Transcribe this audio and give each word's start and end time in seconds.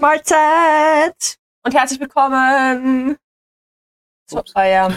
Mahlzeit 0.00 1.38
und 1.64 1.74
herzlich 1.74 1.98
willkommen 1.98 3.16
zu 4.28 4.38
Ups. 4.38 4.54
eurem 4.54 4.94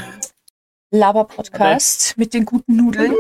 Laber-Podcast 0.92 2.20
mit 2.20 2.36
den 2.36 2.46
guten 2.46 2.76
Nudeln. 2.76 3.16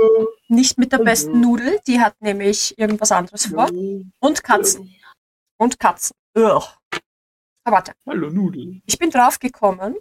Nicht 0.47 0.77
mit 0.77 0.91
der 0.91 0.99
besten 0.99 1.41
Nudel, 1.41 1.79
die 1.87 1.99
hat 1.99 2.21
nämlich 2.21 2.77
irgendwas 2.77 3.11
anderes 3.11 3.47
vor. 3.47 3.67
Und 4.19 4.43
Katzen. 4.43 4.95
Und 5.57 5.79
Katzen. 5.79 6.15
Ugh. 6.37 6.76
Aber 7.67 7.75
warte, 7.77 7.91
Hallo 8.07 8.29
Nudel. 8.29 8.81
ich 8.85 8.97
bin 8.97 9.09
drauf 9.09 9.39
gekommen, 9.39 9.97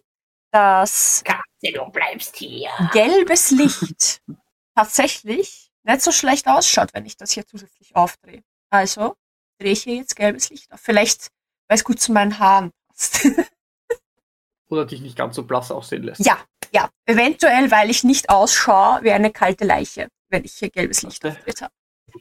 dass 0.52 1.24
Katze, 1.24 1.72
du 1.74 1.84
bleibst 1.90 2.36
hier. 2.36 2.70
gelbes 2.92 3.50
Licht 3.50 4.22
tatsächlich 4.76 5.72
nicht 5.82 6.00
so 6.00 6.12
schlecht 6.12 6.46
ausschaut, 6.46 6.90
wenn 6.94 7.06
ich 7.06 7.16
das 7.16 7.32
hier 7.32 7.44
zusätzlich 7.44 7.96
aufdrehe. 7.96 8.44
Also 8.70 9.16
drehe 9.58 9.72
ich 9.72 9.82
hier 9.82 9.96
jetzt 9.96 10.14
gelbes 10.14 10.48
Licht 10.50 10.72
auf. 10.72 10.78
Vielleicht, 10.80 11.26
weil 11.68 11.76
es 11.76 11.82
gut 11.82 11.98
zu 11.98 12.12
meinen 12.12 12.38
Haaren 12.38 12.70
passt. 12.88 13.26
Oder 14.68 14.84
dich 14.84 15.00
nicht 15.00 15.16
ganz 15.16 15.34
so 15.34 15.42
blass 15.42 15.72
aussehen 15.72 16.04
lässt. 16.04 16.24
ja, 16.24 16.38
ja. 16.72 16.88
Eventuell, 17.04 17.70
weil 17.72 17.90
ich 17.90 18.04
nicht 18.04 18.30
ausschaue 18.30 19.02
wie 19.02 19.10
eine 19.10 19.32
kalte 19.32 19.64
Leiche, 19.64 20.06
wenn 20.28 20.44
ich 20.44 20.52
hier 20.54 20.70
gelbes 20.70 21.02
Licht 21.02 21.24
habe. 21.24 21.36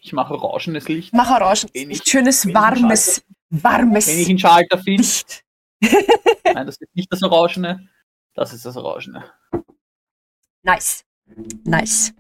Ich 0.02 0.12
mache 0.12 0.34
orangenes 0.34 0.88
Licht. 0.88 1.14
Mach 1.14 1.30
Orangen. 1.30 1.70
Wenn 1.74 1.82
ich- 1.84 1.88
Nicht 2.00 2.10
schönes, 2.10 2.52
warmes, 2.52 3.24
warmes 3.50 4.08
Wenn 4.08 4.20
ich 4.20 4.30
einen 4.30 4.40
Schalter 4.40 4.78
finde. 4.78 5.08
Nein, 5.82 6.66
das 6.66 6.78
ist 6.78 6.96
nicht 6.96 7.12
das 7.12 7.24
Orangene. 7.24 7.90
Das 8.34 8.54
ist 8.54 8.66
das 8.66 8.76
Orangene. 8.78 9.24
Nice. 10.64 11.06
Nice. 11.64 12.14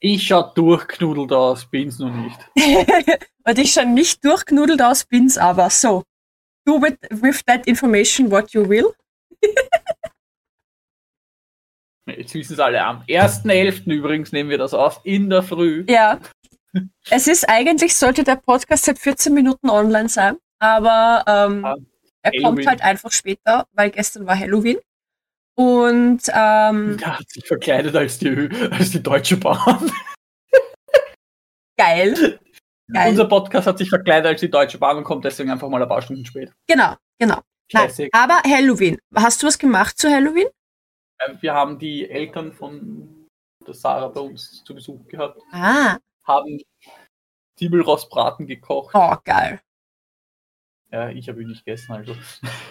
Ich 0.00 0.26
schau 0.26 0.42
durchknudelt 0.42 1.32
aus, 1.32 1.66
bin's 1.66 1.98
noch 1.98 2.12
nicht. 2.12 2.38
Und 3.44 3.58
ich 3.58 3.72
schon 3.72 3.94
nicht 3.94 4.24
durchknudelt 4.24 4.82
aus 4.82 5.04
bin's, 5.04 5.38
aber 5.38 5.70
so. 5.70 6.02
Do 6.64 6.80
with, 6.80 6.96
with 7.10 7.44
that 7.46 7.66
information 7.66 8.30
what 8.30 8.52
you 8.52 8.68
will. 8.68 8.92
Jetzt 12.06 12.34
wissen 12.34 12.54
es 12.54 12.60
alle. 12.60 12.84
Am 12.84 13.02
1.11. 13.02 13.84
übrigens 13.92 14.32
nehmen 14.32 14.50
wir 14.50 14.58
das 14.58 14.74
auf, 14.74 15.00
in 15.04 15.30
der 15.30 15.42
Früh. 15.42 15.84
Ja. 15.88 16.20
Es 17.10 17.26
ist 17.26 17.48
eigentlich, 17.48 17.94
sollte 17.96 18.24
der 18.24 18.36
Podcast 18.36 18.84
seit 18.84 18.98
14 18.98 19.34
Minuten 19.34 19.68
online 19.68 20.08
sein, 20.08 20.38
aber 20.58 21.24
ähm, 21.26 21.64
Ah, 21.64 21.76
er 22.22 22.32
kommt 22.42 22.66
halt 22.66 22.82
einfach 22.82 23.12
später, 23.12 23.66
weil 23.72 23.90
gestern 23.90 24.26
war 24.26 24.38
Halloween. 24.38 24.78
Und 25.54 26.22
ähm, 26.32 26.96
Der 27.00 27.18
hat 27.18 27.28
sich 27.30 27.46
verkleidet 27.46 27.94
als 27.94 28.18
die, 28.18 28.48
als 28.70 28.90
die 28.90 29.02
Deutsche 29.02 29.36
Bahn. 29.36 29.90
geil. 31.76 32.38
Geil. 32.92 33.10
Unser 33.10 33.26
Podcast 33.26 33.66
hat 33.66 33.78
sich 33.78 33.88
verkleidet 33.88 34.26
als 34.26 34.40
die 34.40 34.50
Deutsche 34.50 34.78
Bahn 34.78 34.96
und 34.98 35.04
kommt 35.04 35.24
deswegen 35.24 35.50
einfach 35.50 35.68
mal 35.68 35.82
ein 35.82 35.88
paar 35.88 36.02
Stunden 36.02 36.24
spät. 36.24 36.52
Genau, 36.66 36.94
genau. 37.18 37.40
Nein, 37.72 37.90
aber 38.12 38.42
Halloween. 38.46 38.98
Hast 39.14 39.42
du 39.42 39.46
was 39.46 39.58
gemacht 39.58 39.96
zu 39.98 40.10
Halloween? 40.10 40.48
Äh, 41.18 41.34
Wir 41.40 41.54
haben 41.54 41.78
die 41.78 42.08
Eltern 42.10 42.52
von 42.52 43.26
der 43.66 43.74
Sarah 43.74 44.08
bei 44.08 44.20
uns 44.20 44.62
zu 44.64 44.74
Besuch 44.74 45.06
gehabt, 45.08 45.40
Ah, 45.52 45.96
haben 46.24 46.60
Zwiebelrostbraten 47.58 48.46
gekocht. 48.46 48.94
oh, 48.94 49.16
geil. 49.24 49.60
Ja, 50.90 51.08
ich 51.08 51.26
habe 51.28 51.40
ihn 51.40 51.48
nicht 51.48 51.64
gegessen, 51.64 51.92
also 51.92 52.14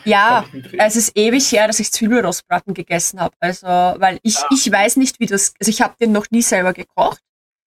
Ja, 0.05 0.45
es 0.77 0.95
ist 0.95 1.17
ewig 1.17 1.51
her, 1.51 1.65
dass 1.67 1.79
ich 1.79 1.91
Zwiebelrostbraten 1.91 2.73
gegessen 2.75 3.19
habe. 3.19 3.35
Also, 3.39 3.65
weil 3.65 4.19
ich, 4.21 4.35
Ja. 4.35 4.47
ich 4.51 4.71
weiß 4.71 4.97
nicht, 4.97 5.19
wie 5.19 5.25
das, 5.25 5.53
also 5.59 5.69
ich 5.69 5.81
habe 5.81 5.95
den 5.99 6.11
noch 6.11 6.29
nie 6.29 6.41
selber 6.43 6.73
gekocht. 6.73 7.23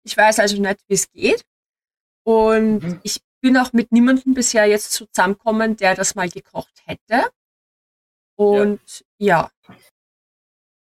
Ich 0.05 0.17
weiß 0.17 0.39
also 0.39 0.61
nicht, 0.61 0.79
wie 0.87 0.93
es 0.95 1.09
geht. 1.11 1.45
Und 2.25 2.79
Mhm. 2.83 2.99
ich 3.03 3.21
bin 3.41 3.57
auch 3.57 3.71
mit 3.73 3.91
niemandem 3.93 4.33
bisher 4.33 4.65
jetzt 4.65 4.91
zusammengekommen, 4.91 5.77
der 5.77 5.95
das 5.95 6.15
mal 6.15 6.29
gekocht 6.29 6.81
hätte. 6.85 7.29
Und 8.35 9.05
ja, 9.17 9.49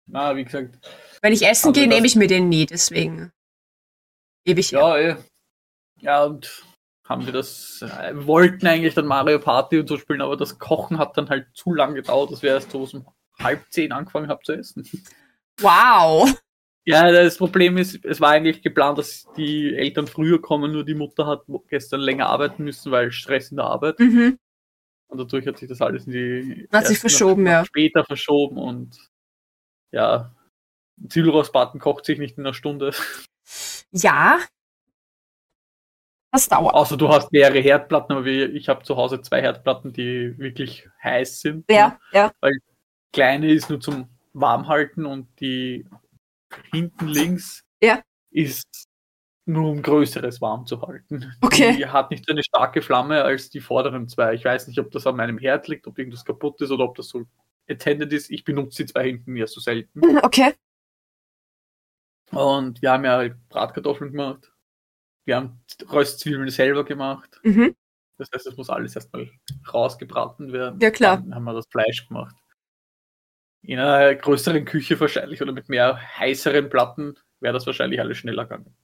Na, 0.08 0.36
wie 0.36 0.44
gesagt, 0.44 0.78
wenn 1.22 1.32
ich 1.32 1.42
essen 1.46 1.68
Aber 1.68 1.72
gehe, 1.74 1.88
nehme 1.88 2.06
ich 2.06 2.14
mir 2.16 2.28
den 2.28 2.48
nie, 2.48 2.66
deswegen 2.66 3.32
ewig 4.46 4.70
ja, 4.70 4.96
eh. 4.96 5.16
ja, 6.00 6.24
und 6.24 6.64
haben 7.04 7.26
wir 7.26 7.32
das, 7.32 7.82
äh, 7.82 8.12
wollten 8.14 8.66
eigentlich 8.66 8.94
dann 8.94 9.06
Mario 9.06 9.38
Party 9.38 9.78
und 9.78 9.88
so 9.88 9.96
spielen, 9.96 10.22
aber 10.22 10.36
das 10.36 10.58
Kochen 10.58 10.98
hat 10.98 11.16
dann 11.16 11.28
halt 11.28 11.46
zu 11.54 11.72
lang 11.72 11.94
gedauert, 11.94 12.32
dass 12.32 12.42
wir 12.42 12.50
erst 12.50 12.70
so 12.70 12.82
um 12.82 13.06
halb 13.38 13.64
zehn 13.70 13.92
angefangen 13.92 14.28
haben 14.28 14.42
zu 14.44 14.52
essen. 14.52 14.88
Wow. 15.60 16.32
Ja, 16.84 17.10
das 17.10 17.36
Problem 17.36 17.78
ist, 17.78 18.04
es 18.04 18.20
war 18.20 18.30
eigentlich 18.30 18.62
geplant, 18.62 18.98
dass 18.98 19.26
die 19.36 19.74
Eltern 19.74 20.06
früher 20.06 20.40
kommen, 20.40 20.72
nur 20.72 20.84
die 20.84 20.94
Mutter 20.94 21.26
hat 21.26 21.42
gestern 21.68 22.00
länger 22.00 22.28
arbeiten 22.28 22.64
müssen, 22.64 22.92
weil 22.92 23.10
Stress 23.10 23.50
in 23.50 23.56
der 23.56 23.66
Arbeit. 23.66 23.98
Mhm. 23.98 24.38
Und 25.08 25.18
dadurch 25.18 25.46
hat 25.46 25.58
sich 25.58 25.68
das 25.68 25.80
alles 25.80 26.06
in 26.06 26.12
die 26.12 26.68
Hat 26.72 26.86
sich 26.86 26.98
verschoben, 26.98 27.46
ja. 27.46 27.64
Später 27.64 28.04
verschoben 28.04 28.58
und 28.58 28.96
ja, 29.92 30.34
Zwiebelrostbraten 31.08 31.80
kocht 31.80 32.04
sich 32.04 32.18
nicht 32.18 32.38
in 32.38 32.44
einer 32.44 32.54
Stunde. 32.54 32.92
Ja. 33.92 34.38
Das 36.32 36.48
dauert. 36.48 36.74
Außer 36.74 36.96
du 36.96 37.08
hast 37.08 37.32
mehrere 37.32 37.60
Herdplatten, 37.60 38.14
aber 38.16 38.26
ich 38.26 38.68
habe 38.68 38.82
zu 38.84 38.96
Hause 38.96 39.22
zwei 39.22 39.40
Herdplatten, 39.40 39.92
die 39.92 40.36
wirklich 40.38 40.86
heiß 41.02 41.40
sind. 41.40 41.64
Ja, 41.70 41.98
ja. 42.12 42.32
Kleine 43.12 43.50
ist 43.52 43.70
nur 43.70 43.80
zum 43.80 44.08
Warmhalten 44.34 45.06
und 45.06 45.28
die 45.40 45.86
hinten 46.72 47.08
links 47.08 47.62
Ja. 47.82 48.02
ist 48.30 48.86
nur 49.46 49.70
um 49.70 49.80
größeres 49.80 50.40
warm 50.40 50.66
zu 50.66 50.82
halten. 50.82 51.32
Okay. 51.40 51.76
Die 51.76 51.86
hat 51.86 52.10
nicht 52.10 52.26
so 52.26 52.32
eine 52.32 52.42
starke 52.42 52.82
Flamme 52.82 53.22
als 53.22 53.48
die 53.48 53.60
vorderen 53.60 54.08
zwei. 54.08 54.34
Ich 54.34 54.44
weiß 54.44 54.66
nicht, 54.66 54.78
ob 54.80 54.90
das 54.90 55.06
an 55.06 55.16
meinem 55.16 55.38
Herd 55.38 55.68
liegt, 55.68 55.86
ob 55.86 55.98
irgendwas 55.98 56.24
kaputt 56.24 56.60
ist 56.60 56.70
oder 56.72 56.84
ob 56.84 56.96
das 56.96 57.08
so 57.08 57.24
attended 57.68 58.12
ist. 58.12 58.30
Ich 58.30 58.44
benutze 58.44 58.82
die 58.82 58.92
zwei 58.92 59.04
hinten 59.04 59.36
ja 59.36 59.46
so 59.46 59.60
selten. 59.60 60.00
Okay. 60.22 60.52
Und 62.30 62.82
wir 62.82 62.90
haben 62.92 63.04
ja 63.04 63.28
Bratkartoffeln 63.48 64.12
gemacht. 64.12 64.52
Wir 65.24 65.36
haben 65.36 65.60
Röstzwiebeln 65.90 66.48
selber 66.50 66.84
gemacht. 66.84 67.40
Mhm. 67.42 67.74
Das 68.18 68.28
heißt, 68.34 68.46
es 68.46 68.56
muss 68.56 68.70
alles 68.70 68.94
erstmal 68.94 69.30
rausgebraten 69.72 70.52
werden. 70.52 70.80
Ja, 70.80 70.90
klar. 70.90 71.18
Dann 71.18 71.34
haben 71.34 71.44
wir 71.44 71.52
das 71.52 71.66
Fleisch 71.70 72.06
gemacht. 72.08 72.34
In 73.62 73.78
einer 73.78 74.14
größeren 74.14 74.64
Küche 74.64 74.98
wahrscheinlich 75.00 75.42
oder 75.42 75.52
mit 75.52 75.68
mehr 75.68 76.00
heißeren 76.18 76.70
Platten 76.70 77.18
wäre 77.40 77.54
das 77.54 77.66
wahrscheinlich 77.66 78.00
alles 78.00 78.18
schneller 78.18 78.44
gegangen. 78.44 78.76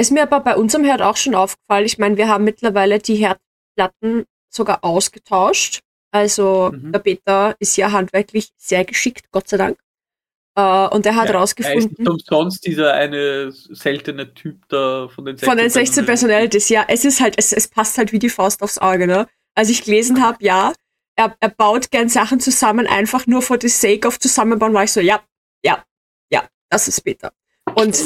Ist 0.00 0.12
mir 0.12 0.22
aber 0.22 0.40
bei 0.40 0.56
unserem 0.56 0.86
Herd 0.86 1.02
auch 1.02 1.18
schon 1.18 1.34
aufgefallen. 1.34 1.84
Ich 1.84 1.98
meine, 1.98 2.16
wir 2.16 2.26
haben 2.26 2.44
mittlerweile 2.44 3.00
die 3.00 3.16
Herdplatten 3.16 4.24
sogar 4.50 4.82
ausgetauscht. 4.82 5.80
Also 6.10 6.70
Mhm. 6.72 6.92
der 6.92 6.98
Peter 7.00 7.54
ist 7.58 7.76
ja 7.76 7.92
handwerklich 7.92 8.50
sehr 8.56 8.86
geschickt, 8.86 9.30
Gott 9.30 9.48
sei 9.48 9.58
Dank. 9.58 9.78
Äh, 10.56 10.88
und 10.88 11.06
er 11.06 11.14
hat 11.16 11.28
Ja, 11.28 11.34
Er 11.34 11.34
ist 11.34 11.40
rausgefunden, 11.40 11.94
nicht 11.98 12.08
umsonst 12.08 12.66
dieser 12.66 12.94
eine 12.94 13.52
seltene 13.52 14.34
Typ 14.34 14.68
da 14.68 15.08
von 15.08 15.24
den 15.24 15.36
16 15.36 15.48
von 15.48 15.58
den 15.58 15.70
16 15.70 16.06
Personalities, 16.06 16.68
ja, 16.68 16.84
es 16.88 17.04
ist 17.04 17.20
halt, 17.20 17.34
es, 17.38 17.52
es 17.52 17.68
passt 17.68 17.98
halt 17.98 18.12
wie 18.12 18.18
die 18.18 18.30
Faust 18.30 18.62
aufs 18.62 18.78
Auge, 18.78 19.06
ne? 19.06 19.28
Als 19.54 19.68
ich 19.68 19.84
gelesen 19.84 20.22
habe, 20.22 20.38
ja, 20.40 20.72
er, 21.16 21.36
er 21.40 21.50
baut 21.50 21.90
gern 21.90 22.08
Sachen 22.08 22.40
zusammen, 22.40 22.86
einfach 22.86 23.26
nur 23.26 23.42
for 23.42 23.58
the 23.60 23.68
sake 23.68 24.06
of 24.06 24.18
zusammenbauen, 24.18 24.74
war 24.74 24.84
ich 24.84 24.92
so, 24.92 25.00
ja, 25.00 25.20
ja, 25.64 25.84
ja, 26.32 26.48
das 26.68 26.88
ist 26.88 27.00
Peter. 27.02 27.32
Und, 27.74 27.96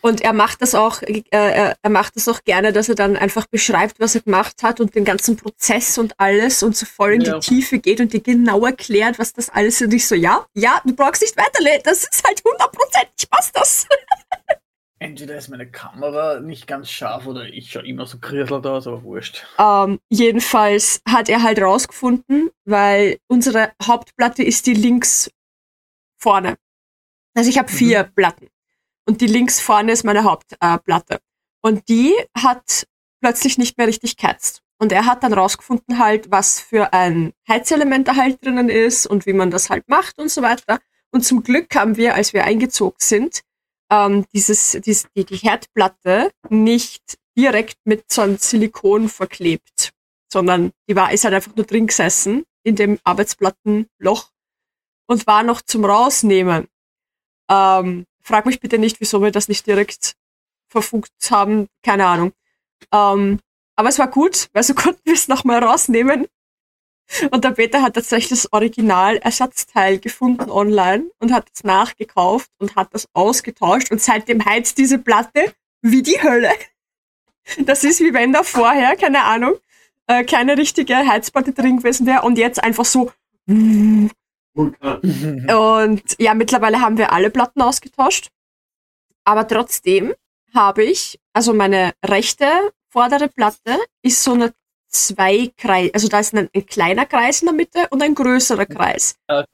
und 0.00 0.20
er 0.22 0.32
macht 0.32 0.62
das 0.62 0.74
auch, 0.74 1.02
äh, 1.02 1.22
er, 1.30 1.76
macht 1.90 2.16
das 2.16 2.28
auch 2.28 2.42
gerne, 2.44 2.72
dass 2.72 2.88
er 2.88 2.94
dann 2.94 3.16
einfach 3.16 3.46
beschreibt, 3.46 4.00
was 4.00 4.14
er 4.14 4.22
gemacht 4.22 4.62
hat 4.62 4.80
und 4.80 4.94
den 4.94 5.04
ganzen 5.04 5.36
Prozess 5.36 5.98
und 5.98 6.14
alles 6.18 6.62
und 6.62 6.76
so 6.76 6.86
voll 6.86 7.14
in 7.14 7.20
Ja. 7.22 7.38
die 7.38 7.46
Tiefe 7.46 7.78
geht 7.78 8.00
und 8.00 8.12
dir 8.12 8.20
genau 8.22 8.64
erklärt, 8.66 9.18
was 9.18 9.32
das 9.32 9.50
alles 9.50 9.80
ist. 9.80 9.86
Und 9.88 9.94
ich 9.94 10.06
so, 10.06 10.14
ja, 10.14 10.46
ja, 10.54 10.80
du 10.84 10.94
brauchst 10.94 11.22
nicht 11.22 11.36
weiterlesen, 11.36 11.82
das 11.84 12.04
ist 12.04 12.24
halt 12.26 12.42
hundertprozentig, 12.44 13.28
passt 13.30 13.56
das. 13.56 13.86
Entweder 15.02 15.36
ist 15.38 15.48
meine 15.48 15.66
Kamera 15.70 16.40
nicht 16.40 16.66
ganz 16.66 16.90
scharf 16.90 17.26
oder 17.26 17.44
ich 17.44 17.72
schaue 17.72 17.86
immer 17.86 18.04
so 18.06 18.18
kriselt 18.18 18.66
aus, 18.66 18.86
aber 18.86 19.02
wurscht. 19.02 19.46
Ähm, 19.58 19.98
jedenfalls 20.10 21.00
hat 21.08 21.30
er 21.30 21.42
halt 21.42 21.58
rausgefunden, 21.58 22.50
weil 22.66 23.16
unsere 23.26 23.72
Hauptplatte 23.82 24.42
ist 24.42 24.66
die 24.66 24.74
links 24.74 25.30
vorne. 26.18 26.56
Also 27.34 27.48
ich 27.48 27.56
habe 27.58 27.72
Mhm. 27.72 27.76
vier 27.76 28.02
Platten. 28.04 28.48
Und 29.10 29.20
die 29.20 29.26
links 29.26 29.58
vorne 29.58 29.90
ist 29.90 30.04
meine 30.04 30.22
Hauptplatte. 30.22 31.14
Äh, 31.14 31.18
und 31.62 31.88
die 31.88 32.14
hat 32.32 32.86
plötzlich 33.20 33.58
nicht 33.58 33.76
mehr 33.76 33.88
richtig 33.88 34.16
geheizt. 34.16 34.62
Und 34.78 34.92
er 34.92 35.04
hat 35.04 35.24
dann 35.24 35.32
rausgefunden 35.32 35.98
halt, 35.98 36.30
was 36.30 36.60
für 36.60 36.92
ein 36.92 37.32
Heizelement 37.48 38.06
da 38.06 38.14
halt 38.14 38.38
drinnen 38.40 38.68
ist 38.68 39.08
und 39.08 39.26
wie 39.26 39.32
man 39.32 39.50
das 39.50 39.68
halt 39.68 39.88
macht 39.88 40.20
und 40.20 40.30
so 40.30 40.42
weiter. 40.42 40.78
Und 41.10 41.22
zum 41.22 41.42
Glück 41.42 41.74
haben 41.74 41.96
wir, 41.96 42.14
als 42.14 42.34
wir 42.34 42.44
eingezogen 42.44 42.98
sind, 43.00 43.40
ähm, 43.90 44.26
dieses, 44.32 44.78
dies, 44.84 45.08
die, 45.16 45.24
die 45.24 45.38
Herdplatte 45.38 46.30
nicht 46.48 47.18
direkt 47.36 47.78
mit 47.84 48.04
so 48.12 48.22
einem 48.22 48.38
Silikon 48.38 49.08
verklebt, 49.08 49.90
sondern 50.32 50.70
die 50.88 50.94
war, 50.94 51.12
ist 51.12 51.24
halt 51.24 51.34
einfach 51.34 51.56
nur 51.56 51.66
drin 51.66 51.88
gesessen 51.88 52.44
in 52.62 52.76
dem 52.76 53.00
Arbeitsplattenloch 53.02 54.30
und 55.08 55.26
war 55.26 55.42
noch 55.42 55.62
zum 55.62 55.84
Rausnehmen. 55.84 56.68
Ähm, 57.50 58.06
frag 58.22 58.46
mich 58.46 58.60
bitte 58.60 58.78
nicht, 58.78 59.00
wieso 59.00 59.22
wir 59.22 59.30
das 59.30 59.48
nicht 59.48 59.66
direkt 59.66 60.16
verfugt 60.68 61.12
haben, 61.30 61.68
keine 61.82 62.06
Ahnung. 62.06 62.32
Ähm, 62.92 63.40
aber 63.76 63.88
es 63.88 63.98
war 63.98 64.08
gut, 64.08 64.48
weil 64.52 64.62
so 64.62 64.74
konnten 64.74 65.00
wir 65.04 65.14
es 65.14 65.28
nochmal 65.28 65.62
rausnehmen. 65.62 66.26
Und 67.32 67.44
der 67.44 67.50
Peter 67.50 67.82
hat 67.82 67.94
tatsächlich 67.94 68.28
das 68.28 68.52
Original-Ersatzteil 68.52 69.98
gefunden 69.98 70.48
online 70.48 71.10
und 71.18 71.32
hat 71.32 71.48
es 71.52 71.64
nachgekauft 71.64 72.50
und 72.58 72.76
hat 72.76 72.94
das 72.94 73.08
ausgetauscht 73.14 73.90
und 73.90 74.00
seitdem 74.00 74.44
heizt 74.44 74.78
diese 74.78 74.98
Platte 74.98 75.52
wie 75.82 76.02
die 76.02 76.22
Hölle. 76.22 76.50
Das 77.58 77.82
ist 77.82 78.00
wie 78.00 78.12
wenn 78.12 78.32
da 78.32 78.44
vorher, 78.44 78.94
keine 78.96 79.24
Ahnung, 79.24 79.54
äh, 80.06 80.24
keine 80.24 80.56
richtige 80.56 80.94
Heizplatte 80.94 81.52
drin 81.52 81.78
gewesen 81.78 82.06
wäre 82.06 82.22
und 82.22 82.38
jetzt 82.38 82.62
einfach 82.62 82.84
so. 82.84 83.10
Und 84.54 86.02
ja, 86.18 86.34
mittlerweile 86.34 86.80
haben 86.80 86.98
wir 86.98 87.12
alle 87.12 87.30
Platten 87.30 87.62
ausgetauscht. 87.62 88.28
Aber 89.24 89.46
trotzdem 89.46 90.14
habe 90.54 90.84
ich, 90.84 91.20
also 91.32 91.52
meine 91.52 91.92
rechte 92.04 92.46
vordere 92.88 93.28
Platte 93.28 93.78
ist 94.02 94.22
so 94.22 94.32
eine 94.32 94.52
zwei 94.90 95.50
Kreis, 95.56 95.90
also 95.94 96.08
da 96.08 96.20
ist 96.20 96.34
ein, 96.34 96.48
ein, 96.54 96.66
kleiner 96.66 97.06
Kreis 97.06 97.42
in 97.42 97.46
der 97.46 97.54
Mitte 97.54 97.86
und 97.90 98.02
ein 98.02 98.14
größerer 98.14 98.66
Kreis. 98.66 99.14
Ja, 99.28 99.44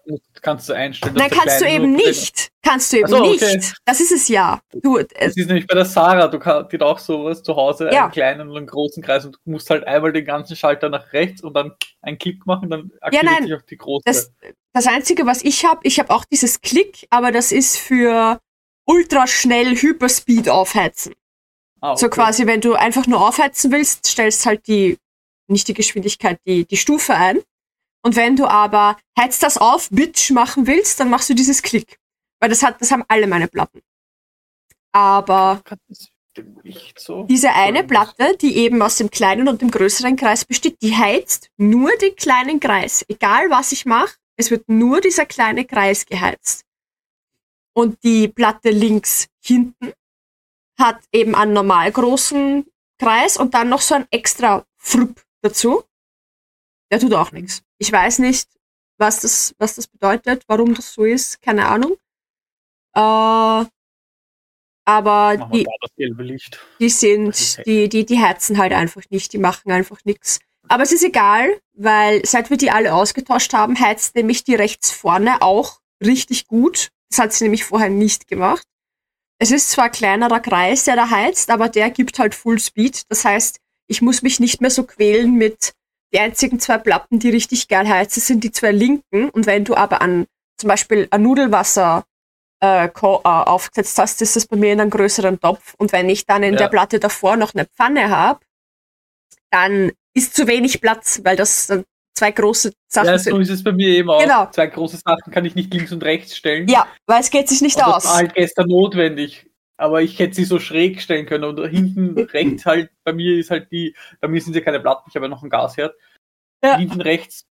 kannst 0.43 0.69
du 0.69 0.73
einstellen. 0.73 1.15
Nein, 1.15 1.31
kannst 1.31 1.61
du 1.61 1.69
eben 1.69 1.93
nicht. 1.93 2.51
Kannst 2.63 2.93
du 2.93 2.99
eben 2.99 3.09
so, 3.09 3.21
nicht. 3.21 3.43
Okay. 3.43 3.61
Das 3.85 4.01
ist 4.01 4.13
es 4.13 4.29
ja. 4.29 4.61
Du, 4.83 4.97
äh, 4.97 5.07
das 5.19 5.37
ist 5.37 5.47
nämlich 5.47 5.67
bei 5.67 5.75
der 5.75 5.85
Sarah, 5.85 6.29
du 6.29 6.39
kannst 6.39 6.73
dir 6.73 6.83
auch 6.83 6.99
sowas 6.99 7.43
zu 7.43 7.55
Hause, 7.55 7.91
ja. 7.93 8.05
einen 8.05 8.13
kleinen 8.13 8.49
und 8.49 8.57
einen 8.57 8.67
großen 8.67 9.03
Kreis 9.03 9.25
und 9.25 9.37
du 9.37 9.51
musst 9.51 9.69
halt 9.71 9.87
einmal 9.87 10.13
den 10.13 10.25
ganzen 10.25 10.57
Schalter 10.57 10.89
nach 10.89 11.13
rechts 11.13 11.43
und 11.43 11.55
dann 11.55 11.73
einen 12.03 12.19
Klick 12.19 12.47
machen, 12.47 12.71
dann 12.71 12.91
aktiviert 13.01 13.25
ja, 13.25 13.31
nein, 13.31 13.43
sich 13.45 13.55
auch 13.55 13.63
die 13.63 13.77
große. 13.77 14.03
Das, 14.05 14.33
das 14.73 14.87
Einzige, 14.87 15.27
was 15.27 15.43
ich 15.43 15.65
habe, 15.65 15.81
ich 15.85 15.99
habe 15.99 16.13
auch 16.13 16.25
dieses 16.25 16.61
Klick, 16.61 17.07
aber 17.11 17.31
das 17.31 17.53
ist 17.53 17.77
für 17.77 18.41
ultraschnell 18.87 19.77
Hyperspeed 19.77 20.49
aufheizen. 20.49 21.15
Ah, 21.81 21.93
okay. 21.93 22.01
So 22.01 22.09
quasi, 22.09 22.47
wenn 22.47 22.61
du 22.61 22.75
einfach 22.75 23.07
nur 23.07 23.27
aufheizen 23.27 23.71
willst, 23.71 24.07
stellst 24.07 24.47
halt 24.47 24.67
die 24.67 24.99
nicht 25.49 25.69
die 25.69 25.75
Geschwindigkeit, 25.75 26.41
die, 26.47 26.65
die 26.67 26.77
Stufe 26.77 27.15
ein. 27.15 27.41
Und 28.03 28.17
wenn 28.17 28.37
du 28.37 28.47
aber 28.47 28.97
heiz 29.19 29.39
das 29.39 29.59
auf, 29.59 29.89
Bitch 29.91 30.31
machen 30.31 30.67
willst, 30.67 31.01
dann 31.01 31.11
machst 31.11 31.29
du 31.29 31.35
dieses 31.35 31.63
Klick. 31.63 31.99
Weil 32.41 32.51
das 32.51 32.63
hat, 32.63 32.81
das 32.81 32.91
haben 32.91 33.05
alle 33.09 33.27
meine 33.27 33.49
Platten. 33.49 33.81
Aber 34.93 35.63
so 36.99 37.25
diese 37.25 37.53
eine 37.53 37.85
Platte, 37.85 38.37
die 38.41 38.57
eben 38.59 38.83
aus 38.83 38.97
dem 38.97 39.11
kleinen 39.11 39.49
und 39.49 39.63
dem 39.63 39.71
größeren 39.71 40.17
Kreis 40.17 40.45
besteht, 40.45 40.81
die 40.83 40.95
heizt 40.97 41.51
nur 41.57 41.91
den 41.97 42.15
kleinen 42.15 42.61
Kreis. 42.61 43.05
Egal 43.09 43.51
was 43.51 43.73
ich 43.73 43.87
mache, 43.87 44.17
es 44.37 44.51
wird 44.51 44.69
nur 44.69 45.01
dieser 45.01 45.27
kleine 45.27 45.65
Kreis 45.65 46.07
geheizt. 46.07 46.65
Und 47.75 48.03
die 48.05 48.29
Platte 48.29 48.71
links 48.71 49.27
hinten 49.43 49.93
hat 50.79 51.01
eben 51.13 51.35
einen 51.35 51.53
normal 51.53 51.91
großen 51.91 52.67
Kreis 52.99 53.37
und 53.37 53.55
dann 53.55 53.69
noch 53.69 53.81
so 53.81 53.95
ein 53.95 54.07
extra 54.11 54.65
Frupp 54.79 55.23
dazu. 55.43 55.85
Der 56.91 57.01
tut 57.01 57.15
auch 57.15 57.33
nichts. 57.33 57.63
Ich 57.79 57.91
weiß 57.91 58.21
nicht, 58.21 58.49
was 58.99 59.21
das, 59.21 59.55
was 59.59 59.75
das 59.75 59.87
bedeutet, 59.89 60.45
warum 60.47 60.75
das 60.75 60.93
so 60.93 61.05
ist, 61.05 61.43
keine 61.43 61.67
Ahnung. 61.67 61.97
Äh, 62.95 63.67
aber 64.89 65.51
die, 65.53 65.67
die 66.79 66.89
sind, 66.89 67.67
die, 67.67 67.89
die, 67.89 68.07
die 68.07 68.21
heizen 68.21 68.57
halt 68.57 68.73
einfach 68.73 69.03
nicht, 69.11 69.33
die 69.33 69.39
machen 69.39 69.73
einfach 69.73 69.99
nichts. 70.05 70.39
Aber 70.69 70.85
es 70.85 70.93
ist 70.93 71.03
egal, 71.03 71.61
weil 71.75 72.25
seit 72.25 72.51
wir 72.51 72.57
die 72.57 72.71
alle 72.71 72.95
ausgetauscht 72.95 73.53
haben, 73.53 73.79
heizt 73.79 74.15
nämlich 74.15 74.45
die 74.45 74.55
rechts 74.55 74.93
vorne 74.93 75.43
auch 75.43 75.81
richtig 76.05 76.47
gut. 76.47 76.91
Das 77.11 77.19
hat 77.19 77.33
sie 77.33 77.45
nämlich 77.45 77.65
vorher 77.65 77.91
nicht 77.91 78.29
gemacht. 78.29 78.67
Es 79.39 79.51
ist 79.51 79.71
zwar 79.71 79.87
ein 79.87 79.93
kleinerer 79.93 80.41
Kreis, 80.41 80.85
der 80.85 80.97
da 80.97 81.11
heizt, 81.11 81.51
aber 81.51 81.69
der 81.69 81.91
gibt 81.91 82.19
halt 82.19 82.35
Full 82.35 82.59
Speed. 82.59 83.03
Das 83.11 83.25
heißt, 83.25 83.61
ich 83.89 84.03
muss 84.03 84.23
mich 84.23 84.41
nicht 84.41 84.61
mehr 84.61 84.71
so 84.71 84.85
quälen 84.85 85.35
mit 85.35 85.73
die 86.13 86.21
einzigen 86.21 86.61
zwei 86.61 86.79
Platten, 86.79 87.19
die 87.19 87.31
richtig 87.31 87.69
geil 87.69 87.89
heizen, 87.89 88.21
sind 88.21 88.45
die 88.45 88.53
zwei 88.53 88.73
linken. 88.73 89.29
Und 89.31 89.47
wenn 89.47 89.65
du 89.65 89.75
aber 89.75 90.01
an 90.03 90.27
zum 90.57 90.69
Beispiel 90.69 91.09
ein 91.11 91.23
Nudelwasser 91.23 92.05
äh, 92.63 92.87
äh, 92.87 92.91
aufgesetzt 92.93 93.99
hast, 93.99 94.23
ist 94.23 94.37
das 94.37 94.47
bei 94.47 94.57
mir 94.57 94.73
in 94.73 94.81
einem 94.81 94.91
größeren 94.91 95.41
Topf. 95.41 95.75
Und 95.79 95.93
wenn 95.93 96.09
ich 96.09 96.25
dann 96.27 96.43
in 96.43 96.55
ja. 96.55 96.61
der 96.61 96.69
Platte 96.69 96.99
davor 97.01 97.37
noch 97.37 97.55
eine 97.55 97.67
Pfanne 97.67 98.11
habe, 98.11 98.41
dann 99.51 99.93
ist 100.15 100.35
zu 100.35 100.47
wenig 100.47 100.81
Platz, 100.81 101.21
weil 101.25 101.37
das 101.37 101.67
dann 101.67 101.85
zwei 102.15 102.31
große 102.31 102.73
Sachen 102.89 103.09
ja, 103.09 103.19
sind. 103.19 103.33
So 103.35 103.39
ist 103.41 103.51
es 103.51 103.63
bei 103.63 103.73
mir 103.73 103.89
eben 103.89 104.09
auch. 104.09 104.21
Genau. 104.21 104.49
Zwei 104.51 104.67
große 104.69 104.97
Sachen 105.05 105.33
kann 105.33 105.45
ich 105.45 105.55
nicht 105.55 105.73
links 105.73 105.93
und 105.93 106.03
rechts 106.03 106.37
stellen. 106.37 106.67
Ja, 106.69 106.87
weil 107.07 107.21
es 107.21 107.31
geht 107.31 107.49
sich 107.49 107.61
nicht 107.61 107.77
und 107.77 107.85
aus. 107.85 108.05
Das 108.05 108.13
war 108.13 108.19
halt 108.19 108.35
gestern 108.35 108.69
notwendig 108.69 109.46
aber 109.77 110.03
ich 110.03 110.19
hätte 110.19 110.35
sie 110.35 110.45
so 110.45 110.59
schräg 110.59 111.01
stellen 111.01 111.27
können 111.27 111.45
und 111.45 111.67
hinten 111.69 112.19
rechts 112.33 112.67
halt, 112.67 112.91
bei 113.05 113.13
mir 113.13 113.39
ist 113.39 113.51
halt 113.51 113.71
die, 113.71 113.95
bei 114.21 114.29
mir 114.29 114.41
sind 114.41 114.55
ja 114.55 114.63
keine 114.63 114.81
Platten, 114.81 115.09
ich 115.09 115.17
habe 115.17 115.27
ja 115.27 115.31
noch 115.31 115.43
ein 115.43 115.51
Gasherd. 115.51 115.95
Ja. 116.65 116.79
Hinten 116.79 117.01
rechts 117.01 117.47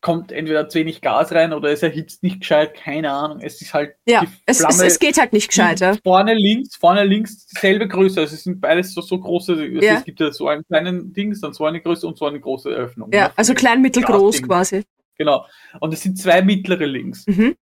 kommt 0.00 0.30
entweder 0.30 0.68
zu 0.68 0.78
wenig 0.78 1.00
Gas 1.00 1.32
rein 1.32 1.52
oder 1.52 1.70
es 1.70 1.82
erhitzt 1.82 2.22
nicht 2.22 2.40
gescheit, 2.40 2.74
keine 2.74 3.10
Ahnung. 3.10 3.40
Es 3.40 3.60
ist 3.60 3.74
halt. 3.74 3.96
Ja, 4.06 4.24
es, 4.46 4.60
es, 4.60 4.80
es, 4.80 4.98
geht 4.98 5.18
halt 5.18 5.32
nicht 5.32 5.48
gescheit. 5.48 5.80
Ja. 5.80 5.96
Vorne 6.04 6.34
links, 6.34 6.76
vorne 6.76 7.04
links 7.04 7.46
dieselbe 7.46 7.88
Größe. 7.88 8.20
Also 8.20 8.34
es 8.34 8.44
sind 8.44 8.60
beides 8.60 8.94
so, 8.94 9.00
so 9.00 9.18
große. 9.18 9.52
Also 9.52 9.64
ja. 9.64 9.94
Es 9.94 10.04
gibt 10.04 10.20
ja 10.20 10.30
so 10.32 10.48
einen 10.48 10.64
kleinen 10.64 11.12
Dings, 11.12 11.40
dann 11.40 11.52
so 11.52 11.64
eine 11.64 11.80
Größe 11.80 12.06
und 12.06 12.16
so 12.16 12.26
eine 12.26 12.38
große 12.38 12.70
Öffnung. 12.70 13.10
Ja, 13.12 13.32
also 13.34 13.54
klein, 13.54 13.82
mittel, 13.82 14.04
groß 14.04 14.42
quasi. 14.42 14.84
Genau. 15.16 15.46
Und 15.80 15.92
es 15.92 16.02
sind 16.02 16.16
zwei 16.16 16.42
mittlere 16.42 16.86
links. 16.86 17.26
Mhm. 17.26 17.56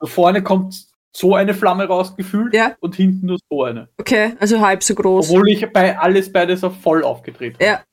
Vorne 0.00 0.42
kommt 0.42 0.86
so 1.16 1.34
eine 1.34 1.54
Flamme 1.54 1.86
rausgefühlt 1.86 2.54
ja. 2.54 2.76
und 2.80 2.96
hinten 2.96 3.26
nur 3.26 3.38
so 3.48 3.64
eine. 3.64 3.88
Okay, 3.98 4.34
also 4.40 4.60
halb 4.60 4.82
so 4.82 4.94
groß. 4.94 5.30
Obwohl 5.30 5.48
ich 5.48 5.72
bei 5.72 5.96
alles 5.96 6.32
beides 6.32 6.64
auf 6.64 6.80
voll 6.80 7.04
aufgedreht 7.04 7.54
habe. 7.54 7.64
Ja. 7.64 7.84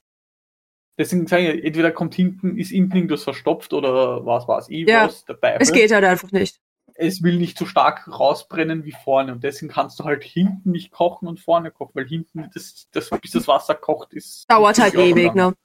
Deswegen 0.97 1.27
sage 1.27 1.53
ich, 1.53 1.63
entweder 1.63 1.91
kommt 1.91 2.15
hinten, 2.15 2.57
ist 2.57 2.69
hinten 2.69 2.95
irgendwas 2.95 3.23
verstopft 3.23 3.73
oder 3.73 4.25
was 4.25 4.47
war 4.47 4.63
ich 4.68 4.88
ja. 4.88 5.06
was 5.06 5.23
dabei. 5.25 5.57
Es 5.59 5.71
geht 5.71 5.91
halt 5.91 6.03
einfach 6.03 6.31
nicht. 6.31 6.59
Es 6.95 7.23
will 7.23 7.38
nicht 7.38 7.57
so 7.57 7.65
stark 7.65 8.07
rausbrennen 8.07 8.83
wie 8.85 8.91
vorne 8.91 9.31
und 9.31 9.44
deswegen 9.44 9.71
kannst 9.71 10.00
du 10.00 10.03
halt 10.03 10.23
hinten 10.23 10.71
nicht 10.71 10.91
kochen 10.91 11.27
und 11.27 11.39
vorne 11.39 11.71
kochen, 11.71 11.91
weil 11.94 12.07
hinten, 12.07 12.50
das, 12.53 12.88
das, 12.91 13.09
bis 13.21 13.31
das 13.31 13.47
Wasser 13.47 13.75
kocht, 13.75 14.13
ist. 14.13 14.45
Dauert 14.51 14.77
halt 14.79 14.95
ewig, 14.95 15.33
ne? 15.33 15.56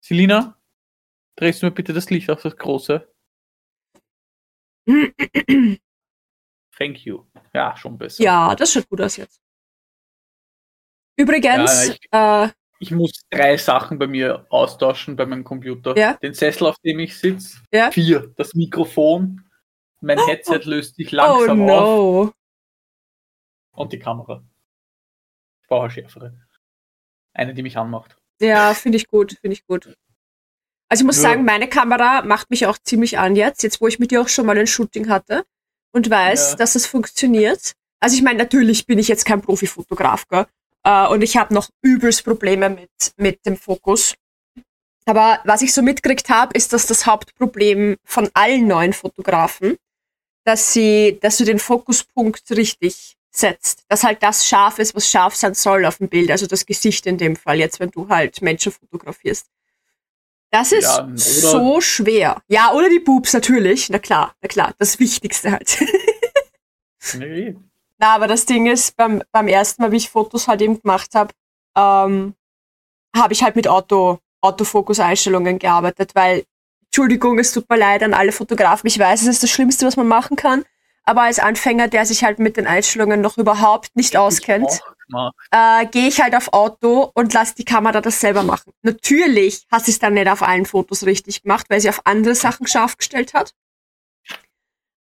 Selina, 0.00 0.56
drehst 1.36 1.62
du 1.62 1.66
mir 1.66 1.72
bitte 1.72 1.92
das 1.92 2.10
Licht 2.10 2.28
auf 2.30 2.42
das 2.42 2.56
große? 2.56 3.08
Thank 6.80 7.04
you. 7.04 7.24
Ja, 7.52 7.76
schon 7.76 7.98
besser. 7.98 8.22
Ja, 8.22 8.54
das 8.54 8.72
schaut 8.72 8.88
gut 8.88 9.02
aus 9.02 9.16
jetzt. 9.18 9.38
Übrigens, 11.14 11.86
ja, 11.86 11.92
ich, 11.92 12.08
äh, 12.10 12.54
ich, 12.78 12.90
muss 12.90 13.12
drei 13.28 13.58
Sachen 13.58 13.98
bei 13.98 14.06
mir 14.06 14.46
austauschen 14.48 15.14
bei 15.14 15.26
meinem 15.26 15.44
Computer. 15.44 15.94
Ja? 15.94 16.14
Den 16.14 16.32
Sessel, 16.32 16.66
auf 16.68 16.78
dem 16.78 17.00
ich 17.00 17.18
sitze. 17.18 17.58
Ja? 17.70 17.90
Vier. 17.90 18.32
Das 18.36 18.54
Mikrofon. 18.54 19.44
Mein 20.00 20.18
Headset 20.24 20.60
löst 20.64 20.96
sich 20.96 21.12
langsam 21.12 21.60
oh, 21.60 21.66
no. 21.66 22.22
auf. 22.22 22.32
Und 23.72 23.92
die 23.92 23.98
Kamera. 23.98 24.42
Ich 25.60 25.68
brauche 25.68 25.82
eine 25.82 25.90
schärfere. 25.90 26.40
Eine, 27.34 27.52
die 27.52 27.62
mich 27.62 27.76
anmacht. 27.76 28.16
Ja, 28.40 28.72
finde 28.72 28.96
ich 28.96 29.06
gut, 29.06 29.32
finde 29.32 29.52
ich 29.52 29.66
gut. 29.66 29.94
Also 30.88 31.02
ich 31.02 31.06
muss 31.06 31.16
ja. 31.16 31.28
sagen, 31.28 31.44
meine 31.44 31.68
Kamera 31.68 32.22
macht 32.22 32.48
mich 32.48 32.64
auch 32.66 32.78
ziemlich 32.78 33.18
an 33.18 33.36
jetzt, 33.36 33.62
jetzt 33.62 33.82
wo 33.82 33.86
ich 33.86 33.98
mit 33.98 34.10
dir 34.10 34.22
auch 34.22 34.28
schon 34.28 34.46
mal 34.46 34.56
ein 34.56 34.66
Shooting 34.66 35.10
hatte 35.10 35.44
und 35.92 36.10
weiß, 36.10 36.50
ja. 36.50 36.56
dass 36.56 36.74
es 36.74 36.86
funktioniert. 36.86 37.72
Also 38.00 38.16
ich 38.16 38.22
meine, 38.22 38.38
natürlich 38.38 38.86
bin 38.86 38.98
ich 38.98 39.08
jetzt 39.08 39.24
kein 39.24 39.42
Profifotograf, 39.42 40.26
gell? 40.28 40.46
Äh, 40.84 41.06
und 41.08 41.22
ich 41.22 41.36
habe 41.36 41.52
noch 41.52 41.68
übelst 41.82 42.24
Probleme 42.24 42.70
mit, 42.70 42.90
mit 43.16 43.46
dem 43.46 43.56
Fokus. 43.56 44.14
Aber 45.06 45.40
was 45.44 45.62
ich 45.62 45.72
so 45.72 45.82
mitgekriegt 45.82 46.28
habe, 46.28 46.54
ist, 46.56 46.72
dass 46.72 46.86
das 46.86 47.06
Hauptproblem 47.06 47.96
von 48.04 48.30
allen 48.34 48.66
neuen 48.66 48.92
Fotografen, 48.92 49.76
dass 50.44 50.72
sie, 50.72 51.18
dass 51.20 51.36
du 51.36 51.44
den 51.44 51.58
Fokuspunkt 51.58 52.50
richtig 52.50 53.16
setzt. 53.30 53.84
Dass 53.88 54.04
halt 54.04 54.22
das 54.22 54.46
scharf 54.46 54.78
ist, 54.78 54.94
was 54.94 55.08
scharf 55.08 55.34
sein 55.34 55.54
soll 55.54 55.84
auf 55.84 55.98
dem 55.98 56.08
Bild. 56.08 56.30
Also 56.30 56.46
das 56.46 56.66
Gesicht 56.66 57.06
in 57.06 57.18
dem 57.18 57.36
Fall, 57.36 57.58
jetzt 57.58 57.80
wenn 57.80 57.90
du 57.90 58.08
halt 58.08 58.42
Menschen 58.42 58.72
fotografierst. 58.72 59.46
Das 60.50 60.72
ist 60.72 60.82
ja, 60.82 61.08
so 61.14 61.80
schwer. 61.80 62.42
Ja, 62.48 62.72
oder 62.72 62.88
die 62.88 62.98
Boobs 62.98 63.32
natürlich. 63.32 63.88
Na 63.88 63.98
klar, 63.98 64.34
na 64.42 64.48
klar, 64.48 64.74
das 64.78 64.98
Wichtigste 64.98 65.52
halt. 65.52 65.78
nee. 67.14 67.56
Na, 67.98 68.14
aber 68.14 68.26
das 68.26 68.46
Ding 68.46 68.66
ist, 68.66 68.96
beim, 68.96 69.22
beim 69.30 69.46
ersten 69.46 69.82
Mal, 69.82 69.92
wie 69.92 69.98
ich 69.98 70.10
Fotos 70.10 70.48
halt 70.48 70.62
eben 70.62 70.80
gemacht 70.80 71.14
habe, 71.14 71.32
ähm, 71.76 72.34
habe 73.14 73.32
ich 73.32 73.42
halt 73.42 73.56
mit 73.56 73.68
Auto, 73.68 74.18
Autofokus-Einstellungen 74.40 75.58
gearbeitet, 75.58 76.14
weil, 76.14 76.44
Entschuldigung, 76.86 77.38
es 77.38 77.52
tut 77.52 77.68
mir 77.68 77.76
leid 77.76 78.02
an 78.02 78.14
alle 78.14 78.32
Fotografen, 78.32 78.86
ich 78.86 78.98
weiß, 78.98 79.22
es 79.22 79.28
ist 79.28 79.42
das 79.42 79.50
Schlimmste, 79.50 79.86
was 79.86 79.96
man 79.96 80.08
machen 80.08 80.36
kann, 80.36 80.64
aber 81.10 81.22
als 81.22 81.40
Anfänger, 81.40 81.88
der 81.88 82.06
sich 82.06 82.22
halt 82.22 82.38
mit 82.38 82.56
den 82.56 82.68
Einstellungen 82.68 83.20
noch 83.20 83.36
überhaupt 83.36 83.96
nicht 83.96 84.16
auskennt, 84.16 84.80
äh, 85.50 85.84
gehe 85.86 86.06
ich 86.06 86.20
halt 86.20 86.36
auf 86.36 86.52
Auto 86.52 87.10
und 87.14 87.34
lasse 87.34 87.56
die 87.56 87.64
Kamera 87.64 88.00
das 88.00 88.20
selber 88.20 88.44
machen. 88.44 88.72
Natürlich 88.82 89.66
hat 89.72 89.84
sie 89.84 89.90
es 89.90 89.98
dann 89.98 90.14
nicht 90.14 90.28
auf 90.28 90.40
allen 90.42 90.66
Fotos 90.66 91.04
richtig 91.04 91.42
gemacht, 91.42 91.66
weil 91.68 91.80
sie 91.80 91.88
auf 91.88 92.06
andere 92.06 92.36
Sachen 92.36 92.68
scharf 92.68 92.96
gestellt 92.96 93.34
hat. 93.34 93.56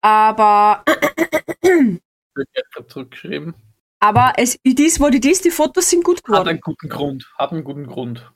Aber. 0.02 0.84
zurückgeschrieben. 2.90 3.54
Aber 4.02 4.34
es, 4.36 4.60
dies 4.66 5.00
wurde 5.00 5.22
dies, 5.22 5.40
die 5.40 5.52
Fotos 5.52 5.90
sind 5.90 6.04
gut 6.04 6.22
geworden. 6.22 6.42
Hat 6.42 6.48
einen 6.50 6.60
guten 6.60 6.90
Grund. 6.90 7.34
Hat 7.38 7.54
einen 7.54 7.64
guten 7.64 7.88
Grund. 7.88 8.30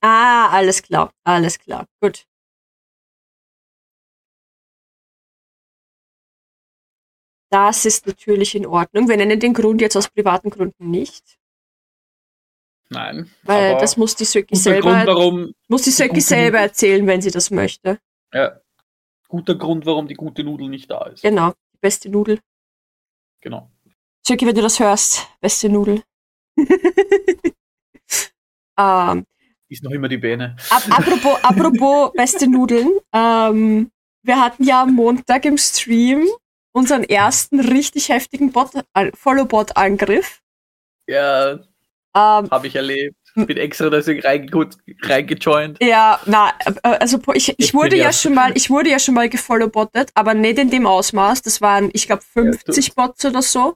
Ah, 0.00 0.48
alles 0.48 0.82
klar, 0.82 1.12
alles 1.24 1.58
klar, 1.58 1.84
gut. 2.00 2.24
Das 7.50 7.84
ist 7.84 8.06
natürlich 8.06 8.54
in 8.54 8.66
Ordnung. 8.66 9.08
Wir 9.08 9.16
nennen 9.16 9.40
den 9.40 9.52
Grund 9.52 9.80
jetzt 9.80 9.96
aus 9.96 10.08
privaten 10.08 10.50
Gründen 10.50 10.90
nicht. 10.90 11.38
Nein. 12.88 13.30
Weil 13.42 13.76
das 13.78 13.96
muss 13.96 14.16
die 14.16 14.24
Söki 14.24 14.56
selber, 14.56 14.92
Grund, 14.92 15.06
warum 15.06 15.54
muss 15.68 15.82
die 15.82 15.90
Söki 15.90 16.20
selber 16.20 16.58
erzählen, 16.58 17.06
wenn 17.06 17.22
sie 17.22 17.30
das 17.30 17.50
möchte. 17.50 17.98
Ja. 18.32 18.60
Guter 19.28 19.54
Grund, 19.54 19.86
warum 19.86 20.08
die 20.08 20.14
gute 20.14 20.42
Nudel 20.42 20.68
nicht 20.68 20.90
da 20.90 21.06
ist. 21.06 21.22
Genau, 21.22 21.52
die 21.72 21.78
beste 21.80 22.08
Nudel. 22.08 22.40
Genau. 23.40 23.70
Söki, 24.26 24.46
wenn 24.46 24.56
du 24.56 24.62
das 24.62 24.80
hörst, 24.80 25.28
beste 25.40 25.68
Nudel. 25.68 26.02
ähm, 28.78 29.26
ist 29.68 29.84
noch 29.84 29.92
immer 29.92 30.08
die 30.08 30.18
Beine. 30.18 30.56
Ab, 30.68 30.82
apropos, 30.90 31.38
apropos 31.44 32.12
beste 32.12 32.48
Nudeln. 32.48 32.98
Ähm, 33.12 33.90
wir 34.22 34.40
hatten 34.40 34.64
ja 34.64 34.82
am 34.82 34.94
Montag 34.94 35.44
im 35.44 35.56
Stream 35.56 36.26
unseren 36.72 37.04
ersten 37.04 37.60
richtig 37.60 38.08
heftigen 38.08 38.52
äh, 38.94 39.10
Follow-Bot-Angriff. 39.14 40.40
Ja, 41.06 41.58
ähm, 42.14 42.50
habe 42.50 42.66
ich 42.66 42.74
erlebt. 42.74 43.16
Bin 43.36 43.56
extra 43.56 43.88
deswegen 43.90 44.20
reingejoint. 44.22 45.78
Ja, 45.80 46.18
na, 46.26 46.52
äh, 46.64 46.88
also 46.98 47.20
ich, 47.34 47.54
ich 47.56 47.74
wurde 47.74 47.96
ja 47.96 48.12
schon 48.12 48.34
mal, 48.34 48.52
ich 48.56 48.70
wurde 48.70 48.90
ja 48.90 48.98
schon 48.98 49.14
mal 49.14 49.28
gefollowbottet, 49.28 50.10
aber 50.14 50.34
nicht 50.34 50.58
in 50.58 50.70
dem 50.70 50.86
Ausmaß. 50.86 51.42
Das 51.42 51.60
waren, 51.60 51.90
ich 51.92 52.06
glaube, 52.06 52.22
50 52.22 52.88
ja, 52.88 52.92
Bots 52.96 53.24
oder 53.24 53.42
so. 53.42 53.74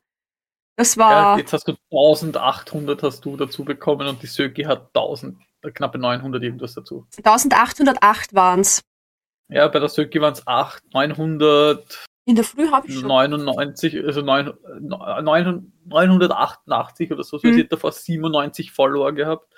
Das 0.77 0.97
war. 0.97 1.13
Ja, 1.13 1.39
jetzt 1.39 1.53
hast 1.53 1.69
du 1.69 1.75
1800 1.93 3.03
hast 3.05 3.25
du 3.25 3.37
dazu 3.37 3.65
bekommen 3.65 4.09
und 4.09 4.21
die 4.23 4.27
Söki 4.27 4.65
hat 4.65 4.89
1000, 4.89 5.39
äh, 5.63 5.71
knappe 5.71 5.99
900 5.99 6.43
irgendwas 6.43 6.75
dazu. 6.75 7.07
1808 7.17 8.35
waren 8.35 8.61
es. 8.61 8.83
Ja, 9.49 9.69
bei 9.69 9.79
der 9.79 9.89
Söki 9.89 10.21
waren 10.21 10.33
es 10.33 10.45
8, 10.45 10.83
900. 10.93 12.07
In 12.27 12.37
der 12.37 12.45
Früh 12.45 12.71
habe 12.71 12.87
ich 12.87 12.95
schon. 12.95 13.07
99, 13.07 14.03
also 14.05 14.23
9, 14.23 14.53
988 14.81 17.13
oder 17.13 17.23
so. 17.23 17.39
Mhm. 17.43 17.55
Sie 17.55 17.61
hat 17.63 17.73
davor 17.73 17.93
97 17.93 18.73
Follower 18.73 19.13
gehabt. 19.13 19.53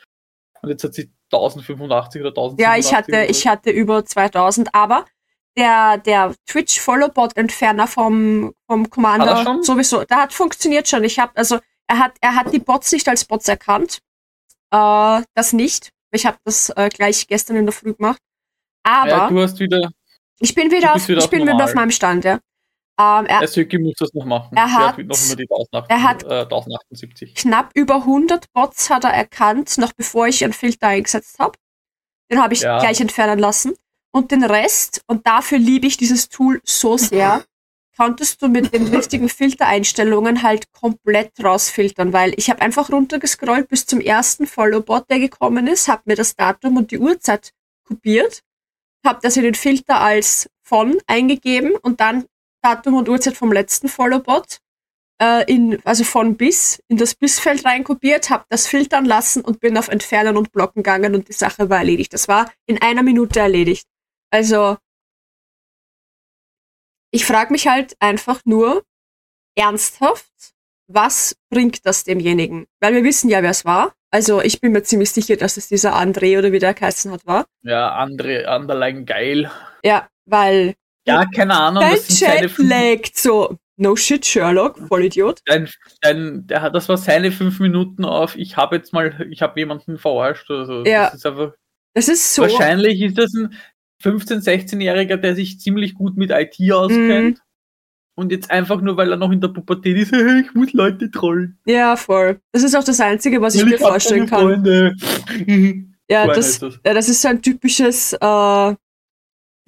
Und 0.63 0.71
jetzt 0.71 0.83
hat 0.83 0.95
sie 0.95 1.13
1085 1.33 2.23
oder 2.23 2.31
1000. 2.31 2.61
Ja, 2.61 2.77
ich 2.77 2.93
hatte, 2.93 3.25
ich 3.25 3.47
hatte 3.47 3.71
über 3.71 4.05
2000, 4.05 4.75
aber 4.75 5.05
der, 5.57 5.99
der 5.99 6.35
Twitch 6.47 6.81
Followbot 6.81 7.37
Entferner 7.37 7.87
vom, 7.87 8.53
vom 8.67 8.91
Commander 8.91 9.63
sowieso, 9.63 10.05
der 10.05 10.19
hat 10.19 10.33
funktioniert 10.33 10.89
schon. 10.89 11.05
Ich 11.05 11.19
habe, 11.19 11.33
also, 11.37 11.59
er 11.87 11.99
hat, 11.99 12.13
er 12.21 12.35
hat 12.35 12.53
die 12.53 12.59
Bots 12.59 12.93
nicht 12.93 13.09
als 13.09 13.25
Bots 13.25 13.49
erkannt. 13.49 14.01
Äh, 14.73 15.23
das 15.35 15.53
nicht. 15.53 15.91
Ich 16.11 16.27
habe 16.27 16.39
das 16.45 16.71
äh, 16.71 16.89
gleich 16.89 17.27
gestern 17.27 17.57
in 17.57 17.67
der 17.67 17.73
Früh 17.73 17.95
gemacht. 17.95 18.21
Aber. 18.83 19.09
Ja, 19.09 19.29
du 19.29 19.41
hast 19.41 19.59
wieder. 19.61 19.91
Ich 20.41 20.55
bin 20.55 20.71
wieder, 20.71 20.95
auf, 20.95 21.09
wieder 21.09 21.23
ich 21.23 21.31
bin 21.31 21.43
wieder 21.43 21.65
auf 21.65 21.75
meinem 21.75 21.91
Stand, 21.91 22.25
ja. 22.25 22.41
Ähm, 22.99 23.27
er, 23.27 23.41
der 23.47 23.81
muss 23.81 23.95
das 23.99 24.15
noch 24.15 24.25
machen. 24.25 24.57
Er 24.57 24.73
hat, 24.73 24.99
noch 24.99 25.23
immer 25.27 25.37
die 25.37 25.47
1008, 25.51 25.91
er 25.91 26.03
hat 26.03 26.23
äh, 26.25 26.43
1078. 26.43 27.35
Knapp 27.35 27.71
über 27.75 27.97
100 27.97 28.51
Bots 28.55 28.89
hat 28.89 29.05
er 29.05 29.11
erkannt, 29.11 29.77
noch 29.77 29.93
bevor 29.93 30.27
ich 30.29 30.43
einen 30.43 30.55
Filter 30.55 30.89
eingesetzt 30.89 31.39
habe. 31.39 31.59
Den 32.31 32.43
habe 32.43 32.55
ich 32.55 32.61
ja. 32.61 32.79
gleich 32.79 33.01
entfernen 33.01 33.39
lassen. 33.39 33.75
Und 34.13 34.31
den 34.31 34.45
Rest, 34.45 35.03
und 35.07 35.27
dafür 35.27 35.59
liebe 35.59 35.87
ich 35.87 35.99
dieses 35.99 36.31
Tool 36.31 36.63
so 36.65 36.97
sehr, 36.97 37.45
konntest 37.99 38.41
du 38.41 38.49
mit 38.49 38.73
den 38.73 38.87
richtigen 38.95 39.29
Filtereinstellungen 39.29 40.43
halt 40.43 40.73
komplett 40.73 41.33
rausfiltern, 41.45 42.15
weil 42.15 42.33
ich 42.37 42.49
habe 42.49 42.63
einfach 42.63 42.91
runtergescrollt 42.91 43.69
bis 43.69 43.85
zum 43.85 44.01
ersten 44.01 44.47
Followbot, 44.47 45.11
der 45.11 45.19
gekommen 45.19 45.67
ist, 45.67 45.89
habe 45.89 46.03
mir 46.07 46.17
das 46.17 46.35
Datum 46.35 46.79
und 46.79 46.91
die 46.93 46.99
Uhrzeit 46.99 47.53
kopiert, 47.85 48.43
habe 49.05 49.21
das 49.23 49.37
in 49.37 49.43
den 49.43 49.55
Filter 49.55 50.01
als 50.01 50.49
von 50.63 50.97
eingegeben 51.07 51.77
und 51.77 52.01
dann 52.01 52.25
Datum 52.63 52.95
und 52.95 53.09
Uhrzeit 53.09 53.37
vom 53.37 53.53
letzten 53.53 53.89
Followbot, 53.89 54.59
äh, 55.21 55.45
in, 55.53 55.81
also 55.85 56.05
von 56.05 56.37
bis, 56.37 56.83
in 56.89 56.97
das 56.97 57.15
Bis-Feld 57.15 57.65
reinkopiert, 57.65 58.31
habe 58.31 58.45
das 58.49 58.67
filtern 58.67 59.05
lassen 59.05 59.43
und 59.43 59.61
bin 59.61 59.79
auf 59.79 59.89
Entfernen 59.89 60.37
und 60.37 60.53
Blocken 60.53 60.83
gegangen 60.83 61.15
und 61.15 61.29
die 61.29 61.33
Sache 61.33 61.71
war 61.71 61.79
erledigt. 61.79 62.13
Das 62.13 62.29
war 62.29 62.51
in 62.67 62.81
einer 62.81 63.03
Minute 63.03 63.41
erledigt. 63.41 63.87
Also, 64.31 64.77
ich 67.11 67.25
frage 67.25 67.53
mich 67.53 67.69
halt 67.69 67.97
einfach 68.01 68.41
nur, 68.45 68.85
ernsthaft, 69.57 70.55
was 70.89 71.37
bringt 71.51 71.87
das 71.87 72.05
demjenigen? 72.05 72.67
Weil 72.81 72.95
wir 72.95 73.05
wissen 73.05 73.29
ja, 73.29 73.43
wer 73.43 73.51
es 73.51 73.65
war. 73.65 73.95
Also 74.11 74.41
ich 74.41 74.61
bin 74.61 74.73
mir 74.73 74.83
ziemlich 74.83 75.11
sicher, 75.11 75.37
dass 75.37 75.57
es 75.57 75.69
dieser 75.69 75.95
André 75.95 76.39
oder 76.39 76.53
wie 76.53 76.59
der 76.59 76.75
geheißen 76.75 77.11
hat 77.11 77.27
war. 77.27 77.47
Ja, 77.63 78.01
André, 78.03 78.47
Underline 78.55 79.05
geil. 79.05 79.51
Ja, 79.83 80.09
weil 80.27 80.75
ja, 81.07 81.25
keine 81.27 81.55
Ahnung. 81.55 81.83
Dein 81.83 81.99
Chat 81.99 82.59
laggt 82.59 83.17
so. 83.17 83.57
No 83.79 83.95
shit, 83.95 84.25
Sherlock, 84.25 84.79
Vollidiot. 84.89 85.41
Dein, 85.45 85.69
dein, 86.01 86.47
der, 86.47 86.71
das 86.71 86.89
war 86.89 86.97
seine 86.97 87.31
fünf 87.31 87.61
Minuten 87.61 88.07
auf, 88.07 88.35
ich 88.37 88.57
habe 88.57 88.77
jetzt 88.77 88.95
mal, 88.95 89.27
ich 89.31 89.43
habe 89.43 89.61
jemanden 89.61 89.99
verarscht 89.99 90.51
oder 90.51 90.65
so. 90.65 90.85
Ja. 90.85 91.05
Das 91.07 91.17
ist 91.17 91.27
einfach. 91.27 91.53
Das 91.93 92.09
ist 92.09 92.35
so. 92.35 92.43
Wahrscheinlich 92.43 93.03
ist 93.03 93.19
das 93.19 93.35
ein 93.35 93.55
15-, 94.03 94.43
16-Jähriger, 94.43 95.17
der 95.17 95.35
sich 95.35 95.61
ziemlich 95.61 95.95
gut 95.95 96.17
mit 96.17 96.31
IT 96.31 96.57
auskennt. 96.73 97.39
Mm. 97.39 97.41
Und 98.19 98.33
jetzt 98.33 98.51
einfach 98.51 98.81
nur, 98.81 98.97
weil 98.97 99.11
er 99.11 99.19
noch 99.19 99.31
in 99.31 99.43
der 99.43 99.49
Pubertät 99.49 99.99
ist, 99.99 100.13
ich 100.41 100.55
muss 100.55 100.73
Leute 100.73 101.11
trollen. 101.11 101.59
Ja, 101.67 101.97
voll. 101.97 102.41
Das 102.53 102.63
ist 102.63 102.75
auch 102.75 102.85
das 102.85 103.01
Einzige, 103.01 103.43
was 103.43 103.55
ich, 103.55 103.61
ich 103.61 103.67
mir 103.67 103.79
vorstellen 103.79 104.27
kann. 104.27 104.41
Freunde. 104.41 104.95
ja, 106.09 106.27
das, 106.27 106.61
das. 106.61 106.81
Ja, 106.85 106.95
das 106.95 107.11
ist 107.11 107.21
so 107.21 107.29
ein 107.29 107.43
typisches, 107.43 108.15
äh, 108.15 108.75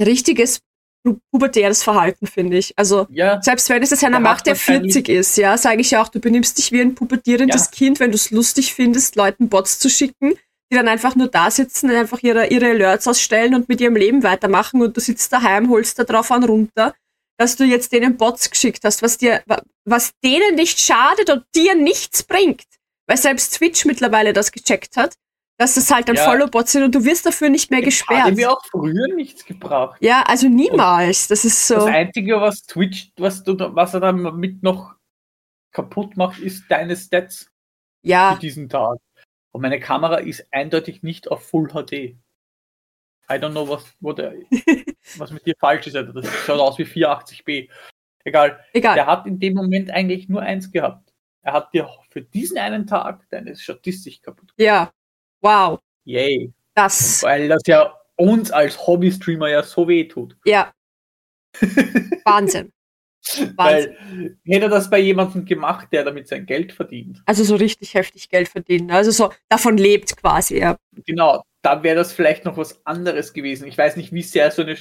richtiges 0.01 0.61
pubertäres 1.31 1.83
Verhalten, 1.83 2.27
finde 2.27 2.59
ich. 2.59 2.73
Also 2.77 3.07
ja, 3.11 3.41
selbst 3.43 3.69
wenn 3.69 3.83
es 3.83 3.91
jetzt 3.91 4.05
einer 4.05 4.21
macht, 4.21 4.47
der 4.47 4.57
40 4.57 5.09
ist, 5.09 5.37
ja, 5.37 5.57
sage 5.57 5.81
ich 5.81 5.91
ja 5.91 6.03
auch, 6.03 6.09
du 6.09 6.21
benimmst 6.21 6.59
dich 6.59 6.73
wie 6.73 6.81
ein 6.81 6.95
pubertierendes 6.95 7.67
ja. 7.67 7.71
Kind, 7.71 8.01
wenn 8.01 8.11
du 8.11 8.17
es 8.17 8.31
lustig 8.31 8.75
findest, 8.75 9.17
Leuten 9.17 9.49
Bots 9.49 9.79
zu 9.79 9.89
schicken, 9.89 10.35
die 10.71 10.77
dann 10.77 10.89
einfach 10.89 11.15
nur 11.15 11.29
da 11.29 11.51
sitzen 11.51 11.91
und 11.91 11.97
einfach 11.97 12.23
ihre, 12.23 12.49
ihre 12.49 12.67
Alerts 12.67 13.09
ausstellen 13.09 13.55
und 13.55 13.69
mit 13.69 13.81
ihrem 13.81 13.97
Leben 13.97 14.23
weitermachen 14.23 14.83
und 14.83 14.97
du 14.97 15.01
sitzt 15.01 15.33
daheim, 15.33 15.71
holst 15.71 15.99
da 15.99 16.05
drauf 16.05 16.31
an 16.31 16.45
runter, 16.45 16.95
dass 17.39 17.57
du 17.57 17.65
jetzt 17.65 17.93
denen 17.93 18.17
Bots 18.17 18.51
geschickt 18.51 18.85
hast, 18.85 19.03
was 19.03 19.17
dir, 19.17 19.43
was 19.85 20.13
denen 20.25 20.57
nicht 20.57 20.81
schadet 20.81 21.31
und 21.31 21.45
dir 21.55 21.75
nichts 21.75 22.23
bringt. 22.23 22.65
Weil 23.07 23.17
selbst 23.17 23.55
Twitch 23.55 23.85
mittlerweile 23.85 24.33
das 24.33 24.53
gecheckt 24.53 24.97
hat 24.97 25.15
dass 25.59 25.75
das 25.75 25.91
halt 25.91 26.09
ein 26.09 26.15
ja. 26.15 26.25
Followbot 26.25 26.69
sind 26.69 26.85
und 26.85 26.95
du 26.95 27.05
wirst 27.05 27.27
dafür 27.27 27.51
nicht 27.51 27.71
mehr 27.73 27.83
gesperrt. 27.83 28.23
Hat 28.23 28.35
mir 28.37 28.51
auch 28.51 28.65
früher 28.65 29.13
nichts 29.15 29.45
gebraucht. 29.45 29.99
Ja, 30.01 30.23
also 30.23 30.49
niemals. 30.49 31.23
Und 31.23 31.33
das 31.33 31.45
ist 31.45 31.67
so. 31.67 31.75
Das 31.75 31.87
Einzige, 31.87 32.41
was 32.41 32.63
Twitch, 32.63 33.11
was, 33.17 33.43
du, 33.43 33.57
was 33.59 33.93
er 33.93 34.01
damit 34.01 34.63
noch 34.63 34.95
kaputt 35.73 36.17
macht, 36.17 36.39
ist 36.39 36.65
deine 36.71 36.97
Stats. 36.97 37.51
Ja. 38.03 38.35
Für 38.35 38.41
diesen 38.41 38.69
Tag. 38.69 38.99
Und 39.51 39.63
meine 39.63 39.81
Kamera 39.81 40.19
ist 40.19 40.47
eindeutig 40.53 41.03
nicht 41.03 41.29
auf 41.29 41.45
Full 41.49 41.69
HD. 41.69 41.93
I 41.93 43.35
don't 43.35 43.51
know, 43.51 43.69
was, 43.69 43.85
was 45.19 45.33
mit 45.33 45.45
dir 45.45 45.55
falsch 45.59 45.89
ist. 45.89 45.95
Das 45.95 46.27
schaut 46.47 46.61
aus 46.61 46.79
wie 46.79 46.85
480p. 46.85 47.69
Egal. 48.25 48.65
Egal. 48.73 48.95
Der 48.95 49.07
hat 49.07 49.27
in 49.27 49.41
dem 49.41 49.55
Moment 49.55 49.91
eigentlich 49.91 50.29
nur 50.29 50.41
eins 50.41 50.71
gehabt. 50.71 51.13
Er 51.43 51.53
hat 51.53 51.75
dir 51.75 51.89
für 52.11 52.23
diesen 52.23 52.59
einen 52.59 52.87
Tag 52.87 53.27
deine 53.31 53.57
Statistik 53.57 54.23
kaputt 54.23 54.57
gemacht. 54.57 54.61
Ja, 54.61 54.93
Wow. 55.41 55.81
Yay. 56.05 56.53
Das. 56.75 57.23
Weil 57.23 57.49
das 57.49 57.63
ja 57.67 57.95
uns 58.17 58.51
als 58.51 58.87
Hobby-Streamer 58.87 59.49
ja 59.49 59.63
so 59.63 59.87
weh 59.89 60.05
tut. 60.05 60.37
Ja. 60.45 60.73
Wahnsinn. 62.25 62.73
Wahnsinn. 63.57 63.57
Weil 63.57 64.37
hätte 64.45 64.69
das 64.69 64.91
bei 64.91 64.99
jemandem 64.99 65.45
gemacht, 65.45 65.89
der 65.93 66.05
damit 66.05 66.29
sein 66.29 66.47
Geld 66.47 66.73
verdient. 66.73 67.23
Also 67.27 67.45
so 67.45 67.57
richtig 67.57 67.95
heftig 67.95 68.29
Geld 68.29 68.49
verdienen. 68.49 68.91
Also 68.91 69.11
so 69.11 69.33
davon 69.49 69.77
lebt 69.77 70.17
quasi, 70.17 70.59
ja. 70.59 70.77
Genau, 71.07 71.43
da 71.63 71.83
wäre 71.83 71.97
das 71.97 72.13
vielleicht 72.13 72.45
noch 72.45 72.57
was 72.57 72.85
anderes 72.87 73.33
gewesen. 73.33 73.67
Ich 73.67 73.77
weiß 73.77 73.97
nicht, 73.97 74.13
wie 74.13 74.23
sehr 74.23 74.51
so 74.51 74.63
eine 74.63 74.77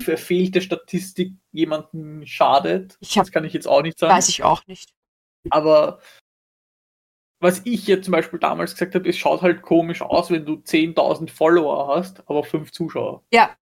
verfehlte 0.00 0.60
Statistik 0.60 1.32
jemanden 1.52 2.26
schadet. 2.26 2.98
Hab, 3.02 3.24
das 3.24 3.32
kann 3.32 3.44
ich 3.44 3.52
jetzt 3.52 3.68
auch 3.68 3.82
nicht 3.82 3.98
sagen. 3.98 4.14
Weiß 4.14 4.28
ich 4.28 4.42
auch 4.42 4.66
nicht. 4.66 4.90
Aber 5.50 6.00
was 7.40 7.62
ich 7.64 7.86
jetzt 7.86 8.04
zum 8.04 8.12
Beispiel 8.12 8.38
damals 8.38 8.72
gesagt 8.72 8.94
habe, 8.94 9.08
es 9.08 9.16
schaut 9.16 9.42
halt 9.42 9.62
komisch 9.62 10.02
aus, 10.02 10.30
wenn 10.30 10.44
du 10.44 10.54
10.000 10.54 11.30
Follower 11.30 11.94
hast, 11.96 12.20
aber 12.28 12.42
5 12.44 12.72
Zuschauer. 12.72 13.22
Ja. 13.32 13.56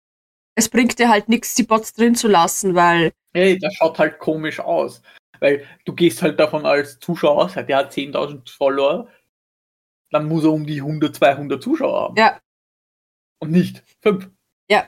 es 0.56 0.70
bringt 0.70 0.98
dir 0.98 1.10
halt 1.10 1.30
nichts, 1.30 1.56
die 1.56 1.64
Bots 1.64 1.94
drin 1.94 2.16
zu 2.16 2.28
lassen, 2.28 2.76
weil. 2.76 3.12
Hey, 3.34 3.60
das 3.60 3.74
schaut 3.76 4.00
halt 4.00 4.20
komisch 4.20 4.60
aus. 4.60 5.02
Weil 5.42 5.66
du 5.84 5.94
gehst 5.94 6.22
halt 6.22 6.40
davon 6.40 6.66
als 6.66 7.00
Zuschauer 7.00 7.46
aus, 7.46 7.54
der 7.54 7.78
hat 7.78 7.92
10.000 7.92 8.50
Follower, 8.50 9.10
dann 10.12 10.28
muss 10.28 10.46
er 10.46 10.54
um 10.54 10.66
die 10.66 10.80
100, 10.80 11.14
200 11.14 11.62
Zuschauer 11.62 12.02
haben. 12.02 12.16
Ja. 12.16 12.40
Und 13.40 13.52
nicht 13.52 13.84
5. 14.02 14.30
Ja. 14.70 14.88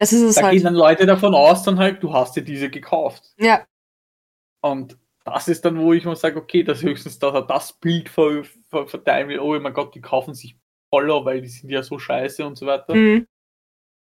Das 0.00 0.12
ist 0.12 0.22
es 0.22 0.34
da 0.34 0.42
halt. 0.42 0.54
gehen 0.54 0.64
dann 0.64 0.74
Leute 0.74 1.06
davon 1.06 1.34
aus, 1.34 1.62
dann 1.62 1.78
halt, 1.78 2.02
du 2.02 2.12
hast 2.12 2.34
dir 2.34 2.42
diese 2.42 2.68
gekauft. 2.68 3.32
Ja. 3.38 3.64
Und 4.62 4.98
das 5.26 5.48
ist 5.48 5.64
dann, 5.64 5.78
wo 5.78 5.92
ich 5.92 6.04
mal 6.04 6.14
sage, 6.14 6.38
okay, 6.38 6.62
das 6.62 6.82
höchstens, 6.82 7.18
dass 7.18 7.34
er 7.34 7.42
das 7.42 7.72
Bild 7.72 8.08
ver 8.08 8.44
ver 8.70 8.86
verteilen 8.86 9.28
will, 9.28 9.40
oh 9.40 9.58
mein 9.58 9.74
Gott, 9.74 9.94
die 9.94 10.00
kaufen 10.00 10.34
sich 10.34 10.56
Follower, 10.88 11.24
weil 11.24 11.40
die 11.40 11.48
sind 11.48 11.68
ja 11.68 11.82
so 11.82 11.98
scheiße 11.98 12.46
und 12.46 12.56
so 12.56 12.66
weiter. 12.66 12.94
Mhm. 12.94 13.26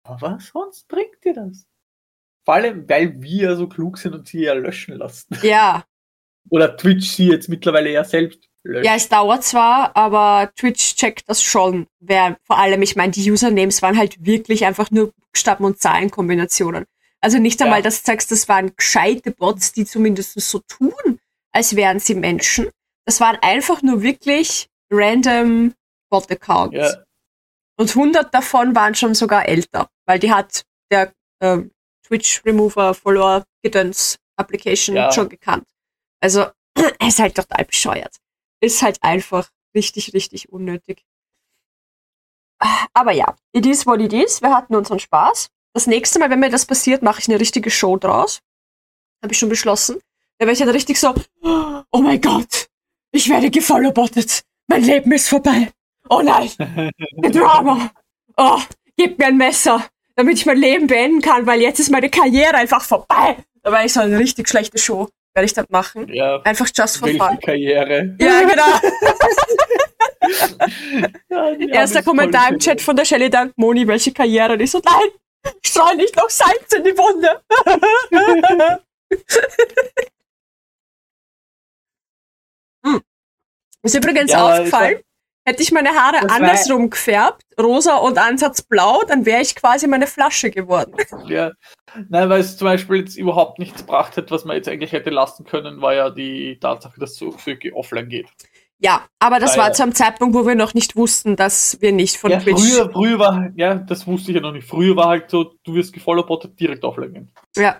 Aber 0.04 0.20
was 0.22 0.48
sonst 0.48 0.88
bringt 0.88 1.24
dir 1.24 1.36
das? 1.36 1.68
Vor 2.44 2.56
allem, 2.56 2.90
weil 2.90 3.22
wir 3.22 3.56
so 3.56 3.68
klug 3.70 4.00
sind 4.00 4.16
und 4.16 4.28
sie 4.28 4.46
ja 4.46 4.54
löschen 4.54 4.96
lassen. 4.96 5.38
Ja. 5.44 5.86
Oder 6.50 6.76
Twitch 6.76 7.08
sie 7.12 7.28
jetzt 7.28 7.50
mittlerweile 7.50 7.92
ja 7.92 8.04
selbst 8.04 8.50
löscht. 8.64 8.86
Ja, 8.86 8.96
es 8.96 9.08
dauert 9.08 9.44
zwar, 9.44 9.96
aber 9.96 10.52
Twitch 10.56 10.96
checkt 10.96 11.30
das 11.30 11.44
schon. 11.44 11.86
Wer, 12.00 12.38
vor 12.46 12.58
allem, 12.58 12.82
ich 12.82 12.96
meine, 12.96 13.12
die 13.12 13.32
Usernames 13.32 13.84
waren 13.84 13.96
halt 13.96 14.26
wirklich 14.26 14.66
einfach 14.66 14.90
nur 14.90 15.14
Buchstaben- 15.32 15.66
und 15.66 15.80
Zahlenkombinationen. 15.80 16.86
Also 17.24 17.38
nicht 17.38 17.62
einmal, 17.62 17.80
Ja. 17.80 17.84
dass 17.84 18.02
du 18.02 18.06
sagst, 18.12 18.32
das 18.32 18.48
waren 18.50 18.76
gescheite 18.76 19.32
Bots, 19.32 19.72
die 19.74 19.86
zumindest 19.86 20.40
so 20.40 20.60
tun, 20.68 21.20
als 21.54 21.76
wären 21.76 22.00
sie 22.00 22.16
Menschen. 22.16 22.70
Das 23.06 23.20
waren 23.20 23.38
einfach 23.42 23.82
nur 23.84 24.02
wirklich 24.02 24.70
random 24.92 25.74
Bot-Accounts. 26.10 26.76
Ja. 26.78 27.04
Und 27.78 27.96
100 27.96 28.34
davon 28.34 28.76
waren 28.76 28.96
schon 28.96 29.14
sogar 29.16 29.48
älter, 29.48 29.90
weil 30.06 30.20
die 30.20 30.32
hat 30.34 30.64
der 30.92 31.14
ähm, 31.42 31.72
Twitch 32.06 32.44
Remover 32.46 32.94
Follower 32.94 33.44
Gedöns 33.64 34.18
Application 34.38 34.96
Ja. 34.96 35.12
schon 35.12 35.30
gekannt. 35.30 35.68
Also 36.22 36.48
ist 37.08 37.20
halt 37.20 37.36
total 37.36 37.66
bescheuert. 37.66 38.16
Ist 38.62 38.82
halt 38.82 39.02
einfach 39.04 39.50
richtig, 39.76 40.14
richtig 40.14 40.50
unnötig. 40.52 41.04
Aber 42.94 43.12
ja, 43.12 43.36
it 43.54 43.66
is 43.66 43.86
what 43.88 44.00
it 44.02 44.14
is. 44.14 44.42
Wir 44.42 44.54
hatten 44.54 44.76
unseren 44.76 45.00
Spaß. 45.00 45.50
Das 45.74 45.88
nächste 45.88 46.20
Mal, 46.20 46.30
wenn 46.30 46.40
mir 46.40 46.50
das 46.50 46.66
passiert, 46.66 47.02
mache 47.02 47.20
ich 47.22 47.28
eine 47.30 47.40
richtige 47.40 47.70
Show 47.72 47.98
draus. 47.98 48.40
Habe 49.24 49.34
ich 49.34 49.40
schon 49.40 49.50
beschlossen. 49.50 50.00
Da 50.38 50.46
werde 50.46 50.54
ich 50.54 50.60
dann 50.60 50.70
richtig 50.70 51.00
so, 51.00 51.14
oh 51.44 52.00
mein 52.00 52.20
Gott, 52.20 52.68
ich 53.12 53.30
werde 53.30 53.50
gefollowbottet. 53.52 54.42
Mein 54.68 54.84
Leben 54.84 55.12
ist 55.12 55.30
vorbei. 55.30 55.72
Oh 56.10 56.22
nein, 56.22 56.50
Drama. 57.22 57.92
Oh, 58.38 58.60
gib 58.98 59.20
mir 59.20 59.28
ein 59.28 59.38
Messer, 59.38 59.86
damit 60.16 60.38
ich 60.38 60.46
mein 60.46 60.58
Leben 60.58 60.88
beenden 60.88 61.22
kann, 61.22 61.46
weil 61.46 61.62
jetzt 61.62 61.80
ist 61.80 61.92
meine 61.92 62.10
Karriere 62.10 62.56
einfach 62.56 62.82
vorbei. 62.84 63.38
Da 63.62 63.72
werde 63.72 63.86
ich 63.86 63.94
so 63.94 64.00
eine 64.00 64.18
richtig 64.18 64.50
schlechte 64.50 64.80
Show, 64.80 65.10
werde 65.36 65.46
ich 65.46 65.54
dann 65.54 65.66
machen. 65.70 66.08
ja. 66.12 66.42
Einfach 66.42 66.68
just 66.76 66.98
for 66.98 67.08
fun. 67.10 67.40
Karriere. 67.40 68.16
Ja, 68.20 68.42
genau. 68.42 68.64
Ja, 71.30 71.54
Erster 71.70 72.04
Kommentar 72.04 72.50
im. 72.50 72.60
Chat 72.60 72.82
von 72.82 72.96
der 72.96 73.06
Shelly 73.06 73.30
dann, 73.30 73.52
Moni, 73.56 73.88
welche 73.88 74.12
Karriere? 74.12 74.54
Und 74.54 74.60
ich 74.62 74.72
so, 74.72 74.80
nein, 74.84 75.10
streue 75.66 75.96
nicht 75.96 76.16
noch 76.16 76.30
Salz 76.30 76.74
in 76.74 76.84
die 76.84 76.98
Wunde. 76.98 77.42
Hm. 82.84 83.02
Ist 83.84 83.96
übrigens 83.96 84.32
Ja, 84.32 84.54
aufgefallen, 84.54 85.02
hätte 85.46 85.64
ich 85.64 85.72
meine 85.72 85.90
Haare 85.90 86.30
andersrum 86.30 86.90
gefärbt, 86.90 87.44
rosa 87.60 87.98
und 87.98 88.18
Ansatz 88.18 88.62
blau, 88.62 89.04
dann 89.08 89.26
wäre 89.26 89.42
ich 89.42 89.56
quasi 89.56 89.88
meine 89.88 90.08
Flasche 90.08 90.52
geworden. 90.52 90.96
Ja. 91.28 91.52
Nein, 92.10 92.30
weil 92.30 92.42
es 92.42 92.58
zum 92.58 92.66
Beispiel 92.66 92.98
jetzt 92.98 93.18
überhaupt 93.18 93.60
nichts 93.60 93.82
gebracht 93.82 94.18
hat, 94.18 94.32
was 94.32 94.46
man 94.46 94.56
jetzt 94.56 94.68
eigentlich 94.68 94.92
hätte 94.92 95.10
lassen 95.10 95.46
können, 95.46 95.82
war 95.82 95.94
ja 95.94 96.10
die 96.10 96.58
Tatsache, 96.60 97.00
dass 97.00 97.16
so 97.16 97.36
wirklich 97.46 97.74
offline 97.74 98.10
geht. 98.10 98.28
Ja, 98.84 99.06
aber 99.20 99.40
das 99.40 99.52
Weil- 99.52 99.60
war 99.66 99.74
zu 99.74 99.84
einem 99.84 99.94
Zeitpunkt, 99.94 100.34
wo 100.36 100.46
wir 100.48 100.56
noch 100.56 100.74
nicht 100.74 100.96
wussten, 100.96 101.36
dass 101.36 101.80
wir 101.82 101.92
nicht 101.92 102.18
von 102.18 102.32
Ja, 102.32 102.40
Twitch. 102.40 102.60
früher, 102.60 102.92
früher 102.92 103.20
war, 103.20 103.50
ja, 103.56 103.76
das 103.76 104.08
wusste 104.08 104.32
ich 104.32 104.36
ja 104.36 104.42
noch 104.42 104.52
nicht. 104.54 104.68
Früher 104.68 104.96
war 104.96 105.10
halt 105.10 105.30
so, 105.30 105.54
du 105.64 105.76
wirst 105.76 105.94
gefollowbottet, 105.94 106.60
direkt 106.60 106.84
offline 106.84 107.14
gehen. 107.14 107.32
Ja. 107.56 107.80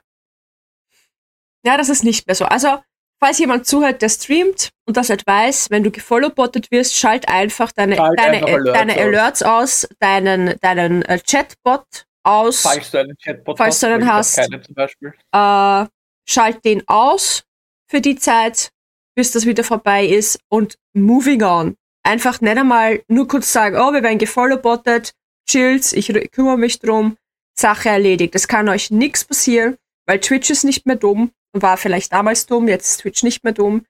Ja, 1.66 1.78
das 1.78 1.90
ist 1.90 2.04
nicht 2.04 2.28
mehr 2.28 2.36
so. 2.36 2.46
Also, 2.46 2.80
falls 3.20 3.40
jemand 3.40 3.66
zuhört, 3.66 4.02
der 4.04 4.10
streamt 4.10 4.70
und 4.88 4.96
das 4.98 5.10
nicht 5.10 5.26
weiß, 5.26 5.72
wenn 5.72 5.84
du 5.84 5.90
gefollowbottet 5.92 6.70
wirst, 6.72 6.96
schalt 6.96 7.28
einfach 7.28 7.72
deine, 7.72 7.96
Schalt 7.96 8.20
deine, 8.20 8.38
einfach 8.38 8.50
Alerts 8.54 8.74
deine 8.80 8.94
aus. 8.94 9.00
Alerts 9.00 9.44
aus, 9.44 9.88
deinen, 10.00 10.60
deinen 10.62 11.02
äh, 11.04 11.20
Chatbot 11.20 12.06
aus, 12.24 12.62
Falls 12.62 12.92
du 12.92 13.00
einen 13.00 13.18
Chatbot 13.18 13.58
Falls 13.58 13.80
du 13.80 13.88
einen 13.88 14.12
hast. 14.12 14.36
Keine 14.36 14.62
zum 14.62 14.76
Beispiel. 14.76 15.14
äh, 15.32 15.86
schalt 16.28 16.64
den 16.64 16.88
aus 16.88 17.44
für 17.90 18.02
die 18.02 18.16
Zeit, 18.16 18.70
bis 19.16 19.32
das 19.32 19.46
wieder 19.46 19.64
vorbei 19.64 20.06
ist 20.06 20.40
und 20.50 20.78
moving 20.94 21.44
on. 21.44 21.76
Einfach 22.04 22.42
nicht 22.42 22.58
einmal 22.58 23.04
nur 23.08 23.28
kurz 23.28 23.52
sagen, 23.52 23.76
oh, 23.78 23.94
wir 23.94 24.04
werden 24.04 24.18
gefollowbottet, 24.18 25.14
chills, 25.48 25.94
ich 25.94 26.10
re- 26.14 26.28
kümmere 26.28 26.58
mich 26.58 26.80
drum, 26.80 27.18
Sache 27.54 27.90
erledigt. 27.90 28.34
Es 28.36 28.48
kann 28.48 28.70
euch 28.70 28.90
nichts 28.92 29.24
passieren, 29.26 29.78
weil 30.06 30.20
Twitch 30.20 30.50
ist 30.50 30.64
nicht 30.64 30.86
mehr 30.86 30.96
dumm, 30.96 31.32
war 31.54 31.78
vielleicht 31.78 32.12
damals 32.12 32.46
dumm, 32.46 32.68
jetzt 32.68 32.90
ist 32.90 33.02
Twitch 33.02 33.24
nicht 33.24 33.44
mehr 33.44 33.54
dumm. 33.54 33.86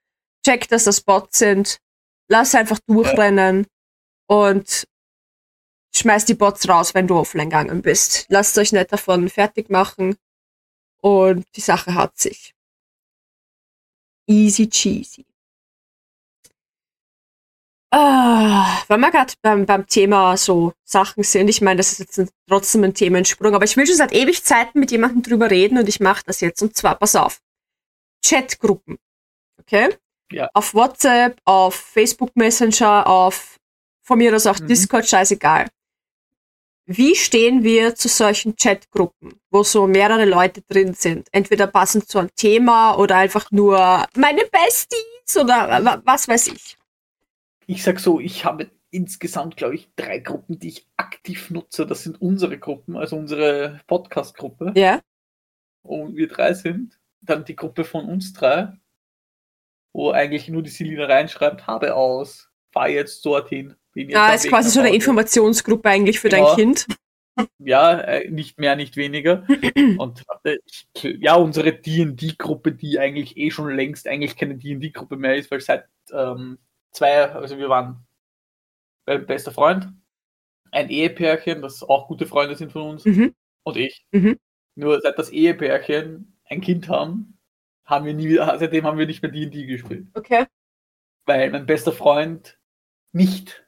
Checkt, 0.46 0.72
dass 0.72 0.86
das 0.86 1.02
Bots 1.02 1.38
sind, 1.38 1.78
lass 2.28 2.56
einfach 2.56 2.80
durchrennen 2.88 3.68
und 4.28 4.88
schmeiß 5.96 6.26
die 6.26 6.34
Bots 6.34 6.68
raus, 6.68 6.94
wenn 6.96 7.08
du 7.08 7.16
offline 7.18 7.50
gegangen 7.50 7.82
bist. 7.82 8.26
Lasst 8.30 8.58
euch 8.58 8.72
nicht 8.72 8.92
davon 8.92 9.30
fertig 9.30 9.70
machen 9.70 10.16
und 11.02 11.46
die 11.56 11.62
Sache 11.62 11.94
hat 11.94 12.18
sich. 12.18 12.54
Easy 14.32 14.70
cheesy. 14.70 15.26
Ah, 17.94 18.82
wenn 18.88 19.02
wir 19.02 19.12
gerade 19.12 19.34
beim, 19.42 19.66
beim 19.66 19.86
Thema 19.86 20.38
so 20.38 20.72
Sachen 20.86 21.24
sind, 21.24 21.50
ich 21.50 21.60
meine, 21.60 21.78
das 21.78 21.92
ist 21.92 22.00
jetzt 22.00 22.20
ein, 22.20 22.30
trotzdem 22.48 22.86
ein 22.86 22.94
Themensprung, 22.94 23.54
aber 23.54 23.66
ich 23.66 23.76
will 23.76 23.86
schon 23.86 23.98
seit 23.98 24.14
ewig 24.14 24.46
Zeiten 24.46 24.80
mit 24.80 24.92
jemandem 24.92 25.24
drüber 25.24 25.52
reden 25.52 25.78
und 25.78 25.90
ich 25.90 26.00
mache 26.00 26.24
das 26.26 26.40
jetzt. 26.40 26.62
Und 26.62 26.78
zwar, 26.78 26.96
pass 26.96 27.18
auf, 27.18 27.42
Chatgruppen. 28.26 28.98
Okay? 29.60 29.98
Ja. 30.32 30.50
Auf 30.54 30.74
WhatsApp, 30.74 31.38
auf 31.44 31.76
Facebook 31.76 32.34
Messenger, 32.38 33.08
auf 33.08 33.58
von 34.02 34.18
mir 34.18 34.34
aus 34.34 34.48
auch 34.48 34.60
Mhm. 34.60 34.68
Discord, 34.68 35.06
scheißegal. 35.08 35.68
Wie 36.86 37.16
stehen 37.16 37.64
wir 37.64 37.96
zu 37.96 38.08
solchen 38.08 38.56
Chatgruppen, 38.56 39.40
wo 39.50 39.64
so 39.64 39.88
mehrere 39.88 40.26
Leute 40.26 40.62
drin 40.64 40.94
sind? 40.94 41.28
Entweder 41.32 41.68
passend 41.68 42.10
zu 42.10 42.20
einem 42.20 42.34
Thema 42.36 42.96
oder 42.98 43.18
einfach 43.18 43.52
nur 43.52 44.06
meine 44.16 44.42
Besties 44.46 45.38
oder 45.38 45.84
wa- 45.86 46.02
was 46.04 46.28
weiß 46.28 46.48
ich. 46.48 46.78
Ich 47.68 47.84
sag 47.84 48.00
so, 48.00 48.20
ich 48.20 48.44
habe 48.46 48.72
insgesamt, 48.90 49.56
glaube 49.56 49.76
ich, 49.76 49.90
drei 49.96 50.20
Gruppen, 50.20 50.60
die 50.60 50.70
ich 50.70 50.88
aktiv 50.98 51.50
nutze. 51.52 51.86
Das 51.86 52.04
sind 52.04 52.20
unsere 52.22 52.58
Gruppen, 52.58 52.98
also 52.98 53.16
unsere 53.16 53.80
Podcast-Gruppe. 53.88 54.74
Ja? 54.76 55.02
Und 55.84 56.16
wir 56.16 56.28
drei 56.28 56.54
sind. 56.54 57.00
Dann 57.22 57.46
die 57.46 57.56
Gruppe 57.56 57.86
von 57.86 58.06
uns 58.06 58.34
drei, 58.34 58.74
wo 59.94 60.12
eigentlich 60.12 60.50
nur 60.50 60.64
die 60.64 60.72
Selina 60.72 61.06
reinschreibt, 61.06 61.68
habe 61.68 61.96
aus, 61.96 62.50
fahr 62.74 62.90
jetzt 62.90 63.24
dorthin. 63.26 63.76
Jetzt 63.96 64.16
Ah, 64.16 64.34
ist 64.34 64.48
quasi 64.48 64.70
so 64.70 64.80
eine. 64.80 64.94
Informationsgruppe 64.94 65.90
eigentlich 65.90 66.20
für 66.20 66.30
Genau. 66.30 66.48
dein 66.48 66.56
Kind. 66.56 66.88
Ja, 67.60 67.98
äh, 67.98 68.30
nicht 68.30 68.60
mehr, 68.60 68.76
nicht 68.76 68.98
weniger. 68.98 69.48
Und 69.98 70.24
ich, 70.44 71.04
ja, 71.22 71.36
unsere 71.36 71.72
D&D-Gruppe, 71.74 72.74
die 72.74 73.00
eigentlich 73.00 73.38
eh 73.38 73.50
schon 73.52 73.74
längst 73.74 74.06
eigentlich 74.06 74.36
keine 74.36 74.56
D&D-Gruppe 74.58 75.16
mehr 75.16 75.38
ist, 75.38 75.50
weil 75.50 75.62
seit 75.62 75.86
ähm, 76.12 76.60
zwei, 76.92 77.32
also 77.32 77.58
wir 77.58 77.70
waren 77.70 78.06
bester 79.06 79.52
Freund, 79.52 79.88
ein 80.72 80.90
Ehepärchen, 80.90 81.62
das 81.62 81.82
auch 81.84 82.10
gute 82.10 82.26
Freunde 82.28 82.56
sind 82.56 82.74
von 82.74 82.84
uns, 82.84 83.06
Mhm. 83.06 83.34
und 83.64 83.78
ich. 83.78 84.06
Mhm. 84.12 84.38
Nur 84.76 85.00
seit 85.02 85.18
das 85.18 85.30
Ehepärchen 85.30 86.38
ein 86.46 86.60
Kind 86.62 86.90
haben, 86.90 87.38
haben 87.86 88.06
wir 88.06 88.14
nie 88.14 88.28
wieder, 88.28 88.60
seitdem 88.60 88.86
haben 88.86 88.98
wir 89.00 89.08
nicht 89.08 89.22
mehr 89.24 89.32
D&D 89.32 89.66
gespielt. 89.66 90.08
Okay. 90.14 90.46
Weil 91.26 91.50
mein 91.50 91.66
bester 91.66 91.94
Freund 91.94 92.60
nicht 93.14 93.61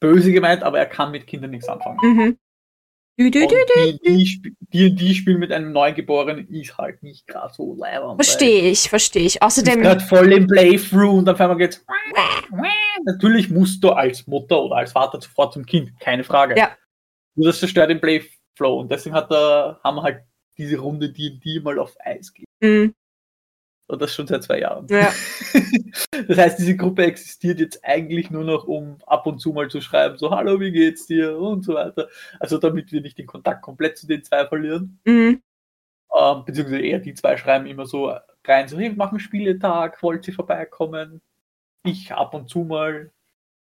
böse 0.00 0.32
gemeint, 0.32 0.62
aber 0.62 0.78
er 0.78 0.86
kann 0.86 1.10
mit 1.10 1.26
Kindern 1.26 1.50
nichts 1.50 1.68
anfangen. 1.68 1.98
Mhm. 2.02 2.38
Du, 3.18 3.30
die, 3.30 3.98
die, 4.04 4.22
Sp- 4.28 4.52
die, 4.60 4.94
die 4.94 5.14
spielen 5.14 5.38
mit 5.38 5.50
einem 5.50 5.72
Neugeborenen 5.72 6.48
ist 6.48 6.76
halt 6.76 7.02
nicht 7.02 7.26
gerade 7.26 7.52
so 7.54 7.74
leibend. 7.74 8.22
Verstehe 8.22 8.70
ich, 8.70 8.90
verstehe 8.90 9.22
ich. 9.22 9.36
Ist 9.36 9.42
Außerdem, 9.42 9.80
gerade 9.80 10.04
voll 10.04 10.30
im 10.34 10.46
Playthrough 10.46 11.18
und 11.18 11.28
auf 11.28 11.40
einmal 11.40 11.56
geht's. 11.56 11.82
Natürlich 13.06 13.48
musst 13.48 13.82
du 13.82 13.90
als 13.90 14.26
Mutter 14.26 14.62
oder 14.62 14.76
als 14.76 14.92
Vater 14.92 15.18
sofort 15.18 15.54
zum 15.54 15.64
Kind, 15.64 15.98
keine 15.98 16.24
Frage. 16.24 16.58
Ja. 16.58 16.76
Nur 17.36 17.46
das 17.46 17.58
zerstört 17.58 17.88
den 17.88 18.02
Playflow 18.02 18.80
und 18.80 18.90
deswegen 18.90 19.14
hat 19.14 19.30
er, 19.30 19.80
haben 19.82 19.96
wir 19.96 20.02
halt 20.02 20.20
diese 20.58 20.78
Runde 20.78 21.10
D&D 21.10 21.60
mal 21.60 21.78
auf 21.78 21.96
Eis 22.00 22.34
gelegt. 22.34 22.52
Mhm. 22.60 22.94
Und 23.88 24.02
das 24.02 24.14
schon 24.14 24.26
seit 24.26 24.42
zwei 24.42 24.60
Jahren. 24.60 24.86
Ja. 24.88 25.12
Das 26.28 26.38
heißt, 26.38 26.58
diese 26.58 26.76
Gruppe 26.76 27.04
existiert 27.04 27.60
jetzt 27.60 27.84
eigentlich 27.84 28.30
nur 28.30 28.42
noch, 28.44 28.64
um 28.64 28.98
ab 29.06 29.26
und 29.26 29.38
zu 29.38 29.52
mal 29.52 29.68
zu 29.68 29.80
schreiben, 29.80 30.16
so, 30.16 30.30
hallo, 30.30 30.58
wie 30.60 30.72
geht's 30.72 31.06
dir? 31.06 31.36
Und 31.38 31.62
so 31.64 31.74
weiter. 31.74 32.08
Also 32.40 32.58
damit 32.58 32.90
wir 32.90 33.00
nicht 33.00 33.18
den 33.18 33.26
Kontakt 33.26 33.62
komplett 33.62 33.98
zu 33.98 34.06
den 34.06 34.24
zwei 34.24 34.46
verlieren. 34.46 34.98
Mhm. 35.04 35.42
Ähm, 36.18 36.44
beziehungsweise 36.44 36.80
eher 36.82 36.98
die 37.00 37.14
zwei 37.14 37.36
schreiben 37.36 37.66
immer 37.66 37.86
so 37.86 38.12
rein, 38.44 38.68
so, 38.68 38.78
hey, 38.78 38.90
wir 38.90 38.96
machen 38.96 39.20
Spieletag, 39.20 40.02
wollt 40.02 40.26
ihr 40.26 40.34
vorbeikommen? 40.34 41.20
Ich 41.84 42.12
ab 42.12 42.34
und 42.34 42.48
zu 42.48 42.60
mal. 42.60 43.10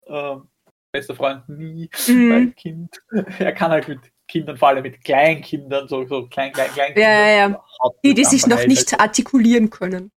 Ähm, 0.06 0.48
bester 0.92 1.14
Freund 1.14 1.48
nie, 1.48 1.88
Mhm. 2.09 2.28
mein 2.28 2.54
Kind. 2.56 3.00
Er 3.38 3.52
kann 3.52 3.70
halt 3.70 3.88
mit 3.88 4.00
Kindern, 4.31 4.57
vor 4.57 4.69
allem 4.69 4.83
mit 4.83 5.03
Kleinkindern, 5.05 5.88
so, 5.88 6.07
so 6.07 6.27
klein, 6.29 6.53
klein, 6.53 6.71
klein 6.71 6.93
Ja, 6.97 7.11
ja, 7.11 7.49
ja. 7.49 7.64
Die, 8.05 8.14
die 8.14 8.25
sich 8.25 8.47
noch 8.47 8.59
halt 8.59 8.69
nicht 8.69 8.99
artikulieren 9.01 9.71
können. 9.71 10.11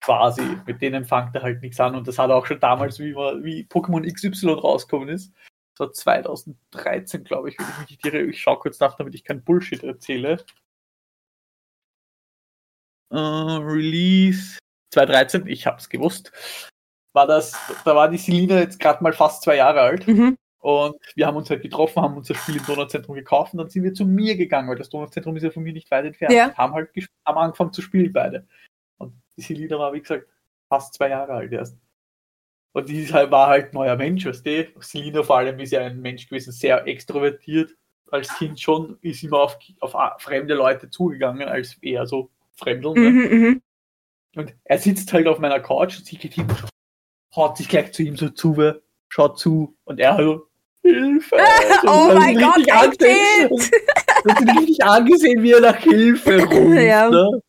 quasi, 0.00 0.42
mit 0.66 0.80
denen 0.82 1.04
fängt 1.04 1.34
er 1.34 1.42
halt 1.42 1.62
nichts 1.62 1.80
an. 1.80 1.96
Und 1.96 2.06
das 2.06 2.18
hat 2.18 2.30
er 2.30 2.36
auch 2.36 2.46
schon 2.46 2.60
damals, 2.60 2.98
wie, 2.98 3.14
wie 3.14 3.64
Pokémon 3.64 4.06
XY 4.06 4.50
rausgekommen 4.50 5.08
ist. 5.08 5.32
Das 5.76 5.88
war 5.88 5.92
2013, 5.92 7.24
glaube 7.24 7.48
ich, 7.48 7.58
wenn 7.58 7.66
ich 7.66 7.78
mich 7.78 7.90
nicht 7.90 8.06
irre. 8.06 8.22
Ich 8.22 8.40
schaue 8.40 8.58
kurz 8.58 8.78
nach, 8.78 8.96
damit 8.96 9.14
ich 9.14 9.24
kein 9.24 9.42
Bullshit 9.42 9.82
erzähle. 9.82 10.44
Äh, 13.10 13.16
Release 13.16 14.58
2013, 14.92 15.46
ich 15.46 15.66
hab's 15.66 15.88
gewusst. 15.88 16.32
War 17.14 17.26
das, 17.26 17.56
da 17.84 17.96
war 17.96 18.08
die 18.08 18.18
Selina 18.18 18.58
jetzt 18.58 18.78
gerade 18.78 19.02
mal 19.02 19.12
fast 19.12 19.42
zwei 19.42 19.56
Jahre 19.56 19.80
alt. 19.80 20.06
Mhm. 20.06 20.36
Und 20.66 20.96
wir 21.14 21.28
haben 21.28 21.36
uns 21.36 21.48
halt 21.48 21.62
getroffen, 21.62 22.02
haben 22.02 22.16
unser 22.16 22.34
Spiel 22.34 22.56
im 22.56 22.66
Donauzentrum 22.66 23.14
gekauft 23.14 23.52
und 23.52 23.58
dann 23.58 23.68
sind 23.68 23.84
wir 23.84 23.94
zu 23.94 24.04
mir 24.04 24.36
gegangen, 24.36 24.68
weil 24.68 24.74
das 24.74 24.90
Donauzentrum 24.90 25.36
ist 25.36 25.44
ja 25.44 25.50
von 25.50 25.62
mir 25.62 25.72
nicht 25.72 25.88
weit 25.92 26.06
entfernt. 26.06 26.34
Ja. 26.34 26.52
Haben 26.56 26.74
halt 26.74 26.90
haben 27.24 27.38
angefangen 27.38 27.72
zu 27.72 27.82
spielen 27.82 28.12
beide. 28.12 28.48
Und 28.98 29.12
die 29.36 29.42
Selina 29.42 29.78
war, 29.78 29.92
wie 29.92 30.00
gesagt, 30.00 30.26
fast 30.68 30.94
zwei 30.94 31.10
Jahre 31.10 31.34
alt 31.34 31.52
erst. 31.52 31.78
Und 32.72 32.88
die 32.88 33.06
halt, 33.12 33.30
war 33.30 33.46
halt 33.46 33.74
neuer 33.74 33.94
Mensch, 33.94 34.26
weißt 34.26 34.44
du? 34.44 34.66
Selina 34.80 35.22
vor 35.22 35.36
allem 35.36 35.60
ist 35.60 35.70
ja 35.70 35.82
ein 35.82 36.00
Mensch 36.00 36.28
gewesen, 36.28 36.50
sehr 36.50 36.84
extrovertiert. 36.84 37.70
Als 38.10 38.36
Kind 38.36 38.58
schon 38.60 38.98
ist 39.02 39.22
immer 39.22 39.38
auf, 39.38 39.56
auf 39.78 39.94
fremde 40.18 40.54
Leute 40.54 40.90
zugegangen, 40.90 41.46
als 41.46 41.80
eher 41.80 42.06
so 42.06 42.28
Fremdeln. 42.56 42.94
Ne? 42.94 43.10
Mhm, 43.10 43.38
mhm. 43.38 43.62
Und 44.34 44.54
er 44.64 44.78
sitzt 44.78 45.12
halt 45.12 45.28
auf 45.28 45.38
meiner 45.38 45.60
Couch 45.60 45.96
und 45.98 46.06
sie 46.06 46.18
geht 46.18 46.34
hin, 46.34 46.48
haut 47.36 47.56
sich 47.56 47.68
gleich 47.68 47.92
zu 47.92 48.02
ihm 48.02 48.16
so 48.16 48.30
zu, 48.30 48.56
schaut 49.08 49.38
zu 49.38 49.76
und 49.84 50.00
er 50.00 50.16
so, 50.16 50.48
Hilfe! 50.94 51.36
So, 51.82 51.88
Oh 51.88 52.08
das 52.08 52.18
mein 52.18 52.38
Gott, 52.38 52.70
ein. 52.70 52.90
Kind! 52.90 53.50
Das 54.24 54.40
ist 54.40 54.56
richtig 54.58 54.84
angesehen, 54.84 55.42
wie 55.42 55.52
er 55.52 55.60
nach 55.60 55.76
Hilfe 55.78 56.42
ruft. 56.44 56.80
Ja. 56.80 57.08
ne? 57.10 57.40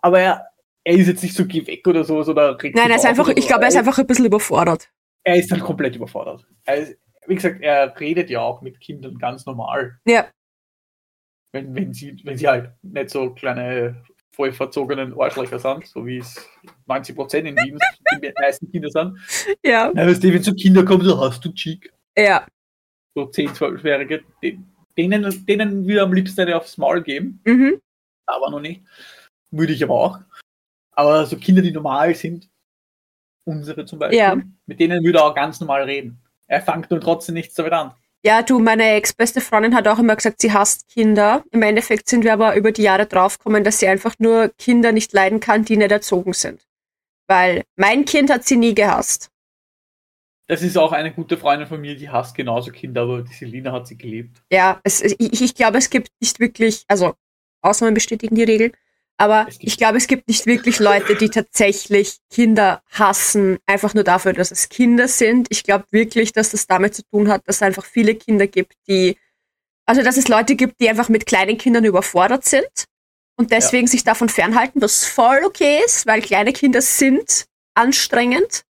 Aber 0.00 0.20
er, 0.20 0.46
er 0.84 0.94
ist 0.94 1.08
jetzt 1.08 1.22
nicht 1.22 1.34
so 1.34 1.44
geh 1.46 1.66
weg 1.66 1.86
oder 1.86 2.04
so, 2.04 2.18
oder 2.18 2.56
Nein, 2.62 2.90
er 2.90 2.96
ist 2.96 3.06
einfach, 3.06 3.26
oder 3.26 3.36
ich 3.36 3.44
so. 3.44 3.48
glaube, 3.48 3.62
er 3.64 3.68
ist 3.68 3.76
einfach 3.76 3.98
ein 3.98 4.06
bisschen 4.06 4.26
überfordert. 4.26 4.90
er 5.24 5.36
ist 5.36 5.50
dann 5.50 5.60
komplett 5.60 5.96
überfordert. 5.96 6.46
Er 6.64 6.76
ist, 6.76 6.96
wie 7.26 7.34
gesagt, 7.34 7.60
er 7.62 7.98
redet 7.98 8.30
ja 8.30 8.40
auch 8.40 8.60
mit 8.62 8.80
Kindern 8.80 9.16
ganz 9.18 9.46
normal. 9.46 9.98
Ja. 10.06 10.26
Wenn, 11.52 11.74
wenn, 11.74 11.92
sie, 11.92 12.20
wenn 12.24 12.36
sie 12.36 12.48
halt 12.48 12.70
nicht 12.82 13.10
so 13.10 13.30
kleine, 13.30 14.02
voll 14.32 14.52
verzogenen 14.52 15.18
Arschlöcher 15.18 15.58
sind, 15.60 15.86
so 15.86 16.04
wie 16.04 16.18
es 16.18 16.44
90% 16.88 17.36
in 17.38 17.56
Wien 17.56 17.78
die 18.20 18.32
meisten 18.40 18.70
Kinder 18.70 18.90
sind. 18.90 19.18
Ja. 19.64 19.90
Na, 19.94 20.06
weißt 20.06 20.22
du, 20.24 20.32
wenn 20.32 20.42
so 20.42 20.52
Kinder 20.54 20.84
kommen, 20.84 21.04
so 21.04 21.18
hast 21.20 21.44
du 21.44 21.52
Cheek, 21.52 21.92
Ja. 22.18 22.44
So 23.14 23.26
10, 23.26 23.50
12-Jährige, 23.50 24.24
denen, 24.96 25.44
denen 25.46 25.86
wir 25.86 26.02
am 26.02 26.12
liebsten 26.12 26.42
eine 26.42 26.56
aufs 26.56 26.76
Maul 26.78 27.02
geben, 27.02 27.40
Mhm. 27.44 27.80
aber 28.26 28.50
noch 28.50 28.60
nicht. 28.60 28.82
Würde 29.50 29.72
ich 29.72 29.82
aber 29.84 29.94
auch. 29.94 30.18
Aber 30.92 31.26
so 31.26 31.36
Kinder, 31.36 31.62
die 31.62 31.72
normal 31.72 32.14
sind, 32.14 32.48
unsere 33.44 33.84
zum 33.84 33.98
Beispiel, 33.98 34.18
Ja. 34.18 34.36
mit 34.66 34.80
denen 34.80 35.04
würde 35.04 35.18
er 35.18 35.26
auch 35.26 35.34
ganz 35.34 35.60
normal 35.60 35.82
reden. 35.84 36.18
Er 36.46 36.60
fängt 36.60 36.90
nur 36.90 37.00
trotzdem 37.00 37.34
nichts 37.34 37.54
damit 37.54 37.72
an. 37.72 37.92
Ja, 38.24 38.42
du, 38.42 38.58
meine 38.58 38.84
ex-beste 38.92 39.40
Freundin 39.42 39.74
hat 39.74 39.86
auch 39.86 39.98
immer 39.98 40.16
gesagt, 40.16 40.40
sie 40.40 40.52
hasst 40.52 40.88
Kinder. 40.88 41.44
Im 41.50 41.60
Endeffekt 41.62 42.08
sind 42.08 42.24
wir 42.24 42.32
aber 42.32 42.56
über 42.56 42.72
die 42.72 42.82
Jahre 42.82 43.04
draufgekommen, 43.06 43.64
dass 43.64 43.80
sie 43.80 43.86
einfach 43.88 44.14
nur 44.18 44.48
Kinder 44.56 44.92
nicht 44.92 45.12
leiden 45.12 45.40
kann, 45.40 45.64
die 45.66 45.76
nicht 45.76 45.92
erzogen 45.92 46.32
sind. 46.32 46.64
Weil 47.28 47.64
mein 47.76 48.06
Kind 48.06 48.30
hat 48.30 48.44
sie 48.44 48.56
nie 48.56 48.74
gehasst. 48.74 49.28
Das 50.46 50.62
ist 50.62 50.76
auch 50.76 50.92
eine 50.92 51.12
gute 51.12 51.38
Freundin 51.38 51.66
von 51.66 51.80
mir, 51.80 51.96
die 51.96 52.10
hasst 52.10 52.34
genauso 52.34 52.70
Kinder, 52.70 53.02
aber 53.02 53.22
die 53.22 53.32
Selina 53.32 53.72
hat 53.72 53.86
sie 53.86 53.96
geliebt. 53.96 54.42
Ja, 54.50 54.80
es, 54.84 55.00
ich, 55.00 55.42
ich 55.42 55.54
glaube, 55.54 55.78
es 55.78 55.88
gibt 55.88 56.08
nicht 56.20 56.38
wirklich, 56.38 56.84
also 56.86 57.14
Ausnahmen 57.62 57.94
bestätigen 57.94 58.34
die 58.34 58.42
Regel, 58.42 58.72
aber 59.16 59.46
ich 59.60 59.76
glaube, 59.76 59.96
es 59.96 60.06
gibt 60.06 60.28
nicht 60.28 60.44
wirklich 60.46 60.80
Leute, 60.80 61.14
die 61.14 61.28
tatsächlich 61.28 62.18
Kinder 62.30 62.82
hassen, 62.90 63.58
einfach 63.64 63.94
nur 63.94 64.04
dafür, 64.04 64.32
dass 64.32 64.50
es 64.50 64.68
Kinder 64.68 65.06
sind. 65.06 65.46
Ich 65.50 65.62
glaube 65.62 65.84
wirklich, 65.92 66.32
dass 66.32 66.50
das 66.50 66.66
damit 66.66 66.94
zu 66.94 67.02
tun 67.04 67.28
hat, 67.28 67.46
dass 67.46 67.56
es 67.56 67.62
einfach 67.62 67.84
viele 67.84 68.16
Kinder 68.16 68.46
gibt, 68.48 68.74
die, 68.88 69.16
also 69.86 70.02
dass 70.02 70.16
es 70.16 70.28
Leute 70.28 70.56
gibt, 70.56 70.80
die 70.80 70.88
einfach 70.88 71.08
mit 71.08 71.26
kleinen 71.26 71.58
Kindern 71.58 71.84
überfordert 71.84 72.44
sind 72.44 72.86
und 73.36 73.52
deswegen 73.52 73.86
sich 73.86 74.04
davon 74.04 74.28
fernhalten, 74.28 74.82
was 74.82 75.04
voll 75.04 75.42
okay 75.44 75.80
ist, 75.84 76.06
weil 76.06 76.20
kleine 76.20 76.52
Kinder 76.52 76.82
sind 76.82 77.46
anstrengend. 77.74 78.64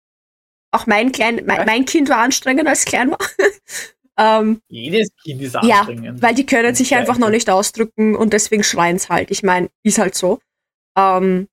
Auch 0.74 0.86
mein, 0.86 1.12
klein, 1.12 1.42
mein, 1.46 1.58
Ja. 1.58 1.64
mein 1.64 1.84
Kind 1.84 2.08
war 2.08 2.18
anstrengend, 2.18 2.66
als 2.66 2.80
ich 2.80 2.86
klein 2.86 3.10
war. 3.12 3.18
ähm, 4.18 4.60
Jedes 4.68 5.08
Kind 5.22 5.40
ist 5.42 5.54
ja, 5.54 5.60
anstrengend. 5.80 6.20
weil 6.22 6.34
die 6.34 6.46
können 6.46 6.74
sich 6.74 6.90
Ja, 6.90 6.98
einfach 6.98 7.18
noch 7.18 7.30
nicht 7.30 7.48
ausdrücken 7.48 8.16
und 8.16 8.32
deswegen 8.32 8.64
schreien 8.64 8.96
es 8.96 9.08
halt. 9.08 9.30
Ich 9.30 9.42
meine, 9.42 9.70
ist 9.84 9.98
halt 9.98 10.14
so. 10.14 10.40
Ähm, 10.96 11.48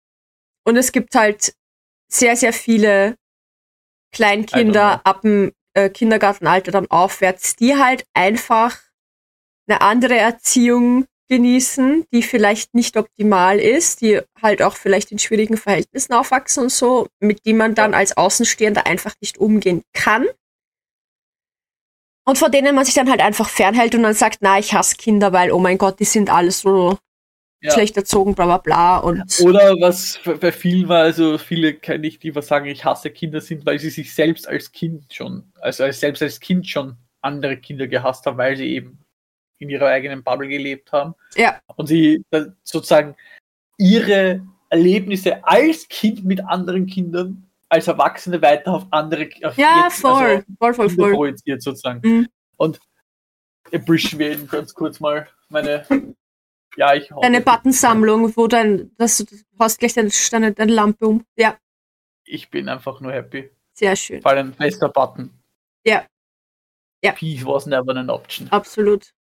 und 0.66 0.76
es 0.76 0.92
gibt 0.92 1.16
halt 1.16 1.54
sehr, 2.12 2.36
sehr 2.36 2.54
viele 2.54 3.16
Kleinkinder 4.14 5.02
ab 5.06 5.22
dem 5.22 5.54
äh, 5.74 5.90
Kindergartenalter 5.90 6.72
dann 6.72 6.90
aufwärts, 6.90 7.56
die 7.56 7.76
halt 7.76 8.06
einfach 8.14 8.78
eine 9.68 9.82
andere 9.82 10.18
Erziehung 10.18 11.06
genießen, 11.32 12.04
die 12.13 12.24
vielleicht 12.24 12.74
nicht 12.76 12.98
optimal 12.98 13.58
ist, 13.58 14.02
die 14.02 14.20
halt 14.41 14.62
auch 14.62 14.76
vielleicht 14.76 15.13
in 15.13 15.17
schwierigen 15.17 15.56
Verhältnissen 15.56 16.12
aufwachsen 16.13 16.63
und 16.63 16.72
so, 16.74 17.08
mit 17.22 17.46
die 17.46 17.54
man 17.54 17.74
dann 17.74 17.94
als 17.94 18.17
Außenstehender 18.17 18.86
einfach 18.86 19.13
nicht 19.22 19.38
umgehen 19.38 19.82
kann. 19.94 20.28
Und 22.28 22.38
vor 22.38 22.50
denen 22.50 22.76
man 22.76 22.84
sich 22.84 22.94
dann 22.96 23.10
halt 23.10 23.22
einfach 23.22 23.48
fernhält 23.50 23.96
und 23.96 24.04
dann 24.04 24.13
sagt, 24.13 24.39
na, 24.41 24.60
ich 24.60 24.74
hasse 24.74 24.98
Kinder, 24.98 25.32
weil, 25.32 25.52
oh 25.54 25.60
mein 25.60 25.78
Gott, 25.78 26.00
die 26.02 26.06
sind 26.06 26.30
alles 26.30 26.60
so 26.60 26.98
Ja. 27.63 27.72
schlecht 27.72 27.96
erzogen, 27.96 28.36
bla 28.36 28.46
bla 28.46 28.58
bla. 28.58 28.98
Und 28.98 29.24
Oder 29.41 29.76
was 29.80 30.20
bei- 30.26 30.34
bei 30.34 30.52
vielen 30.52 30.89
war, 30.89 31.04
also 31.04 31.38
viele 31.38 31.74
kenne 31.76 32.08
ich, 32.08 32.20
die 32.20 32.36
was 32.36 32.48
sagen, 32.48 32.65
ich 32.65 32.84
hasse 32.84 33.10
Kinder 33.10 33.39
sind, 33.39 33.65
weil 33.65 33.80
sie 33.80 33.89
sich 33.89 34.13
selbst 34.13 34.48
als 34.48 34.72
Kind 34.74 35.13
schon, 35.13 35.52
also 35.62 35.84
als, 35.86 36.00
selbst 36.02 36.22
als 36.22 36.39
Kind 36.41 36.67
schon 36.67 36.98
andere 37.22 37.56
Kinder 37.58 37.88
gehasst 37.88 38.26
haben, 38.26 38.38
weil 38.38 38.58
sie 38.58 38.65
eben 38.67 39.00
in 39.62 39.69
ihrer 39.69 39.88
eigenen 39.88 40.24
Bubble 40.24 40.47
gelebt 40.47 40.91
haben. 40.91 41.13
Ja. 41.36 41.62
Und 41.76 41.88
sie 41.88 42.26
sozusagen 42.63 43.15
ihre 43.78 44.41
Erlebnisse 44.69 45.43
als 45.45 45.88
Kind 45.88 46.26
mit 46.26 46.43
anderen 46.45 46.88
Kindern 46.88 47.47
als 47.69 47.88
Erwachsene 47.88 48.41
weiter 48.41 48.74
auf 48.74 48.86
andere 48.91 49.30
auf 49.43 49.58
ja, 49.58 49.84
jetzt- 49.86 50.02
voll, 50.02 50.12
also 50.13 50.43
voll, 50.60 50.74
voll, 50.74 50.89
voll. 50.89 51.13
projiziert 51.13 51.62
sozusagen. 51.62 52.02
Mhm. 52.04 52.28
Und 52.58 52.80
appreciaten 53.71 54.47
ganz 54.47 54.74
kurz 54.74 55.00
mal 55.00 55.28
meine, 55.47 55.86
ja, 56.76 56.93
ich 56.93 57.12
hoffe, 57.12 57.21
Deine 57.21 57.41
Buttonsammlung, 57.41 58.36
wo 58.36 58.47
dann, 58.47 58.91
dass 58.97 59.17
du 59.17 59.26
du 59.26 59.38
hast 59.58 59.80
gleich 59.80 59.93
deine, 59.93 60.10
deine, 60.32 60.54
deine 60.54 60.74
Lampe 60.74 61.08
um. 61.08 61.26
Ja, 61.38 61.58
ich 62.26 62.50
bin 62.50 62.67
einfach 62.67 63.00
nur 63.00 63.13
happy. 63.13 63.50
sehr 63.74 63.95
schön. 63.95 64.21
Vor 64.21 64.32
allem 64.32 64.52
bester 64.52 64.89
Button. 64.89 65.32
Ja. 65.86 66.06
Ja. 67.04 67.13
Peace 67.13 67.45
was 67.45 67.65
never 67.65 67.95
an 67.95 68.10
option. 68.10 68.47
Absolut. 68.52 69.12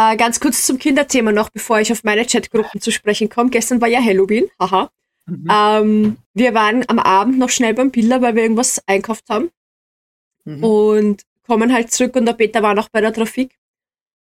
Äh, 0.00 0.16
ganz 0.16 0.40
kurz 0.40 0.64
zum 0.64 0.78
Kinderthema 0.78 1.32
noch, 1.32 1.50
bevor 1.50 1.80
ich 1.80 1.92
auf 1.92 2.04
meine 2.04 2.24
Chatgruppen 2.24 2.80
zu 2.80 2.90
sprechen 2.90 3.28
komme. 3.28 3.50
Gestern 3.50 3.80
war 3.80 3.88
ja 3.88 4.02
Halloween, 4.02 4.48
haha. 4.58 4.90
Mhm. 5.26 5.48
Ähm, 5.50 6.16
wir 6.32 6.54
waren 6.54 6.84
am 6.88 6.98
Abend 6.98 7.38
noch 7.38 7.50
schnell 7.50 7.74
beim 7.74 7.90
Biller, 7.90 8.22
weil 8.22 8.34
wir 8.34 8.42
irgendwas 8.42 8.82
einkauft 8.86 9.24
haben 9.28 9.50
Mhm. 10.44 10.64
und 10.64 11.22
kommen 11.46 11.72
halt 11.72 11.90
zurück 11.92 12.16
und 12.16 12.24
der 12.24 12.32
Peter 12.32 12.62
war 12.62 12.74
noch 12.74 12.88
bei 12.88 13.00
der 13.02 13.12
Trafik. 13.12 13.50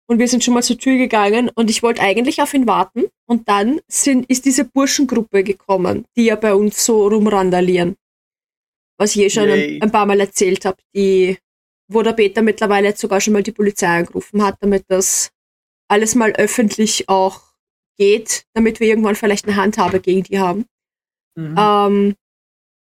Und 0.07 0.19
wir 0.19 0.29
sind 0.29 0.45
schon 0.45 0.55
mal 0.55 0.63
zur 0.63 0.79
Tür 0.79 0.97
gegangen 0.97 1.51
und 1.55 1.71
ich 1.71 1.83
wollte 1.83 2.03
eigentlich 2.03 2.41
auf 2.43 2.53
ihn 2.55 2.67
warten. 2.67 3.05
Und 3.27 3.49
dann 3.49 3.81
sind, 3.89 4.29
ist 4.29 4.45
diese 4.45 4.65
Burschengruppe 4.67 5.43
gekommen, 5.43 6.05
die 6.15 6.27
ja 6.27 6.37
bei 6.37 6.55
uns 6.55 6.85
so 6.85 7.09
rumrandalieren. 7.09 7.97
Was 8.99 9.17
ich 9.17 9.23
eh 9.23 9.31
schon 9.31 9.49
ein, 9.49 9.83
ein 9.83 9.91
paar 9.91 10.07
Mal 10.07 10.21
erzählt 10.21 10.67
habe, 10.67 10.77
die, 10.95 11.39
wo 11.89 12.03
der 12.03 12.13
Peter 12.13 12.43
mittlerweile 12.43 12.89
jetzt 12.89 13.01
sogar 13.01 13.21
schon 13.21 13.33
mal 13.33 13.43
die 13.43 13.53
Polizei 13.53 13.89
angerufen 13.89 14.45
hat, 14.45 14.59
damit 14.61 14.85
das 14.89 15.31
alles 15.89 16.15
mal 16.15 16.33
öffentlich 16.33 17.09
auch 17.09 17.43
geht, 17.97 18.47
damit 18.55 18.81
wir 18.81 18.89
irgendwann 18.89 19.15
vielleicht 19.15 19.47
eine 19.47 19.57
Handhabe 19.57 20.01
gegen 20.01 20.23
die 20.25 20.39
haben. 20.39 20.67
Mhm. 21.37 21.57
Ähm, 21.59 22.15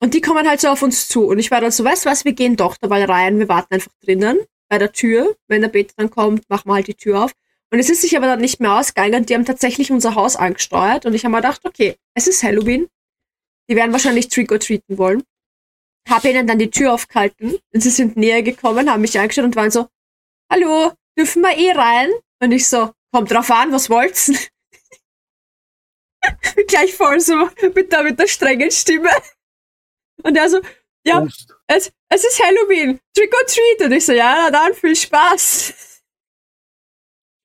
und 0.01 0.15
die 0.15 0.21
kommen 0.21 0.49
halt 0.49 0.61
so 0.61 0.69
auf 0.69 0.83
uns 0.83 1.09
zu. 1.09 1.27
Und 1.27 1.39
ich 1.39 1.51
war 1.51 1.61
dann 1.61 1.71
so, 1.71 1.85
weißt 1.85 2.05
du 2.05 2.11
was, 2.11 2.25
wir 2.25 2.33
gehen 2.33 2.57
doch 2.57 2.77
dabei 2.77 3.05
rein, 3.05 3.39
wir 3.39 3.49
warten 3.49 3.75
einfach 3.75 3.93
drinnen 4.03 4.39
bei 4.69 4.79
der 4.79 4.93
Tür. 4.93 5.37
Wenn 5.49 5.63
der 5.63 5.69
Peter 5.69 5.95
dann 5.97 6.11
kommt, 6.11 6.49
machen 6.49 6.69
wir 6.69 6.75
halt 6.75 6.89
die 6.89 6.95
Tür 6.95 7.25
auf. 7.25 7.33
Und 7.73 7.79
es 7.79 7.91
ist 7.91 8.03
sich 8.03 8.17
aber 8.17 8.27
dann 8.27 8.41
nicht 8.41 8.61
mehr 8.61 8.79
ausgegangen. 8.79 9.27
Die 9.27 9.35
haben 9.35 9.45
tatsächlich 9.45 9.91
unser 9.91 10.15
Haus 10.15 10.37
angesteuert 10.37 11.07
und 11.07 11.15
ich 11.15 11.25
habe 11.25 11.33
mir 11.33 11.39
gedacht, 11.39 11.63
okay, 11.65 11.97
es 12.15 12.29
ist 12.29 12.43
Halloween. 12.43 12.89
Die 13.69 13.75
werden 13.75 13.93
wahrscheinlich 13.93 14.29
trick-or-treaten 14.29 14.99
wollen. 14.99 15.25
Habe 16.09 16.31
ihnen 16.31 16.47
dann 16.47 16.59
die 16.61 16.71
Tür 16.71 16.93
aufgehalten 16.93 17.59
und 17.73 17.81
sie 17.81 17.91
sind 17.91 18.17
näher 18.17 18.43
gekommen, 18.43 18.91
haben 18.91 19.01
mich 19.01 19.19
angeschaut 19.19 19.45
und 19.45 19.57
waren 19.57 19.73
so, 19.73 19.89
hallo, 20.51 20.93
dürfen 21.19 21.43
wir 21.43 21.57
eh 21.57 21.73
rein? 21.73 22.11
Und 22.43 22.53
ich 22.53 22.69
so, 22.69 22.93
kommt 23.13 23.31
drauf 23.31 23.51
an, 23.51 23.73
was 23.73 23.89
wollt's? 23.91 24.31
Gleich 26.69 26.95
voll 26.95 27.21
so 27.21 27.49
mit 27.75 27.93
der, 27.93 28.03
mit 28.03 28.19
der 28.19 28.27
strengen 28.27 28.71
Stimme. 28.71 29.11
Und 30.23 30.37
er 30.37 30.49
so, 30.49 30.61
ja, 31.05 31.27
es, 31.69 31.93
es 32.09 32.25
ist 32.25 32.43
Halloween, 32.43 32.99
trick 33.15 33.33
or 33.33 33.47
treat. 33.47 33.87
Und 33.87 33.93
ich 33.93 34.05
so, 34.05 34.13
ja, 34.13 34.35
na 34.37 34.51
dann, 34.51 34.75
viel 34.75 34.97
Spaß. 34.97 36.03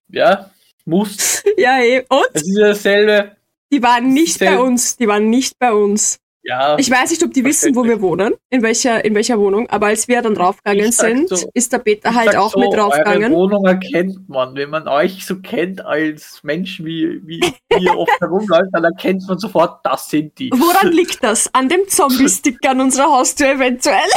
Ja, 0.08 0.50
muss. 0.84 1.42
Ja, 1.56 1.80
eh. 1.80 2.04
Und? 2.08 2.26
Es 2.32 2.42
ist 2.42 2.58
ja 2.58 2.68
dasselbe. 2.68 3.36
Die 3.72 3.82
waren 3.82 4.12
nicht 4.12 4.38
bei 4.38 4.58
uns. 4.58 4.96
Die 4.96 5.08
waren 5.08 5.30
nicht 5.30 5.58
bei 5.58 5.72
uns. 5.72 6.18
Ja. 6.44 6.76
Ich 6.76 6.90
weiß 6.90 7.10
nicht, 7.10 7.22
ob 7.22 7.32
die 7.32 7.44
wissen, 7.44 7.74
wo 7.76 7.84
wir 7.84 8.00
wohnen, 8.00 8.34
in 8.50 8.62
welcher, 8.62 9.04
in 9.04 9.14
welcher 9.14 9.38
Wohnung, 9.38 9.68
aber 9.70 9.86
als 9.86 10.08
wir 10.08 10.22
dann 10.22 10.34
draufgegangen 10.34 10.90
sind, 10.90 11.28
so, 11.28 11.48
ist 11.54 11.72
der 11.72 11.78
Peter 11.78 12.14
halt 12.14 12.34
auch 12.36 12.52
so, 12.52 12.58
mit 12.58 12.72
draufgegangen. 12.72 13.32
Eure 13.32 13.42
Wohnung 13.42 13.64
erkennt 13.64 14.28
man. 14.28 14.56
Wenn 14.56 14.70
man 14.70 14.88
euch 14.88 15.24
so 15.24 15.36
kennt 15.40 15.84
als 15.84 16.40
Mensch, 16.42 16.82
wie, 16.82 17.20
wie 17.24 17.40
ihr 17.78 17.96
oft 17.96 18.20
herumläuft, 18.20 18.70
dann 18.72 18.84
erkennt 18.84 19.26
man 19.28 19.38
sofort, 19.38 19.84
das 19.84 20.08
sind 20.08 20.36
die. 20.38 20.50
Woran 20.50 20.90
liegt 20.90 21.22
das? 21.22 21.48
An 21.54 21.68
dem 21.68 21.86
Zombie-Sticker 21.86 22.70
an 22.70 22.80
unserer 22.80 23.12
Haustür 23.12 23.52
eventuell? 23.52 24.10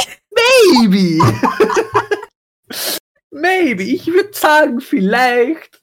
Maybe! 0.80 1.24
Maybe. 3.30 3.84
Ich 3.84 4.06
würde 4.08 4.32
sagen, 4.32 4.80
vielleicht 4.80 5.82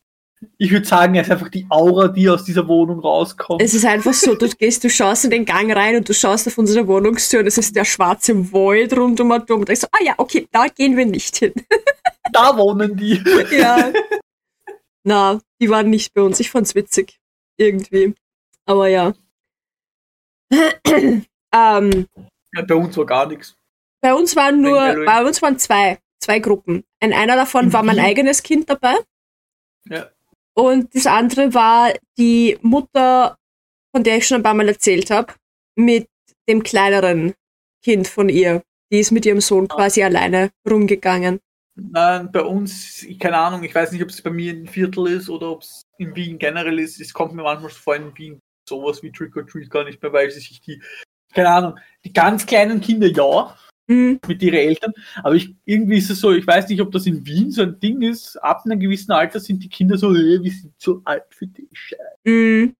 ich 0.58 0.72
würde 0.72 0.86
sagen, 0.86 1.16
es 1.16 1.28
ist 1.28 1.32
einfach 1.32 1.50
die 1.50 1.66
Aura, 1.70 2.08
die 2.08 2.30
aus 2.30 2.44
dieser 2.44 2.68
Wohnung 2.68 3.00
rauskommt. 3.00 3.62
Es 3.62 3.74
ist 3.74 3.86
einfach 3.86 4.14
so, 4.14 4.36
du 4.36 4.48
gehst, 4.50 4.84
du 4.84 4.90
schaust 4.90 5.26
in 5.26 5.32
den 5.32 5.46
Gang 5.46 5.76
rein 5.76 5.96
und 5.96 6.08
du 6.08 6.14
schaust 6.14 6.48
auf 6.48 6.58
unsere 6.58 6.88
Wohnungstür 6.88 7.40
und 7.42 7.48
es 7.48 7.58
ist 7.58 7.76
der 7.76 7.86
schwarze 7.86 8.52
Void 8.52 8.96
rundum 8.96 9.32
und 9.32 9.50
du 9.50 9.64
denkst 9.64 9.82
so, 9.82 9.88
ah 9.92 10.04
ja, 10.04 10.14
okay, 10.18 10.48
da 10.52 10.68
gehen 10.68 10.96
wir 10.96 11.06
nicht 11.06 11.38
hin. 11.38 11.54
da 12.32 12.56
wohnen 12.58 12.96
die. 12.96 13.22
ja. 13.52 13.92
Na, 15.04 15.40
die 15.60 15.70
waren 15.70 15.90
nicht 15.90 16.14
bei 16.14 16.22
uns. 16.22 16.40
Ich 16.40 16.52
fand's 16.52 16.76
witzig. 16.76 17.20
Irgendwie. 17.58 18.14
Aber 18.66 18.88
ja. 18.88 19.14
ähm, 20.52 21.26
ja 21.54 22.62
bei 22.68 22.76
uns 22.76 22.96
war 22.96 23.06
gar 23.06 23.28
nichts. 23.28 23.56
Bei 24.02 24.14
uns 24.14 24.36
waren 24.36 24.62
nur, 24.62 25.06
bei 25.06 25.26
uns 25.26 25.42
waren 25.42 25.58
zwei, 25.58 25.98
zwei 26.20 26.40
Gruppen. 26.40 26.84
In 27.00 27.14
einer 27.14 27.36
davon 27.36 27.74
war 27.74 27.84
mein 27.84 28.00
eigenes 28.00 28.44
Kind 28.44 28.70
dabei. 28.70 28.96
Ja. 29.90 30.10
Und 30.56 30.94
das 30.96 31.08
andere 31.08 31.54
war 31.54 31.94
die 32.18 32.58
Mutter, 32.62 33.38
von 33.94 34.04
der 34.04 34.18
ich 34.18 34.28
schon 34.28 34.38
ein 34.38 34.44
paar 34.44 34.54
Mal 34.54 34.68
erzählt 34.68 35.10
habe, 35.10 35.34
mit 35.76 36.08
dem 36.48 36.64
kleineren 36.64 37.34
Kind 37.84 38.08
von 38.08 38.30
ihr. 38.30 38.62
Die 38.92 39.00
ist 39.00 39.12
mit 39.12 39.26
ihrem 39.26 39.42
Sohn 39.42 39.68
ah. 39.70 39.76
quasi 39.76 40.04
alleine 40.04 40.52
rumgegangen. 40.70 41.40
Nein, 41.76 42.32
bei 42.32 42.42
uns, 42.42 43.06
keine 43.20 43.38
Ahnung, 43.38 43.64
ich 43.64 43.74
weiß 43.74 43.92
nicht, 43.92 44.04
ob 44.04 44.10
es 44.10 44.22
bei 44.22 44.30
mir 44.30 44.54
ein 44.54 44.68
Viertel 44.68 45.08
ist 45.08 45.28
oder 45.28 45.50
ob 45.50 45.64
es 45.64 45.82
in 45.98 46.16
Wien 46.16 46.38
generell 46.38 46.78
ist. 46.78 47.02
Es 47.02 47.14
kommt 47.14 47.34
mir 47.34 47.42
manchmal 47.42 47.72
vor 47.72 47.96
in 47.96 48.16
Wien 48.16 48.40
sowas 48.70 49.02
wie 49.02 49.12
Trick 49.12 49.36
or 49.36 49.48
Treat 49.48 49.70
gar 49.70 49.84
nicht 49.84 50.02
mehr, 50.02 50.14
weil 50.14 50.30
sie 50.30 50.40
sich 50.40 50.62
die, 50.62 50.82
keine 51.34 51.50
Ahnung, 51.50 51.80
die 52.06 52.14
ganz 52.14 52.46
kleinen 52.46 52.80
Kinder 52.80 53.08
ja. 53.08 53.58
Mit 53.88 54.42
ihren 54.42 54.56
Eltern. 54.56 54.94
Aber 55.24 55.36
ich, 55.36 55.54
irgendwie 55.66 55.98
ist 55.98 56.10
es 56.10 56.20
so, 56.20 56.32
ich 56.32 56.48
weiß 56.48 56.70
nicht, 56.70 56.82
ob 56.82 56.92
das 56.92 57.06
in 57.06 57.26
Wien 57.26 57.52
so 57.52 57.64
ein 57.64 57.80
Ding 57.80 58.02
ist. 58.02 58.38
Ab 58.38 58.64
einem 58.66 58.80
gewissen 58.80 59.12
Alter 59.12 59.40
sind 59.40 59.64
die 59.64 59.70
Kinder 59.70 59.98
so, 59.98 60.14
hey, 60.14 60.40
wir 60.42 60.52
sind 60.52 60.74
zu 60.80 61.02
alt 61.06 61.24
für 61.30 61.48
Scheiße. 61.72 62.02
Mhm. 62.24 62.76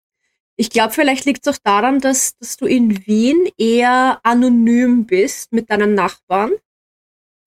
Ich 0.56 0.70
glaube, 0.70 0.94
vielleicht 0.94 1.26
liegt 1.26 1.46
es 1.46 1.54
auch 1.54 1.60
daran, 1.64 2.00
dass, 2.00 2.38
dass 2.38 2.58
du 2.58 2.68
in 2.68 3.06
Wien 3.08 3.50
eher 3.58 4.20
anonym 4.24 5.06
bist 5.06 5.52
mit 5.52 5.70
deinen 5.70 5.96
Nachbarn. 5.96 6.52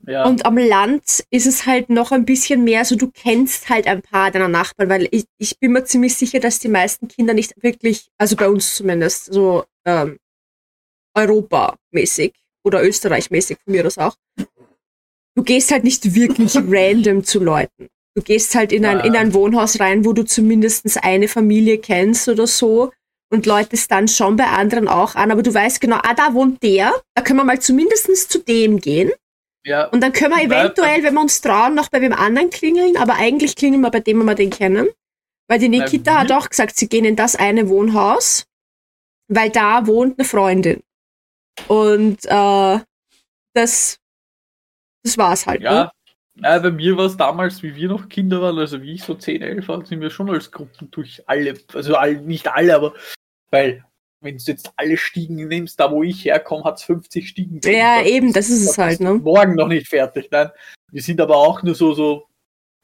Ja. 0.06 0.24
Und 0.24 0.44
am 0.44 0.56
Land 0.58 1.24
ist 1.30 1.46
es 1.46 1.66
halt 1.66 1.88
noch 1.88 2.12
ein 2.12 2.24
bisschen 2.24 2.62
mehr, 2.62 2.84
so 2.84 2.94
du 2.94 3.10
kennst 3.10 3.68
halt 3.68 3.86
ein 3.86 4.02
paar 4.02 4.30
deiner 4.30 4.48
Nachbarn, 4.48 4.88
weil 4.88 5.08
ich, 5.10 5.24
ich 5.38 5.58
bin 5.58 5.72
mir 5.72 5.84
ziemlich 5.84 6.14
sicher, 6.14 6.38
dass 6.38 6.58
die 6.58 6.68
meisten 6.68 7.08
Kinder 7.08 7.34
nicht 7.34 7.54
wirklich, 7.62 8.08
also 8.18 8.36
bei 8.36 8.48
uns 8.48 8.76
zumindest, 8.76 9.32
so 9.32 9.64
ähm, 9.84 10.18
Europa-mäßig 11.14 12.34
oder 12.66 12.82
Österreich-mäßig 12.82 13.58
von 13.64 13.72
mir 13.72 13.86
aus 13.86 13.96
auch. 13.96 14.16
Du 15.36 15.42
gehst 15.42 15.70
halt 15.70 15.84
nicht 15.84 16.14
wirklich 16.14 16.56
random 16.68 17.24
zu 17.24 17.38
Leuten. 17.38 17.88
Du 18.14 18.22
gehst 18.22 18.54
halt 18.54 18.72
in 18.72 18.84
ein, 18.86 19.00
in 19.00 19.14
ein 19.14 19.34
Wohnhaus 19.34 19.78
rein, 19.78 20.04
wo 20.04 20.12
du 20.12 20.24
zumindest 20.24 21.02
eine 21.02 21.28
Familie 21.28 21.78
kennst 21.78 22.28
oder 22.28 22.46
so 22.46 22.90
und 23.30 23.44
läutest 23.44 23.90
dann 23.90 24.08
schon 24.08 24.36
bei 24.36 24.46
anderen 24.46 24.88
auch 24.88 25.14
an, 25.14 25.30
aber 25.30 25.42
du 25.42 25.52
weißt 25.52 25.80
genau, 25.80 25.96
ah, 25.96 26.14
da 26.14 26.32
wohnt 26.32 26.62
der, 26.62 26.94
da 27.14 27.22
können 27.22 27.40
wir 27.40 27.44
mal 27.44 27.60
zumindest 27.60 28.30
zu 28.30 28.38
dem 28.38 28.78
gehen. 28.80 29.12
Ja. 29.66 29.86
Und 29.86 30.00
dann 30.00 30.12
können 30.12 30.34
wir 30.34 30.44
eventuell, 30.44 31.02
wenn 31.02 31.14
wir 31.14 31.20
uns 31.20 31.40
trauen, 31.40 31.74
noch 31.74 31.88
bei 31.88 32.00
wem 32.00 32.12
anderen 32.12 32.50
klingeln, 32.50 32.96
aber 32.96 33.16
eigentlich 33.16 33.56
klingeln 33.56 33.82
wir 33.82 33.90
bei 33.90 34.00
dem, 34.00 34.20
wo 34.20 34.24
wir 34.24 34.34
den 34.34 34.50
kennen. 34.50 34.88
Weil 35.48 35.58
die 35.58 35.68
Nikita 35.68 36.20
hat 36.20 36.32
auch 36.32 36.48
gesagt, 36.48 36.76
sie 36.76 36.88
gehen 36.88 37.04
in 37.04 37.16
das 37.16 37.36
eine 37.36 37.68
Wohnhaus, 37.68 38.46
weil 39.28 39.50
da 39.50 39.86
wohnt 39.86 40.18
eine 40.18 40.26
Freundin. 40.26 40.82
Und 41.68 42.24
äh, 42.24 42.80
das, 43.54 43.98
das 45.02 45.18
war's 45.18 45.46
halt. 45.46 45.62
Ja, 45.62 45.84
ne? 45.84 45.90
ja 46.42 46.58
bei 46.58 46.70
mir 46.70 46.96
war 46.96 47.06
es 47.06 47.16
damals, 47.16 47.62
wie 47.62 47.74
wir 47.74 47.88
noch 47.88 48.08
Kinder 48.08 48.40
waren, 48.42 48.58
also 48.58 48.82
wie 48.82 48.94
ich 48.94 49.02
so 49.02 49.14
10, 49.14 49.42
11 49.42 49.68
war, 49.68 49.84
sind 49.84 50.00
wir 50.00 50.10
schon 50.10 50.30
als 50.30 50.50
Gruppen 50.50 50.90
durch 50.90 51.22
alle, 51.26 51.54
also 51.72 51.96
all, 51.96 52.16
nicht 52.16 52.48
alle, 52.48 52.74
aber 52.74 52.94
weil 53.50 53.84
wenn 54.20 54.38
du 54.38 54.44
jetzt 54.46 54.72
alle 54.76 54.96
Stiegen 54.96 55.48
nimmst, 55.48 55.78
da 55.78 55.90
wo 55.90 56.02
ich 56.02 56.24
herkomme, 56.24 56.64
hat 56.64 56.78
es 56.78 56.84
50 56.84 57.28
Stiegen. 57.28 57.60
Ja, 57.64 57.98
das 57.98 58.08
eben, 58.08 58.32
das 58.32 58.48
ist 58.48 58.68
es 58.70 58.78
halt, 58.78 59.00
ne? 59.00 59.14
Morgen 59.14 59.54
noch 59.54 59.68
nicht 59.68 59.88
fertig. 59.88 60.28
Nein, 60.30 60.50
wir 60.90 61.02
sind 61.02 61.20
aber 61.20 61.36
auch 61.36 61.62
nur 61.62 61.74
so, 61.74 61.92
so 61.92 62.26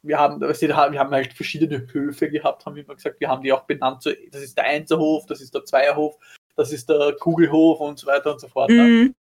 wir 0.03 0.19
haben, 0.19 0.41
wir 0.41 0.99
haben 0.99 1.11
halt 1.11 1.33
verschiedene 1.33 1.87
Höfe 1.91 2.29
gehabt, 2.29 2.65
haben 2.65 2.75
wir 2.75 2.83
immer 2.83 2.95
gesagt, 2.95 3.19
wir 3.19 3.29
haben 3.29 3.41
die 3.41 3.53
auch 3.53 3.63
benannt, 3.63 4.03
so, 4.03 4.11
das 4.31 4.41
ist 4.41 4.57
der 4.57 4.65
Einserhof, 4.65 5.25
das 5.25 5.41
ist 5.41 5.53
der 5.55 5.63
Zweierhof, 5.63 6.15
das 6.55 6.71
ist 6.71 6.89
der 6.89 7.15
Kugelhof 7.19 7.79
und 7.79 7.99
so 7.99 8.07
weiter 8.07 8.33
und 8.33 8.41
so 8.41 8.47
fort. 8.47 8.69
Ne? 8.69 8.83
Mhm. 8.83 9.15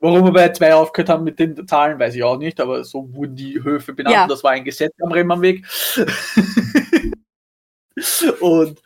Warum 0.00 0.24
wir 0.24 0.32
bei 0.32 0.48
zwei 0.48 0.74
aufgehört 0.74 1.10
haben 1.10 1.24
mit 1.24 1.38
den 1.38 1.66
Zahlen, 1.68 1.98
weiß 1.98 2.16
ich 2.16 2.24
auch 2.24 2.36
nicht, 2.36 2.60
aber 2.60 2.82
so 2.82 3.12
wurden 3.14 3.36
die 3.36 3.62
Höfe 3.62 3.92
benannt. 3.92 4.14
Ja. 4.14 4.26
Das 4.26 4.42
war 4.42 4.50
ein 4.50 4.64
Gesetz 4.64 4.92
am 5.00 5.12
Remmernweg. 5.12 5.64
und 8.40 8.82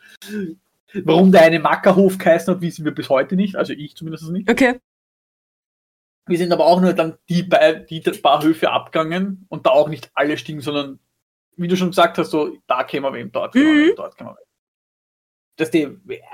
warum 0.93 1.31
der 1.31 1.41
eine 1.41 1.59
Mackerhof 1.59 2.19
geheißen 2.19 2.53
hat, 2.53 2.61
wissen 2.61 2.85
wir 2.85 2.93
bis 2.93 3.09
heute 3.09 3.35
nicht. 3.35 3.55
Also 3.55 3.73
ich 3.73 3.95
zumindest 3.95 4.29
nicht. 4.29 4.47
Okay. 4.47 4.79
Wir 6.27 6.37
sind 6.37 6.51
aber 6.51 6.67
auch 6.67 6.81
nur 6.81 6.93
dann 6.93 7.17
die, 7.29 7.41
bei, 7.41 7.73
die 7.73 8.01
paar 8.01 8.43
Höfe 8.43 8.69
abgegangen 8.69 9.47
und 9.49 9.65
da 9.65 9.71
auch 9.71 9.89
nicht 9.89 10.11
alle 10.13 10.37
stiegen, 10.37 10.61
sondern 10.61 10.99
wie 11.55 11.67
du 11.67 11.75
schon 11.75 11.89
gesagt 11.89 12.19
hast, 12.19 12.29
so 12.29 12.55
da 12.67 12.83
kämen 12.83 13.11
wir 13.11 13.17
wem, 13.17 13.31
dort 13.31 13.53
kämen 13.53 13.65
wir 13.65 13.73
mhm. 13.73 13.87
wem, 13.87 13.95
dort 13.95 14.17
kämen 14.17 14.31
wir 14.31 14.37
wem 14.37 14.46
dass 15.57 15.71
die, 15.71 15.87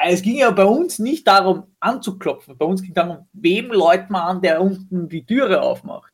es 0.05 0.21
ging 0.21 0.37
ja 0.37 0.51
bei 0.51 0.65
uns 0.65 0.99
nicht 0.99 1.27
darum 1.27 1.63
anzuklopfen, 1.79 2.57
bei 2.57 2.65
uns 2.65 2.81
ging 2.81 2.91
es 2.91 2.95
darum, 2.95 3.25
wem 3.33 3.71
läutet 3.71 4.09
man 4.09 4.21
an, 4.21 4.41
der 4.41 4.61
unten 4.61 5.09
die 5.09 5.25
Türe 5.25 5.61
aufmacht. 5.61 6.13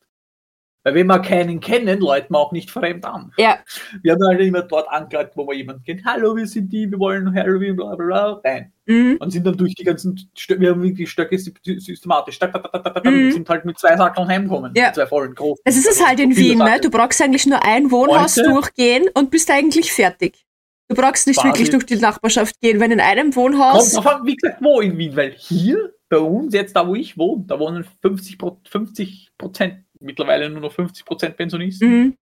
Weil 0.82 0.94
wenn 0.94 1.08
wir 1.08 1.18
keinen 1.18 1.60
kennen, 1.60 2.00
läutet 2.00 2.30
man 2.30 2.40
auch 2.40 2.52
nicht 2.52 2.70
fremd 2.70 3.04
an. 3.04 3.32
Ja. 3.36 3.58
Wir 4.02 4.12
haben 4.12 4.26
halt 4.26 4.40
immer 4.40 4.62
dort 4.62 4.88
angeleitet, 4.88 5.32
wo 5.36 5.46
wir 5.46 5.54
jemanden 5.54 5.82
kennen. 5.82 6.02
Hallo, 6.06 6.34
wir 6.34 6.46
sind 6.46 6.72
die, 6.72 6.90
wir 6.90 6.98
wollen 6.98 7.34
Halloween, 7.34 7.76
bla 7.76 7.94
bla 7.96 8.06
bla, 8.06 8.40
rein. 8.42 8.72
Mhm. 8.86 9.18
Und 9.20 9.30
sind 9.30 9.46
dann 9.46 9.58
durch 9.58 9.74
die 9.74 9.84
ganzen, 9.84 10.30
Stö 10.34 10.58
wir 10.58 10.70
haben 10.70 10.94
die 10.94 11.06
Stöcke 11.06 11.38
systematisch, 11.38 12.38
da, 12.38 12.46
da, 12.46 12.78
da, 12.78 13.10
mhm. 13.10 13.30
sind 13.32 13.48
halt 13.48 13.66
mit 13.66 13.78
zwei 13.78 13.94
Sackeln 13.94 14.26
heimgekommen. 14.26 14.72
Ja. 14.74 14.90
Zwei 14.92 15.06
vollen 15.06 15.34
großen. 15.34 15.60
Es 15.64 15.76
ist 15.76 15.86
es 15.86 16.04
halt 16.04 16.18
in 16.18 16.34
Wien, 16.34 16.58
ne? 16.58 16.80
Du 16.80 16.90
brauchst 16.90 17.20
eigentlich 17.20 17.44
nur 17.44 17.62
ein 17.62 17.90
Wohnhaus 17.90 18.38
Heute, 18.38 18.48
durchgehen 18.48 19.04
und 19.12 19.30
bist 19.30 19.50
eigentlich 19.50 19.92
fertig. 19.92 20.46
Du 20.90 20.96
brauchst 20.96 21.28
nicht 21.28 21.36
Basis. 21.36 21.52
wirklich 21.52 21.70
durch 21.70 21.86
die 21.86 21.96
Nachbarschaft 21.96 22.60
gehen, 22.60 22.80
wenn 22.80 22.90
in 22.90 22.98
einem 22.98 23.36
Wohnhaus. 23.36 23.94
Kommt 23.94 24.06
drauf 24.06 24.20
wie 24.24 24.34
gesagt, 24.34 24.60
wo 24.60 24.80
in 24.80 24.98
Wien, 24.98 25.14
weil 25.14 25.30
hier 25.30 25.94
bei 26.08 26.18
uns, 26.18 26.52
jetzt 26.52 26.74
da 26.74 26.84
wo 26.84 26.96
ich 26.96 27.16
wohne, 27.16 27.44
da 27.46 27.60
wohnen 27.60 27.84
50 27.84 28.38
Prozent, 29.38 29.84
mittlerweile 30.00 30.50
nur 30.50 30.62
noch 30.62 30.72
50 30.72 31.04
Prozent 31.04 31.36
Pensionisten. 31.36 31.88
Mhm. 31.88 32.16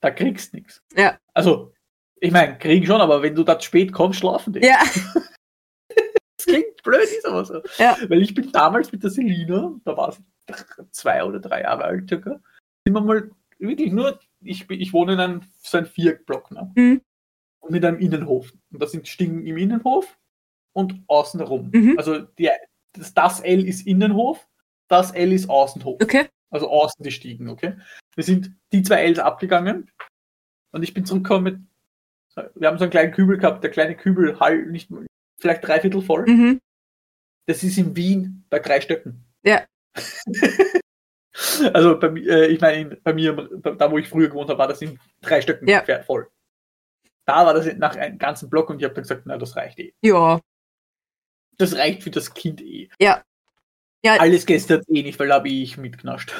Da 0.00 0.12
kriegst 0.12 0.52
du 0.52 0.58
nichts. 0.58 0.80
Ja. 0.96 1.18
Also, 1.34 1.72
ich 2.20 2.30
meine, 2.30 2.56
kriegen 2.58 2.86
schon, 2.86 3.00
aber 3.00 3.22
wenn 3.22 3.34
du 3.34 3.42
da 3.42 3.60
spät 3.60 3.92
kommst, 3.92 4.20
schlafen 4.20 4.52
die. 4.52 4.60
Ja. 4.60 4.78
das 5.88 6.46
klingt 6.46 6.80
blöd, 6.84 7.02
ist 7.02 7.26
aber 7.26 7.44
so. 7.44 7.60
Ja. 7.78 7.96
Weil 8.06 8.22
ich 8.22 8.34
bin 8.34 8.52
damals 8.52 8.92
mit 8.92 9.02
der 9.02 9.10
Selina, 9.10 9.74
da 9.84 9.96
war 9.96 10.12
sie 10.12 10.22
zwei 10.92 11.24
oder 11.24 11.40
drei 11.40 11.62
Jahre 11.62 11.82
alt 11.82 12.08
circa, 12.08 12.40
sind 12.84 12.94
wir 12.94 13.00
mal 13.00 13.28
wirklich 13.58 13.90
nur, 13.90 14.20
ich, 14.42 14.70
ich 14.70 14.92
wohne 14.92 15.14
in 15.14 15.18
einem, 15.18 15.40
so 15.60 15.78
einem 15.78 15.88
Vierblock, 15.88 16.52
ne? 16.52 16.70
Mhm 16.76 17.00
mit 17.68 17.84
einem 17.84 17.98
Innenhof. 17.98 18.52
Und 18.72 18.82
das 18.82 18.92
sind 18.92 19.08
Stiegen 19.08 19.46
im 19.46 19.56
Innenhof 19.56 20.18
und 20.72 21.02
außenrum. 21.06 21.70
Mhm. 21.72 21.94
Also 21.98 22.20
die, 22.20 22.50
das, 22.92 23.14
das 23.14 23.40
L 23.40 23.66
ist 23.66 23.86
Innenhof, 23.86 24.48
das 24.88 25.12
L 25.12 25.32
ist 25.32 25.50
Außenhof. 25.50 26.00
Okay. 26.02 26.28
Also 26.50 26.70
außen 26.70 27.02
die 27.02 27.10
Stiegen, 27.10 27.48
okay? 27.48 27.74
Wir 28.14 28.24
sind 28.24 28.54
die 28.72 28.82
zwei 28.82 29.04
Ls 29.04 29.18
abgegangen 29.18 29.90
und 30.72 30.82
ich 30.82 30.94
bin 30.94 31.04
zurückgekommen 31.04 31.44
mit 31.44 31.60
wir 32.54 32.68
haben 32.68 32.78
so 32.78 32.84
einen 32.84 32.90
kleinen 32.90 33.12
Kübel 33.12 33.38
gehabt, 33.38 33.62
der 33.62 33.70
kleine 33.70 33.96
Kübel, 33.96 34.38
halb, 34.38 34.68
nicht, 34.68 34.90
vielleicht 35.38 35.66
drei 35.66 35.80
Viertel 35.80 36.02
voll. 36.02 36.24
Mhm. 36.26 36.60
Das 37.46 37.62
ist 37.62 37.78
in 37.78 37.96
Wien 37.96 38.44
bei 38.50 38.58
drei 38.58 38.80
Stöcken. 38.80 39.24
Ja. 39.42 39.64
also 41.72 41.98
bei, 41.98 42.10
mir, 42.10 42.28
äh, 42.28 42.46
ich 42.46 42.60
meine, 42.60 42.96
bei 42.96 43.12
mir, 43.12 43.48
da 43.62 43.90
wo 43.90 43.98
ich 43.98 44.08
früher 44.08 44.28
gewohnt 44.28 44.50
habe, 44.50 44.58
war 44.58 44.68
das 44.68 44.82
in 44.82 44.98
drei 45.22 45.40
Stöcken 45.40 45.68
Ja. 45.68 45.82
voll. 46.02 46.28
Da 47.28 47.44
war 47.44 47.52
das 47.52 47.66
nach 47.76 47.94
einem 47.94 48.16
ganzen 48.16 48.48
Block 48.48 48.70
und 48.70 48.78
ich 48.78 48.84
habe 48.84 48.94
dann 48.94 49.02
gesagt, 49.02 49.24
na, 49.26 49.36
das 49.36 49.54
reicht 49.54 49.78
eh. 49.78 49.92
Ja. 50.00 50.40
Das 51.58 51.76
reicht 51.76 52.02
für 52.02 52.10
das 52.10 52.32
Kind 52.32 52.62
eh. 52.62 52.88
Ja. 52.98 53.22
Ja. 54.02 54.14
Alles 54.14 54.46
gestern 54.46 54.80
eh 54.88 55.02
nicht, 55.02 55.18
weil 55.18 55.28
da 55.28 55.34
habe 55.34 55.50
ich 55.50 55.76
mitgenascht. 55.76 56.32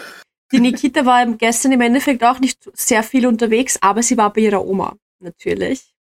Die 0.51 0.61
Nikita 0.61 1.05
war 1.05 1.27
gestern 1.27 1.73
im 1.73 1.83
Endeffekt 1.83 2.25
auch 2.25 2.39
nicht 2.39 2.71
sehr 2.73 3.03
viel 3.03 3.27
unterwegs, 3.27 3.77
aber 3.83 4.03
sie 4.03 4.17
war 4.17 4.33
bei 4.33 4.41
ihrer 4.41 4.65
Oma, 4.65 4.97
natürlich. 5.21 5.95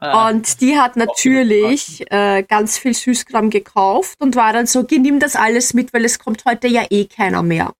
Ah, 0.00 0.30
Und 0.30 0.62
die 0.62 0.78
hat 0.78 0.96
natürlich 0.96 2.10
äh, 2.10 2.42
ganz 2.42 2.78
viel 2.78 2.94
Süßkram 2.94 3.50
gekauft 3.50 4.18
und 4.22 4.34
war 4.34 4.54
dann 4.54 4.66
so, 4.66 4.86
nimm 4.90 5.20
das 5.20 5.36
alles 5.36 5.74
mit, 5.74 5.92
weil 5.92 6.06
es 6.06 6.18
kommt 6.18 6.46
heute 6.46 6.68
ja 6.68 6.86
eh 6.88 7.04
keiner 7.04 7.42
mehr. 7.42 7.74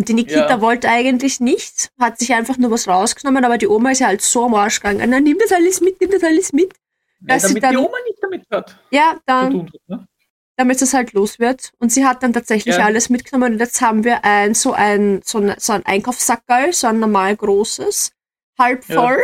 Und 0.00 0.08
die 0.08 0.14
Nikita 0.14 0.48
Ja. 0.48 0.60
wollte 0.62 0.88
eigentlich 0.88 1.40
nichts, 1.40 1.90
hat 2.00 2.18
sich 2.18 2.32
einfach 2.32 2.56
nur 2.56 2.70
was 2.70 2.88
rausgenommen, 2.88 3.44
aber 3.44 3.58
die 3.58 3.68
Oma 3.68 3.90
ist 3.90 3.98
ja 3.98 4.06
halt 4.06 4.22
so 4.22 4.46
am 4.46 4.54
Arsch 4.54 4.80
gegangen. 4.80 5.04
Na, 5.10 5.20
nimm 5.20 5.36
das 5.38 5.52
alles 5.52 5.82
mit, 5.82 6.00
nimm 6.00 6.10
das 6.10 6.22
alles 6.24 6.54
mit. 6.54 6.72
ja, 7.20 7.34
dass 7.34 7.42
sie 7.42 7.48
damit 7.48 7.62
dann- 7.64 7.70
die 7.72 7.76
Oma 7.76 7.96
nicht 8.06 8.18
damit 8.22 8.46
hat. 8.50 8.78
Ja, 8.90 9.20
dann, 9.26 9.52
tun 9.52 9.70
ne? 9.88 10.08
damit 10.56 10.80
es 10.80 10.94
halt 10.94 11.12
los 11.12 11.38
wird. 11.38 11.70
Und 11.78 11.92
sie 11.92 12.06
hat 12.06 12.22
dann 12.22 12.32
tatsächlich 12.32 12.76
Ja. 12.76 12.84
alles 12.86 13.10
mitgenommen 13.10 13.52
und 13.52 13.58
jetzt 13.58 13.82
haben 13.82 14.04
wir 14.04 14.24
ein, 14.24 14.54
so 14.54 14.72
ein, 14.72 15.20
so 15.22 15.36
ein, 15.36 15.54
so 15.58 15.74
ein 15.74 15.84
Einkaufssackerl, 15.84 16.72
so 16.72 16.86
ein 16.86 16.98
normal 16.98 17.36
großes, 17.36 18.12
halb 18.58 18.88
Ja. 18.88 19.02
voll 19.02 19.22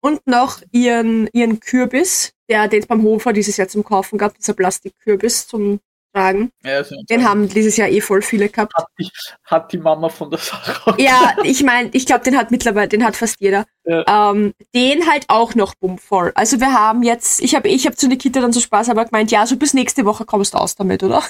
und 0.00 0.26
noch 0.26 0.62
ihren, 0.72 1.28
ihren 1.34 1.60
Kürbis, 1.60 2.32
der 2.48 2.66
den 2.68 2.80
es 2.80 2.86
beim 2.86 3.02
Hofer 3.02 3.34
dieses 3.34 3.58
Jahr 3.58 3.68
zum 3.68 3.84
Kaufen 3.84 4.16
gab, 4.16 4.34
dieser 4.38 4.54
Plastikkürbis 4.54 5.46
zum 5.46 5.80
Tragen. 6.14 6.50
Ja, 6.62 6.82
Den 7.10 7.28
haben 7.28 7.48
dieses 7.48 7.76
Jahr 7.76 7.88
eh 7.88 8.00
voll 8.00 8.22
viele 8.22 8.48
gehabt. 8.48 8.72
hat, 8.74 8.86
die, 8.98 9.10
hat 9.44 9.72
die 9.72 9.78
Mama 9.78 10.08
von 10.08 10.30
der 10.30 10.38
Sache. 10.38 10.94
Ja, 10.98 11.36
ich 11.42 11.62
meine, 11.64 11.90
ich 11.92 12.06
glaube, 12.06 12.22
den 12.24 12.36
hat 12.36 12.50
mittlerweile, 12.50 12.88
den 12.88 13.04
hat 13.04 13.16
fast 13.16 13.36
jeder. 13.40 13.64
Ähm, 13.84 14.54
den 14.74 15.10
halt 15.10 15.24
auch 15.28 15.54
noch 15.54 15.74
bummvoll. 15.74 16.32
Also 16.36 16.60
wir 16.60 16.72
haben 16.72 17.02
jetzt, 17.02 17.42
ich 17.42 17.54
habe 17.54 17.68
ich 17.68 17.86
hab 17.86 17.98
zu 17.98 18.08
Nikita 18.08 18.40
dann 18.40 18.52
so 18.52 18.60
Spaß 18.60 18.88
aber 18.90 19.04
gemeint, 19.04 19.30
ja, 19.30 19.44
so 19.46 19.56
bis 19.56 19.74
nächste 19.74 20.04
Woche 20.04 20.24
kommst 20.24 20.54
du 20.54 20.58
aus 20.58 20.76
damit, 20.76 21.02
oder? 21.02 21.22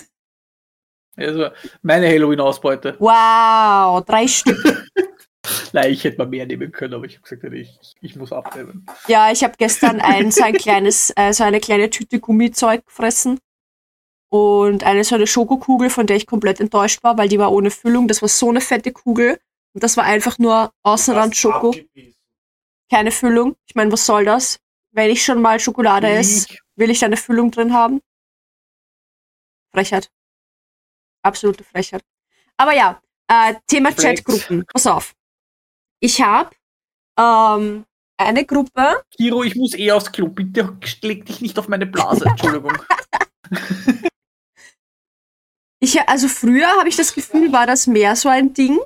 Also, 1.16 1.48
meine 1.82 2.08
Halloween-Ausbeute. 2.08 2.96
Wow, 2.98 4.04
drei 4.04 4.26
Stück. 4.26 4.58
Nein, 5.72 5.92
ich 5.92 6.04
hätte 6.04 6.18
mal 6.18 6.26
mehr 6.26 6.46
nehmen 6.46 6.72
können, 6.72 6.94
aber 6.94 7.04
ich 7.04 7.16
habe 7.16 7.28
gesagt, 7.28 7.54
ich, 7.54 7.78
ich 8.00 8.16
muss 8.16 8.32
abnehmen. 8.32 8.86
Ja, 9.08 9.30
ich 9.30 9.44
habe 9.44 9.54
gestern 9.58 10.00
ein 10.00 10.30
so 10.30 10.42
ein 10.42 10.54
kleines, 10.54 11.12
äh, 11.16 11.32
so 11.32 11.44
eine 11.44 11.60
kleine 11.60 11.90
Tüte 11.90 12.18
Gummizeug 12.18 12.86
gefressen. 12.86 13.38
Und 14.34 14.82
eine 14.82 15.04
so 15.04 15.14
eine 15.14 15.28
Schokokugel, 15.28 15.90
von 15.90 16.08
der 16.08 16.16
ich 16.16 16.26
komplett 16.26 16.58
enttäuscht 16.58 17.04
war, 17.04 17.16
weil 17.16 17.28
die 17.28 17.38
war 17.38 17.52
ohne 17.52 17.70
Füllung. 17.70 18.08
Das 18.08 18.20
war 18.20 18.28
so 18.28 18.50
eine 18.50 18.60
fette 18.60 18.90
Kugel. 18.90 19.38
Und 19.74 19.84
das 19.84 19.96
war 19.96 20.02
einfach 20.02 20.40
nur 20.40 20.72
Außenrand 20.82 21.36
Schoko, 21.36 21.68
Abgebissen. 21.68 22.16
keine 22.90 23.12
Füllung. 23.12 23.54
Ich 23.68 23.76
meine, 23.76 23.92
was 23.92 24.04
soll 24.04 24.24
das? 24.24 24.58
Wenn 24.90 25.08
ich 25.08 25.24
schon 25.24 25.40
mal 25.40 25.60
Schokolade 25.60 26.08
esse, 26.08 26.48
will 26.74 26.90
ich 26.90 26.98
da 26.98 27.06
eine 27.06 27.16
Füllung 27.16 27.52
drin 27.52 27.72
haben? 27.72 28.00
Frechheit. 29.72 30.10
Absolute 31.22 31.62
Frechheit. 31.62 32.02
Aber 32.56 32.72
ja, 32.72 33.00
äh, 33.28 33.54
Thema. 33.68 33.92
Chatgruppen. 33.92 34.64
Pass 34.66 34.88
auf. 34.88 35.14
Ich 36.00 36.20
habe 36.20 36.50
ähm, 37.16 37.84
eine 38.16 38.44
Gruppe, 38.44 39.04
Kiro, 39.16 39.44
ich 39.44 39.54
muss 39.54 39.74
eh 39.74 39.92
aufs 39.92 40.10
Klo. 40.10 40.26
Bitte 40.26 40.76
leg 41.02 41.24
dich 41.24 41.40
nicht 41.40 41.56
auf 41.56 41.68
meine 41.68 41.86
Blase. 41.86 42.24
Entschuldigung. 42.28 42.76
Ich, 45.84 46.00
also 46.08 46.28
früher 46.28 46.66
habe 46.78 46.88
ich 46.88 46.96
das 46.96 47.14
Gefühl, 47.14 47.52
war 47.52 47.66
das 47.66 47.86
mehr 47.86 48.16
so 48.16 48.30
ein 48.30 48.54
Ding, 48.54 48.78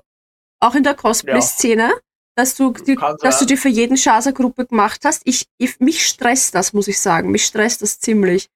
auch 0.59 0.75
in 0.75 0.83
der 0.83 0.95
Cosplay-Szene, 0.95 1.93
dass 2.35 2.57
du, 2.57 2.73
die, 2.73 2.99
dass 3.21 3.39
du 3.39 3.47
dir 3.47 3.57
für 3.57 3.69
jeden 3.69 3.97
Chaser-Gruppe 3.97 4.67
gemacht 4.67 5.03
hast. 5.05 5.23
Ich, 5.25 5.47
ich, 5.59 5.79
mich 5.79 6.05
stresst 6.05 6.57
das, 6.57 6.73
muss 6.73 6.89
ich 6.89 6.99
sagen. 6.99 7.31
Mich 7.31 7.45
stresst 7.45 7.83
das 7.83 8.01
ziemlich. 8.01 8.49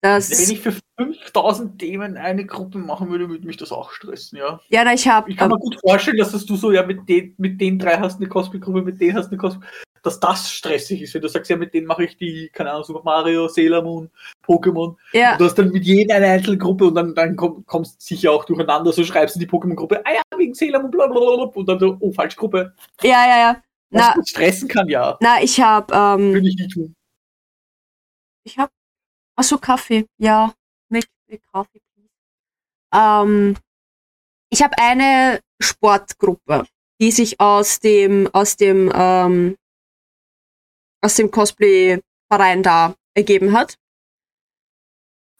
Das, 0.00 0.28
Wenn 0.30 0.56
ich 0.56 0.60
für 0.60 0.74
5000 0.98 1.78
Themen 1.78 2.16
eine 2.16 2.44
Gruppe 2.44 2.78
machen 2.78 3.10
würde, 3.10 3.28
würde 3.28 3.46
mich 3.46 3.56
das 3.56 3.70
auch 3.70 3.92
stressen, 3.92 4.38
ja. 4.38 4.60
ja, 4.68 4.84
na, 4.84 4.92
ich 4.92 5.08
habe 5.08 5.30
Ich 5.30 5.36
kann 5.36 5.48
mir 5.48 5.58
gut 5.58 5.78
vorstellen, 5.80 6.18
dass 6.18 6.32
das 6.32 6.44
du 6.44 6.56
so, 6.56 6.72
ja, 6.72 6.84
mit 6.84 7.08
den, 7.08 7.34
mit 7.38 7.60
den 7.60 7.78
drei 7.78 7.96
hast 7.98 8.16
eine 8.16 8.28
Cosplay-Gruppe, 8.28 8.82
mit 8.82 9.00
denen 9.00 9.16
hast 9.16 9.28
eine 9.28 9.38
Cosplay, 9.38 9.66
dass 10.04 10.20
das 10.20 10.50
stressig 10.52 11.02
ist, 11.02 11.14
wenn 11.14 11.22
du 11.22 11.28
sagst, 11.28 11.50
ja, 11.50 11.56
mit 11.56 11.74
denen 11.74 11.86
mache 11.86 12.04
ich 12.04 12.16
die, 12.16 12.48
keine 12.52 12.70
Ahnung, 12.72 12.84
Super 12.84 13.02
Mario, 13.04 13.48
Sailor 13.48 13.82
Moon, 13.82 14.10
Pokémon. 14.46 14.96
ja, 15.12 15.36
Du 15.36 15.44
hast 15.44 15.54
dann 15.56 15.70
mit 15.70 15.84
jedem 15.84 16.14
eine 16.16 16.26
Einzelgruppe 16.26 16.84
und 16.86 16.94
dann, 16.94 17.14
dann 17.14 17.34
komm, 17.36 17.64
kommst 17.66 18.00
du 18.00 18.04
sicher 18.14 18.30
auch 18.32 18.44
durcheinander, 18.44 18.92
so 18.92 19.02
schreibst 19.02 19.34
du 19.36 19.40
die 19.40 19.48
Pokémon-Gruppe, 19.48 20.02
ah 20.06 20.12
ja, 20.12 20.22
wegen 20.38 20.54
Sailor 20.54 20.82
Moon, 20.82 20.90
blablabla, 20.90 21.44
und 21.54 21.68
dann 21.68 21.78
so, 21.78 21.96
oh, 22.00 22.12
falsche 22.12 22.36
Gruppe. 22.36 22.74
ja, 23.02 23.26
ja, 23.26 23.38
ja. 23.38 23.62
Was 23.90 24.12
Na, 24.16 24.22
stressen 24.26 24.68
kann, 24.68 24.88
ja. 24.88 25.16
na, 25.20 25.40
ich 25.42 25.60
habe 25.60 25.94
ähm, 25.94 26.32
Würde 26.32 26.48
ich 26.48 26.56
nicht 26.56 26.72
tun. 26.72 26.96
Ich 28.44 28.58
hab. 28.58 28.70
Ach 29.36 29.44
so, 29.44 29.56
Kaffee. 29.58 30.06
Ja. 30.18 30.52
Me 30.88 31.00
Kaffee. 31.52 31.80
Ähm, 32.92 33.56
ich 34.50 34.62
habe 34.62 34.76
eine 34.78 35.40
Sportgruppe, 35.60 36.66
die 37.00 37.10
sich 37.10 37.40
aus 37.40 37.80
dem, 37.80 38.28
aus 38.32 38.56
dem, 38.56 38.92
ähm, 38.94 39.56
aus 41.04 41.14
dem 41.16 41.30
Cosplay-Verein 41.30 42.62
da 42.62 42.94
ergeben 43.14 43.52
hat. 43.52 43.76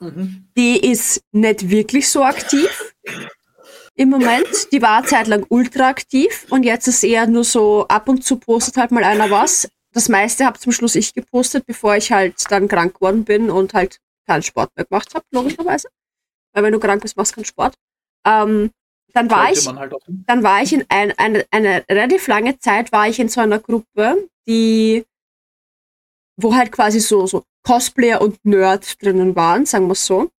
Mhm. 0.01 0.49
Die 0.57 0.79
ist 0.79 1.23
nicht 1.33 1.71
wirklich 1.71 2.09
so 2.09 2.23
aktiv 2.23 2.95
im 3.95 4.11
Moment. 4.11 4.73
Die 4.73 4.83
war 4.83 5.05
zeitlang 5.05 5.47
ultra 5.49 5.89
aktiv 5.89 6.47
und 6.51 6.65
jetzt 6.65 6.87
ist 6.87 7.03
eher 7.03 7.27
nur 7.27 7.45
so 7.45 7.87
ab 7.89 8.09
und 8.09 8.25
zu 8.25 8.37
postet 8.37 8.77
halt 8.77 8.91
mal 8.91 9.05
einer 9.05 9.31
was. 9.31 9.69
Das 9.93 10.09
meiste 10.09 10.45
habe 10.45 10.59
zum 10.59 10.73
Schluss 10.73 10.97
ich 10.97 11.15
gepostet, 11.15 11.67
bevor 11.67 11.97
ich 11.97 12.13
halt 12.13 12.35
dann 12.51 12.69
krank 12.69 12.95
geworden 12.95 13.25
bin 13.25 13.51
und 13.51 13.75
halt 13.75 14.01
keinen 14.27 14.43
Sport 14.43 14.71
mehr 14.77 14.85
gemacht 14.85 15.15
habe, 15.15 15.25
logischerweise. 15.31 15.89
Weil 16.53 16.65
wenn 16.65 16.73
du 16.73 16.81
krank 16.81 17.03
bist, 17.03 17.17
machst 17.17 17.33
du 17.33 17.37
keinen 17.37 17.45
Sport. 17.45 17.75
Ähm, 18.27 18.71
dann 19.13 19.31
war 19.31 19.53
ich 19.53 19.67
halt 19.69 19.95
dann 20.27 20.43
war 20.43 20.63
ich 20.63 20.73
in 20.73 20.85
ein, 20.89 21.13
eine, 21.17 21.47
eine 21.53 21.85
relativ 21.89 22.27
lange 22.27 22.59
Zeit 22.59 22.91
war 22.91 23.09
ich 23.09 23.21
in 23.21 23.29
so 23.29 23.41
einer 23.41 23.61
Gruppe, 23.61 24.29
die, 24.49 25.05
wo 26.37 26.55
halt 26.55 26.73
quasi 26.73 27.01
so, 27.01 27.27
so 27.27 27.45
Cosplayer 27.65 28.21
und 28.21 28.45
Nerd 28.45 29.03
drinnen 29.03 29.35
waren, 29.37 29.67
sagen 29.67 29.89
wir 29.89 29.95
so. 29.95 30.31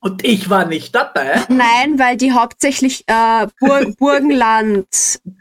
Und 0.00 0.24
ich 0.24 0.50
war 0.50 0.66
nicht 0.66 0.94
dabei. 0.94 1.42
Nein, 1.48 1.98
weil 1.98 2.16
die 2.16 2.32
hauptsächlich 2.32 3.04
äh, 3.06 3.46
Bur 3.58 3.92
Burgenland 3.98 4.86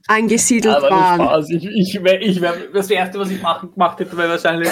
angesiedelt 0.07 0.75
Aber 0.75 0.89
waren. 0.89 1.21
Spaß. 1.21 1.49
Ich, 1.51 1.65
ich, 1.65 2.03
wär, 2.03 2.21
ich 2.21 2.41
wär, 2.41 2.55
das 2.73 2.89
erste, 2.89 3.19
was 3.19 3.29
ich 3.29 3.41
machen, 3.41 3.71
gemacht 3.71 3.99
hätte, 3.99 4.17
wäre 4.17 4.29
wahrscheinlich 4.29 4.71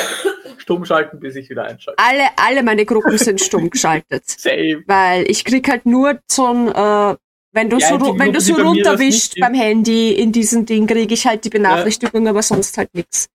stumm 0.57 0.85
schalten, 0.85 1.19
bis 1.19 1.35
ich 1.35 1.49
wieder 1.49 1.65
einschalte. 1.65 2.01
Alle, 2.01 2.23
alle 2.37 2.63
meine 2.63 2.85
Gruppen 2.85 3.17
sind 3.17 3.41
stumm 3.41 3.69
geschaltet. 3.69 4.23
Save. 4.37 4.83
Weil 4.87 5.29
ich 5.29 5.43
krieg 5.43 5.69
halt 5.69 5.85
nur 5.85 6.19
so 6.27 6.47
ein, 6.47 6.69
äh, 6.69 7.15
wenn 7.51 7.69
du 7.69 7.77
Die 7.77 7.83
so, 7.83 7.91
wenn 7.91 7.99
du 7.99 7.99
Gruppe, 7.99 8.11
so 8.11 8.17
bei 8.17 8.25
mir 8.25 8.33
das 8.33 8.49
runterwischst 8.49 9.35
beim 9.39 9.53
Handy 9.53 10.13
in 10.13 10.31
diesem 10.31 10.65
Ding, 10.65 10.87
kriege 10.87 11.13
ich 11.13 11.27
halt 11.27 11.45
die 11.45 11.49
Benachrichtigung, 11.49 12.27
aber 12.27 12.41
sonst 12.41 12.77
halt 12.77 12.89
nix. 12.93 13.27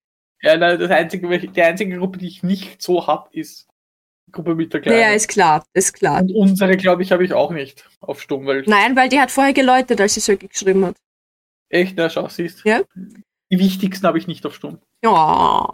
Ja, 0.43 0.57
nein, 0.57 0.79
das 0.79 0.91
einzige, 0.91 1.39
die 1.39 1.63
einzige 1.63 1.99
Gruppe, 1.99 2.19
die 2.19 2.29
ich 2.29 2.43
nicht 2.43 2.81
so 2.81 3.07
hab, 3.07 3.35
ist 3.35 3.69
Gruppe 4.31 4.55
mit 4.55 4.73
der 4.73 4.81
Kleinen. 4.81 5.01
Ja, 5.01 5.13
ist 5.13 5.29
klar, 5.29 5.65
ist 5.73 5.95
klar. 5.95 6.21
Und 6.21 6.33
unsere, 6.35 6.77
glaube 6.77 7.03
ich, 7.03 7.13
habe 7.13 7.25
ich 7.25 7.33
auch 7.33 7.51
nicht 7.51 7.89
auf 8.01 8.21
Stumm, 8.21 8.47
weil 8.47 8.63
Nein, 8.67 8.95
weil 8.97 9.09
die 9.09 9.21
hat 9.21 9.31
vorher 9.31 9.53
geläutet, 9.53 10.01
als 10.01 10.15
sie 10.15 10.21
so 10.21 10.37
geschrieben 10.37 10.85
hat. 10.85 10.97
echt, 11.71 11.97
na 11.97 12.09
schau, 12.09 12.29
siehst. 12.29 12.65
Ja. 12.65 12.83
Die 13.51 13.59
wichtigsten 13.59 14.07
habe 14.07 14.19
ich 14.19 14.27
nicht 14.27 14.45
auf 14.47 14.55
Stumm. 14.55 14.79
Ja. 15.03 15.67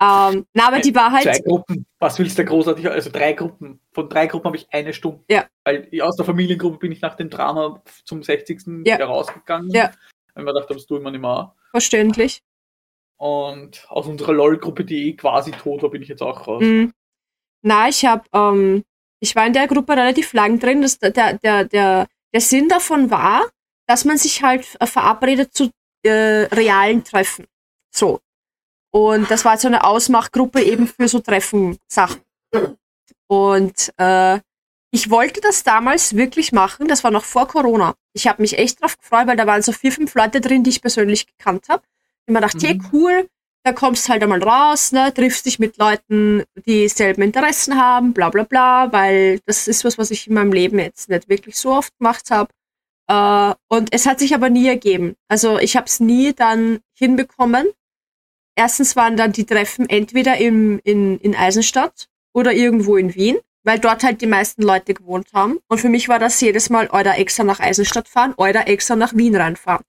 Ähm, 0.00 0.46
na, 0.52 0.68
aber 0.68 0.78
die 0.78 0.94
war 0.94 1.10
Zwei 1.10 1.32
halt, 1.32 1.44
Gruppen. 1.44 1.86
Was 1.98 2.18
willst 2.18 2.38
du 2.38 2.44
großartig? 2.44 2.88
Also 2.88 3.10
drei 3.10 3.32
Gruppen. 3.32 3.80
Von 3.92 4.08
drei 4.08 4.28
Gruppen 4.28 4.46
habe 4.46 4.56
ich 4.56 4.68
eine 4.70 4.92
Stumm. 4.92 5.24
Ja. 5.28 5.46
Weil 5.64 5.88
aus 6.02 6.14
der 6.14 6.24
Familiengruppe 6.24 6.78
bin 6.78 6.92
ich 6.92 7.00
nach 7.00 7.16
dem 7.16 7.30
Drama 7.30 7.82
zum 8.04 8.22
60. 8.22 8.60
Ja. 8.84 8.96
wieder 8.96 9.06
rausgegangen. 9.06 9.70
Ja. 9.70 9.90
Weil 10.34 10.44
gedacht 10.44 10.68
haben, 10.68 10.76
das 10.76 10.88
wir 10.88 11.10
nicht 11.10 11.20
mehr. 11.20 11.54
verständlich. 11.72 12.42
Und 13.18 13.84
aus 13.88 14.06
unserer 14.06 14.32
LOL-Gruppe, 14.32 14.84
die 14.84 15.08
eh 15.08 15.12
quasi 15.14 15.50
tot 15.50 15.82
war, 15.82 15.90
bin 15.90 16.02
ich 16.02 16.08
jetzt 16.08 16.22
auch 16.22 16.46
raus. 16.46 16.62
Mhm. 16.62 16.92
Na, 17.62 17.88
ich 17.88 18.04
habe, 18.04 18.24
ähm, 18.32 18.84
ich 19.20 19.34
war 19.34 19.46
in 19.46 19.52
der 19.52 19.66
Gruppe 19.66 19.96
relativ 19.96 20.32
lang 20.32 20.58
drin. 20.60 20.82
Das, 20.82 20.98
der, 20.98 21.10
der, 21.10 21.64
der, 21.64 22.06
der 22.32 22.40
Sinn 22.40 22.68
davon 22.68 23.10
war, 23.10 23.44
dass 23.88 24.04
man 24.04 24.18
sich 24.18 24.42
halt 24.42 24.64
verabredet 24.64 25.52
zu 25.52 25.70
äh, 26.04 26.46
realen 26.52 27.02
Treffen. 27.02 27.46
So. 27.92 28.20
Und 28.90 29.30
das 29.30 29.44
war 29.44 29.58
so 29.58 29.68
eine 29.68 29.84
Ausmachgruppe 29.84 30.62
eben 30.62 30.86
für 30.86 31.08
so 31.08 31.18
Treffen-Sachen. 31.18 32.22
Und 33.26 33.92
äh, 33.98 34.40
ich 34.90 35.10
wollte 35.10 35.40
das 35.40 35.64
damals 35.64 36.16
wirklich 36.16 36.52
machen. 36.52 36.88
Das 36.88 37.04
war 37.04 37.10
noch 37.10 37.24
vor 37.24 37.48
Corona. 37.48 37.94
Ich 38.14 38.26
habe 38.26 38.40
mich 38.40 38.56
echt 38.58 38.80
drauf 38.80 38.96
gefreut, 38.96 39.26
weil 39.26 39.36
da 39.36 39.46
waren 39.46 39.60
so 39.60 39.72
vier, 39.72 39.92
fünf 39.92 40.14
Leute 40.14 40.40
drin, 40.40 40.64
die 40.64 40.70
ich 40.70 40.80
persönlich 40.80 41.26
gekannt 41.26 41.68
habe. 41.68 41.82
Ich 42.28 42.32
mir 42.34 42.42
dachte, 42.42 42.66
hey, 42.66 42.74
Mhm. 42.74 42.88
cool, 42.92 43.28
da 43.64 43.72
kommst 43.72 44.08
halt 44.10 44.22
einmal 44.22 44.42
raus, 44.42 44.92
ne, 44.92 45.12
triffst 45.14 45.46
dich 45.46 45.58
mit 45.58 45.78
Leuten, 45.78 46.44
die 46.66 46.82
dieselben 46.82 47.22
Interessen 47.22 47.80
haben, 47.80 48.12
bla 48.12 48.28
bla 48.28 48.42
bla, 48.44 48.92
weil 48.92 49.40
das 49.46 49.66
ist 49.66 49.82
was, 49.86 49.96
was 49.96 50.10
ich 50.10 50.26
in 50.26 50.34
meinem 50.34 50.52
Leben 50.52 50.78
jetzt 50.78 51.08
nicht 51.08 51.30
wirklich 51.30 51.56
so 51.56 51.70
oft 51.72 51.96
gemacht 51.98 52.30
habe. 52.30 52.50
Äh, 53.08 53.54
und 53.74 53.94
es 53.94 54.04
hat 54.04 54.18
sich 54.18 54.34
aber 54.34 54.50
nie 54.50 54.68
ergeben. 54.68 55.14
Also 55.28 55.58
ich 55.58 55.74
habe 55.74 55.86
es 55.86 56.00
nie 56.00 56.34
dann 56.34 56.80
hinbekommen. 56.94 57.68
Erstens 58.56 58.94
waren 58.94 59.16
dann 59.16 59.32
die 59.32 59.46
Treffen 59.46 59.88
entweder 59.88 60.36
im, 60.36 60.80
in, 60.84 61.18
in 61.20 61.34
Eisenstadt 61.34 62.08
oder 62.34 62.52
irgendwo 62.52 62.96
in 62.98 63.14
Wien, 63.14 63.38
weil 63.64 63.78
dort 63.78 64.02
halt 64.04 64.20
die 64.20 64.26
meisten 64.26 64.62
Leute 64.62 64.92
gewohnt 64.92 65.28
haben. 65.32 65.60
Und 65.68 65.78
für 65.80 65.88
mich 65.88 66.08
war 66.10 66.18
das 66.18 66.38
jedes 66.42 66.68
Mal 66.68 66.88
oder 66.88 67.16
extra 67.16 67.44
nach 67.44 67.60
Eisenstadt 67.60 68.06
fahren 68.08 68.34
oder 68.36 68.68
extra 68.68 68.96
nach 68.96 69.14
Wien 69.16 69.34
reinfahren. 69.34 69.84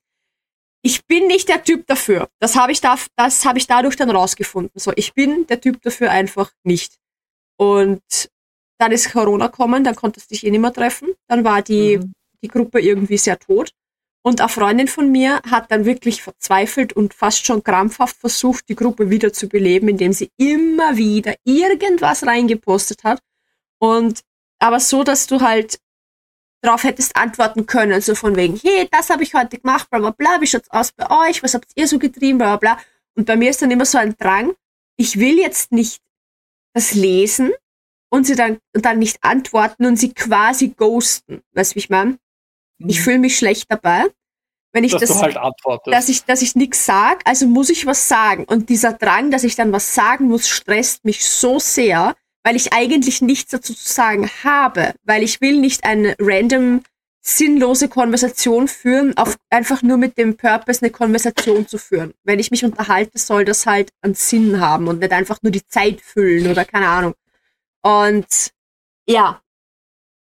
Ich 0.82 1.05
bin 1.05 1.27
nicht 1.27 1.49
der 1.49 1.63
Typ 1.63 1.88
dafür. 1.88 2.30
Das 2.39 2.55
habe 2.55 2.71
ich, 2.71 2.80
da, 2.82 2.97
das 3.15 3.45
hab 3.45 3.57
ich 3.57 3.67
dadurch 3.67 3.95
dann 3.95 4.09
rausgefunden. 4.09 4.80
So, 4.80 4.93
ich 4.95 5.13
bin 5.13 5.45
der 5.47 5.59
Typ 5.59 5.82
dafür 5.82 6.11
einfach 6.11 6.51
nicht. 6.63 6.97
Und 7.57 8.30
dann 8.77 8.91
ist 8.93 9.11
Corona 9.11 9.47
gekommen, 9.47 9.84
dann 9.84 9.95
konntest 9.95 10.32
du 10.32 10.36
dich 10.36 10.45
eh 10.45 10.51
nicht 10.51 10.61
mehr 10.61 10.71
treffen. 10.71 11.09
Dann 11.27 11.43
war 11.43 11.61
die 11.61 11.97
mhm 11.97 12.13
die 12.41 12.47
Gruppe 12.47 12.80
irgendwie 12.80 13.17
sehr 13.17 13.39
tot. 13.39 13.71
Und 14.21 14.41
eine 14.41 14.49
Freundin 14.49 14.88
von 14.88 15.11
mir 15.11 15.41
hat 15.49 15.71
dann 15.71 15.86
wirklich 15.86 16.21
verzweifelt 16.21 16.93
und 16.93 17.13
fast 17.13 17.45
schon 17.45 17.63
krampfhaft 17.63 18.17
versucht, 18.17 18.67
die 18.67 18.75
Gruppe 18.75 19.09
wieder 19.09 19.32
zu 19.32 19.47
beleben, 19.47 19.88
indem 19.88 20.11
sie 20.11 20.30
immer 20.38 20.97
wieder 20.97 21.36
irgendwas 21.45 22.25
reingepostet 22.25 23.03
hat. 23.03 23.21
Und 23.80 24.21
aber 24.59 24.82
so, 24.82 25.03
dass 25.03 25.27
du 25.27 25.39
halt 25.39 25.80
darauf 26.62 26.84
hättest 26.84 27.16
antworten 27.16 27.66
können, 27.66 28.01
so 28.01 28.16
von 28.16 28.36
wegen, 28.36 28.60
hey, 28.62 28.88
das 28.91 29.10
habe 29.10 29.24
ich 29.24 29.34
heute 29.34 29.60
gemacht, 29.60 29.89
bla 29.89 29.99
bla 29.99 30.12
bla, 30.12 30.41
wie 30.41 30.47
schaut's 30.47 30.70
aus 30.72 30.91
bei 30.91 31.30
euch, 31.30 31.41
was 31.41 31.53
habt 31.53 31.72
ihr 31.76 31.88
so 31.88 31.99
getrieben, 31.99 32.38
bla 32.38 32.57
bla 32.57 32.76
bla. 32.76 32.84
Und 33.16 33.26
bei 33.26 33.36
mir 33.36 33.49
ist 33.49 33.62
dann 33.62 33.72
immer 33.72 33.86
so 33.86 33.97
ein 33.97 34.16
Drang, 34.18 34.53
ich 34.97 35.20
will 35.20 35.38
jetzt 35.38 35.72
nicht 35.72 36.01
das 36.74 36.93
lesen 36.93 37.51
und 38.10 38.26
sie 38.26 38.36
dann, 38.36 38.60
und 38.76 38.86
dann 38.86 38.99
nicht 38.99 39.24
antworten 39.24 39.86
und 39.86 39.97
sie 39.97 40.14
quasi 40.14 40.70
ghosten. 40.70 41.41
Weißt 41.53 41.72
du, 41.72 41.76
wie 41.76 41.80
ich 41.80 41.89
meine? 41.89 42.18
Ich 42.80 42.99
mhm. 42.99 43.03
fühle 43.03 43.20
mich 43.20 43.38
schlecht 43.38 43.66
dabei, 43.70 44.05
wenn 44.72 44.84
ich 44.84 44.91
dass 44.91 45.01
das, 45.01 45.22
halt 45.22 45.38
dass 45.86 46.10
ich, 46.10 46.26
dass 46.26 46.41
ich 46.41 46.55
nichts 46.55 46.86
sage, 46.86 47.20
also 47.26 47.47
muss 47.47 47.70
ich 47.70 47.86
was 47.86 48.07
sagen. 48.07 48.45
Und 48.45 48.70
dieser 48.70 48.93
Drang, 48.93 49.32
dass 49.32 49.43
ich 49.43 49.55
dann 49.55 49.72
was 49.72 49.95
sagen 49.95 50.26
muss, 50.28 50.47
stresst 50.47 51.05
mich 51.05 51.26
so 51.26 51.60
sehr, 51.60 52.16
weil 52.44 52.56
ich 52.56 52.74
eigentlich 52.74 53.22
nichts 53.22 53.52
dazu 53.52 53.74
zu 53.74 53.88
sagen 53.88 54.30
habe, 54.44 54.94
weil 55.04 55.24
ich 55.24 55.42
will 55.42 55.60
nicht 55.60 55.84
eine 55.84 56.16
random 56.20 56.82
sinnlose 57.22 57.90
Konversation 57.90 58.68
führen, 58.68 59.16
auf 59.18 59.38
einfach 59.50 59.82
nur 59.82 59.98
mit 59.98 60.18
dem 60.18 60.38
Purpose 60.38 60.82
eine 60.82 60.92
Konversation 60.92 61.68
zu 61.68 61.78
führen. 61.78 62.14
Wenn 62.24 62.40
ich 62.40 62.50
mich 62.50 62.64
unterhalte, 62.64 63.20
soll 63.20 63.46
das 63.46 63.66
halt 63.66 63.92
einen 64.02 64.16
Sinn 64.16 64.60
haben 64.60 64.88
und 64.88 65.00
nicht 65.00 65.12
einfach 65.12 65.38
nur 65.42 65.52
die 65.52 65.66
Zeit 65.68 66.02
füllen 66.02 66.50
oder 66.50 66.66
keine 66.66 66.88
Ahnung. 66.88 67.14
Und 67.82 68.52
ja, 69.06 69.42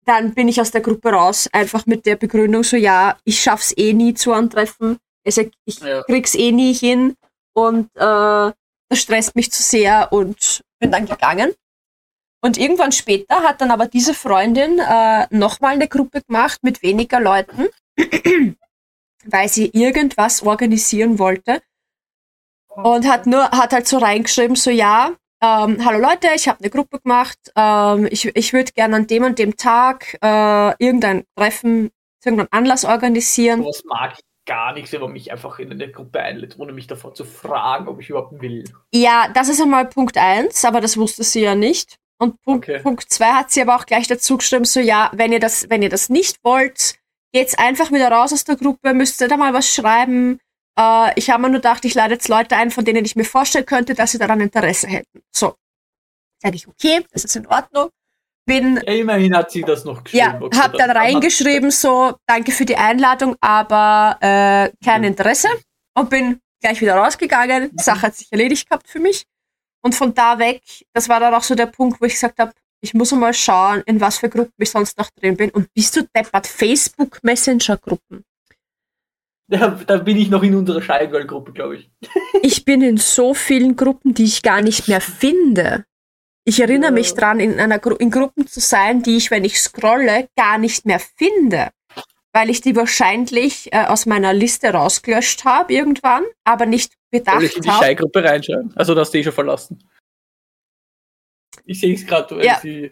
dann 0.06 0.34
bin 0.34 0.48
ich 0.48 0.60
aus 0.60 0.72
der 0.72 0.82
Gruppe 0.82 1.12
raus, 1.12 1.50
einfach 1.52 1.86
mit 1.86 2.06
der 2.06 2.18
Begründung 2.18 2.64
so, 2.64 2.76
ja, 2.76 3.18
ich 3.24 3.42
schaff's 3.42 3.74
eh 3.78 3.94
nie 3.94 4.14
zu 4.14 4.34
antreffen, 4.34 4.98
also 5.26 5.50
ich 5.66 5.80
ja. 5.80 6.04
krieg's 6.04 6.36
eh 6.36 6.52
nie 6.52 6.74
hin 6.74 7.16
und 7.54 7.90
äh, 7.96 8.52
das 8.90 9.00
stresst 9.00 9.36
mich 9.36 9.52
zu 9.52 9.64
sehr 9.64 10.12
und 10.12 10.62
bin 10.80 10.92
dann 10.92 11.06
gegangen. 11.06 11.54
Und 12.46 12.58
irgendwann 12.58 12.92
später 12.92 13.38
hat 13.38 13.62
dann 13.62 13.72
aber 13.72 13.88
diese 13.88 14.14
Freundin 14.14 14.78
äh, 14.78 15.28
nochmal 15.30 15.76
eine 15.76 15.88
Gruppe 15.88 16.22
gemacht 16.22 16.60
mit 16.62 16.84
weniger 16.84 17.22
Leuten, 17.22 17.68
weil 19.26 19.48
sie 19.48 19.68
irgendwas 19.68 20.44
organisieren 20.44 21.20
wollte. 21.20 21.62
Und 22.68 23.08
hat 23.08 23.28
nur, 23.28 23.44
hat 23.52 23.72
halt 23.72 23.88
so 23.88 23.98
reingeschrieben, 23.98 24.58
so 24.58 24.72
ja, 24.72 25.12
ähm, 25.42 25.86
hallo 25.86 26.00
Leute, 26.00 26.28
ich 26.36 26.50
habe 26.50 26.60
eine 26.60 26.70
Gruppe 26.70 27.00
gemacht, 27.00 27.38
ähm, 27.56 28.08
ich, 28.12 28.26
ich 28.36 28.52
würde 28.52 28.74
gerne 28.74 28.98
an 28.98 29.08
dem 29.08 29.24
und 29.24 29.40
dem 29.40 29.56
Tag 29.56 30.18
äh, 30.22 30.84
irgendein 30.84 31.24
Treffen, 31.38 31.92
irgendeinen 32.26 32.52
Anlass 32.52 32.84
organisieren. 32.84 33.64
Was 33.64 33.86
mag 33.86 34.16
ich 34.18 34.26
gar 34.46 34.74
nichts, 34.74 34.92
wenn 34.92 35.00
man 35.00 35.14
mich 35.14 35.32
einfach 35.32 35.60
in 35.60 35.72
eine 35.72 35.90
Gruppe 35.90 36.20
einlädt, 36.20 36.60
ohne 36.60 36.74
mich 36.74 36.88
davor 36.88 37.14
zu 37.14 37.24
fragen, 37.24 37.88
ob 37.88 38.02
ich 38.02 38.10
überhaupt 38.10 38.42
will. 38.42 38.66
Ja, 38.92 39.30
das 39.34 39.48
ist 39.48 39.62
einmal 39.62 39.86
Punkt 39.86 40.18
eins, 40.18 40.66
aber 40.66 40.82
das 40.82 40.98
wusste 40.98 41.24
sie 41.24 41.42
ja 41.42 41.56
nicht. 41.56 42.00
Und 42.24 42.42
Punkt, 42.42 42.70
okay. 42.70 42.80
Punkt 42.80 43.12
zwei 43.12 43.34
hat 43.34 43.52
sie 43.52 43.62
aber 43.62 43.76
auch 43.76 43.86
gleich 43.86 44.08
dazu 44.08 44.38
gestimmt, 44.38 44.68
so 44.68 44.80
ja, 44.80 45.12
wenn 45.14 45.34
ihr 45.34 45.42
das, 45.42 45.70
wenn 45.70 45.82
ihr 45.82 45.90
das 45.90 46.08
nicht 46.10 46.38
wollt, 46.44 46.96
geht's 47.34 47.58
einfach 47.58 47.92
wieder 47.92 48.10
raus 48.10 48.32
aus 48.32 48.46
der 48.46 48.56
Gruppe, 48.56 48.94
müsst 48.94 49.20
ihr 49.20 49.28
da 49.28 49.36
mal 49.36 49.54
was 49.54 49.68
schreiben, 49.68 50.40
äh, 50.80 51.12
ich 51.20 51.30
habe 51.30 51.42
mir 51.42 51.50
nur 51.50 51.60
gedacht, 51.60 51.84
ich 51.84 51.96
lade 51.96 52.14
jetzt 52.14 52.30
Leute 52.30 52.56
ein, 52.56 52.72
von 52.72 52.86
denen 52.86 53.04
ich 53.04 53.18
mir 53.18 53.26
vorstellen 53.26 53.66
könnte, 53.66 53.94
dass 53.94 54.12
sie 54.12 54.20
daran 54.20 54.40
Interesse 54.40 54.88
hätten. 54.88 55.22
So. 55.32 55.56
Sage 56.42 56.56
ich, 56.56 56.68
okay, 56.68 57.06
das 57.12 57.26
ist 57.26 57.36
in 57.36 57.46
Ordnung. 57.48 57.90
Bin, 58.46 58.76
ja, 58.76 58.94
immerhin 58.94 59.36
hat 59.36 59.52
sie 59.52 59.62
das 59.62 59.84
noch 59.84 60.04
geschrieben. 60.04 60.26
Ja, 60.26 60.42
okay, 60.42 60.58
hab 60.58 60.74
dann 60.74 60.92
reingeschrieben, 60.92 61.72
so, 61.72 62.16
danke 62.26 62.52
für 62.52 62.66
die 62.66 62.78
Einladung, 62.78 63.36
aber 63.42 64.18
äh, 64.20 64.72
kein 64.84 65.02
mhm. 65.02 65.08
Interesse. 65.08 65.50
Und 65.94 66.10
bin 66.10 66.40
gleich 66.62 66.82
wieder 66.82 66.96
rausgegangen. 66.96 67.70
Die 67.72 67.84
Sache 67.84 68.02
hat 68.04 68.16
sich 68.16 68.32
erledigt 68.32 68.70
gehabt 68.70 68.90
für 68.90 69.00
mich. 69.00 69.26
Und 69.84 69.94
von 69.96 70.14
da 70.14 70.40
weg, 70.40 70.62
das 70.94 71.10
war 71.10 71.20
dann 71.20 71.34
auch 71.34 71.44
so 71.44 71.56
der 71.56 71.68
Punkt, 71.68 72.02
wo 72.02 72.06
ich 72.06 72.14
gesagt 72.14 72.40
habe, 72.40 72.54
ich 72.82 72.94
muss 72.94 73.12
mal 73.12 73.34
schauen, 73.34 73.82
in 73.86 74.02
was 74.02 74.18
für 74.18 74.30
Gruppen 74.30 74.54
ich 74.58 74.72
sonst 74.72 74.98
noch 74.98 75.10
drin 75.12 75.38
bin. 75.38 75.50
Und 75.52 75.74
bist 75.74 75.96
du 75.96 76.04
deppert? 76.16 76.48
Facebook 76.48 77.24
Messenger 77.24 77.78
Gruppen. 77.78 78.26
Da, 79.48 79.70
da 79.70 79.98
bin 79.98 80.18
ich 80.18 80.30
noch 80.30 80.44
in 80.44 80.56
unserer 80.56 80.82
Schallgirl-Gruppe, 80.82 81.54
glaube 81.54 81.78
ich. 81.78 81.92
ich 82.42 82.66
bin 82.66 82.82
in 82.82 82.98
so 82.98 83.34
vielen 83.34 83.76
Gruppen, 83.76 84.14
die 84.14 84.24
ich 84.24 84.42
gar 84.42 84.62
nicht 84.62 84.88
mehr 84.88 85.02
finde. 85.02 85.86
Ich 86.46 86.60
erinnere 86.60 86.92
mich 86.92 87.14
dran, 87.14 87.40
in 87.40 87.60
einer 87.60 87.80
Gru 87.80 87.96
in 87.96 88.12
Gruppen 88.12 88.48
zu 88.48 88.60
sein, 88.60 89.02
die 89.02 89.16
ich, 89.16 89.32
wenn 89.32 89.46
ich 89.46 89.62
scrolle, 89.62 90.28
gar 90.36 90.58
nicht 90.58 90.86
mehr 90.86 91.00
finde. 91.00 91.70
Weil 92.34 92.50
ich 92.50 92.62
die 92.62 92.76
wahrscheinlich 92.76 93.72
äh, 93.72 93.86
aus 93.86 94.06
meiner 94.06 94.34
Liste 94.34 94.74
rausgelöscht 94.74 95.46
habe 95.46 95.72
irgendwann, 95.72 96.24
aber 96.44 96.66
nicht 96.66 96.94
bedacht 97.12 97.36
habe. 97.36 97.46
Soll 97.46 97.50
ich 97.50 97.58
in 97.58 97.64
die 97.64 97.70
Schallgruppe 97.70 98.24
reinschauen? 98.24 98.74
Also, 98.76 98.96
das 98.96 99.08
hast 99.08 99.14
du 99.14 99.20
eh 99.20 99.24
schon 99.24 99.34
verlassen. 99.34 99.84
Ich 101.66 101.80
sehe 101.80 101.94
es 101.94 102.06
gerade, 102.06 102.36
weil 102.36 102.46
ja. 102.46 102.60
sie 102.60 102.92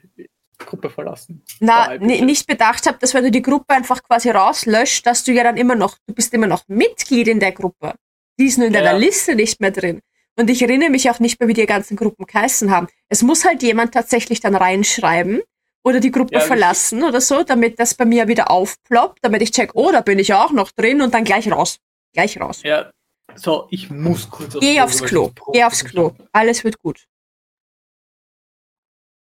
Gruppe 0.65 0.89
verlassen. 0.89 1.43
Na, 1.59 1.97
nicht 1.97 2.47
bedacht 2.47 2.85
habe, 2.87 2.97
dass 2.99 3.13
wenn 3.13 3.23
du 3.23 3.31
die 3.31 3.41
Gruppe 3.41 3.73
einfach 3.73 4.03
quasi 4.03 4.29
rauslöscht, 4.29 5.05
dass 5.05 5.23
du 5.23 5.31
ja 5.31 5.43
dann 5.43 5.57
immer 5.57 5.75
noch, 5.75 5.97
du 6.07 6.13
bist 6.13 6.33
immer 6.33 6.47
noch 6.47 6.63
Mitglied 6.67 7.27
in 7.27 7.39
der 7.39 7.51
Gruppe. 7.51 7.95
Die 8.39 8.45
ist 8.45 8.57
nur 8.57 8.67
in 8.67 8.73
ja. 8.73 8.81
deiner 8.81 8.97
Liste 8.97 9.35
nicht 9.35 9.59
mehr 9.59 9.71
drin. 9.71 10.01
Und 10.39 10.49
ich 10.49 10.61
erinnere 10.61 10.89
mich 10.89 11.09
auch 11.09 11.19
nicht 11.19 11.39
mehr, 11.39 11.49
wie 11.49 11.53
die 11.53 11.65
ganzen 11.65 11.97
Gruppen 11.97 12.25
geheißen 12.25 12.71
haben. 12.71 12.87
Es 13.09 13.21
muss 13.21 13.45
halt 13.45 13.61
jemand 13.63 13.93
tatsächlich 13.93 14.39
dann 14.39 14.55
reinschreiben 14.55 15.41
oder 15.83 15.99
die 15.99 16.11
Gruppe 16.11 16.33
ja, 16.35 16.39
verlassen 16.39 17.03
oder 17.03 17.21
so, 17.21 17.43
damit 17.43 17.79
das 17.79 17.95
bei 17.95 18.05
mir 18.05 18.27
wieder 18.27 18.51
aufploppt, 18.51 19.19
damit 19.21 19.41
ich 19.41 19.51
check, 19.51 19.71
oh, 19.73 19.91
da 19.91 20.01
bin 20.01 20.19
ich 20.19 20.33
auch 20.33 20.51
noch 20.51 20.71
drin 20.71 21.01
und 21.01 21.13
dann 21.13 21.23
gleich 21.23 21.51
raus. 21.51 21.79
Gleich 22.13 22.39
raus. 22.39 22.61
Ja, 22.63 22.91
so, 23.35 23.67
ich 23.71 23.89
muss 23.89 24.29
kurz 24.29 24.55
aufs 24.55 24.65
Geh 24.65 24.81
aufs 24.81 25.03
Klo. 25.03 25.31
Geh 25.53 25.63
aufs 25.63 25.83
Klo. 25.83 26.13
Alles 26.31 26.63
wird 26.63 26.79
gut. 26.79 27.07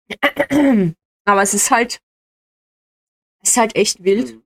Aber 1.26 1.42
es 1.42 1.54
ist 1.54 1.70
halt, 1.70 2.02
es 3.42 3.52
ist 3.52 3.58
halt 3.58 3.76
echt 3.76 4.04
wild, 4.04 4.36
mhm. 4.36 4.44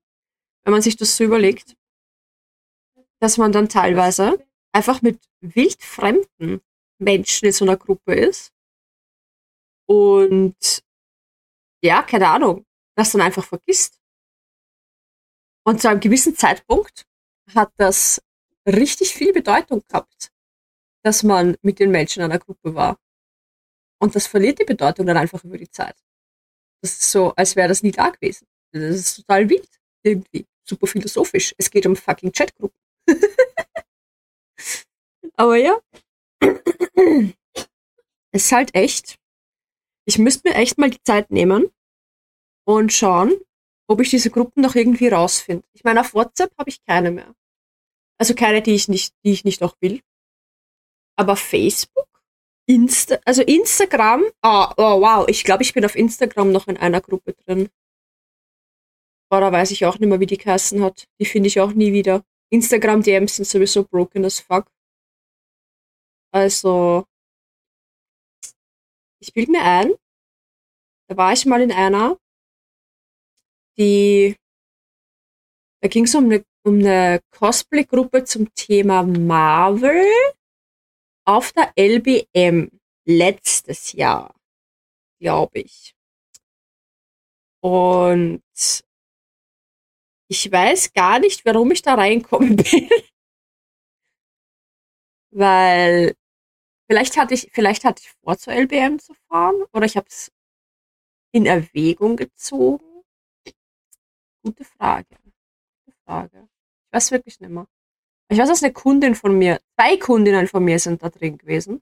wenn 0.63 0.71
man 0.73 0.81
sich 0.81 0.97
das 0.97 1.15
so 1.15 1.23
überlegt, 1.23 1.75
dass 3.19 3.37
man 3.37 3.51
dann 3.53 3.69
teilweise 3.69 4.45
einfach 4.73 5.01
mit 5.01 5.19
wildfremden 5.39 6.61
Menschen 6.99 7.45
in 7.45 7.51
so 7.53 7.63
einer 7.63 7.77
Gruppe 7.77 8.13
ist 8.13 8.51
und 9.85 10.82
ja, 11.83 12.01
keine 12.01 12.29
Ahnung, 12.29 12.65
das 12.95 13.11
dann 13.11 13.21
einfach 13.21 13.43
vergisst. 13.43 13.99
Und 15.65 15.81
zu 15.81 15.89
einem 15.89 15.99
gewissen 15.99 16.35
Zeitpunkt 16.35 17.05
hat 17.53 17.71
das 17.77 18.21
richtig 18.67 19.13
viel 19.13 19.33
Bedeutung 19.33 19.83
gehabt, 19.87 20.31
dass 21.03 21.23
man 21.23 21.57
mit 21.61 21.79
den 21.79 21.91
Menschen 21.91 22.21
in 22.21 22.31
einer 22.31 22.39
Gruppe 22.39 22.73
war. 22.75 22.97
Und 24.01 24.15
das 24.15 24.27
verliert 24.27 24.59
die 24.59 24.65
Bedeutung 24.65 25.05
dann 25.05 25.17
einfach 25.17 25.43
über 25.43 25.57
die 25.57 25.69
Zeit. 25.69 25.95
Das 26.81 26.91
ist 26.91 27.11
so, 27.11 27.33
als 27.35 27.55
wäre 27.55 27.69
das 27.69 27.83
nie 27.83 27.91
da 27.91 28.09
gewesen. 28.09 28.47
Das 28.71 28.95
ist 28.95 29.15
total 29.15 29.49
wild. 29.49 29.69
Irgendwie. 30.03 30.45
Super 30.65 30.87
philosophisch. 30.87 31.53
Es 31.57 31.69
geht 31.69 31.85
um 31.85 31.95
fucking 31.95 32.31
Chatgruppen. 32.31 32.77
Aber 35.35 35.55
ja. 35.55 35.79
es 38.31 38.43
ist 38.45 38.51
halt 38.51 38.75
echt. 38.75 39.17
Ich 40.05 40.17
müsste 40.17 40.49
mir 40.49 40.55
echt 40.55 40.77
mal 40.77 40.89
die 40.89 41.01
Zeit 41.03 41.31
nehmen 41.31 41.71
und 42.65 42.91
schauen, 42.91 43.33
ob 43.87 44.01
ich 44.01 44.09
diese 44.09 44.29
Gruppen 44.29 44.61
noch 44.61 44.75
irgendwie 44.75 45.07
rausfinde. 45.07 45.65
Ich 45.73 45.83
meine, 45.83 46.01
auf 46.01 46.13
WhatsApp 46.13 46.51
habe 46.57 46.69
ich 46.69 46.83
keine 46.85 47.11
mehr. 47.11 47.33
Also 48.17 48.35
keine, 48.35 48.61
die 48.61 48.75
ich 48.75 48.87
nicht, 48.87 49.13
die 49.23 49.31
ich 49.31 49.43
nicht 49.43 49.61
noch 49.61 49.75
will. 49.81 50.01
Aber 51.15 51.35
Facebook? 51.35 52.07
Insta, 52.65 53.19
also 53.25 53.41
Instagram, 53.41 54.23
oh, 54.41 54.67
oh 54.77 55.01
wow, 55.01 55.27
ich 55.27 55.43
glaube, 55.43 55.63
ich 55.63 55.73
bin 55.73 55.83
auf 55.83 55.95
Instagram 55.95 56.51
noch 56.53 56.67
in 56.67 56.77
einer 56.77 57.01
Gruppe 57.01 57.33
drin. 57.33 57.69
Boah, 59.29 59.41
da 59.41 59.51
weiß 59.51 59.71
ich 59.71 59.85
auch 59.85 59.99
nicht 59.99 60.07
mehr, 60.07 60.19
wie 60.19 60.25
die 60.27 60.37
geheißen 60.37 60.81
hat. 60.81 61.07
Die 61.19 61.25
finde 61.25 61.47
ich 61.47 61.59
auch 61.59 61.73
nie 61.73 61.91
wieder. 61.91 62.23
Instagram 62.51 63.01
DMs 63.03 63.35
sind 63.35 63.45
sowieso 63.45 63.83
broken 63.83 64.23
as 64.25 64.39
fuck. 64.39 64.67
Also, 66.31 67.05
ich 69.23 69.33
bilde 69.33 69.53
mir 69.53 69.63
ein, 69.63 69.93
da 71.07 71.15
war 71.15 71.31
ich 71.31 71.45
mal 71.45 71.61
in 71.61 71.71
einer, 71.71 72.17
die, 73.77 74.35
da 75.81 75.87
ging 75.87 76.03
es 76.03 76.13
um 76.13 76.25
eine, 76.25 76.43
um 76.65 76.79
eine 76.79 77.21
Cosplay-Gruppe 77.31 78.25
zum 78.25 78.53
Thema 78.53 79.03
Marvel 79.03 80.05
auf 81.25 81.53
der 81.53 81.71
LBM 81.77 82.69
letztes 83.07 83.93
Jahr, 83.93 84.35
glaube 85.21 85.59
ich. 85.59 85.95
Und 87.61 88.43
ich 90.29 90.51
weiß 90.51 90.91
gar 90.91 91.19
nicht, 91.19 91.45
warum 91.45 91.71
ich 91.71 91.81
da 91.81 91.93
reinkommen 91.95 92.55
bin. 92.57 92.89
Weil 95.31 96.13
vielleicht 96.93 97.17
hatte 97.17 97.33
ich, 97.33 97.49
vielleicht 97.51 97.85
hatte 97.85 98.03
ich 98.03 98.11
vor, 98.11 98.37
zur 98.37 98.53
LBM 98.53 98.99
zu 98.99 99.15
fahren 99.27 99.63
oder 99.73 99.87
ich 99.87 99.97
habe 99.97 100.05
es 100.07 100.31
in 101.31 101.47
Erwägung 101.47 102.15
gezogen. 102.15 102.85
Gute 104.43 104.63
Frage. 104.63 105.07
Gute 105.85 105.97
Frage. 106.05 106.47
Ich 106.85 106.93
weiß 106.93 107.09
wirklich 107.09 107.39
nicht 107.39 107.49
mehr. 107.49 107.67
Ich 108.29 108.37
weiß, 108.37 108.47
dass 108.47 108.61
eine 108.61 108.73
Kundin 108.73 109.15
von 109.15 109.35
mir, 109.35 109.59
zwei 109.75 109.97
Kundinnen 109.97 110.47
von 110.47 110.63
mir 110.63 110.77
sind 110.77 111.01
da 111.01 111.09
drin 111.09 111.39
gewesen. 111.39 111.81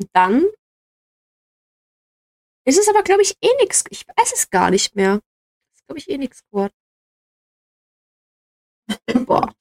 Und 0.00 0.08
dann 0.14 0.46
ist 2.64 2.78
es 2.78 2.88
aber, 2.88 3.02
glaube 3.02 3.20
ich, 3.20 3.36
eh 3.42 3.54
nichts. 3.60 3.84
Ich 3.90 4.08
weiß 4.08 4.32
es 4.32 4.48
gar 4.48 4.70
nicht 4.70 4.96
mehr. 4.96 5.16
Das 5.16 5.80
ist, 5.80 5.86
glaube 5.86 5.98
ich, 5.98 6.08
eh 6.08 6.16
nichts 6.16 6.42
geworden. 6.46 6.72
Boah. 9.26 9.54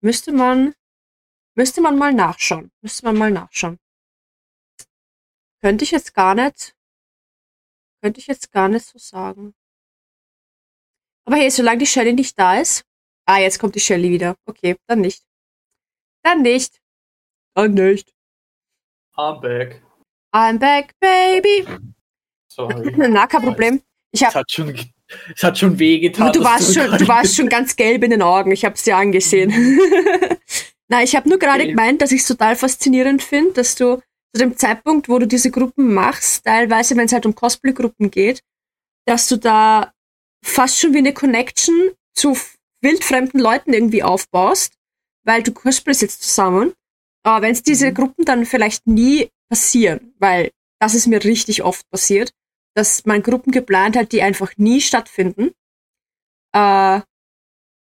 Müsste 0.00 0.32
man, 0.32 0.74
müsste 1.54 1.80
man 1.80 1.96
mal 1.96 2.12
nachschauen. 2.12 2.72
Müsste 2.82 3.06
man 3.06 3.16
mal 3.16 3.30
nachschauen. 3.30 3.78
Könnte 5.64 5.82
ich 5.84 5.92
jetzt 5.92 6.12
gar 6.12 6.34
nicht, 6.34 6.76
könnte 8.02 8.20
ich 8.20 8.26
jetzt 8.26 8.52
gar 8.52 8.68
nicht 8.68 8.84
so 8.84 8.98
sagen. 8.98 9.54
Aber 11.26 11.36
hey, 11.36 11.50
solange 11.50 11.78
die 11.78 11.86
Shelly 11.86 12.12
nicht 12.12 12.38
da 12.38 12.60
ist. 12.60 12.84
Ah, 13.26 13.38
jetzt 13.38 13.58
kommt 13.58 13.74
die 13.74 13.80
Shelly 13.80 14.10
wieder. 14.10 14.36
Okay, 14.44 14.76
dann 14.86 15.00
nicht. 15.00 15.24
Dann 16.22 16.42
nicht. 16.42 16.82
Dann 17.56 17.72
nicht. 17.72 18.12
I'm 19.16 19.40
back. 19.40 19.82
I'm 20.34 20.58
back, 20.58 20.92
baby. 21.00 21.66
Sorry. 22.52 22.92
Na, 23.08 23.26
kein 23.26 23.40
Problem. 23.40 23.82
Ich 24.12 24.20
Es 24.20 24.26
hab, 24.28 24.34
hat 24.34 24.50
schon, 24.50 24.78
es 25.34 25.42
hat 25.42 25.56
schon 25.58 25.78
wehgetan. 25.78 26.30
du, 26.34 26.40
dass 26.40 26.48
warst 26.50 26.74
schon, 26.74 26.98
du 26.98 27.08
warst 27.08 27.36
schon 27.36 27.48
ganz 27.48 27.74
gelb 27.74 28.02
in 28.04 28.10
den 28.10 28.20
Augen. 28.20 28.50
Ich 28.50 28.66
hab's 28.66 28.82
dir 28.82 28.98
angesehen. 28.98 29.50
Na, 30.88 31.02
ich 31.02 31.16
habe 31.16 31.26
nur 31.26 31.38
gerade 31.38 31.62
Okay. 31.62 31.70
gemeint, 31.70 32.02
dass 32.02 32.12
ich 32.12 32.20
es 32.20 32.26
total 32.26 32.54
faszinierend 32.54 33.22
finde, 33.22 33.54
dass 33.54 33.76
du 33.76 34.02
zu 34.34 34.40
dem 34.40 34.56
Zeitpunkt, 34.56 35.08
wo 35.08 35.18
du 35.18 35.26
diese 35.26 35.50
Gruppen 35.50 35.94
machst, 35.94 36.44
teilweise, 36.44 36.96
wenn 36.96 37.06
es 37.06 37.12
halt 37.12 37.26
um 37.26 37.34
Cosplay-Gruppen 37.34 38.10
geht, 38.10 38.42
dass 39.06 39.28
du 39.28 39.36
da 39.36 39.92
fast 40.44 40.78
schon 40.80 40.92
wie 40.92 40.98
eine 40.98 41.14
Connection 41.14 41.92
zu 42.14 42.36
wildfremden 42.82 43.40
Leuten 43.40 43.72
irgendwie 43.72 44.02
aufbaust, 44.02 44.74
weil 45.24 45.42
du 45.42 45.52
cosplayst 45.52 46.02
jetzt 46.02 46.22
zusammen. 46.22 46.74
Aber 47.22 47.42
wenn 47.42 47.52
es 47.52 47.62
diese 47.62 47.90
Mhm. 47.90 47.94
Gruppen 47.94 48.24
dann 48.24 48.44
vielleicht 48.44 48.86
nie 48.86 49.30
passieren, 49.48 50.14
weil 50.18 50.50
das 50.80 50.94
ist 50.94 51.06
mir 51.06 51.22
richtig 51.22 51.62
oft 51.62 51.88
passiert, 51.90 52.32
dass 52.74 53.06
man 53.06 53.22
Gruppen 53.22 53.52
geplant 53.52 53.96
hat, 53.96 54.12
die 54.12 54.22
einfach 54.22 54.56
nie 54.56 54.80
stattfinden. 54.80 55.52
Äh, 56.52 57.00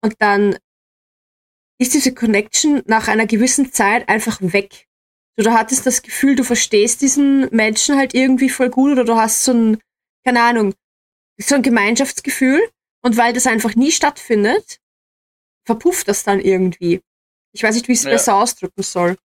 und 0.03 0.15
dann 0.19 0.59
ist 1.81 1.95
diese 1.95 2.13
Connection 2.13 2.83
nach 2.87 3.09
einer 3.09 3.27
gewissen 3.27 3.73
Zeit 3.73 4.09
einfach 4.09 4.39
weg. 4.41 4.87
So, 5.37 5.45
du 5.45 5.53
hattest 5.53 5.85
das 5.87 6.03
Gefühl, 6.03 6.37
du 6.37 6.45
verstehst 6.45 7.03
diesen 7.03 7.49
Menschen 7.55 7.97
halt 7.97 8.15
irgendwie 8.15 8.49
voll 8.49 8.71
gut 8.71 8.93
oder 8.93 9.05
du 9.05 9.17
hast 9.17 9.45
so 9.45 9.53
ein, 9.53 9.81
keine 10.25 10.43
Ahnung, 10.43 10.75
so 11.41 11.57
ein 11.57 11.63
Gemeinschaftsgefühl 11.63 12.61
und 13.03 13.17
weil 13.17 13.33
das 13.33 13.47
einfach 13.47 13.75
nie 13.75 13.91
stattfindet, 13.91 14.79
verpufft 15.67 16.07
das 16.09 16.23
dann 16.23 16.41
irgendwie. 16.41 17.01
Ich 17.53 17.63
weiß 17.63 17.75
nicht, 17.75 17.89
wie 17.89 17.93
ich 17.93 17.99
es 17.99 18.05
Ja. 18.05 18.11
besser 18.11 18.37
ausdrücken 18.37 18.83
soll. 18.83 19.17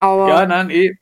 Aber 0.00 0.28
Ja, 0.28 0.46
nein, 0.46 0.70
eh. 0.70 0.96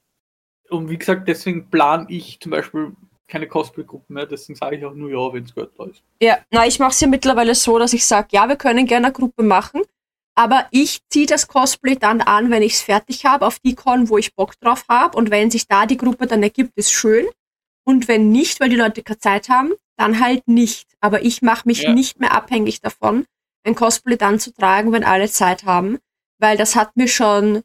Und 0.70 0.90
wie 0.90 0.98
gesagt, 0.98 1.28
deswegen 1.28 1.70
plane 1.70 2.06
ich 2.08 2.40
zum 2.40 2.50
Beispiel 2.50 2.96
keine 3.28 3.46
Cosplay-Gruppen 3.46 4.14
mehr. 4.14 4.26
Deswegen 4.26 4.56
sage 4.56 4.76
ich 4.76 4.84
auch 4.84 4.94
nur 4.94 5.10
ja, 5.10 5.32
wenn 5.32 5.44
es 5.44 5.54
Geld 5.54 5.70
da 5.78 5.84
ist. 5.84 6.02
Ja, 6.20 6.38
na, 6.50 6.66
ich 6.66 6.78
mache 6.78 6.90
es 6.90 7.00
ja 7.00 7.06
mittlerweile 7.06 7.54
so, 7.54 7.78
dass 7.78 7.92
ich 7.92 8.04
sage, 8.04 8.28
ja, 8.32 8.48
wir 8.48 8.56
können 8.56 8.86
gerne 8.86 9.06
eine 9.06 9.12
Gruppe 9.12 9.42
machen, 9.42 9.82
aber 10.36 10.66
ich 10.70 11.00
ziehe 11.08 11.26
das 11.26 11.48
Cosplay 11.48 11.96
dann 11.96 12.20
an, 12.20 12.50
wenn 12.50 12.62
ich 12.62 12.74
es 12.74 12.82
fertig 12.82 13.24
habe, 13.24 13.46
auf 13.46 13.58
die 13.58 13.74
Con, 13.74 14.08
wo 14.10 14.18
ich 14.18 14.34
Bock 14.34 14.58
drauf 14.60 14.84
habe. 14.88 15.16
Und 15.16 15.30
wenn 15.30 15.50
sich 15.50 15.66
da 15.66 15.86
die 15.86 15.96
Gruppe 15.96 16.26
dann 16.26 16.42
ergibt, 16.42 16.76
ist 16.76 16.92
schön. 16.92 17.26
Und 17.84 18.06
wenn 18.06 18.30
nicht, 18.30 18.60
weil 18.60 18.68
die 18.68 18.76
Leute 18.76 19.02
keine 19.02 19.18
Zeit 19.18 19.48
haben, 19.48 19.72
dann 19.96 20.20
halt 20.20 20.46
nicht. 20.46 20.88
Aber 21.00 21.22
ich 21.24 21.40
mache 21.40 21.66
mich 21.66 21.82
Ja. 21.82 21.92
nicht 21.92 22.20
mehr 22.20 22.32
abhängig 22.32 22.80
davon, 22.82 23.24
ein 23.64 23.74
Cosplay 23.74 24.16
dann 24.16 24.38
zu 24.38 24.52
tragen, 24.52 24.92
wenn 24.92 25.04
alle 25.04 25.30
Zeit 25.30 25.64
haben, 25.64 25.98
weil 26.38 26.56
das 26.58 26.76
hat 26.76 26.96
mir 26.96 27.08
schon 27.08 27.62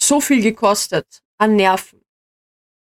so 0.00 0.20
viel 0.20 0.40
gekostet 0.42 1.20
an 1.38 1.56
Nerven. 1.56 2.00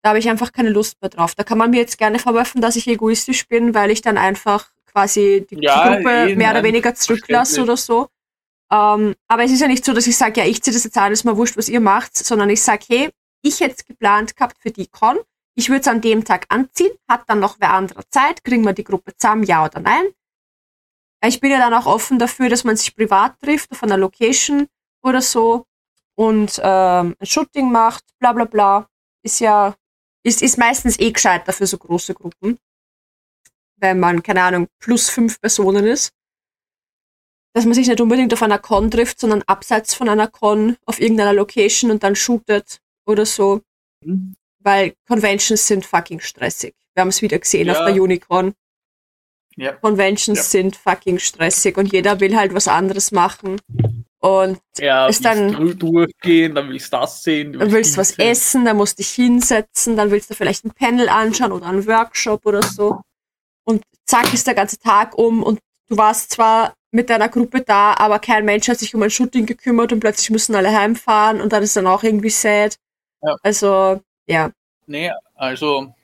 Da 0.02 0.10
habe 0.10 0.20
ich 0.20 0.28
einfach 0.28 0.52
keine 0.52 0.70
Lust 0.70 1.00
mehr 1.00 1.10
drauf. 1.10 1.34
Da 1.34 1.42
kann 1.42 1.58
man 1.58 1.70
mir 1.70 1.78
jetzt 1.78 1.98
gerne 1.98 2.20
vorwerfen, 2.20 2.60
dass 2.60 2.76
ich 2.76 2.86
egoistisch 2.86 3.48
bin, 3.48 3.74
weil 3.74 3.90
ich 3.90 4.02
dann 4.02 4.16
einfach 4.16 4.70
quasi 4.86 5.44
die, 5.50 5.56
Ja, 5.60 5.94
Gruppe 5.96 6.30
eh, 6.30 6.36
mehr 6.36 6.50
oder 6.50 6.62
nein, 6.62 6.64
weniger 6.64 6.94
zurücklasse 6.94 7.62
oder 7.62 7.76
so. 7.76 8.08
Ähm, 8.70 9.14
aber 9.28 9.44
es 9.44 9.52
ist 9.52 9.60
ja 9.60 9.68
nicht 9.68 9.84
so, 9.84 9.92
dass 9.92 10.06
ich 10.06 10.16
sage, 10.16 10.40
ja, 10.40 10.46
ich 10.46 10.62
ziehe 10.62 10.74
das 10.74 10.84
jetzt 10.84 10.96
ist 10.96 11.24
mal 11.24 11.36
wurscht, 11.36 11.56
was 11.56 11.68
ihr 11.68 11.80
macht, 11.80 12.16
sondern 12.16 12.50
ich 12.50 12.62
sage, 12.62 12.84
hey, 12.88 13.10
ich 13.42 13.60
hätte 13.60 13.76
es 13.78 13.84
geplant 13.84 14.36
gehabt 14.36 14.56
für 14.60 14.70
die 14.70 14.86
Con. 14.86 15.18
Ich 15.54 15.68
würde 15.70 15.80
es 15.80 15.88
an 15.88 16.00
dem 16.00 16.24
Tag 16.24 16.46
anziehen, 16.50 16.92
hat 17.08 17.28
dann 17.28 17.40
noch 17.40 17.56
wer 17.58 17.72
andere 17.72 18.08
Zeit, 18.10 18.44
kriegen 18.44 18.64
wir 18.64 18.74
die 18.74 18.84
Gruppe 18.84 19.16
zusammen, 19.16 19.42
ja 19.42 19.64
oder 19.64 19.80
nein. 19.80 20.04
Ich 21.24 21.40
bin 21.40 21.50
ja 21.50 21.58
dann 21.58 21.74
auch 21.74 21.86
offen 21.86 22.18
dafür, 22.18 22.48
dass 22.48 22.62
man 22.62 22.76
sich 22.76 22.94
privat 22.94 23.40
trifft 23.40 23.72
auf 23.72 23.82
einer 23.82 23.96
Location 23.96 24.68
oder 25.02 25.20
so 25.20 25.66
und 26.14 26.60
ähm, 26.62 27.16
ein 27.18 27.26
Shooting 27.26 27.72
macht, 27.72 28.04
bla 28.18 28.32
bla 28.32 28.44
bla. 28.44 28.88
Ist 29.22 29.40
ja, 29.40 29.74
ist, 30.22 30.42
ist 30.42 30.58
meistens 30.58 30.98
eh 30.98 31.10
gescheiter 31.10 31.52
für 31.52 31.66
so 31.66 31.78
große 31.78 32.14
Gruppen. 32.14 32.58
Wenn 33.76 33.98
man, 33.98 34.22
keine 34.22 34.42
Ahnung, 34.42 34.68
plus 34.78 35.08
fünf 35.08 35.40
Personen 35.40 35.86
ist. 35.86 36.12
Dass 37.54 37.64
man 37.64 37.74
sich 37.74 37.88
nicht 37.88 38.00
unbedingt 38.00 38.32
auf 38.32 38.42
einer 38.42 38.58
Con 38.58 38.90
trifft, 38.90 39.20
sondern 39.20 39.42
abseits 39.46 39.94
von 39.94 40.08
einer 40.08 40.28
Con 40.28 40.76
auf 40.86 41.00
irgendeiner 41.00 41.32
Location 41.32 41.90
und 41.90 42.02
dann 42.02 42.14
shootet 42.14 42.80
oder 43.06 43.26
so. 43.26 43.62
Hm? 44.04 44.34
Weil 44.60 44.94
Conventions 45.08 45.66
sind 45.66 45.86
fucking 45.86 46.20
stressig. 46.20 46.74
Wir 46.94 47.00
haben 47.02 47.08
es 47.08 47.22
wieder 47.22 47.38
gesehen 47.38 47.70
auf 47.70 47.76
Ja. 47.78 47.90
der 47.90 48.02
Unicorn. 48.02 48.54
Ja. 49.56 49.72
Conventions 49.72 50.38
Ja. 50.38 50.44
sind 50.44 50.76
fucking 50.76 51.18
stressig 51.18 51.76
und 51.78 51.92
jeder 51.92 52.20
will 52.20 52.36
halt 52.36 52.54
was 52.54 52.68
anderes 52.68 53.10
machen. 53.12 53.60
Und 54.20 54.58
Ja, 54.78 55.06
Ist 55.06 55.24
willst 55.24 55.24
dann- 55.24 55.52
du 55.52 55.74
durchgehen, 55.74 56.54
dann 56.54 56.68
willst 56.68 56.92
du 56.92 56.96
das 56.98 57.22
sehen. 57.22 57.52
dann 57.54 57.70
willst 57.72 57.94
du 57.94 57.98
was 58.00 58.10
sehen. 58.10 58.26
essen, 58.28 58.64
dann 58.64 58.76
musst 58.76 58.98
du 58.98 59.02
dich 59.02 59.10
hinsetzen, 59.10 59.96
dann 59.96 60.10
willst 60.10 60.28
du 60.30 60.34
vielleicht 60.34 60.64
ein 60.64 60.72
Panel 60.72 61.08
anschauen 61.08 61.52
oder 61.52 61.66
einen 61.66 61.86
Workshop 61.86 62.44
oder 62.46 62.62
so. 62.62 63.00
Und 63.64 63.82
zack 64.06 64.32
ist 64.34 64.46
der 64.46 64.54
ganze 64.54 64.78
Tag 64.78 65.16
um 65.16 65.42
und 65.42 65.60
du 65.88 65.96
warst 65.96 66.32
zwar 66.32 66.74
mit 66.90 67.10
deiner 67.10 67.28
Gruppe 67.28 67.60
da, 67.60 67.94
aber 67.94 68.18
kein 68.18 68.44
Mensch 68.44 68.68
hat 68.68 68.78
sich 68.78 68.94
um 68.94 69.02
ein 69.02 69.10
Shooting 69.10 69.46
gekümmert 69.46 69.92
und 69.92 70.00
plötzlich 70.00 70.30
müssen 70.30 70.54
alle 70.54 70.70
heimfahren 70.76 71.40
und 71.40 71.52
dann 71.52 71.62
ist 71.62 71.76
dann 71.76 71.86
auch 71.86 72.02
irgendwie 72.02 72.30
sad. 72.30 72.76
Ja. 73.22 73.36
Also, 73.42 74.00
ja. 74.26 74.50
Nee, 74.86 75.10
also, 75.34 75.94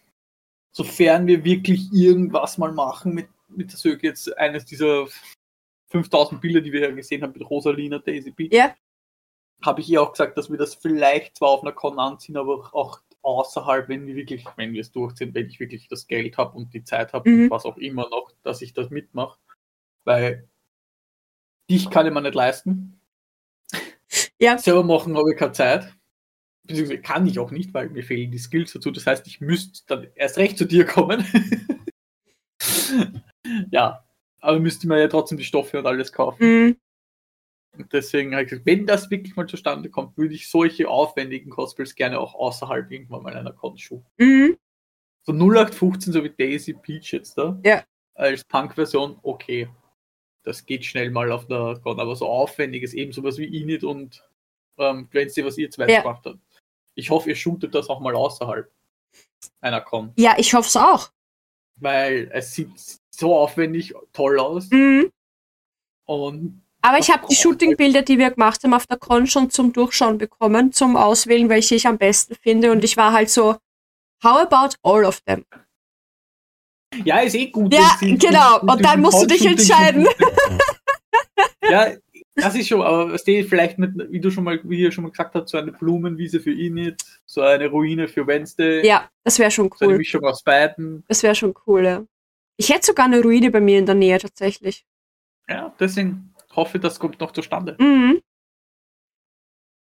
sofern 0.73 1.27
wir 1.27 1.43
wirklich 1.45 1.91
irgendwas 1.93 2.59
mal 2.59 2.73
machen 2.73 3.15
mit, 3.15 3.29
mit 3.49 3.71
der 3.73 3.79
Söke, 3.79 4.07
jetzt 4.09 4.37
eines 4.37 4.65
dieser 4.67 5.07
5000 5.91 6.41
Bilder, 6.41 6.61
die 6.61 6.73
wir 6.73 6.81
ja 6.81 6.91
gesehen 6.91 7.23
haben 7.23 7.33
mit 7.33 7.49
Rosalina, 7.49 7.99
Daisy 7.99 8.31
Beach, 8.33 8.53
Ja. 8.53 8.75
habe 9.65 9.81
ich 9.81 9.89
ihr 9.89 10.03
auch 10.03 10.13
gesagt, 10.13 10.37
dass 10.37 10.51
wir 10.51 10.59
das 10.59 10.75
vielleicht 10.75 11.37
zwar 11.39 11.51
auf 11.51 11.63
einer 11.63 11.73
Con 11.73 11.99
anziehen, 11.99 12.37
aber 12.37 12.69
auch 12.75 13.01
außerhalb, 13.23 13.89
wenn 13.89 14.07
wir 14.07 14.17
wirklich, 14.17 14.45
wenn 14.57 14.75
wir 14.75 14.83
es 14.83 14.93
durchziehen, 14.93 15.33
wenn 15.35 15.47
ich 15.47 15.61
wirklich 15.61 15.89
das 15.89 16.07
Geld 16.07 16.37
habe 16.37 16.57
und 16.59 16.75
die 16.75 16.85
Zeit 16.85 17.15
habe 17.15 17.31
Mhm. 17.31 17.45
und 17.45 17.51
was 17.51 17.65
auch 17.65 17.79
immer 17.79 18.09
noch, 18.11 18.33
dass 18.43 18.61
ich 18.61 18.75
das 18.75 18.91
mitmache. 18.91 19.39
Weil 20.05 20.47
dich 21.71 21.91
kann 21.91 22.07
ich 22.07 22.13
mir 22.13 22.23
nicht 22.23 22.35
leisten. 22.35 23.01
Ja. 24.41 24.59
Selber 24.59 24.85
machen 24.85 25.17
habe 25.17 25.33
ich 25.33 25.39
keine 25.39 25.53
Zeit. 25.53 25.93
Beziehungsweise 26.65 27.03
kann 27.03 27.27
ich 27.27 27.39
auch 27.39 27.51
nicht, 27.51 27.75
weil 27.75 27.91
mir 27.91 28.03
fehlen 28.03 28.31
die 28.31 28.39
Skills 28.39 28.73
dazu. 28.73 28.91
Das 28.91 29.07
heißt, 29.07 29.27
ich 29.27 29.41
müsste 29.41 29.83
dann 29.87 30.09
erst 30.15 30.39
recht 30.39 30.57
zu 30.57 30.65
dir 30.65 30.87
kommen. 30.87 31.25
ja, 33.71 34.05
aber 34.41 34.61
müsste 34.61 34.89
mir 34.89 34.99
ja 34.99 35.09
trotzdem 35.09 35.39
die 35.39 35.45
Stoffe 35.45 35.79
und 35.79 35.87
alles 35.87 36.13
kaufen. 36.13 36.45
Mhm. 36.47 36.77
Und 37.77 37.93
deswegen 37.93 38.33
habe 38.33 38.45
ich 38.45 38.51
gesagt, 38.51 38.67
wenn 38.67 38.87
das 38.87 39.11
wirklich 39.11 39.37
mal 39.37 39.49
zustande 39.49 39.91
kommt, 39.91 40.17
würde 40.17 40.35
ich 40.35 40.49
solche 40.49 40.89
aufwendigen 40.89 41.51
Cosplays 41.51 41.95
gerne 41.95 42.21
auch 42.21 42.35
außerhalb 42.35 42.91
irgendwann 42.91 43.23
mal 43.23 43.35
einer 43.35 43.53
Con 43.53 43.77
shooten. 43.77 44.07
Mhm. 44.17 44.57
So 45.23 45.33
0815, 45.33 46.13
so 46.13 46.23
wie 46.23 46.31
Daisy 46.31 46.75
Peach 46.75 47.13
jetzt 47.13 47.37
da. 47.37 47.59
Ja. 47.65 47.83
Als 48.15 48.45
Punk-Version, 48.45 49.19
okay. 49.23 49.69
Das 50.45 50.65
geht 50.67 50.85
schnell 50.85 51.11
mal 51.11 51.33
auf 51.33 51.47
der 51.47 51.81
Con, 51.83 51.99
aber 51.99 52.15
so 52.17 52.29
aufwendiges, 52.29 52.95
eben 52.95 53.13
sowas 53.13 53.39
wie 53.39 53.47
Init 53.61 53.83
und 53.83 54.23
ähm, 54.79 55.09
Gwenzi, 55.11 55.45
was 55.45 55.59
ihr 55.59 55.71
zwei 55.71 55.89
Ja. 55.89 56.03
gemacht 56.03 56.23
habt. 56.27 56.39
Ich 56.95 57.11
hoffe, 57.11 57.31
ihr 57.31 57.37
shootet 57.37 57.75
das 57.75 57.89
auch 57.89 58.01
mal 58.01 58.15
außerhalb 58.15 58.71
einer 59.61 59.81
Con. 59.81 60.13
Ja, 60.17 60.35
ich 60.39 60.55
hoffe 60.55 60.69
es 60.69 60.77
auch. 60.77 61.11
Weil 61.77 62.31
es 62.33 62.53
sieht 62.55 62.71
so 63.11 63.37
aufwendig 63.37 63.95
toll 64.13 64.39
aus. 64.39 64.69
Mhm. 64.71 65.11
Und 66.07 66.63
Aber 66.83 66.99
ich 66.99 67.11
habe 67.11 67.27
die. 67.29 67.35
Shooting-Bilder, 67.35 68.03
die 68.03 68.19
wir 68.19 68.31
gemacht 68.31 68.63
haben 68.63 68.75
auf 68.75 68.87
der 68.87 68.99
Con, 68.99 69.27
schon 69.27 69.51
zum 69.51 69.73
Durchschauen 69.73 70.19
bekommen, 70.19 70.73
zum 70.73 70.97
Auswählen, 70.97 71.49
welche 71.49 71.75
ich 71.75 71.87
am 71.87 71.99
besten 71.99 72.35
finde. 72.35 72.71
Und 72.71 72.85
ich 72.85 72.97
war 72.97 73.13
halt 73.13 73.31
so, 73.31 73.57
how 74.23 74.43
about 74.43 74.77
all 74.83 75.05
of 75.05 75.21
them? 75.23 75.45
Ja, 77.05 77.19
ist 77.21 77.35
eh 77.35 77.47
gut. 77.47 77.73
Ja, 77.73 77.97
sie- 77.99 78.17
genau. 78.19 78.59
wenn 78.63 78.69
Und 78.71 78.85
dann 78.85 79.01
musst 79.01 79.23
du 79.23 79.27
dich 79.27 79.45
entscheiden. 79.47 80.07
ja, 81.69 81.93
das 82.37 82.55
ist 82.55 82.69
schon, 82.69 82.83
aber 82.83 83.13
was 83.13 83.25
die 83.25 83.43
vielleicht 83.45 83.79
mit, 83.79 83.93
wie 84.11 84.21
du 84.21 84.31
schon 84.31 84.45
mal, 84.45 84.61
wie 84.65 84.81
ihr 84.81 84.91
schon 84.93 85.05
mal 85.05 85.11
gesagt 85.11 85.35
habt, 85.35 85.49
so 85.49 85.57
eine 85.59 85.73
Blumenwiese 85.73 86.41
für 86.41 86.53
Init, 86.53 87.03
so 87.27 87.43
eine 87.43 87.69
Ruine 87.69 88.09
für 88.09 88.27
Wednesday, 88.27 88.85
Ja, 88.87 89.09
das 89.23 89.39
wäre 89.39 89.51
schon 89.51 89.71
so 89.77 89.85
eine 89.85 89.93
cool. 89.95 89.99
Mischung 89.99 90.25
aus 90.25 90.43
beiden. 90.43 91.05
Das 91.09 91.23
wäre 91.23 91.35
schon 91.35 91.55
cool, 91.67 91.85
ja. 91.85 92.05
Ich 92.57 92.71
hätte 92.71 92.87
sogar 92.87 93.07
eine 93.07 93.21
Ruine 93.23 93.51
bei 93.51 93.61
mir 93.61 93.79
in 93.79 93.87
der 93.87 93.95
Nähe 93.95 94.19
tatsächlich. 94.19 94.85
Ja, 95.49 95.75
deswegen 95.79 96.33
hoffe 96.55 96.79
das 96.79 96.99
kommt 96.99 97.21
noch 97.21 97.33
zustande. 97.33 97.77
Mhm. 97.79 98.21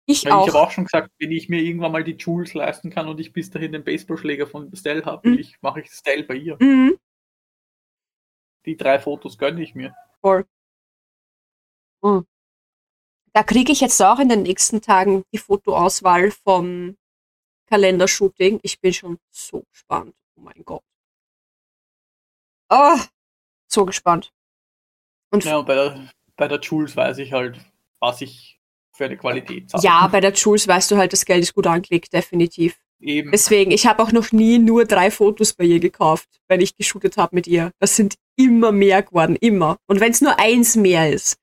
Ich 0.06 0.26
Weil 0.26 0.32
ich 0.32 0.34
auch. 0.36 0.47
habe 0.47 0.60
auch 0.62 0.72
schon 0.72 0.84
gesagt, 0.86 1.12
wenn 1.20 1.32
ich 1.32 1.47
mir 1.49 1.62
irgendwann 1.62 1.91
mal 1.93 2.04
die 2.04 2.16
Jules 2.18 2.54
leisten 2.54 2.89
kann 2.89 3.08
und 3.08 3.20
ich 3.20 3.32
bis 3.32 3.49
dahin 3.49 3.72
den 3.72 3.84
Baseballschläger 3.86 4.47
von 4.47 4.70
Stell 4.76 5.06
habe, 5.06 5.30
Mhm. 5.30 5.39
ich, 5.39 5.62
mache 5.62 5.82
ich 5.82 5.91
Stell 5.91 6.24
bei 6.24 6.36
ihr. 6.36 6.58
Mhm. 6.60 6.97
Die 8.66 8.76
drei 8.78 8.99
Fotos 8.99 9.38
gönne 9.38 9.62
ich 9.64 9.76
mir. 9.76 9.95
Voll. 10.22 10.45
Mhm. 12.01 12.26
Da 13.34 13.43
kriege 13.43 13.72
ich 13.72 13.82
jetzt 13.82 14.01
auch 14.01 14.20
in 14.20 14.30
den 14.30 14.43
nächsten 14.43 14.82
Tagen 14.82 15.24
die 15.34 15.38
Fotoauswahl 15.38 16.32
vom 16.32 16.97
Kalendershooting. 17.68 18.60
Ich 18.62 18.80
bin 18.80 18.93
schon 18.93 19.20
so 19.32 19.64
gespannt. 19.72 20.14
Oh 20.36 20.41
mein 20.41 20.64
Gott. 20.66 20.84
Oh, 22.70 22.97
so 23.68 23.86
gespannt. 23.86 24.34
Und 25.32 25.43
Ja, 25.45 25.58
und 25.58 25.66
bei 25.66 25.76
der, 25.76 26.10
bei 26.36 26.47
der 26.47 26.60
Jules 26.60 26.95
weiß 26.95 27.18
ich 27.20 27.34
halt, 27.34 27.58
was 27.99 28.22
ich 28.22 28.60
für 28.94 29.06
eine 29.06 29.18
Qualität 29.18 29.70
zahle. 29.72 29.84
ja, 29.84 30.08
bei 30.08 30.20
der 30.22 30.34
Jules 30.34 30.68
weißt 30.68 30.91
du 30.91 30.98
halt, 30.98 31.12
das 31.14 31.26
Geld 31.26 31.44
ist 31.44 31.54
gut 31.54 31.68
angelegt, 31.68 32.14
definitiv. 32.14 32.78
Eben. 33.00 33.32
Deswegen, 33.32 33.72
ich 33.72 33.86
habe 33.86 34.02
auch 34.02 34.12
noch 34.14 34.32
nie 34.32 34.60
nur 34.60 34.86
drei 34.86 35.12
Fotos 35.12 35.54
bei 35.54 35.66
ihr 35.66 35.80
gekauft, 35.82 36.30
wenn 36.48 36.62
ich 36.62 36.78
geshootet 36.78 37.18
habe 37.18 37.36
mit 37.36 37.48
ihr. 37.48 37.72
Das 37.80 37.96
sind 37.98 38.16
immer 38.38 38.72
mehr 38.72 39.02
geworden, 39.04 39.36
immer. 39.36 39.76
Und 39.88 40.00
wenn 40.00 40.12
es 40.12 40.22
nur 40.22 40.39
eins 40.39 40.76
mehr 40.76 41.12
ist. 41.12 41.36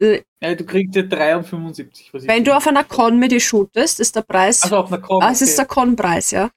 Ja, 0.00 0.54
du 0.54 0.64
kriegst 0.66 0.94
ja 0.96 1.02
3,75. 1.02 2.08
was 2.12 2.22
ich 2.24 2.28
Wenn 2.28 2.44
du 2.44 2.54
auf 2.56 2.66
einer 2.66 2.84
Con 2.84 3.18
mit 3.18 3.32
ihr 3.32 3.40
shootest, 3.40 4.00
ist 4.00 4.16
der 4.16 4.22
Preis, 4.22 4.62
Also 4.64 4.76
auf 4.76 4.92
einer 4.92 5.00
Com. 5.00 5.22
ah, 5.22 5.30
es 5.30 5.40
ist 5.42 5.56
der 5.56 5.64
Con-Preis, 5.66 6.32
ja, 6.32 6.50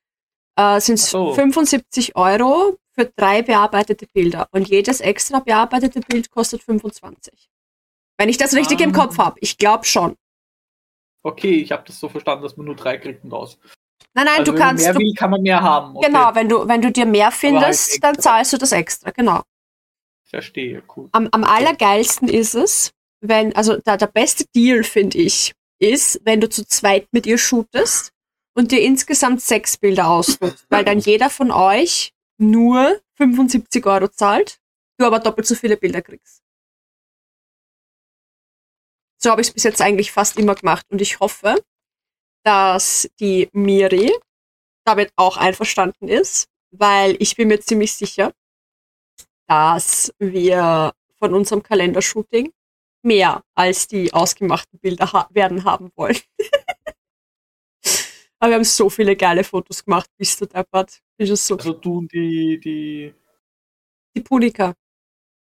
äh, 0.58 0.80
sind 0.82 0.96
es 0.96 1.12
so. 1.12 1.34
75 1.34 2.16
Euro 2.16 2.78
für 2.92 3.06
drei 3.16 3.42
bearbeitete 3.44 4.08
Bilder. 4.12 4.48
Und 4.52 4.68
jedes 4.68 5.00
extra 5.00 5.40
bearbeitete 5.40 6.00
Bild 6.02 6.32
kostet 6.32 6.64
25. 6.64 7.50
Wenn 8.18 8.30
ich 8.30 8.38
das 8.38 8.54
richtig 8.54 8.80
im 8.82 8.92
Ah. 8.96 9.00
Kopf 9.04 9.18
habe. 9.18 9.38
Ich 9.42 9.58
glaube 9.58 9.86
schon. 9.86 10.16
Okay, 11.24 11.56
ich 11.62 11.72
habe 11.72 11.84
das 11.86 12.00
so 12.00 12.08
verstanden, 12.08 12.44
dass 12.44 12.56
man 12.56 12.68
nur 12.68 12.76
drei 12.76 12.98
kriegt 12.98 13.24
und 13.24 13.34
aus. 13.34 13.58
Nein, 14.14 14.26
nein, 14.26 14.40
also 14.40 14.52
du 14.52 14.58
wenn 14.58 14.60
kannst. 14.64 14.86
man 14.86 14.94
mehr 14.94 15.02
will, 15.02 15.14
kann 15.16 15.30
man 15.32 15.42
mehr 15.42 15.62
haben. 15.62 15.96
Okay, 15.98 16.08
Genau, 16.08 16.36
wenn 16.36 16.48
du, 16.50 16.68
wenn 16.68 16.82
du 16.82 16.92
dir 16.92 17.06
mehr 17.06 17.32
findest, 17.32 17.90
extra. 17.94 18.12
dann 18.12 18.22
zahlst 18.22 18.54
du 18.54 18.58
das 18.58 18.72
extra, 18.72 19.12
genau. 19.12 19.42
Verstehe, 20.24 20.84
cool. 20.96 21.10
Am, 21.12 21.28
am 21.32 21.44
allergeilsten 21.44 22.28
ist 22.28 22.56
es, 22.56 22.92
wenn, 23.22 23.56
also 23.56 23.78
da, 23.78 23.98
der 23.98 24.08
beste 24.08 24.46
Deal, 24.56 24.84
finde 24.84 25.18
ich, 25.18 25.54
ist, 25.80 26.22
wenn 26.24 26.40
du 26.42 26.48
zu 26.50 26.66
zweit 26.66 27.08
mit 27.12 27.26
ihr 27.26 27.38
shootest 27.38 28.12
und 28.56 28.72
dir 28.72 28.82
insgesamt 28.82 29.42
sechs 29.42 29.78
Bilder 29.78 30.08
aussuchst, 30.10 30.66
weil 30.70 30.86
dann 30.86 31.00
jeder 31.00 31.30
von 31.30 31.52
euch 31.52 32.12
nur 32.38 33.00
75 33.18 33.86
Euro 33.86 34.08
zahlt, 34.08 34.60
du 34.98 35.06
aber 35.06 35.20
doppelt 35.20 35.48
so 35.48 35.56
viele 35.56 35.76
Bilder 35.78 36.02
kriegst. 36.02 36.42
So 39.26 39.32
habe 39.32 39.42
ich 39.42 39.48
es 39.48 39.54
bis 39.56 39.64
jetzt 39.64 39.82
eigentlich 39.82 40.12
fast 40.12 40.38
immer 40.38 40.54
gemacht 40.54 40.86
und 40.92 41.02
ich 41.02 41.20
hoffe, 41.20 41.60
dass 42.44 43.10
die 43.20 43.50
Miri 43.54 44.14
damit 44.86 45.12
auch 45.16 45.38
einverstanden 45.38 46.08
ist, 46.08 46.48
weil 46.70 47.16
ich 47.18 47.36
bin 47.36 47.48
mir 47.48 47.60
ziemlich 47.60 47.96
sicher, 47.96 48.34
dass 49.48 50.14
wir 50.20 50.94
von 51.18 51.34
unserem 51.34 51.64
Kalendershooting 51.64 52.54
mehr 53.02 53.42
als 53.56 53.88
die 53.88 54.14
ausgemachten 54.14 54.78
Bilder 54.78 55.12
ha 55.12 55.28
werden 55.32 55.64
haben 55.64 55.90
wollen. 55.96 56.20
Aber 58.38 58.52
wir 58.52 58.56
haben 58.58 58.64
so 58.64 58.92
viele 58.92 59.16
geile 59.16 59.44
Fotos 59.44 59.84
gemacht, 59.84 60.08
bist 60.20 60.40
du 60.40 60.46
deppert. 60.46 61.02
Ist 61.18 61.32
es 61.32 61.48
so. 61.48 61.58
Also 61.58 61.74
du 61.74 61.98
und 61.98 62.14
die, 62.14 62.60
die, 62.60 63.16
Die 64.16 64.22
Punika. 64.22 64.76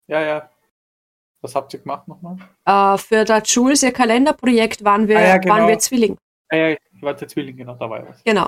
ja, 0.05 0.21
ja. 0.21 0.50
Was 1.41 1.55
habt 1.55 1.73
ihr 1.73 1.79
gemacht 1.79 2.07
nochmal? 2.07 2.37
Äh, 2.65 2.97
für 2.97 3.25
der 3.25 3.41
Jules, 3.43 3.81
ihr 3.83 3.91
Kalenderprojekt, 3.91 4.83
waren 4.83 5.07
wir, 5.07 5.17
Ah 5.17 5.21
ja, 5.23 5.37
genau. 5.37 5.55
waren 5.55 5.67
wir 5.67 5.79
Zwilling. 5.79 6.17
Ah, 6.49 6.55
ja, 6.55 6.69
ich 6.71 7.01
war 7.01 7.13
der 7.15 7.27
Zwilling, 7.27 7.57
genau, 7.57 7.73
da 7.75 7.89
war 7.89 8.07
was. 8.07 8.23
Genau. 8.23 8.47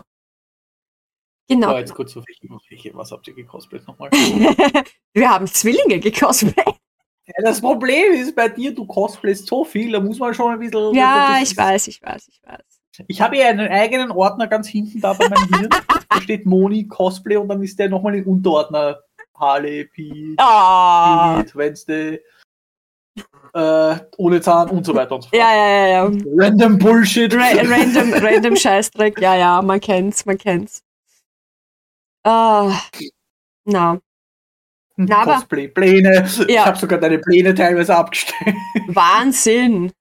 Genau. 1.50 1.78
Jetzt 1.78 1.94
kurz 1.94 2.16
welche, 2.16 2.48
welche, 2.70 2.94
was 2.96 3.12
habt 3.12 3.28
ihr 3.28 3.34
gekosplayt 3.34 3.86
nochmal? 3.88 4.10
wir 5.14 5.30
haben 5.30 5.48
Zwillinge 5.48 6.00
gekostet. 6.00 6.56
ja, 6.58 7.34
das 7.44 7.60
Problem 7.60 8.14
ist 8.14 8.36
bei 8.36 8.48
dir, 8.50 8.74
du 8.74 8.86
cosplayst 8.86 9.48
so 9.48 9.66
viel, 9.66 9.92
da 9.92 10.00
muss 10.00 10.20
man 10.20 10.34
schon 10.34 10.54
ein 10.54 10.60
bisschen. 10.60 10.94
Ja, 10.94 11.40
das 11.40 11.52
ich 11.52 11.58
weiß, 11.58 11.88
ich 11.88 12.02
weiß, 12.02 12.28
ich 12.30 12.42
weiß. 12.44 13.06
Ich 13.08 13.22
habe 13.22 13.36
hier 13.36 13.48
einen 13.48 13.70
eigenen 13.72 14.12
Ordner 14.12 14.48
ganz 14.48 14.68
hinten 14.68 15.02
da 15.02 15.14
bei 15.14 15.28
meinem 15.28 15.60
Hirn. 15.60 15.70
da 16.10 16.22
steht 16.22 16.46
Moni 16.46 16.88
Cosplay 16.88 17.38
und 17.38 17.48
dann 17.50 17.62
ist 17.64 17.78
der 17.80 17.90
nochmal 17.90 18.14
ein 18.14 18.24
Unterordner. 18.26 19.00
Harley, 19.36 19.86
Pete, 19.86 20.36
Ah. 20.38 21.42
Pete, 21.42 21.56
Wednesday, 21.56 22.22
äh, 23.54 24.00
ohne 24.18 24.42
Zahn 24.42 24.70
und 24.70 24.86
so 24.86 24.94
weiter 24.96 25.16
und 25.16 25.22
so 25.24 25.30
fort. 25.30 25.40
Ja, 25.40 25.56
ja, 25.56 25.68
ja, 25.70 25.88
ja. 25.88 26.12
Random 26.38 26.78
Bullshit. 26.78 27.34
Ra 27.34 27.48
random, 27.56 28.14
random 28.14 28.56
Scheißdreck, 28.56 29.20
ja, 29.22 29.36
ja, 29.36 29.62
man 29.62 29.80
kennt's, 29.80 30.26
man 30.26 30.38
kennt's. 30.38 30.84
Ah, 32.24 32.80
na, 33.66 34.00
Na, 34.96 35.18
aber- 35.24 35.34
Cosplay-Pläne. 35.36 36.24
Ich 36.26 36.38
Ja. 36.50 36.66
habe 36.66 36.78
sogar 36.78 37.00
deine 37.00 37.20
Pläne 37.20 37.54
teilweise 37.54 37.96
abgestellt. 37.96 38.56
Wahnsinn. 38.88 39.92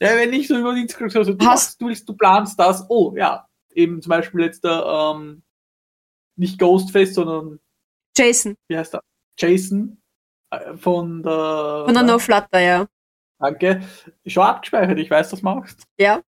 Ja, 0.00 0.14
wenn 0.16 0.32
ich 0.32 0.46
so 0.48 0.56
über 0.56 0.74
die 0.74 0.82
Instagram 0.82 1.10
so, 1.10 1.24
du, 1.24 1.32
Hast- 1.32 1.40
machst, 1.40 1.80
du, 1.82 1.86
willst, 1.88 2.08
du 2.08 2.14
planst 2.14 2.58
das. 2.58 2.84
Oh, 2.88 3.14
ja. 3.16 3.46
Eben 3.74 4.00
zum 4.00 4.10
Beispiel 4.10 4.40
jetzt 4.42 4.64
der, 4.64 4.84
ähm, 5.16 5.42
nicht 6.36 6.58
Ghostface, 6.58 7.14
sondern, 7.14 7.58
Jason, 8.16 8.54
wie 8.68 8.78
heißt 8.78 8.94
der? 8.94 9.02
Jason 9.38 10.00
von 10.78 11.22
der. 11.22 11.82
von 11.84 11.94
der 11.94 12.02
No 12.02 12.18
Flutter, 12.18 12.60
ja. 12.60 12.86
Danke. 13.38 13.82
Schon 14.26 14.44
abgespeichert, 14.44 14.98
ich 14.98 15.10
weiß, 15.10 15.30
das 15.30 15.42
machst. 15.42 15.82
Ja. 15.98 16.22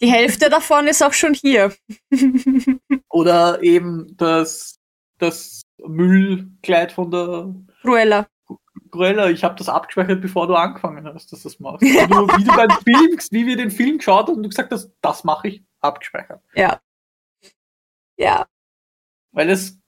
Die 0.00 0.10
Hälfte 0.10 0.50
davon 0.50 0.86
ist 0.88 1.02
auch 1.02 1.12
schon 1.12 1.34
hier. 1.34 1.72
Oder 3.10 3.62
eben 3.62 4.16
das, 4.16 4.78
das 5.18 5.62
Müllkleid 5.78 6.92
von 6.92 7.10
der 7.10 7.54
Cruella. 7.82 8.26
Cruella. 8.90 9.30
Ich 9.30 9.44
habe 9.44 9.54
das 9.54 9.68
abgespeichert, 9.68 10.20
bevor 10.20 10.46
du 10.46 10.54
angefangen 10.54 11.06
hast, 11.06 11.32
dass 11.32 11.42
du 11.42 11.48
das 11.48 11.60
machst. 11.60 11.82
Wie 11.82 11.92
du, 11.92 12.26
wie 12.26 12.44
du 12.44 12.56
beim 12.56 12.70
Film, 12.82 13.18
wie 13.30 13.46
wir 13.46 13.56
den 13.56 13.70
Film 13.70 13.98
geschaut 13.98 14.26
haben 14.26 14.36
und 14.36 14.42
du 14.42 14.48
gesagt 14.48 14.72
hast, 14.72 14.92
das 15.00 15.24
mache 15.24 15.48
ich, 15.48 15.64
abgespeichert. 15.80 16.42
Ja. 16.54 16.80
Ja. 18.16 18.46
Weil 19.32 19.50
es 19.50 19.78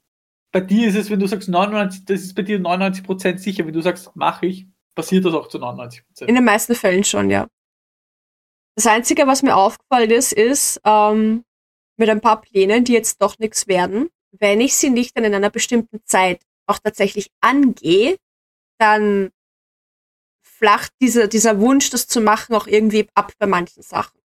bei 0.57 0.65
dir 0.65 0.87
ist 0.87 0.95
es, 0.95 1.11
wenn 1.11 1.19
du 1.19 1.27
sagst 1.27 1.49
99, 1.49 2.05
das 2.05 2.21
ist 2.21 2.33
bei 2.33 2.41
dir 2.41 2.57
99% 2.57 3.37
sicher, 3.37 3.67
wenn 3.67 3.73
du 3.73 3.81
sagst, 3.81 4.15
mache 4.15 4.47
ich, 4.47 4.65
passiert 4.95 5.23
das 5.23 5.35
auch 5.35 5.49
zu 5.49 5.59
99%. 5.59 6.25
In 6.25 6.33
den 6.33 6.43
meisten 6.43 6.73
Fällen 6.73 7.03
schon, 7.03 7.29
ja. 7.29 7.47
Das 8.75 8.87
Einzige, 8.87 9.27
was 9.27 9.43
mir 9.43 9.55
aufgefallen 9.55 10.09
ist, 10.09 10.33
ist, 10.33 10.81
ähm, 10.83 11.43
mit 11.95 12.09
ein 12.09 12.21
paar 12.21 12.41
Plänen, 12.41 12.85
die 12.85 12.93
jetzt 12.93 13.21
doch 13.21 13.37
nichts 13.37 13.67
werden, 13.67 14.09
wenn 14.31 14.59
ich 14.59 14.75
sie 14.75 14.89
nicht 14.89 15.15
dann 15.15 15.25
in 15.25 15.35
einer 15.35 15.51
bestimmten 15.51 15.99
Zeit 16.05 16.41
auch 16.65 16.79
tatsächlich 16.79 17.29
angehe, 17.39 18.17
dann 18.79 19.29
flacht 20.41 20.91
dieser, 20.99 21.27
dieser 21.27 21.59
Wunsch, 21.59 21.91
das 21.91 22.07
zu 22.07 22.19
machen, 22.19 22.55
auch 22.55 22.65
irgendwie 22.65 23.07
ab 23.13 23.31
bei 23.37 23.45
manchen 23.45 23.83
Sachen. 23.83 24.19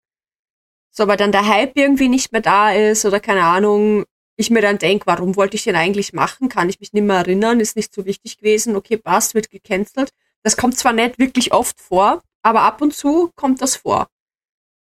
So, 0.92 1.08
weil 1.08 1.16
dann 1.16 1.32
der 1.32 1.48
Hype 1.48 1.76
irgendwie 1.76 2.08
nicht 2.08 2.30
mehr 2.30 2.40
da 2.40 2.70
ist 2.70 3.04
oder 3.04 3.18
keine 3.18 3.42
Ahnung, 3.42 4.04
ich 4.40 4.50
mir 4.50 4.62
dann 4.62 4.78
denke, 4.78 5.06
warum 5.06 5.36
wollte 5.36 5.56
ich 5.56 5.64
den 5.64 5.76
eigentlich 5.76 6.12
machen? 6.12 6.48
Kann 6.48 6.68
ich 6.68 6.80
mich 6.80 6.92
nicht 6.92 7.04
mehr 7.04 7.16
erinnern, 7.16 7.60
ist 7.60 7.76
nicht 7.76 7.94
so 7.94 8.04
wichtig 8.06 8.38
gewesen, 8.38 8.76
okay, 8.76 8.96
passt, 8.96 9.34
wird 9.34 9.50
gecancelt. 9.50 10.10
Das 10.42 10.56
kommt 10.56 10.78
zwar 10.78 10.92
nicht 10.92 11.18
wirklich 11.18 11.52
oft 11.52 11.80
vor, 11.80 12.22
aber 12.42 12.62
ab 12.62 12.80
und 12.80 12.94
zu 12.94 13.30
kommt 13.36 13.60
das 13.60 13.76
vor. 13.76 14.08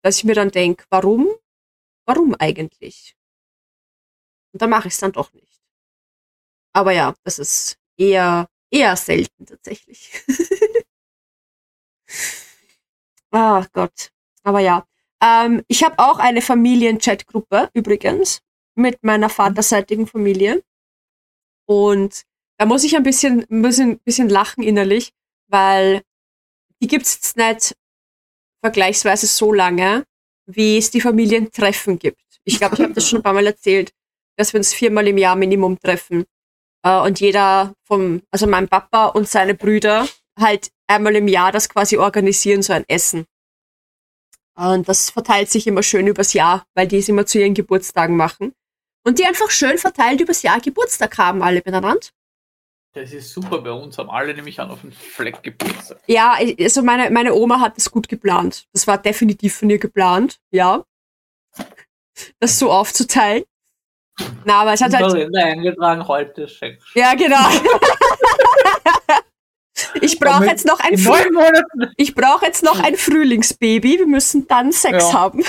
Dass 0.03 0.19
ich 0.19 0.25
mir 0.25 0.35
dann 0.35 0.51
denke, 0.51 0.85
warum? 0.91 1.29
Warum 2.07 2.35
eigentlich? 2.39 3.17
Und 4.53 4.63
dann 4.63 4.71
mache 4.71 4.89
ich 4.89 4.95
es 4.95 5.01
dann 5.01 5.13
doch 5.13 5.33
nicht. 5.33 5.63
Aber 6.73 6.93
ja, 6.93 7.15
das 7.25 7.39
ist 7.39 7.79
eher, 7.97 8.49
eher 8.71 8.97
selten 8.97 9.47
tatsächlich. 9.47 10.13
Ah 13.33 13.67
Gott. 13.73 14.13
Aber 14.45 14.61
ja. 14.61 14.87
Ähm, 15.21 15.63
ich 15.69 15.85
habe 15.85 15.99
auch 15.99 16.19
eine 16.19 16.41
Familien-Chat-Gruppe 16.41 17.69
übrigens 17.75 18.41
mit 18.77 19.03
meiner 19.03 19.29
vaterseitigen 19.29 20.07
Familie. 20.07 20.63
Und 21.67 22.23
da 22.59 22.67
muss 22.67 22.85
ich 22.85 22.97
ein 22.97 23.03
bisschen, 23.03 23.47
bisschen, 23.49 23.99
bisschen 24.05 24.29
lachen 24.29 24.63
innerlich, 24.63 25.13
weil 25.49 26.03
die 26.81 26.87
gibt's 26.87 27.15
jetzt 27.15 27.37
nicht 27.37 27.77
vergleichsweise 28.63 29.27
so 29.27 29.53
lange, 29.53 30.05
wie 30.47 30.79
es 30.79 30.91
die 30.91 31.01
Familientreffen 31.01 31.99
gibt. 31.99 32.21
Ich 32.45 32.59
glaube, 32.59 32.77
ich 32.77 32.83
habe 32.83 32.93
das 32.93 33.09
schon 33.09 33.21
ein 33.21 33.23
paar 33.23 33.33
Mal 33.33 33.47
erzählt, 33.47 33.93
dass 34.37 34.53
wir 34.53 34.59
uns 34.59 34.73
viermal 34.73 35.09
im 35.09 35.19
Jahr 35.19 35.37
Minimum 35.37 35.79
treffen. 35.81 36.25
Äh, 36.83 37.01
und 37.01 37.21
jeder 37.21 37.75
vom, 37.85 38.23
also 38.31 38.47
mein 38.47 38.69
Papa 38.69 39.07
und 39.07 39.29
seine 39.29 39.55
Brüder 39.55 40.09
halt 40.39 40.71
einmal 40.87 41.17
im 41.17 41.29
Jahr 41.29 41.53
das 41.53 41.69
quasi 41.69 41.97
organisieren, 41.97 42.63
so 42.63 42.73
ein 42.73 42.85
Essen. 42.89 43.27
Und 44.55 44.89
das 44.89 45.11
verteilt 45.11 45.51
sich 45.51 45.67
immer 45.67 45.83
schön 45.83 46.07
übers 46.07 46.33
Jahr, 46.33 46.65
weil 46.75 46.87
die 46.87 46.99
es 46.99 47.09
immer 47.09 47.27
zu 47.27 47.39
ihren 47.39 47.55
Geburtstagen 47.55 48.17
machen. 48.17 48.53
Und 49.07 49.21
die 49.21 49.25
einfach 49.25 49.51
schön 49.51 49.79
verteilt 49.79 50.21
übers 50.21 50.43
Jahr 50.43 50.59
Geburtstag 50.59 51.17
haben, 51.17 51.41
alle 51.41 51.63
miteinander. 51.65 51.97
Das 52.93 53.13
ist 53.13 53.31
super, 53.31 53.61
bei 53.61 53.71
uns 53.71 53.97
haben 53.99 54.11
alle 54.11 54.35
nämlich 54.35 54.59
an 54.59 54.71
auf 54.71 54.81
den 54.81 54.91
Fleck 54.91 55.45
Geburtstag. 55.45 56.01
Ja, 56.09 56.37
also 56.59 56.83
meine, 56.83 57.11
meine 57.11 57.33
Oma 57.35 57.61
hat 57.61 57.77
das 57.77 57.89
gut 57.91 58.09
geplant. 58.09 58.67
Das 58.73 58.89
war 58.89 58.99
definitiv 58.99 59.59
von 59.59 59.71
ihr 59.71 59.79
geplant, 59.79 60.41
ja. 60.51 60.85
Das 62.41 62.59
so 62.59 62.73
aufzuteilen. 62.73 63.45
Na, 64.45 64.63
aber 64.63 64.73
es 64.73 64.81
hat 64.81 64.93
halt. 64.93 65.37
eingetragen, 65.37 66.09
heute 66.09 66.49
Sex. 66.49 66.85
Ja, 66.95 67.15
genau. 67.15 67.49
Ich 70.01 70.19
brauche 70.19 70.47
jetzt 70.47 70.67
noch 70.67 70.81
ein 70.81 70.97
Früh 70.97 71.31
Ich 71.97 72.15
brauche 72.15 72.47
jetzt 72.47 72.65
noch 72.65 72.83
ein 72.83 72.97
Frühlingsbaby. 72.97 73.99
Wir 73.99 74.07
müssen 74.07 74.49
dann 74.49 74.73
Sex 74.73 75.05
ja. 75.05 75.13
haben. 75.13 75.45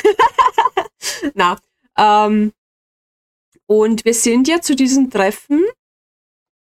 Na, 1.33 1.57
ähm, 1.97 2.51
und 3.67 4.05
wir 4.05 4.13
sind 4.13 4.47
ja 4.47 4.61
zu 4.61 4.75
diesen 4.75 5.09
Treffen 5.09 5.63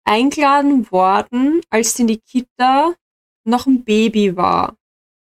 eingeladen 0.05 0.89
worden, 0.91 1.61
als 1.69 1.95
die 1.95 2.03
Nikita 2.03 2.95
noch 3.45 3.67
ein 3.67 3.83
Baby 3.83 4.35
war. 4.35 4.75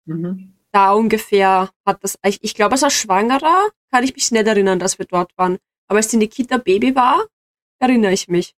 Mhm. 0.05 0.53
Da 0.71 0.93
ungefähr 0.93 1.69
hat 1.85 2.03
das, 2.03 2.17
ich, 2.25 2.43
ich 2.43 2.53
glaube, 2.53 2.73
als 2.73 2.83
er 2.83 2.89
schwangerer, 2.89 3.69
kann 3.91 4.03
ich 4.03 4.13
mich 4.13 4.31
nicht 4.31 4.47
erinnern, 4.47 4.79
dass 4.79 4.99
wir 4.99 5.05
dort 5.05 5.31
waren. 5.37 5.57
Aber 5.87 5.97
als 5.97 6.09
die 6.09 6.17
Nikita 6.17 6.57
Baby 6.57 6.95
war, 6.95 7.25
erinnere 7.79 8.13
ich 8.13 8.27
mich. 8.27 8.53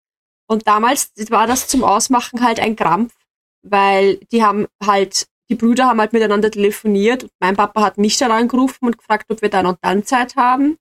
Und 0.47 0.67
damals 0.67 1.13
war 1.31 1.47
das 1.47 1.69
zum 1.69 1.85
Ausmachen 1.85 2.43
halt 2.43 2.61
ein 2.61 2.77
Krampf, 2.77 3.15
weil 3.63 4.17
die 4.33 4.43
haben 4.43 4.67
halt, 4.85 5.27
die 5.51 5.55
Brüder 5.55 5.87
haben 5.87 6.01
halt 6.01 6.13
miteinander 6.13 6.51
telefoniert 6.51 7.25
und 7.25 7.33
mein 7.41 7.57
Papa 7.57 7.83
hat 7.83 7.99
mich 7.99 8.17
dann 8.17 8.33
angerufen 8.33 8.87
und 8.87 8.99
gefragt, 8.99 9.27
ob 9.31 9.43
wir 9.43 9.51
dann 9.51 9.67
und 9.67 9.79
dann 9.83 10.05
Zeit 10.05 10.37
haben. 10.37 10.79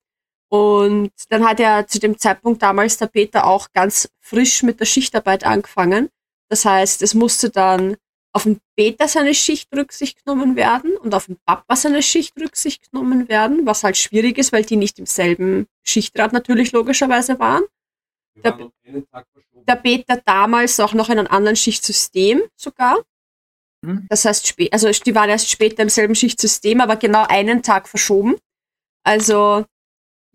Und 0.50 1.12
dann 1.30 1.46
hat 1.46 1.60
er 1.60 1.88
zu 1.88 2.00
dem 2.00 2.18
Zeitpunkt 2.18 2.62
damals 2.62 2.98
der 2.98 3.08
Peter 3.08 3.46
auch 3.46 3.68
ganz 3.74 4.10
frisch 4.22 4.64
mit 4.64 4.80
der 4.80 4.86
Schichtarbeit 4.86 5.46
angefangen. 5.46 6.10
Das 6.50 6.64
heißt, 6.64 7.02
es 7.02 7.14
musste 7.14 7.50
dann 7.50 7.98
auf 8.32 8.44
den 8.44 8.60
Peter 8.76 9.08
seine 9.08 9.34
Schicht 9.34 9.76
Rücksicht 9.76 10.24
genommen 10.24 10.56
werden 10.56 10.96
und 10.96 11.14
auf 11.16 11.26
den 11.26 11.38
Papa 11.46 11.76
seine 11.76 12.04
Schicht 12.04 12.40
Rücksicht 12.40 12.92
genommen 12.92 13.28
werden, 13.30 13.66
was 13.66 13.84
halt 13.84 13.98
schwierig 13.98 14.38
ist, 14.38 14.54
weil 14.54 14.64
die 14.64 14.76
nicht 14.76 15.00
im 15.00 15.06
selben 15.06 15.68
Schichtrad 15.84 16.34
natürlich 16.34 16.72
logischerweise 16.72 17.40
waren. 17.40 17.64
Der, 18.44 18.70
der 19.68 19.76
Peter 19.76 20.22
damals 20.24 20.80
auch 20.80 20.94
noch 20.94 21.10
in 21.10 21.18
einem 21.18 21.28
anderen 21.28 21.56
Schichtsystem 21.56 22.44
sogar. 22.56 22.98
Mhm. 23.82 24.06
Das 24.10 24.26
heißt, 24.26 24.56
also 24.72 24.92
die 24.92 25.16
waren 25.16 25.30
erst 25.30 25.50
später 25.50 25.82
im 25.82 25.90
selben 25.90 26.14
Schichtsystem, 26.14 26.80
aber 26.80 26.96
genau 26.96 27.26
einen 27.28 27.64
Tag 27.64 27.88
verschoben. 27.88 28.36
Also 29.04 29.66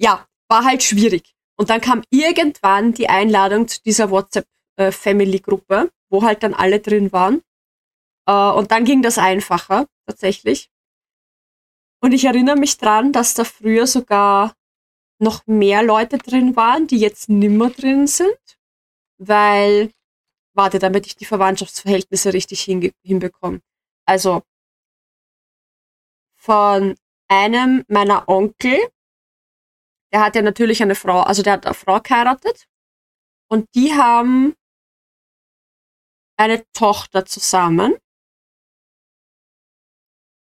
ja, 0.03 0.27
war 0.49 0.65
halt 0.65 0.83
schwierig. 0.83 1.35
Und 1.57 1.71
dann 1.71 1.81
kam 1.81 2.03
irgendwann 2.11 2.93
die 2.93 3.09
Einladung 3.09 3.69
zu 3.69 3.81
dieser 3.83 4.11
WhatsApp-Family-Gruppe, 4.11 5.75
äh, 5.75 5.89
wo 6.11 6.23
halt 6.23 6.43
dann 6.43 6.55
alle 6.55 6.81
drin 6.81 7.13
waren. 7.13 7.43
Äh, 8.27 8.51
und 8.51 8.71
dann 8.71 8.85
ging 8.85 9.03
das 9.03 9.19
einfacher, 9.19 9.87
tatsächlich. 10.07 10.71
Und 12.01 12.13
ich 12.13 12.25
erinnere 12.25 12.57
mich 12.57 12.79
dran, 12.79 13.13
dass 13.13 13.35
da 13.35 13.45
früher 13.45 13.87
sogar 13.87 14.55
noch 15.21 15.47
mehr 15.47 15.85
Leute 15.85 16.19
drin 16.19 16.57
waren, 16.57 16.89
die 16.89 16.99
jetzt 16.99 17.29
nimmer 17.29 17.71
drin 17.71 18.09
sind, 18.09 18.39
weil, 19.19 19.93
warte, 20.53 20.81
damit 20.81 21.07
ich 21.07 21.15
die 21.15 21.27
Verwandtschaftsverhältnisse 21.27 22.33
richtig 22.33 22.63
hinbekomme. 23.05 23.61
Also, 24.05 24.43
von 26.37 26.97
einem 27.29 27.85
meiner 27.87 28.29
Onkel 28.29 28.77
der 30.13 30.21
hat 30.21 30.37
ja 30.37 30.43
natürlich 30.43 30.83
eine 30.83 30.95
Frau, 30.95 31.21
also 31.21 31.43
der 31.43 31.55
hat 31.55 31.67
eine 31.67 31.75
Frau 31.75 32.01
geheiratet 32.01 32.67
und 33.49 33.69
die 33.75 33.95
haben 33.95 34.55
eine 36.37 36.65
Tochter 36.73 37.25
zusammen. 37.25 37.97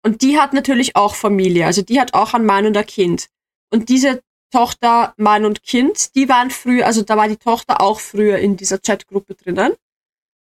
Und 0.04 0.24
die 0.24 0.40
hat 0.40 0.54
natürlich 0.54 0.96
auch 0.96 1.14
Familie, 1.16 1.66
also 1.66 1.84
die 1.84 2.00
hat 2.00 2.14
auch 2.14 2.34
einen 2.34 2.46
Mann 2.46 2.66
und 2.66 2.76
ein 2.76 2.86
Kind. 2.86 3.28
Und 3.72 3.90
diese 3.90 4.24
Tochter, 4.52 5.14
Mann 5.18 5.46
und 5.46 5.64
Kind, 5.64 6.16
die 6.16 6.28
waren 6.28 6.50
früher, 6.52 6.86
also 6.86 7.04
da 7.04 7.16
war 7.18 7.28
die 7.28 7.38
Tochter 7.38 7.82
auch 7.82 8.00
früher 8.00 8.38
in 8.40 8.58
dieser 8.58 8.80
Chatgruppe 8.80 9.36
drinnen. 9.36 9.76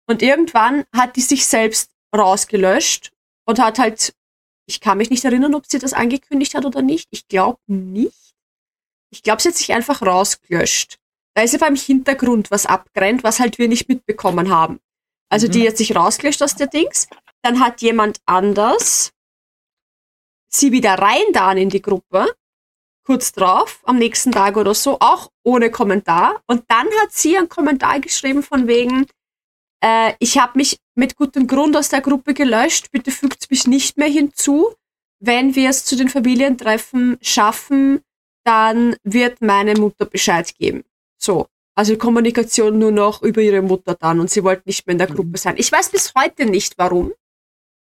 Und 0.09 0.23
irgendwann 0.23 0.85
hat 0.95 1.17
die 1.17 1.21
sich 1.21 1.47
selbst 1.47 1.91
rausgelöscht 2.17 3.13
und 3.45 3.59
hat 3.59 3.79
halt, 3.79 4.15
ich 4.67 4.81
kann 4.81 4.99
mich 4.99 5.11
nicht 5.11 5.25
erinnern, 5.25 5.55
ob 5.55 5.67
sie 5.67 5.79
das 5.79 5.93
angekündigt 5.93 6.55
hat 6.55 6.65
oder 6.65 6.83
nicht. 6.83 7.09
Ich 7.11 7.29
glaube 7.29 7.61
nicht. 7.67 8.30
Ich 9.11 9.23
glaube, 9.23 9.43
sie 9.43 9.49
hat 9.49 9.57
sich 9.57 9.73
einfach 9.73 10.03
rausgelöscht. 10.03 10.99
Da 11.35 11.43
ist 11.43 11.55
aber 11.55 11.69
im 11.69 11.77
Hintergrund 11.77 12.51
was 12.51 12.67
abgerannt, 12.67 13.23
was 13.23 13.41
halt 13.41 13.59
wir 13.59 13.69
nicht 13.69 13.89
mitbekommen 13.89 14.51
haben. 14.51 14.81
Also 15.29 15.47
mhm. 15.47 15.53
die 15.53 15.69
hat 15.69 15.77
sich 15.77 15.95
rausgelöscht 15.95 16.43
aus 16.43 16.57
der 16.57 16.67
Dings. 16.67 17.09
Dann 17.43 17.61
hat 17.61 17.81
jemand 17.81 18.21
anders 18.27 19.13
sie 20.53 20.73
wieder 20.73 20.95
rein 20.95 21.33
da 21.33 21.53
in 21.53 21.71
die 21.71 21.83
Gruppe. 21.83 22.35
Kurz 23.05 23.33
drauf, 23.33 23.81
am 23.85 23.97
nächsten 23.99 24.31
Tag 24.31 24.57
oder 24.57 24.75
so, 24.75 24.99
auch 25.01 25.31
ohne 25.43 25.71
Kommentar. 25.71 26.43
Und 26.47 26.65
dann 26.69 26.87
hat 27.01 27.13
sie 27.13 27.37
einen 27.37 27.49
Kommentar 27.49 28.01
geschrieben 28.01 28.43
von 28.43 28.67
wegen, 28.67 29.07
äh, 29.83 30.13
ich 30.19 30.39
habe 30.39 30.59
mich 30.59 30.79
mit 30.95 31.17
gutem 31.17 31.47
Grund 31.47 31.77
aus 31.77 31.89
der 31.89 32.03
Gruppe 32.03 32.35
gelöscht, 32.35 32.91
bitte 32.93 33.11
fügt 33.11 33.51
mich 33.51 33.67
nicht 33.67 33.97
mehr 33.97 34.09
hinzu. 34.09 34.75
Wenn 35.19 35.55
wir 35.55 35.71
es 35.71 35.85
zu 35.85 35.97
den 35.97 36.09
Familientreffen 36.09 37.19
schaffen, 37.21 38.03
dann 38.45 38.97
wird 39.03 39.41
meine 39.41 39.75
Mutter 39.75 40.07
Bescheid 40.07 40.55
geben. 40.57 40.85
So. 41.19 41.47
Also 41.75 41.97
Kommunikation 41.97 42.79
nur 42.79 42.91
noch 42.91 43.23
über 43.23 43.41
ihre 43.41 43.63
Mutter 43.63 43.95
dann 43.95 44.21
und 44.21 44.29
sie 44.29 44.45
wollte 44.45 44.65
nicht 44.67 44.87
mehr 44.87 44.93
in 44.93 44.99
der 44.99 45.11
mhm. 45.11 45.15
Gruppe 45.15 45.39
sein. 45.39 45.55
Ich 45.57 45.71
weiß 45.71 45.91
bis 45.91 46.13
heute 46.15 46.45
nicht 46.45 46.77
warum, 46.77 47.13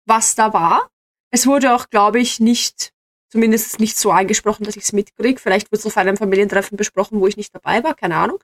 was 0.05 0.35
da 0.35 0.53
war. 0.53 0.89
Es 1.31 1.47
wurde 1.47 1.73
auch, 1.73 1.89
glaube 1.89 2.19
ich, 2.19 2.39
nicht, 2.39 2.91
zumindest 3.29 3.79
nicht 3.79 3.97
so 3.97 4.11
angesprochen, 4.11 4.63
dass 4.63 4.75
ich 4.75 4.83
es 4.83 4.93
mitkriege. 4.93 5.39
Vielleicht 5.39 5.71
wurde 5.71 5.79
es 5.79 5.85
auf 5.85 5.97
einem 5.97 6.17
Familientreffen 6.17 6.77
besprochen, 6.77 7.19
wo 7.19 7.27
ich 7.27 7.37
nicht 7.37 7.53
dabei 7.53 7.83
war, 7.83 7.93
keine 7.93 8.15
Ahnung. 8.17 8.39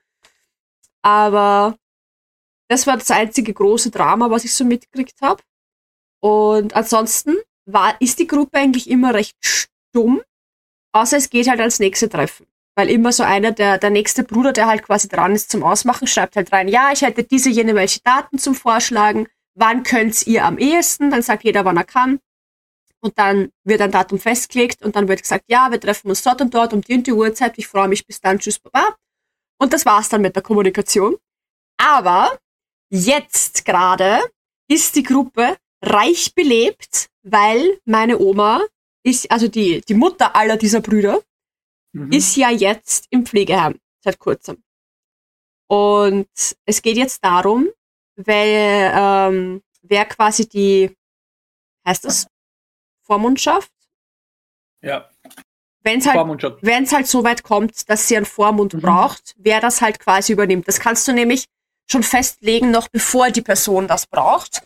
Aber 1.02 1.76
das 2.68 2.86
war 2.86 2.96
das 2.96 3.10
einzige 3.10 3.52
große 3.52 3.90
Drama, 3.90 4.30
was 4.30 4.44
ich 4.44 4.54
so 4.54 4.64
mitgekriegt 4.64 5.20
habe. 5.20 5.42
Und 6.20 6.74
ansonsten 6.74 7.36
war, 7.66 8.00
ist 8.00 8.18
die 8.18 8.26
Gruppe 8.26 8.58
eigentlich 8.58 8.88
immer 8.88 9.12
recht 9.12 9.36
stumm. 9.40 10.22
Außer 10.92 11.16
es 11.16 11.30
geht 11.30 11.48
halt 11.48 11.60
als 11.60 11.78
nächste 11.78 12.08
Treffen. 12.08 12.46
Weil 12.74 12.88
immer 12.88 13.12
so 13.12 13.22
einer, 13.22 13.52
der, 13.52 13.78
der 13.78 13.90
nächste 13.90 14.24
Bruder, 14.24 14.52
der 14.52 14.66
halt 14.66 14.82
quasi 14.82 15.08
dran 15.08 15.34
ist 15.34 15.50
zum 15.50 15.62
Ausmachen, 15.62 16.06
schreibt 16.06 16.36
halt 16.36 16.52
rein, 16.52 16.68
ja, 16.68 16.90
ich 16.92 17.02
hätte 17.02 17.24
diese, 17.24 17.50
jene, 17.50 17.74
welche 17.74 18.00
Daten 18.00 18.38
zum 18.38 18.54
Vorschlagen. 18.54 19.26
Wann 19.54 19.82
könnt 19.82 20.26
ihr 20.26 20.44
am 20.44 20.56
ehesten? 20.58 21.10
Dann 21.10 21.22
sagt 21.22 21.44
jeder, 21.44 21.64
wann 21.64 21.76
er 21.76 21.84
kann. 21.84 22.20
Und 23.00 23.18
dann 23.18 23.50
wird 23.64 23.80
ein 23.80 23.90
Datum 23.90 24.18
festgelegt 24.18 24.82
und 24.82 24.96
dann 24.96 25.08
wird 25.08 25.22
gesagt, 25.22 25.44
ja, 25.48 25.70
wir 25.70 25.80
treffen 25.80 26.08
uns 26.08 26.22
dort 26.22 26.40
und 26.40 26.54
dort 26.54 26.72
um 26.72 26.80
die 26.80 26.94
und 26.94 27.06
die 27.06 27.12
Uhrzeit. 27.12 27.54
Ich 27.56 27.66
freue 27.66 27.88
mich 27.88 28.06
bis 28.06 28.20
dann. 28.20 28.38
Tschüss, 28.38 28.58
Baba. 28.58 28.94
Und 29.58 29.72
das 29.72 29.84
war's 29.84 30.08
dann 30.08 30.22
mit 30.22 30.36
der 30.36 30.42
Kommunikation. 30.42 31.16
Aber 31.76 32.38
jetzt 32.90 33.64
gerade 33.64 34.20
ist 34.68 34.94
die 34.94 35.02
Gruppe 35.02 35.56
reich 35.82 36.34
belebt, 36.34 37.08
weil 37.22 37.78
meine 37.84 38.18
Oma 38.18 38.62
ist, 39.02 39.30
also 39.30 39.48
die, 39.48 39.80
die 39.80 39.94
Mutter 39.94 40.34
aller 40.36 40.56
dieser 40.56 40.80
Brüder, 40.80 41.20
mhm. 41.92 42.12
ist 42.12 42.36
ja 42.36 42.50
jetzt 42.50 43.06
im 43.10 43.26
Pflegeheim 43.26 43.78
seit 44.02 44.18
kurzem. 44.18 44.62
Und 45.68 46.28
es 46.66 46.82
geht 46.82 46.96
jetzt 46.96 47.24
darum, 47.24 47.68
weil, 48.16 48.92
ähm, 48.94 49.62
wer 49.82 50.04
quasi 50.04 50.48
die, 50.48 50.94
heißt 51.86 52.04
das, 52.04 52.26
Vormundschaft? 53.02 53.72
Ja. 54.82 55.08
Wenn 55.84 55.98
es 55.98 56.06
halt, 56.06 56.58
wenn's 56.62 56.92
halt 56.92 57.08
so 57.08 57.24
weit 57.24 57.42
kommt, 57.42 57.88
dass 57.88 58.06
sie 58.06 58.16
einen 58.16 58.26
Vormund 58.26 58.74
mhm. 58.74 58.80
braucht, 58.80 59.34
wer 59.36 59.60
das 59.60 59.80
halt 59.80 59.98
quasi 59.98 60.32
übernimmt. 60.32 60.68
Das 60.68 60.78
kannst 60.78 61.08
du 61.08 61.12
nämlich 61.12 61.46
schon 61.90 62.02
festlegen, 62.02 62.70
noch 62.70 62.88
bevor 62.88 63.30
die 63.30 63.42
Person 63.42 63.88
das 63.88 64.06
braucht. 64.06 64.62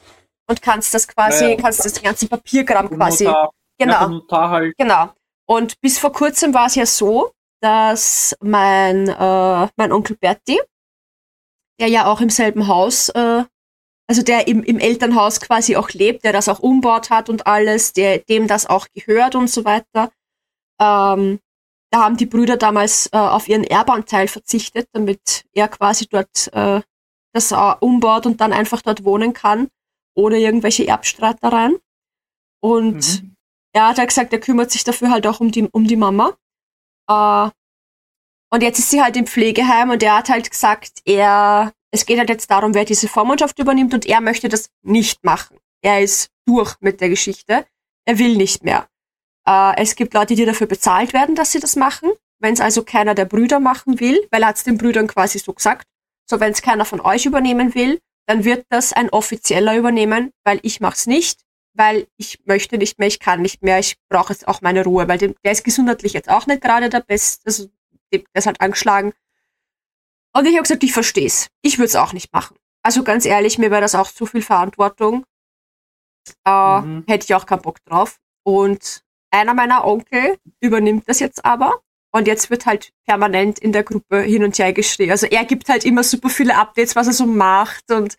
Und 0.49 0.63
kannst 0.63 0.95
das 0.95 1.09
quasi, 1.09 1.51
ja, 1.51 1.57
kannst 1.57 1.85
das 1.85 2.01
ganze 2.01 2.29
Papierkram 2.29 2.89
quasi. 2.91 3.29
Genau. 3.79 4.23
Ja, 4.31 4.51
halt. 4.51 4.75
Genau. 4.79 5.11
Und 5.47 5.81
bis 5.81 5.99
vor 5.99 6.13
kurzem 6.13 6.55
war 6.55 6.67
es 6.67 6.75
ja 6.75 6.87
so, 6.87 7.33
dass 7.61 8.37
mein, 8.41 9.09
äh, 9.09 9.69
mein 9.77 9.93
Onkel 9.93 10.17
Berti, 10.17 10.61
der 11.81 11.89
ja 11.89 12.07
auch 12.07 12.21
im 12.21 12.31
selben 12.31 12.69
Haus, 12.69 13.09
äh, 13.11 13.45
also 14.09 14.23
der 14.23 14.47
im, 14.49 14.63
im 14.63 14.79
Elternhaus 14.79 15.41
quasi 15.41 15.77
auch 15.77 15.91
lebt, 15.91 16.25
der 16.25 16.33
das 16.33 16.49
auch 16.49 16.61
umbaut 16.61 17.11
hat 17.11 17.29
und 17.29 17.47
alles, 17.47 17.93
der, 17.93 18.19
dem 18.19 18.47
das 18.47 18.67
auch 18.67 18.87
gehört 18.95 19.35
und 19.35 19.51
so 19.51 19.65
weiter, 19.65 20.11
ähm, 20.81 21.41
da 21.91 22.03
haben 22.03 22.17
die 22.17 22.27
Brüder 22.27 22.57
damals 22.57 23.09
äh, 23.13 23.17
auf 23.17 23.49
ihren 23.49 23.65
Erbanteil 23.65 24.29
verzichtet, 24.29 24.89
damit 24.93 25.45
er 25.53 25.69
quasi 25.69 26.07
dort 26.07 26.53
äh, 26.53 26.83
das 27.33 27.53
äh, 27.53 27.75
umbaut 27.81 28.27
und 28.27 28.41
dann 28.41 28.53
einfach 28.53 28.83
dort 28.83 29.05
wohnen 29.05 29.33
kann, 29.33 29.69
ohne 30.15 30.39
irgendwelche 30.39 30.87
Erbstreitereien. 30.87 31.79
Und 32.61 33.23
mhm. 33.23 33.36
Er 33.77 33.89
hat 33.89 33.99
halt 33.99 34.09
gesagt, 34.09 34.33
er 34.33 34.41
kümmert 34.41 34.71
sich 34.71 34.85
dafür 34.85 35.11
halt 35.11 35.27
auch 35.27 35.39
um 35.39 35.51
die, 35.51 35.69
um 35.71 35.87
die 35.87 35.97
Mama. 35.97 36.35
Äh, 37.11 37.51
und 38.51 38.63
jetzt 38.63 38.79
ist 38.79 38.89
sie 38.89 39.03
halt 39.03 39.19
im 39.19 39.27
Pflegeheim 39.27 39.91
und 39.91 40.03
er 40.03 40.17
hat 40.17 40.31
halt 40.31 40.51
gesagt, 40.51 41.03
er, 41.05 41.75
es 41.91 42.07
geht 42.07 42.19
halt 42.19 42.31
jetzt 42.31 42.51
darum, 42.51 42.73
wer 42.73 42.87
diese 42.87 43.07
Vormundschaft 43.07 43.59
übernimmt 43.59 43.93
und 43.93 44.07
er 44.07 44.23
möchte 44.23 44.49
das 44.49 44.71
nicht 44.83 45.25
machen. 45.25 45.59
Er 45.83 46.01
ist 46.01 46.31
durch 46.47 46.77
mit 46.81 47.03
der 47.03 47.11
Geschichte. 47.11 47.67
Er 48.07 48.19
will 48.19 48.37
nicht 48.37 48.65
mehr. 48.65 48.89
Äh, 49.47 49.77
es 49.77 49.95
gibt 49.95 50.15
Leute, 50.15 50.35
die 50.35 50.47
dafür 50.47 50.67
bezahlt 50.67 51.13
werden, 51.13 51.35
dass 51.35 51.53
sie 51.53 51.61
das 51.61 51.77
machen. 51.77 52.11
Wenn 52.39 52.55
es 52.55 52.63
also 52.63 52.83
keiner 52.83 53.15
der 53.15 53.27
Brüder 53.27 53.61
machen 53.61 54.01
will, 54.01 54.27
weil 54.31 54.41
er 54.41 54.49
hat 54.49 54.57
es 54.57 54.65
den 54.65 54.79
Brüdern 54.79 55.07
quasi 55.07 55.39
so 55.39 55.53
gesagt, 55.53 55.87
so 56.25 56.41
wenn 56.41 56.53
es 56.53 56.63
keiner 56.63 56.87
von 56.87 57.03
euch 57.03 57.27
übernehmen 57.27 57.75
will, 57.75 57.99
dann 58.27 58.45
wird 58.45 58.65
das 58.71 58.95
ein 58.95 59.11
offizieller 59.11 59.77
übernehmen, 59.77 60.31
weil 60.45 60.61
ich 60.63 60.81
mach's 60.81 61.07
nicht, 61.07 61.43
weil 61.77 62.09
ich 62.17 62.41
möchte 62.47 62.79
nicht 62.79 62.99
mehr, 62.99 63.09
ich 63.09 63.21
kann 63.21 63.43
nicht 63.43 63.63
mehr, 63.63 63.79
ich 63.79 63.97
brauche 64.09 64.33
jetzt 64.33 64.49
auch 64.49 64.61
meine 64.63 64.85
Ruhe, 64.85 65.09
weil 65.09 65.19
dem, 65.19 65.35
der 65.45 65.53
ist 65.53 65.65
gesundheitlich 65.65 66.13
jetzt 66.13 66.29
auch 66.29 66.47
nicht 66.47 66.63
gerade 66.63 66.89
der 66.89 67.01
Beste, 67.01 67.43
also 67.47 67.69
der 68.13 68.23
ist 68.35 68.47
halt 68.47 68.61
angeschlagen. 68.61 69.13
Und 70.33 70.47
ich 70.47 70.53
habe 70.53 70.63
gesagt, 70.63 70.85
ich 70.85 70.93
verstehe 70.93 71.27
es. 71.27 71.49
Ich 71.63 71.79
würde 71.79 71.87
es 71.87 71.97
auch 71.97 72.13
nicht 72.13 72.33
machen. 72.33 72.57
Also 72.83 73.03
ganz 73.03 73.25
ehrlich, 73.25 73.59
mir 73.59 73.71
wäre 73.71 73.81
das 73.81 73.95
auch 73.95 74.11
zu 74.11 74.27
viel 74.27 74.43
Verantwortung. 74.43 75.25
Äh, 76.45 76.81
mhm. 76.81 77.05
Hätte 77.09 77.25
ich 77.25 77.35
auch 77.35 77.47
keinen 77.47 77.63
Bock 77.63 77.83
drauf. 77.85 78.19
Und 78.43 79.03
einer 79.31 79.55
meiner 79.55 79.85
Onkel 79.85 80.39
übernimmt 80.61 81.09
das 81.09 81.21
jetzt 81.21 81.45
aber. 81.45 81.81
Und 82.13 82.29
jetzt 82.29 82.49
wird 82.51 82.65
halt 82.67 82.93
permanent 83.07 83.59
in 83.59 83.73
der 83.73 83.83
Gruppe 83.83 84.21
hin 84.21 84.45
und 84.45 84.59
her 84.59 84.73
geschrien. 84.73 85.11
Also 85.11 85.27
er 85.27 85.45
gibt 85.45 85.69
halt 85.69 85.85
immer 85.85 86.03
super 86.03 86.29
viele 86.31 86.57
Updates, 86.57 86.97
was 86.97 87.09
er 87.09 87.13
so 87.13 87.27
macht. 87.27 87.91
Und 87.91 88.17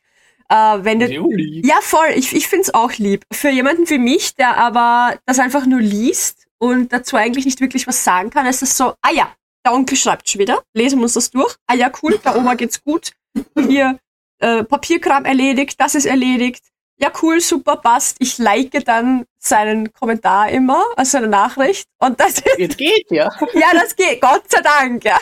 äh, 0.49 0.77
wenn 0.83 0.99
der, 0.99 1.09
Ja, 1.09 1.79
voll. 1.81 2.07
Ich, 2.15 2.35
ich 2.35 2.47
finde 2.47 2.63
es 2.63 2.73
auch 2.73 2.91
lieb. 2.93 3.23
Für 3.31 3.49
jemanden 3.49 3.89
wie 3.89 3.97
mich, 3.97 4.35
der 4.35 4.57
aber 4.57 5.17
das 5.25 5.39
einfach 5.39 5.65
nur 5.65 5.79
liest 5.79 6.47
und 6.57 6.91
dazu 6.93 7.15
eigentlich 7.15 7.45
nicht 7.45 7.61
wirklich 7.61 7.87
was 7.87 8.03
sagen 8.03 8.29
kann, 8.29 8.45
ist 8.45 8.61
es 8.61 8.77
so, 8.77 8.93
ah 9.01 9.11
ja, 9.13 9.31
der 9.65 9.73
Onkel 9.73 9.97
schreibt 9.97 10.29
schon 10.29 10.39
wieder. 10.39 10.63
Lesen 10.73 10.99
wir 10.99 11.03
uns 11.03 11.13
das 11.13 11.31
durch. 11.31 11.55
Ah 11.67 11.75
ja, 11.75 11.91
cool, 12.01 12.19
der 12.23 12.37
Oma 12.37 12.55
geht's 12.55 12.83
gut. 12.83 13.11
Hier 13.55 13.99
äh, 14.39 14.63
Papierkram 14.63 15.25
erledigt, 15.25 15.79
das 15.79 15.95
ist 15.95 16.05
erledigt 16.05 16.63
ja 16.97 17.11
cool, 17.21 17.39
super, 17.39 17.77
passt. 17.77 18.17
Ich 18.19 18.37
like 18.37 18.71
dann 18.85 19.25
seinen 19.39 19.93
Kommentar 19.93 20.49
immer, 20.49 20.83
also 20.95 21.11
seine 21.11 21.27
Nachricht. 21.27 21.87
Und 21.99 22.19
das 22.19 22.39
ist, 22.39 22.57
Jetzt 22.57 22.77
geht, 22.77 23.09
ja. 23.11 23.29
Ja, 23.53 23.71
das 23.73 23.95
geht, 23.95 24.21
Gott 24.21 24.43
sei 24.49 24.61
Dank, 24.61 25.05
ja. 25.05 25.17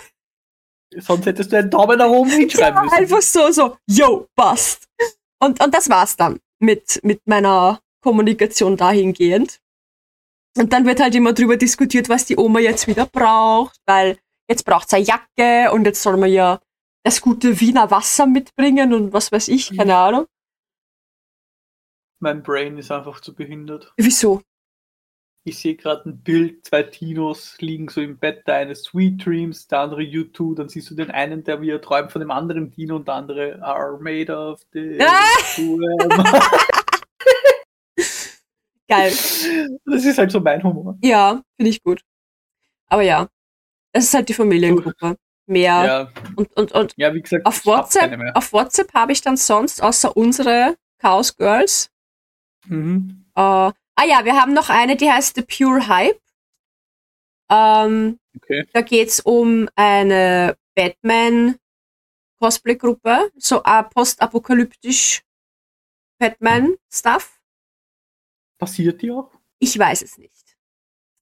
Sonst 0.97 1.25
hättest 1.25 1.51
du 1.51 1.57
einen 1.57 1.69
Daumen 1.69 1.97
nach 1.97 2.09
oben 2.09 2.29
hinschreiben 2.29 2.77
ja, 2.77 2.83
müssen. 2.83 2.95
Einfach 2.95 3.21
so, 3.21 3.51
so, 3.51 3.77
yo, 3.88 4.27
passt. 4.36 4.88
Und, 5.39 5.63
und 5.63 5.73
das 5.73 5.89
war's 5.89 6.15
dann 6.15 6.39
mit, 6.59 6.99
mit 7.03 7.21
meiner 7.25 7.81
Kommunikation 8.01 8.77
dahingehend. 8.77 9.59
Und 10.57 10.71
dann 10.71 10.86
wird 10.86 11.01
halt 11.01 11.15
immer 11.15 11.33
drüber 11.33 11.57
diskutiert, 11.57 12.07
was 12.07 12.25
die 12.25 12.38
Oma 12.38 12.59
jetzt 12.59 12.88
wieder 12.88 13.05
braucht, 13.05 13.77
weil 13.86 14.17
jetzt 14.49 14.63
braucht 14.63 14.89
sie 14.89 14.97
eine 14.97 15.05
Jacke 15.05 15.73
und 15.73 15.86
jetzt 15.86 16.01
soll 16.01 16.17
man 16.17 16.31
ja 16.31 16.61
das 17.03 17.21
gute 17.21 17.59
Wiener 17.59 17.91
Wasser 17.91 18.25
mitbringen 18.25 18.93
und 18.93 19.13
was 19.13 19.31
weiß 19.31 19.49
ich, 19.49 19.75
keine 19.75 19.95
Ahnung. 19.95 20.25
Mein 22.19 22.41
Brain 22.41 22.77
ist 22.77 22.91
einfach 22.91 23.19
zu 23.19 23.36
behindert. 23.36 23.93
Wieso? 23.97 24.41
Ich 25.47 25.59
sehe 25.59 25.75
gerade 25.75 26.09
ein 26.09 26.23
Bild, 26.23 26.65
zwei 26.65 26.81
Tinos 26.81 27.55
liegen 27.59 27.87
so 27.87 28.01
im 28.01 28.17
Bett, 28.17 28.47
der 28.47 28.55
eine 28.55 28.73
Sweet 28.73 29.23
Dreams, 29.23 29.67
der 29.67 29.81
andere 29.81 30.01
U2, 30.01 30.55
dann 30.55 30.69
siehst 30.69 30.89
du 30.89 30.95
den 30.95 31.11
einen, 31.11 31.43
der 31.43 31.61
wie 31.61 31.69
er 31.69 31.79
träumt 31.81 32.11
von 32.11 32.19
dem 32.19 32.31
anderen 32.31 32.71
Dino 32.71 32.95
und 32.95 33.07
der 33.07 33.13
andere 33.13 33.61
are 33.61 33.99
made 34.01 34.35
of 34.35 34.59
the 34.73 34.97
ah! 34.99 35.13
Geil. 38.87 39.11
Das 39.85 40.05
ist 40.05 40.17
halt 40.17 40.31
so 40.31 40.39
mein 40.39 40.63
Humor. 40.63 40.97
Ja, 41.03 41.41
finde 41.57 41.69
ich 41.69 41.83
gut. 41.83 42.01
Aber 42.87 43.03
ja, 43.03 43.29
das 43.93 44.05
ist 44.05 44.13
halt 44.15 44.29
die 44.29 44.33
Familiengruppe. 44.33 45.15
Mehr. 45.47 45.85
Ja. 45.85 46.11
Und, 46.35 46.51
und, 46.57 46.71
und 46.71 46.93
ja, 46.97 47.13
wie 47.13 47.21
gesagt, 47.21 47.45
auf 47.45 47.65
WhatsApp, 47.67 48.19
auf 48.33 48.51
WhatsApp 48.51 48.93
habe 48.95 49.11
ich 49.11 49.21
dann 49.21 49.37
sonst 49.37 49.81
außer 49.81 50.17
unsere 50.17 50.75
Chaos 50.97 51.37
Girls 51.37 51.91
Mhm. 52.67 53.25
Äh, 53.35 53.71
ah 53.95 54.05
ja, 54.05 54.23
wir 54.25 54.35
haben 54.35 54.53
noch 54.53 54.69
eine, 54.69 54.95
die 54.95 55.11
heißt 55.11 55.35
The 55.35 55.41
Pure 55.41 55.87
Hype. 55.87 56.21
Ähm, 57.49 58.19
okay. 58.35 58.67
Da 58.73 58.81
geht's 58.81 59.19
um 59.19 59.67
eine 59.75 60.55
Batman-Cosplay-Gruppe, 60.75 63.31
so 63.35 63.63
äh, 63.63 63.83
postapokalyptisch 63.83 65.23
Batman-Stuff. 66.19 67.39
Passiert 68.57 69.01
die 69.01 69.11
auch? 69.11 69.31
Ich 69.59 69.77
weiß 69.77 70.01
es 70.01 70.17
nicht. 70.17 70.57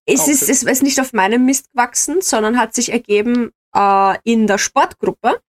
Es, 0.05 0.21
okay. 0.21 0.32
ist, 0.32 0.49
es 0.49 0.63
ist 0.63 0.84
nicht 0.84 0.99
auf 0.99 1.13
meinem 1.13 1.45
Mist 1.45 1.71
gewachsen, 1.71 2.21
sondern 2.21 2.59
hat 2.59 2.76
sich 2.76 2.91
ergeben 2.91 3.51
äh, 3.74 4.17
in 4.24 4.47
der 4.47 4.57
Sportgruppe, 4.57 5.41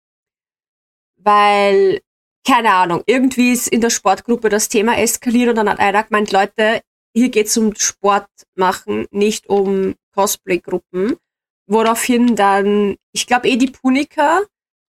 weil 1.17 2.01
keine 2.47 2.75
Ahnung, 2.75 3.03
irgendwie 3.07 3.53
ist 3.53 3.69
in 3.69 3.81
der 3.81 3.91
Sportgruppe 3.91 4.51
das 4.51 4.69
Thema 4.69 4.99
eskaliert 4.99 5.49
und 5.49 5.57
dann 5.57 5.69
hat 5.69 5.81
einer 5.81 6.03
gemeint, 6.03 6.31
Leute, 6.31 6.83
hier 7.15 7.31
geht's 7.31 7.57
um 7.57 7.75
Sport 7.77 8.29
machen, 8.55 9.07
nicht 9.11 9.49
um 9.49 9.95
Cosplay-Gruppen. 10.15 11.17
Woraufhin 11.67 12.37
dann, 12.37 12.97
ich 13.13 13.27
glaube 13.27 13.49
eh 13.49 13.57
die 13.57 13.71
Punika 13.71 14.41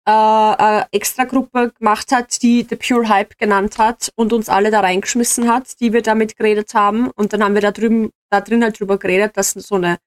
äh, 0.07 0.81
äh, 0.81 0.85
extra 0.91 1.25
Gruppe 1.25 1.71
gemacht 1.77 2.11
hat, 2.11 2.41
die 2.41 2.65
The 2.67 2.75
Pure 2.75 3.09
Hype 3.09 3.37
genannt 3.37 3.77
hat 3.77 4.11
und 4.15 4.33
uns 4.33 4.49
alle 4.49 4.71
da 4.71 4.81
reingeschmissen 4.81 5.51
hat, 5.51 5.79
die 5.79 5.93
wir 5.93 6.01
damit 6.01 6.37
geredet 6.37 6.73
haben. 6.73 7.09
Und 7.11 7.33
dann 7.33 7.43
haben 7.43 7.55
wir 7.55 7.61
da 7.61 7.71
drüben, 7.71 8.11
da 8.29 8.41
drin 8.41 8.63
halt 8.63 8.79
drüber 8.79 8.97
geredet, 8.97 9.35
dass 9.35 9.51
so 9.51 9.75
eine 9.75 9.97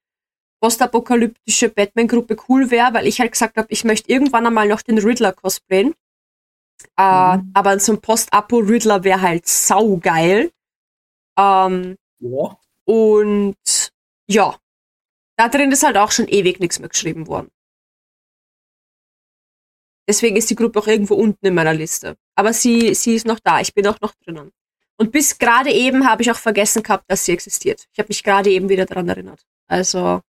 postapokalyptische 0.61 1.69
Batman-Gruppe 1.69 2.37
cool 2.49 2.71
wäre, 2.71 2.95
weil 2.95 3.07
ich 3.07 3.21
halt 3.21 3.33
gesagt 3.33 3.57
habe, 3.57 3.69
ich 3.71 3.85
möchte 3.85 4.11
irgendwann 4.11 4.47
einmal 4.47 4.69
noch 4.69 4.83
den 4.83 4.99
Riddler 4.99 5.33
cosplayen. 5.33 5.95
Äh, 6.97 7.37
mhm. 7.37 7.51
Aber 7.55 7.79
so 7.79 7.93
ein 7.93 8.01
Post-Apo-Riddler 8.01 9.05
wäre 9.05 9.21
halt 9.21 9.47
saugeil. 9.47 10.53
Ähm, 11.39 11.97
ja. 12.19 12.59
Und 12.85 13.93
ja, 14.27 14.59
da 15.37 15.49
drin 15.49 15.73
ist 15.73 15.83
halt 15.83 15.97
auch 15.97 16.11
schon 16.11 16.29
ewig 16.29 16.61
nichts 16.61 16.79
mehr 16.79 16.89
geschrieben 16.89 17.27
worden. 17.27 17.51
Deswegen 20.09 20.37
ist 20.37 20.49
die 20.51 20.55
Gruppe 20.55 20.79
auch 20.79 20.87
irgendwo 20.87 21.15
unten 21.15 21.47
in 21.47 21.55
meiner 21.55 21.75
Liste. 21.75 22.17
Aber 22.35 22.53
sie, 22.53 22.95
sie 22.95 23.15
ist 23.15 23.27
noch 23.27 23.41
da. 23.41 23.61
Ich 23.61 23.75
bin 23.75 23.87
auch 23.87 24.01
noch 24.01 24.15
drinnen. 24.15 24.53
Und 24.97 25.13
bis 25.13 25.39
gerade 25.39 25.71
eben 25.71 26.09
habe 26.09 26.23
ich 26.23 26.31
auch 26.31 26.39
vergessen 26.39 26.83
gehabt, 26.83 27.05
dass 27.11 27.25
sie 27.25 27.33
existiert. 27.33 27.87
Ich 27.93 27.99
habe 27.99 28.09
mich 28.09 28.25
gerade 28.25 28.51
eben 28.51 28.69
wieder 28.69 28.87
daran 28.87 29.09
erinnert. 29.09 29.47
Also, 29.67 30.23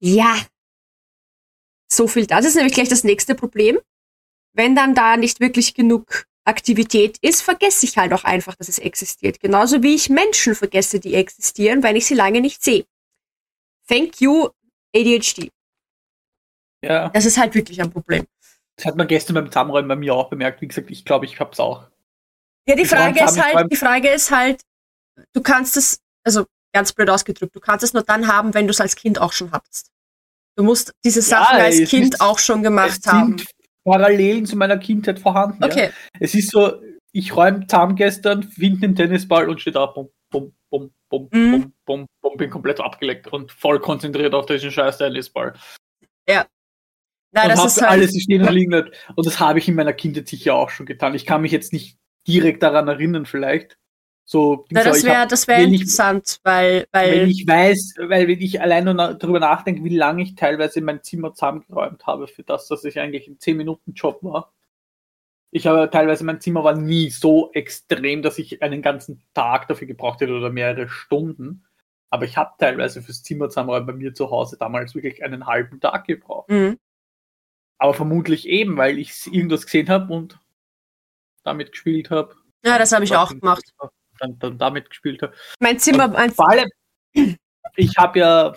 ja. 0.00 0.34
So 1.92 2.08
viel. 2.08 2.26
Das 2.26 2.46
ist 2.46 2.56
nämlich 2.56 2.74
gleich 2.74 2.88
das 2.88 3.04
nächste 3.04 3.34
Problem 3.34 3.78
wenn 4.54 4.74
dann 4.74 4.94
da 4.94 5.16
nicht 5.16 5.40
wirklich 5.40 5.74
genug 5.74 6.26
Aktivität 6.44 7.18
ist, 7.18 7.42
vergesse 7.42 7.86
ich 7.86 7.96
halt 7.96 8.12
auch 8.12 8.24
einfach, 8.24 8.54
dass 8.54 8.68
es 8.68 8.78
existiert. 8.78 9.40
Genauso 9.40 9.82
wie 9.82 9.94
ich 9.94 10.10
Menschen 10.10 10.54
vergesse, 10.54 11.00
die 11.00 11.14
existieren, 11.14 11.82
weil 11.82 11.96
ich 11.96 12.06
sie 12.06 12.14
lange 12.14 12.40
nicht 12.40 12.62
sehe. 12.62 12.84
Thank 13.88 14.20
you, 14.20 14.48
ADHD. 14.94 15.50
Ja. 16.82 17.08
Das 17.08 17.24
ist 17.24 17.38
halt 17.38 17.54
wirklich 17.54 17.80
ein 17.80 17.90
Problem. 17.90 18.26
Das 18.76 18.86
hat 18.86 18.96
man 18.96 19.06
gestern 19.06 19.34
beim 19.34 19.46
Zusammenräumen 19.46 19.88
bei 19.88 19.96
mir 19.96 20.14
auch 20.14 20.28
bemerkt. 20.28 20.60
Wie 20.60 20.68
gesagt, 20.68 20.90
ich 20.90 21.04
glaube, 21.04 21.24
ich 21.24 21.40
hab's 21.40 21.60
auch. 21.60 21.84
Ja, 22.66 22.76
die 22.76 22.84
Frage 22.84 23.22
ist 23.22 23.42
halt, 23.42 23.70
die 23.70 23.76
Frage 23.76 24.08
ist 24.10 24.30
halt, 24.30 24.62
du 25.32 25.42
kannst 25.42 25.76
es, 25.76 26.00
also 26.24 26.46
ganz 26.72 26.92
blöd 26.92 27.08
ausgedrückt, 27.10 27.54
du 27.54 27.60
kannst 27.60 27.84
es 27.84 27.92
nur 27.92 28.02
dann 28.02 28.26
haben, 28.26 28.52
wenn 28.54 28.66
du 28.66 28.72
es 28.72 28.80
als 28.80 28.96
Kind 28.96 29.20
auch 29.20 29.32
schon 29.32 29.52
hattest. 29.52 29.90
Du 30.56 30.62
musst 30.62 30.92
diese 31.04 31.22
Sachen 31.22 31.58
ja, 31.58 31.64
als 31.64 31.88
Kind 31.88 32.14
ist, 32.14 32.20
auch 32.20 32.38
schon 32.38 32.62
gemacht 32.62 33.06
haben. 33.06 33.42
Parallelen 33.84 34.46
zu 34.46 34.56
meiner 34.56 34.78
Kindheit 34.78 35.18
vorhanden. 35.18 35.62
Okay. 35.62 35.86
Ja. 35.86 35.90
Es 36.20 36.34
ist 36.34 36.50
so, 36.50 36.80
ich 37.12 37.36
räume 37.36 37.66
zusammen 37.66 37.96
gestern, 37.96 38.42
finde 38.42 38.80
den 38.80 38.96
Tennisball 38.96 39.48
und 39.48 39.60
steht 39.60 39.76
da, 39.76 39.86
bum, 39.86 40.10
bum, 40.30 40.52
bum, 40.70 40.90
bum, 41.08 41.28
mhm. 41.30 41.50
bum, 41.50 41.72
bum, 41.84 42.06
bum, 42.20 42.36
bin 42.36 42.50
komplett 42.50 42.80
abgeleckt 42.80 43.28
und 43.28 43.52
voll 43.52 43.78
konzentriert 43.80 44.34
auf 44.34 44.46
diesen 44.46 44.70
scheiß 44.70 44.98
Tennisball. 44.98 45.54
Ja. 46.28 46.46
Nein, 47.32 47.50
und 47.50 47.58
das 47.58 47.76
ist 47.76 47.82
halt 47.82 47.92
alles 47.92 48.22
stehen 48.22 48.42
und 48.42 48.52
liegen 48.52 48.72
Und 48.74 49.26
das 49.26 49.40
habe 49.40 49.58
ich 49.58 49.68
in 49.68 49.74
meiner 49.74 49.92
Kindheit 49.92 50.28
sicher 50.28 50.54
auch 50.54 50.70
schon 50.70 50.86
getan. 50.86 51.14
Ich 51.14 51.26
kann 51.26 51.42
mich 51.42 51.52
jetzt 51.52 51.72
nicht 51.72 51.98
direkt 52.26 52.62
daran 52.62 52.88
erinnern, 52.88 53.26
vielleicht. 53.26 53.76
So, 54.26 54.64
Na, 54.70 54.82
das 54.82 55.04
wäre 55.04 55.18
hab- 55.20 55.28
das 55.28 55.46
wär 55.46 55.58
ich- 55.58 55.72
interessant, 55.80 56.40
weil, 56.44 56.86
weil 56.92 57.20
Wenn 57.20 57.28
ich 57.28 57.46
weiß, 57.46 57.94
weil 58.08 58.26
wenn 58.26 58.40
ich 58.40 58.60
allein 58.60 58.84
nur 58.84 58.94
darüber 58.94 59.38
nachdenke, 59.38 59.84
wie 59.84 59.94
lange 59.96 60.22
ich 60.22 60.34
teilweise 60.34 60.80
mein 60.80 61.02
Zimmer 61.02 61.34
zusammengeräumt 61.34 62.06
habe 62.06 62.26
für 62.26 62.42
das, 62.42 62.66
dass 62.68 62.84
ich 62.84 62.98
eigentlich 62.98 63.28
ein 63.28 63.38
10-Minuten-Job 63.38 64.22
war. 64.22 64.52
Ich 65.50 65.66
habe 65.66 65.90
teilweise, 65.90 66.24
mein 66.24 66.40
Zimmer 66.40 66.64
war 66.64 66.74
nie 66.74 67.10
so 67.10 67.52
extrem, 67.52 68.22
dass 68.22 68.38
ich 68.38 68.62
einen 68.62 68.80
ganzen 68.82 69.22
Tag 69.34 69.68
dafür 69.68 69.86
gebraucht 69.86 70.20
hätte 70.20 70.32
oder 70.34 70.50
mehrere 70.50 70.88
Stunden. 70.88 71.64
Aber 72.10 72.24
ich 72.24 72.36
habe 72.36 72.54
teilweise 72.58 73.02
fürs 73.02 73.22
Zimmer 73.22 73.50
zusammenräumen 73.50 73.86
bei 73.86 73.92
mir 73.92 74.14
zu 74.14 74.30
Hause 74.30 74.56
damals 74.56 74.94
wirklich 74.94 75.22
einen 75.22 75.46
halben 75.46 75.80
Tag 75.80 76.06
gebraucht. 76.06 76.48
Mhm. 76.48 76.78
Aber 77.78 77.92
vermutlich 77.92 78.48
eben, 78.48 78.76
weil 78.78 78.98
ich 78.98 79.26
irgendwas 79.26 79.64
gesehen 79.66 79.90
habe 79.90 80.12
und 80.14 80.38
damit 81.42 81.72
gespielt 81.72 82.10
habe. 82.10 82.34
Ja, 82.64 82.78
das 82.78 82.92
habe 82.92 83.04
ich 83.04 83.14
auch 83.14 83.28
gemacht. 83.28 83.62
Dann, 84.18 84.38
dann 84.38 84.58
damit 84.58 84.90
gespielt 84.90 85.22
habe. 85.22 85.34
Mein 85.60 85.78
Zimmer, 85.78 86.08
mein, 86.08 86.30
Vor 86.30 86.48
allem, 86.50 86.68
ich 87.76 87.96
habe 87.96 88.18
ja 88.18 88.54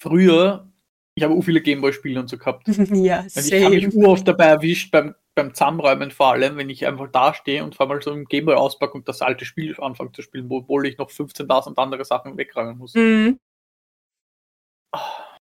früher, 0.00 0.70
ich 1.14 1.24
habe 1.24 1.34
auch 1.34 1.42
viele 1.42 1.60
Gameboy-Spiele 1.60 2.20
und 2.20 2.28
so 2.28 2.38
gehabt. 2.38 2.66
ja, 2.68 3.20
Und 3.20 3.36
ich 3.36 3.64
habe 3.64 3.74
mich 3.74 3.94
uroft 3.94 4.28
dabei 4.28 4.46
erwischt, 4.46 4.90
beim, 4.90 5.14
beim 5.34 5.54
Zusammenräumen 5.54 6.10
vor 6.10 6.32
allem, 6.32 6.56
wenn 6.56 6.70
ich 6.70 6.86
einfach 6.86 7.10
da 7.10 7.34
stehe 7.34 7.62
und 7.62 7.74
vor 7.74 7.88
allem 7.88 8.02
so 8.02 8.12
im 8.12 8.24
Gameboy 8.24 8.54
auspacke 8.54 8.94
und 8.94 9.08
das 9.08 9.22
alte 9.22 9.44
Spiel 9.44 9.74
anfange 9.78 10.12
zu 10.12 10.22
spielen, 10.22 10.48
obwohl 10.50 10.86
ich 10.86 10.98
noch 10.98 11.10
15.000 11.10 11.76
andere 11.76 12.04
Sachen 12.04 12.36
wegräumen 12.36 12.78
muss. 12.78 12.94
Mhm. 12.94 13.38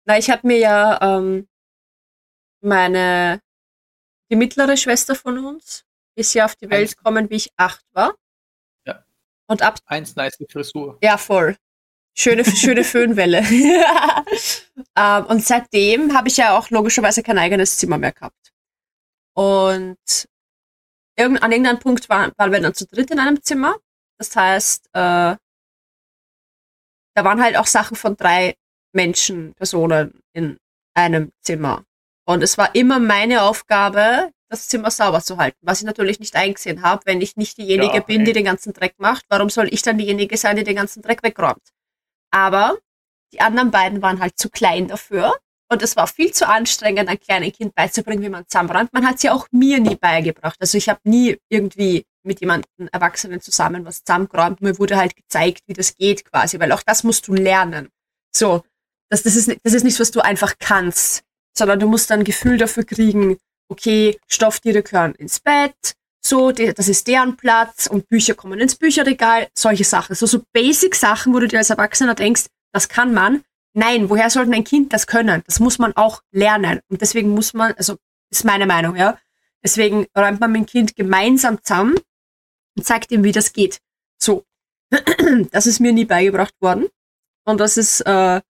Na, 0.05 0.17
ich 0.17 0.29
habe 0.29 0.47
mir 0.47 0.57
ja 0.57 0.99
ähm, 1.01 1.47
meine, 2.61 3.41
die 4.31 4.35
mittlere 4.35 4.77
Schwester 4.77 5.15
von 5.15 5.37
uns 5.45 5.85
ist 6.15 6.33
ja 6.33 6.45
auf 6.45 6.55
die 6.55 6.69
Welt 6.69 6.97
gekommen, 6.97 7.29
wie 7.29 7.35
ich 7.35 7.51
acht 7.57 7.85
war. 7.93 8.15
Und 9.49 9.63
ab, 9.63 9.79
Eins 9.87 10.15
nice 10.15 10.37
Frisur. 10.49 10.97
ja, 11.01 11.17
voll. 11.17 11.57
Schöne, 12.15 12.45
schöne 12.45 12.83
Föhnwelle. 12.93 13.39
ähm, 14.95 15.25
und 15.25 15.43
seitdem 15.43 16.15
habe 16.15 16.27
ich 16.27 16.37
ja 16.37 16.57
auch 16.57 16.69
logischerweise 16.69 17.23
kein 17.23 17.37
eigenes 17.37 17.77
Zimmer 17.77 17.97
mehr 17.97 18.11
gehabt. 18.11 18.51
Und 19.33 19.97
irgend, 21.17 21.41
an 21.41 21.51
irgendeinem 21.51 21.79
Punkt 21.79 22.09
waren, 22.09 22.31
waren 22.37 22.51
wir 22.51 22.59
dann 22.61 22.73
zu 22.75 22.85
dritt 22.85 23.09
in 23.09 23.19
einem 23.19 23.41
Zimmer. 23.41 23.75
Das 24.19 24.35
heißt, 24.35 24.87
äh, 24.93 25.35
da 27.15 27.23
waren 27.23 27.41
halt 27.41 27.57
auch 27.57 27.67
Sachen 27.67 27.97
von 27.97 28.15
drei 28.15 28.55
Menschen, 28.93 29.53
Personen 29.55 30.21
in 30.33 30.57
einem 30.93 31.31
Zimmer. 31.41 31.85
Und 32.25 32.43
es 32.43 32.57
war 32.57 32.75
immer 32.75 32.99
meine 32.99 33.41
Aufgabe, 33.43 34.31
das 34.49 34.67
Zimmer 34.67 34.91
sauber 34.91 35.21
zu 35.21 35.37
halten, 35.37 35.57
was 35.61 35.79
ich 35.79 35.85
natürlich 35.85 36.19
nicht 36.19 36.35
eingesehen 36.35 36.81
habe, 36.81 37.01
wenn 37.05 37.21
ich 37.21 37.37
nicht 37.37 37.57
diejenige 37.57 37.95
Ja, 37.95 38.01
bin, 38.01 38.21
ey. 38.21 38.25
die 38.25 38.33
den 38.33 38.45
ganzen 38.45 38.73
Dreck 38.73 38.95
macht. 38.97 39.25
Warum 39.29 39.49
soll 39.49 39.67
ich 39.71 39.81
dann 39.81 39.97
diejenige 39.97 40.37
sein, 40.37 40.55
die 40.55 40.63
den 40.63 40.75
ganzen 40.75 41.01
Dreck 41.01 41.23
wegräumt? 41.23 41.61
Aber 42.31 42.77
die 43.31 43.41
anderen 43.41 43.71
beiden 43.71 44.01
waren 44.01 44.19
halt 44.19 44.37
zu 44.37 44.49
klein 44.49 44.87
dafür. 44.87 45.35
Und 45.71 45.83
es 45.83 45.95
war 45.95 46.07
viel 46.07 46.31
zu 46.31 46.47
anstrengend, 46.47 47.09
einem 47.09 47.19
kleinen 47.19 47.51
Kind 47.51 47.75
beizubringen, 47.75 48.23
wie 48.23 48.29
man 48.29 48.47
zusammenräumt. 48.47 48.91
Man 48.91 49.05
hat 49.05 49.17
es 49.17 49.23
ja 49.23 49.33
auch 49.33 49.47
mir 49.51 49.79
nie 49.79 49.95
beigebracht. 49.95 50.57
Also 50.59 50.79
ich 50.79 50.89
habe 50.89 50.99
nie 51.03 51.37
irgendwie 51.47 52.05
mit 52.23 52.41
jemandem 52.41 52.89
Erwachsenen 52.91 53.39
zusammen 53.39 53.85
was 53.85 54.03
zusammengeräumt. 54.03 54.61
Mir 54.61 54.79
wurde 54.79 54.97
halt 54.97 55.15
gezeigt, 55.15 55.61
wie 55.67 55.73
das 55.73 55.93
geht 55.95 56.25
quasi, 56.25 56.59
weil 56.59 56.71
auch 56.71 56.81
das 56.81 57.03
musst 57.03 57.27
du 57.27 57.33
lernen. 57.33 57.89
So, 58.35 58.63
das, 59.09 59.21
das, 59.21 59.35
ist, 59.35 59.55
das 59.63 59.73
ist 59.73 59.83
nichts, 59.83 59.99
was 59.99 60.09
du 60.09 60.21
einfach 60.21 60.55
kannst, 60.59 61.23
sondern 61.55 61.79
du 61.79 61.87
musst 61.87 62.09
dann 62.09 62.21
ein 62.21 62.25
Gefühl 62.25 62.57
dafür 62.57 62.83
kriegen, 62.83 63.37
okay, 63.69 64.19
Stofftiere 64.27 64.83
gehören 64.83 65.15
ins 65.15 65.39
Bett, 65.39 65.95
so, 66.21 66.51
die, 66.51 66.73
das 66.73 66.87
ist 66.89 67.07
deren 67.07 67.37
Platz 67.37 67.87
und 67.87 68.09
Bücher 68.09 68.35
kommen 68.35 68.59
ins 68.59 68.75
Bücherregal, 68.75 69.47
solche 69.53 69.85
Sachen. 69.85 70.15
So, 70.15 70.25
so 70.25 70.43
Basic-Sachen, 70.53 71.33
wo 71.33 71.39
du 71.39 71.47
dir 71.47 71.59
als 71.59 71.69
Erwachsener 71.69 72.15
denkst, 72.15 72.47
das 72.73 72.89
kann 72.89 73.13
man. 73.13 73.43
Nein, 73.73 74.09
woher 74.09 74.29
sollte 74.29 74.51
ein 74.51 74.63
Kind 74.63 74.93
das 74.93 75.07
können? 75.07 75.43
Das 75.45 75.59
muss 75.59 75.79
man 75.79 75.95
auch 75.95 76.21
lernen. 76.31 76.81
Und 76.89 77.01
deswegen 77.01 77.29
muss 77.29 77.53
man, 77.53 77.73
also 77.73 77.97
ist 78.29 78.43
meine 78.43 78.65
Meinung, 78.65 78.95
ja. 78.95 79.17
Deswegen 79.63 80.07
räumt 80.17 80.39
man 80.39 80.51
mit 80.51 80.61
dem 80.61 80.65
Kind 80.65 80.95
gemeinsam 80.95 81.63
zusammen 81.63 81.95
und 82.75 82.85
zeigt 82.85 83.11
ihm, 83.11 83.23
wie 83.23 83.31
das 83.31 83.53
geht. 83.53 83.79
So. 84.17 84.45
Das 85.51 85.67
ist 85.67 85.79
mir 85.79 85.93
nie 85.93 86.05
beigebracht 86.05 86.55
worden. 86.59 86.87
Und 87.45 87.59
das 87.59 87.77
ist 87.77 88.01
äh, 88.01 88.41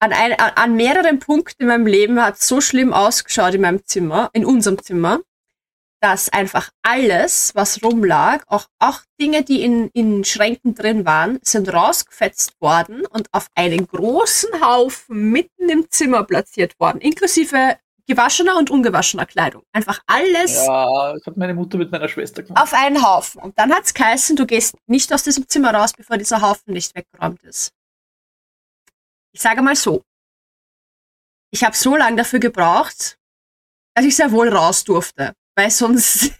an, 0.00 0.12
ein, 0.12 0.32
an, 0.32 0.74
mehreren 0.74 1.18
Punkten 1.18 1.62
in 1.62 1.68
meinem 1.68 1.86
Leben 1.86 2.22
hat 2.22 2.36
es 2.36 2.48
so 2.48 2.60
schlimm 2.60 2.92
ausgeschaut 2.92 3.54
in 3.54 3.60
meinem 3.60 3.84
Zimmer, 3.84 4.30
in 4.32 4.44
unserem 4.44 4.82
Zimmer, 4.82 5.20
dass 6.00 6.30
einfach 6.30 6.70
alles, 6.82 7.54
was 7.54 7.82
rumlag, 7.84 8.42
auch, 8.46 8.66
auch 8.78 9.02
Dinge, 9.20 9.44
die 9.44 9.62
in, 9.62 9.90
in 9.92 10.24
Schränken 10.24 10.74
drin 10.74 11.04
waren, 11.04 11.38
sind 11.42 11.72
rausgefetzt 11.72 12.58
worden 12.60 13.04
und 13.06 13.28
auf 13.32 13.48
einen 13.54 13.86
großen 13.86 14.62
Haufen 14.62 15.30
mitten 15.30 15.68
im 15.68 15.90
Zimmer 15.90 16.24
platziert 16.24 16.80
worden, 16.80 17.02
inklusive 17.02 17.76
gewaschener 18.06 18.56
und 18.56 18.70
ungewaschener 18.70 19.26
Kleidung. 19.26 19.62
Einfach 19.72 20.00
alles 20.06 20.66
Ja, 20.66 21.12
das 21.12 21.26
hat 21.26 21.36
meine 21.36 21.54
Mutter 21.54 21.76
mit 21.76 21.92
meiner 21.92 22.08
Schwester 22.08 22.42
gemacht. 22.42 22.60
auf 22.60 22.72
einen 22.72 23.06
Haufen. 23.06 23.40
Und 23.40 23.56
dann 23.58 23.72
hat's 23.72 23.94
geheißen, 23.94 24.34
du 24.34 24.46
gehst 24.46 24.74
nicht 24.86 25.12
aus 25.12 25.22
diesem 25.22 25.46
Zimmer 25.46 25.74
raus, 25.74 25.92
bevor 25.96 26.16
dieser 26.16 26.40
Haufen 26.40 26.72
nicht 26.72 26.96
weggeräumt 26.96 27.42
ist. 27.44 27.72
Ich 29.32 29.40
sage 29.40 29.62
mal 29.62 29.76
so. 29.76 30.02
Ich 31.52 31.64
habe 31.64 31.76
so 31.76 31.96
lange 31.96 32.16
dafür 32.16 32.38
gebraucht, 32.38 33.18
dass 33.94 34.04
ich 34.04 34.16
sehr 34.16 34.30
wohl 34.32 34.48
raus 34.48 34.84
durfte. 34.84 35.34
Weil 35.56 35.70
sonst 35.70 36.32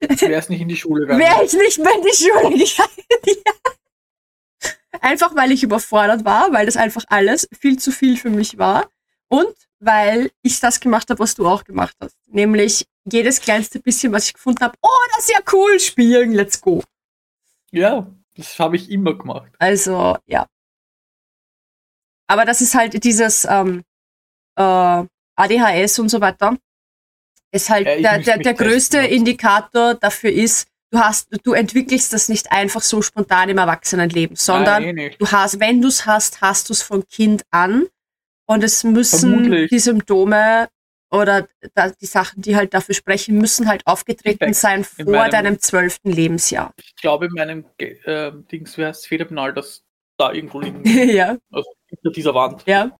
Wäre 0.00 0.34
es 0.34 0.48
nicht 0.48 0.60
in 0.60 0.68
die 0.68 0.76
Schule 0.76 1.02
gegangen. 1.02 1.20
wäre 1.20 1.44
ich 1.44 1.52
nicht 1.52 1.78
mehr 1.78 1.94
in 1.94 2.02
die 2.02 2.14
Schule 2.16 2.50
gegangen. 2.58 3.42
ja. 3.44 3.52
Einfach 5.00 5.34
weil 5.36 5.52
ich 5.52 5.62
überfordert 5.62 6.24
war, 6.24 6.52
weil 6.52 6.66
das 6.66 6.76
einfach 6.76 7.04
alles 7.08 7.48
viel 7.58 7.78
zu 7.78 7.90
viel 7.92 8.16
für 8.16 8.30
mich 8.30 8.58
war. 8.58 8.90
Und 9.28 9.54
weil 9.80 10.30
ich 10.42 10.60
das 10.60 10.80
gemacht 10.80 11.08
habe, 11.10 11.20
was 11.20 11.34
du 11.34 11.46
auch 11.46 11.64
gemacht 11.64 11.96
hast. 12.00 12.16
Nämlich 12.26 12.86
jedes 13.04 13.40
kleinste 13.40 13.80
bisschen, 13.80 14.12
was 14.12 14.26
ich 14.26 14.34
gefunden 14.34 14.62
habe, 14.64 14.76
oh, 14.82 15.06
das 15.14 15.24
ist 15.28 15.30
ja 15.32 15.40
cool, 15.52 15.78
spielen, 15.78 16.32
let's 16.32 16.60
go. 16.60 16.82
Ja, 17.70 18.06
das 18.36 18.58
habe 18.58 18.76
ich 18.76 18.90
immer 18.90 19.14
gemacht. 19.16 19.52
Also, 19.58 20.16
ja. 20.26 20.46
Aber 22.28 22.44
das 22.44 22.60
ist 22.60 22.74
halt 22.74 23.02
dieses 23.04 23.46
ähm, 23.48 23.82
äh, 24.56 25.04
ADHS 25.36 25.98
und 25.98 26.08
so 26.10 26.20
weiter. 26.20 26.56
Ist 27.52 27.70
halt 27.70 27.86
Ja, 27.86 28.18
der, 28.18 28.18
der, 28.18 28.38
der 28.38 28.54
größte 28.54 28.98
testen. 28.98 29.16
Indikator 29.16 29.94
dafür 29.94 30.30
ist, 30.30 30.68
du 30.90 30.98
hast, 30.98 31.28
du 31.44 31.52
entwickelst 31.54 32.12
das 32.12 32.28
nicht 32.28 32.52
einfach 32.52 32.82
so 32.82 33.00
spontan 33.02 33.48
im 33.48 33.58
Erwachsenenleben, 33.58 34.36
sondern 34.36 34.82
Nein, 34.82 34.98
eh 34.98 35.08
nicht. 35.08 35.20
du 35.20 35.26
hast, 35.30 35.58
wenn 35.60 35.80
du 35.80 35.88
es 35.88 36.04
hast, 36.06 36.40
hast 36.42 36.68
du 36.68 36.72
es 36.74 36.82
von 36.82 37.06
Kind 37.08 37.42
an 37.50 37.86
und 38.46 38.62
es 38.62 38.84
müssen 38.84 39.30
Vermutlich. 39.30 39.70
die 39.70 39.78
Symptome 39.78 40.68
oder 41.10 41.48
die 42.02 42.06
Sachen, 42.06 42.42
die 42.42 42.54
halt 42.54 42.74
dafür 42.74 42.94
sprechen, 42.94 43.38
müssen 43.38 43.66
halt 43.66 43.86
aufgetreten 43.86 44.52
sein 44.52 44.84
in 44.98 45.06
vor 45.06 45.14
meinem- 45.14 45.30
deinem 45.30 45.58
zwölften 45.58 46.10
Lebensjahr. 46.12 46.74
Ich 46.76 46.96
glaube, 46.96 47.26
in 47.26 47.32
meinem 47.32 47.64
äh, 47.78 48.30
Dings, 48.52 48.76
heißt 48.76 49.00
es, 49.00 49.06
Federpenal, 49.06 49.54
das 49.54 49.82
da 50.18 50.32
irgendwo 50.32 50.60
liegen, 50.60 50.82
ja, 51.08 51.38
also 51.50 51.70
hinter 51.88 52.10
dieser 52.10 52.34
Wand. 52.34 52.64
ja. 52.66 52.96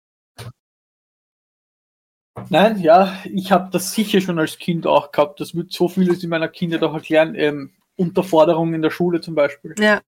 Nein, 2.51 2.78
ja, 2.78 3.18
ich 3.24 3.51
habe 3.51 3.68
das 3.72 3.93
sicher 3.93 4.20
schon 4.20 4.39
als 4.39 4.59
Kind 4.59 4.86
auch 4.86 5.11
gehabt. 5.11 5.41
Das 5.41 5.57
wird 5.57 5.72
so 5.72 5.89
vieles 5.89 6.22
in 6.22 6.30
meiner 6.30 6.49
Kindheit 6.49 6.82
auch 6.84 6.95
erklären. 6.95 7.34
Ähm, 7.34 7.72
Unterforderung 7.97 8.74
in 8.74 8.82
der 8.82 8.91
Schule 8.93 9.20
zum 9.20 9.34
Beispiel. 9.34 9.74
Ja, 9.78 10.01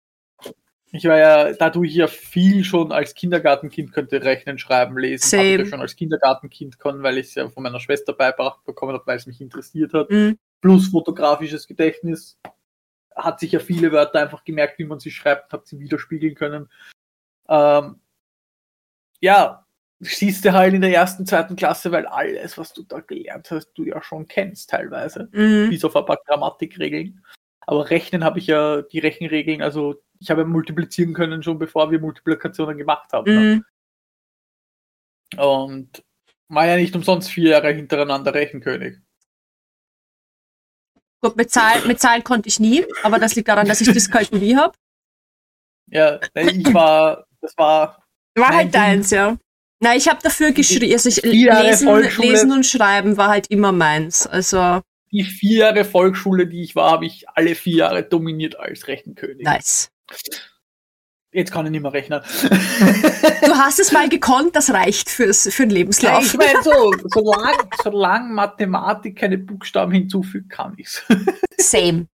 Ich 0.93 1.05
war 1.07 1.19
ja, 1.19 1.53
dadurch 1.55 1.93
ja 1.93 2.07
viel 2.07 2.63
schon 2.63 2.93
als 2.93 3.15
Kindergartenkind 3.15 3.93
könnte 3.93 4.23
rechnen, 4.23 4.59
schreiben, 4.59 4.97
lesen. 4.97 5.39
Habe 5.39 5.47
ich 5.49 5.53
Same. 5.55 5.65
ja 5.65 5.67
schon 5.71 5.81
als 5.81 5.97
Kindergartenkind 5.97 6.79
können, 6.79 7.03
weil 7.03 7.19
ich 7.19 7.27
es 7.27 7.35
ja 7.35 7.49
von 7.49 7.65
meiner 7.65 7.81
Schwester 7.81 8.13
beibracht 8.13 8.65
bekommen 8.65 8.93
habe, 8.95 9.07
weil 9.07 9.17
es 9.17 9.27
mich 9.27 9.41
interessiert 9.41 9.93
hat. 9.93 10.09
mm, 10.11 10.33
Plus 10.61 10.89
fotografisches 10.89 11.67
Gedächtnis. 11.67 12.39
Hat 13.17 13.41
sich 13.41 13.51
ja 13.53 13.59
viele 13.59 13.91
Wörter 13.91 14.21
einfach 14.21 14.45
gemerkt, 14.45 14.79
wie 14.79 14.85
man 14.85 15.01
sie 15.01 15.11
schreibt, 15.11 15.53
hat 15.53 15.67
sie 15.67 15.81
widerspiegeln 15.81 16.37
können. 16.37 16.71
Ähm, 17.49 17.97
ja, 19.21 19.67
siehst 20.01 20.45
du 20.45 20.53
halt 20.53 20.75
in 20.75 20.81
der 20.81 20.93
ersten, 20.93 21.27
zweiten 21.27 21.57
Klasse, 21.57 21.93
weil 21.93 22.07
alles, 22.07 22.57
was 22.57 22.73
du 22.73 22.83
da 22.83 23.01
gelernt 23.01 23.51
hast, 23.51 23.73
du 23.75 23.85
ja 23.85 24.03
schon 24.03 24.27
kennst 24.27 24.71
teilweise. 24.71 25.29
mm. 25.33 25.69
Bis 25.69 25.85
auf 25.85 25.95
ein 25.95 26.07
paar 26.07 26.19
Grammatikregeln. 26.27 27.25
Aber 27.61 27.91
rechnen 27.91 28.25
habe 28.25 28.39
ich 28.39 28.47
ja 28.47 28.83
die 28.83 28.99
Rechenregeln, 28.99 29.63
also 29.63 30.03
ich 30.19 30.31
habe 30.31 30.43
ja 30.43 30.47
multiplizieren 30.47 31.15
können, 31.15 31.43
schon 31.43 31.59
bevor 31.59 31.91
wir 31.91 32.01
Multiplikationen 32.01 32.79
gemacht 32.79 33.13
haben. 33.13 33.33
Ne? 33.33 33.57
Mm. 35.37 35.41
Und 35.41 36.05
war 36.49 36.67
ja 36.67 36.77
nicht 36.77 36.97
umsonst 36.97 37.31
vier 37.31 37.51
Jahre 37.51 37.73
hintereinander 37.73 38.35
Rechenkönig. 38.35 38.99
Gut, 41.23 41.37
mit 41.37 41.51
Zahlen, 41.51 41.87
mit 41.87 42.01
Zahlen 42.01 42.25
konnte 42.25 42.49
ich 42.49 42.59
nie, 42.59 42.85
aber 43.03 43.19
das 43.19 43.37
liegt 43.37 43.49
daran, 43.49 43.69
dass 43.69 43.81
ich 43.83 43.93
Dyskalkulie 43.93 44.57
habe. 44.57 44.77
Ja, 45.87 46.19
ich 46.35 46.73
war, 46.73 47.27
das 47.41 47.57
war 47.59 48.03
War 48.37 48.49
Nein, 48.51 48.57
halt 48.57 48.75
deins, 48.75 49.11
ja. 49.11 49.37
Na, 49.83 49.97
ich 49.97 50.09
habe 50.09 50.21
dafür 50.23 50.53
geschrieben, 50.53 50.93
also 50.93 51.09
ich, 51.09 51.23
lesen, 51.23 51.89
lesen 52.19 52.53
und 52.53 52.67
schreiben 52.67 53.17
war 53.17 53.29
halt 53.29 53.47
immer 53.51 53.73
meins. 53.73 54.27
Also, 54.27 54.83
die 55.11 55.25
vier 55.25 55.59
Jahre 55.59 55.85
Volksschule, 55.85 56.47
die 56.47 56.63
ich 56.63 56.77
war, 56.77 56.93
habe 56.93 57.07
ich 57.07 57.29
alle 57.31 57.55
vier 57.55 57.77
Jahre 57.77 58.03
dominiert 58.03 58.59
als 58.61 58.87
Rechenkönig. 58.89 59.45
Nice. 59.45 59.91
Jetzt 61.33 61.53
kann 61.53 61.65
ich 61.65 61.71
nicht 61.71 61.83
mehr 61.83 61.93
rechnen. 61.93 62.21
Du 63.45 63.53
hast 63.57 63.81
es 63.81 63.93
mal 63.93 64.09
gekonnt, 64.09 64.55
das 64.57 64.71
reicht 64.71 65.09
fürs, 65.09 65.49
für 65.53 65.63
den 65.63 65.71
Lebenslauf. 65.71 66.25
ich 66.25 66.37
meine, 66.37 66.63
so, 66.63 66.93
solange 67.07 67.59
solang 67.83 68.35
Mathematik 68.35 69.17
keine 69.17 69.39
Buchstaben 69.39 69.93
hinzufügt, 69.93 70.51
kann 70.51 70.75
ich's. 70.77 71.05
Same. 71.57 72.07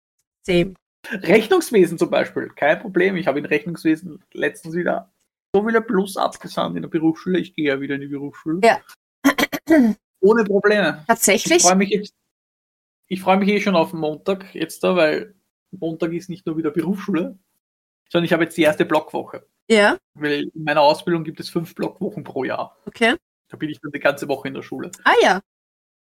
Same. 0.43 0.75
Rechnungswesen 1.11 1.99
zum 1.99 2.11
Beispiel, 2.11 2.51
kein 2.55 2.81
Problem. 2.81 3.17
Ich 3.17 3.27
habe 3.27 3.39
in 3.39 3.45
Rechnungswesen 3.45 4.23
letztens 4.33 4.75
wieder 4.75 5.14
so 5.55 5.64
viele 5.64 5.80
Plus 5.80 6.16
abgesandt 6.16 6.76
in 6.76 6.82
der 6.82 6.88
Berufsschule. 6.88 7.38
Ich 7.38 7.55
gehe 7.55 7.68
ja 7.68 7.80
wieder 7.80 7.94
in 7.94 8.00
die 8.00 8.09
Berufsschule. 8.09 8.61
Ja. 8.64 8.80
Ohne 10.20 10.44
Probleme. 10.44 10.98
Ich 11.02 11.07
Tatsächlich? 11.07 11.62
freue 11.62 11.76
mich 11.76 11.90
jetzt. 11.90 12.14
Ich 13.07 13.20
freue 13.20 13.36
mich 13.36 13.48
eh 13.48 13.61
schon 13.61 13.76
auf 13.76 13.90
den 13.90 14.00
Montag 14.00 14.55
jetzt 14.55 14.82
da, 14.82 14.96
weil 14.96 15.34
Montag 15.70 16.12
ist 16.12 16.28
nicht 16.28 16.46
nur 16.46 16.57
wieder 16.57 16.70
Berufsschule, 16.70 17.38
sondern 18.11 18.24
ich 18.24 18.32
habe 18.32 18.44
jetzt 18.44 18.57
die 18.57 18.62
erste 18.62 18.84
Blockwoche. 18.84 19.46
Ja, 19.70 19.96
Weil 20.14 20.50
in 20.55 20.64
meiner 20.64 20.82
Ausbildung 20.82 21.24
gibt 21.24 21.40
es 21.40 21.48
fünf 21.48 21.74
Blockwochen 21.74 22.24
pro 22.24 22.44
Jahr. 22.44 22.76
okay. 22.86 23.16
Da 23.48 23.57
bin 23.57 23.70
ich 23.70 23.80
dann 23.80 23.92
die 23.92 24.00
ganze 24.00 24.26
Woche 24.26 24.48
in 24.48 24.55
der 24.55 24.62
Schule. 24.62 24.90
Ah 25.05 25.14
ja. 25.22 25.40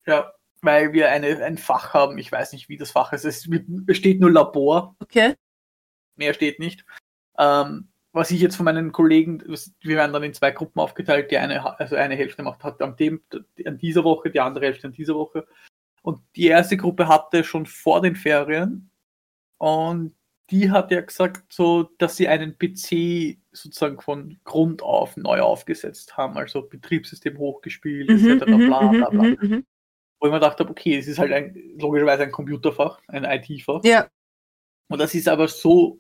Ja, 0.06 0.32
weil 0.62 0.94
wir 0.94 1.10
eine, 1.10 1.44
ein 1.44 1.58
Fach 1.58 1.94
haben. 1.94 2.18
Ich 2.18 2.32
weiß 2.32 2.54
nicht, 2.54 2.70
wie 2.70 2.78
das 2.78 2.92
Fach 2.92 3.14
ist. 3.14 3.26
Es 3.26 3.48
steht 3.98 4.20
nur 4.20 4.32
Labor. 4.32 4.96
Okay. 5.00 5.36
Mehr 6.18 6.34
steht 6.34 6.60
nicht. 6.60 6.86
Ähm, 7.38 7.91
was 8.14 8.32
ich 8.32 8.42
jetzt 8.42 8.56
von 8.56 8.66
meinen 8.66 8.92
Kollegen, 8.92 9.42
wir 9.46 9.96
werden 9.96 10.12
dann 10.14 10.24
in 10.24 10.34
zwei 10.34 10.52
Gruppen 10.52 10.80
aufgeteilt. 10.80 11.32
Die 11.32 11.38
eine, 11.38 11.80
also 11.80 11.96
eine 11.96 12.16
Hälfte 12.16 12.44
macht 12.44 12.64
hat 12.64 12.82
an 12.82 12.96
dem, 12.98 13.22
an 13.66 13.78
dieser 13.78 14.04
Woche, 14.04 14.30
die 14.30 14.40
andere 14.40 14.66
Hälfte 14.66 14.88
an 14.88 14.94
dieser 14.94 15.16
Woche. 15.16 15.48
Und 16.02 16.20
die 16.36 16.48
erste 16.48 16.78
Gruppe 16.78 17.08
hatte 17.08 17.44
schon 17.44 17.66
vor 17.66 18.02
den 18.02 18.16
Ferien 18.16 18.90
und 19.58 20.16
die 20.50 20.70
hat 20.70 20.92
ja 20.92 21.00
gesagt, 21.00 21.54
so, 21.54 21.84
dass 21.98 22.18
sie 22.18 22.28
einen 22.28 22.58
PC 22.58 23.38
sozusagen 23.54 24.02
von 24.02 24.38
Grund 24.44 24.82
auf 24.84 25.16
neu 25.16 25.40
aufgesetzt 25.40 26.18
haben, 26.18 26.38
also 26.38 26.64
Betriebssystem 26.64 27.38
hochgespielt, 27.38 28.10
Mhm, 28.10 28.32
etc. 28.32 28.48
mhm, 28.48 28.68
bla, 28.68 28.82
mhm, 28.82 28.98
bla, 28.98 29.10
bla. 29.10 29.24
mhm. 29.24 29.66
Wo 30.20 30.28
ich 30.28 30.32
mir 30.32 30.40
gedacht 30.40 30.60
habe, 30.60 30.70
okay, 30.70 30.98
es 30.98 31.08
ist 31.08 31.20
halt 31.20 31.32
ein, 31.32 31.56
logischerweise 31.80 32.24
ein 32.24 32.32
Computerfach, 32.32 33.00
ein 33.08 33.24
IT-Fach. 33.24 33.84
Ja, 33.86 34.10
Und 34.90 35.00
das 35.00 35.16
ist 35.16 35.30
aber 35.30 35.48
so 35.48 36.00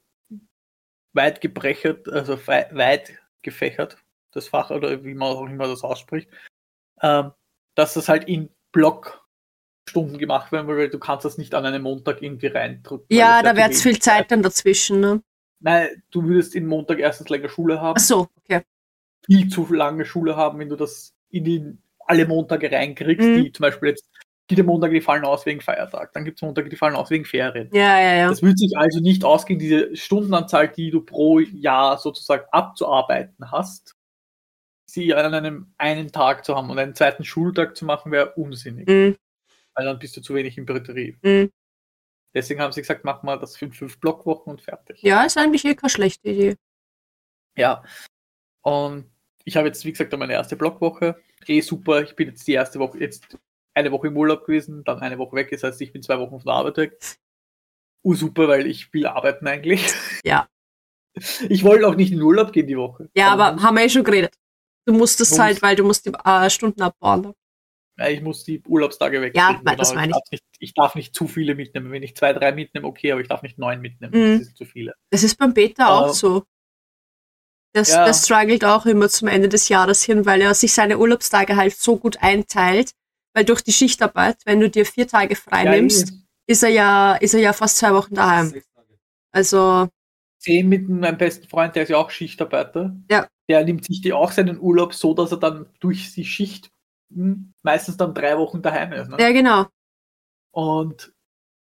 weit 1.13 1.41
gebrechert, 1.41 2.07
also 2.09 2.37
wei- 2.47 2.69
weit 2.71 3.13
gefächert, 3.41 3.97
das 4.31 4.47
Fach, 4.47 4.71
oder 4.71 5.03
wie 5.03 5.13
man 5.13 5.29
auch 5.35 5.45
immer 5.45 5.67
das 5.67 5.83
ausspricht, 5.83 6.29
ähm, 7.01 7.31
dass 7.75 7.93
das 7.95 8.07
halt 8.09 8.25
in 8.27 8.49
Blockstunden 8.71 10.17
gemacht 10.17 10.51
werden, 10.51 10.67
weil 10.67 10.89
du 10.89 10.99
kannst 10.99 11.25
das 11.25 11.37
nicht 11.37 11.53
an 11.53 11.65
einem 11.65 11.83
Montag 11.83 12.21
irgendwie 12.21 12.47
reindrücken. 12.47 13.07
ja 13.09 13.41
da 13.43 13.55
wäre 13.55 13.71
zu 13.71 13.83
viel 13.83 13.99
Zeit 13.99 14.31
dann 14.31 14.41
dazwischen. 14.43 14.99
Ne? 14.99 15.21
Nein, 15.59 16.03
du 16.11 16.23
würdest 16.23 16.55
in 16.55 16.65
Montag 16.67 16.99
erstens 16.99 17.29
länger 17.29 17.49
Schule 17.49 17.81
haben, 17.81 17.95
Ach 17.97 18.03
so, 18.03 18.27
okay. 18.37 18.61
viel 19.25 19.49
zu 19.49 19.71
lange 19.73 20.05
Schule 20.05 20.35
haben, 20.35 20.59
wenn 20.59 20.69
du 20.69 20.75
das 20.75 21.13
in 21.29 21.43
die, 21.43 21.77
alle 21.99 22.25
Montage 22.25 22.71
reinkriegst, 22.71 23.27
Mhm. 23.27 23.43
die 23.43 23.51
zum 23.51 23.63
Beispiel 23.63 23.89
jetzt, 23.89 24.09
die 24.49 24.63
Montage, 24.63 24.95
die 24.95 25.01
fallen 25.01 25.23
aus 25.23 25.45
wegen 25.45 25.61
Feiertag, 25.61 26.11
dann 26.13 26.25
gibt 26.25 26.37
es 26.37 26.41
Montage, 26.41 26.69
die 26.69 26.75
fallen 26.75 26.95
aus 26.95 27.09
wegen 27.09 27.25
Ferien. 27.25 27.69
Ja, 27.73 27.99
ja, 27.99 28.13
ja. 28.15 28.29
Das 28.29 28.41
wird 28.41 28.59
sich 28.59 28.77
also 28.77 28.99
nicht 28.99 29.23
ausgehen, 29.23 29.59
diese 29.59 29.95
Stundenanzahl, 29.95 30.67
die 30.67 30.91
du 30.91 31.01
pro 31.01 31.39
Jahr 31.39 31.97
sozusagen 31.97 32.45
abzuarbeiten 32.51 33.49
hast, 33.51 33.95
sie 34.89 35.13
an 35.13 35.33
einem 35.33 35.73
einen 35.77 36.11
Tag 36.11 36.43
zu 36.43 36.55
haben 36.55 36.69
und 36.69 36.79
einen 36.79 36.95
zweiten 36.95 37.23
Schultag 37.23 37.77
zu 37.77 37.85
machen, 37.85 38.11
wäre 38.11 38.33
unsinnig, 38.33 38.87
Mhm. 38.89 39.15
weil 39.73 39.85
dann 39.85 39.99
bist 39.99 40.17
du 40.17 40.21
zu 40.21 40.35
wenig 40.35 40.57
im 40.57 40.65
Betrieb. 40.65 41.17
Mhm. 41.23 41.49
Deswegen 42.33 42.61
haben 42.61 42.71
sie 42.73 42.81
gesagt, 42.81 43.05
mach 43.05 43.23
mal 43.23 43.37
das 43.39 43.55
für 43.57 43.69
fünf 43.71 43.99
Blockwochen 43.99 44.51
und 44.51 44.61
fertig. 44.61 45.01
Ja, 45.01 45.23
ist 45.23 45.37
eigentlich 45.37 45.65
eh 45.65 45.75
keine 45.75 45.89
schlechte 45.89 46.29
Idee. 46.29 46.55
Ja. 47.57 47.83
Und 48.61 49.09
ich 49.43 49.57
habe 49.57 49.67
jetzt, 49.67 49.83
wie 49.85 49.91
gesagt, 49.91 50.13
meine 50.17 50.33
erste 50.33 50.55
Blockwoche. 50.55 51.21
Eh 51.47 51.61
super. 51.61 52.01
Ich 52.01 52.15
bin 52.15 52.29
jetzt 52.29 52.47
die 52.47 52.53
erste 52.53 52.79
Woche, 52.79 52.99
jetzt 52.99 53.37
eine 53.73 53.91
Woche 53.91 54.07
im 54.07 54.17
Urlaub 54.17 54.45
gewesen, 54.45 54.83
dann 54.83 54.99
eine 54.99 55.17
Woche 55.17 55.35
weg. 55.35 55.49
Das 55.51 55.63
heißt, 55.63 55.81
ich 55.81 55.91
bin 55.93 56.01
zwei 56.03 56.19
Wochen 56.19 56.31
von 56.39 56.45
der 56.45 56.53
Arbeit 56.53 56.77
weg. 56.77 56.99
Uh, 58.03 58.15
super, 58.15 58.47
weil 58.47 58.65
ich 58.67 58.91
will 58.93 59.05
arbeiten 59.05 59.47
eigentlich. 59.47 59.91
Ja. 60.23 60.47
Ich 61.49 61.65
wollte 61.65 61.85
auch 61.89 61.95
nicht 61.95 62.11
in 62.13 62.19
den 62.19 62.23
Urlaub 62.23 62.53
gehen 62.53 62.67
die 62.67 62.77
Woche. 62.77 63.09
Ja, 63.17 63.33
aber 63.33 63.61
haben 63.61 63.75
wir 63.75 63.83
eh 63.83 63.89
schon 63.89 64.05
geredet. 64.05 64.33
Du 64.85 64.93
musstest 64.93 65.31
Muss. 65.31 65.39
halt, 65.41 65.61
weil 65.61 65.75
du 65.75 65.83
musst 65.83 66.05
die 66.05 66.13
äh, 66.23 66.49
Stunden 66.49 66.81
abbauen. 66.81 67.33
Ja, 67.99 68.07
ich 68.07 68.21
muss 68.21 68.45
die 68.45 68.61
Urlaubstage 68.65 69.19
weg. 69.21 69.35
Ja, 69.35 69.59
me- 69.61 69.75
das 69.75 69.93
meine 69.93 70.07
ich. 70.11 70.13
darf 70.13 70.23
nicht, 70.31 70.43
ich 70.59 70.73
darf 70.73 70.95
nicht 70.95 71.13
zu 71.13 71.27
viele 71.27 71.53
mitnehmen. 71.53 71.91
Wenn 71.91 72.01
ich 72.01 72.15
zwei, 72.15 72.31
drei 72.31 72.53
mitnehme, 72.53 72.87
okay, 72.87 73.11
aber 73.11 73.19
ich 73.19 73.27
darf 73.27 73.41
nicht 73.41 73.57
neun 73.59 73.81
mitnehmen. 73.81 74.13
Mhm. 74.13 74.39
Das 74.39 74.47
ist 74.47 74.57
zu 74.57 74.63
viele. 74.63 74.95
Das 75.09 75.23
ist 75.23 75.35
beim 75.37 75.53
Beta 75.53 75.89
auch 75.89 76.11
Äh, 76.11 76.13
so. 76.13 76.45
Das, 77.73 77.89
ja. 77.89 78.05
das 78.05 78.25
struggelt 78.25 78.63
auch 78.63 78.85
immer 78.85 79.09
zum 79.09 79.27
Ende 79.27 79.49
des 79.49 79.67
Jahres 79.67 80.03
hin, 80.03 80.25
weil 80.25 80.41
er 80.41 80.53
sich 80.53 80.71
seine 80.73 80.97
Urlaubstage 80.97 81.57
halt 81.57 81.75
so 81.75 81.97
gut 81.97 82.21
einteilt, 82.21 82.91
weil 83.33 83.45
durch 83.45 83.61
die 83.61 83.71
Schichtarbeit, 83.71 84.37
wenn 84.45 84.59
du 84.59 84.69
dir 84.69 84.85
vier 84.85 85.07
Tage 85.07 85.35
frei 85.35 85.63
Ja, 85.65 85.71
nimmst, 85.71 86.13
ist 86.47 86.63
er 86.63 86.69
ja, 86.69 87.15
ist 87.15 87.33
er 87.33 87.39
ja 87.39 87.53
fast 87.53 87.77
zwei 87.77 87.93
Wochen 87.93 88.15
daheim. 88.15 88.53
Also, 89.31 89.87
Zehn 90.39 90.67
mit 90.67 90.89
meinem 90.89 91.17
besten 91.17 91.47
Freund, 91.47 91.75
der 91.75 91.83
ist 91.83 91.89
ja 91.89 91.97
auch 91.97 92.09
Schichtarbeiter. 92.09 92.95
Ja. 93.09 93.27
Der 93.47 93.63
nimmt 93.63 93.85
sich 93.85 94.01
die 94.01 94.11
auch 94.11 94.31
seinen 94.31 94.59
Urlaub 94.59 94.93
so, 94.93 95.13
dass 95.13 95.31
er 95.31 95.37
dann 95.37 95.67
durch 95.79 96.13
die 96.13 96.25
Schicht 96.25 96.71
hm, 97.13 97.53
meistens 97.61 97.97
dann 97.97 98.13
drei 98.13 98.37
Wochen 98.37 98.61
daheim 98.61 98.91
ist. 98.93 99.09
Ne? 99.09 99.17
ja 99.19 99.31
genau. 99.31 99.67
Und 100.51 101.13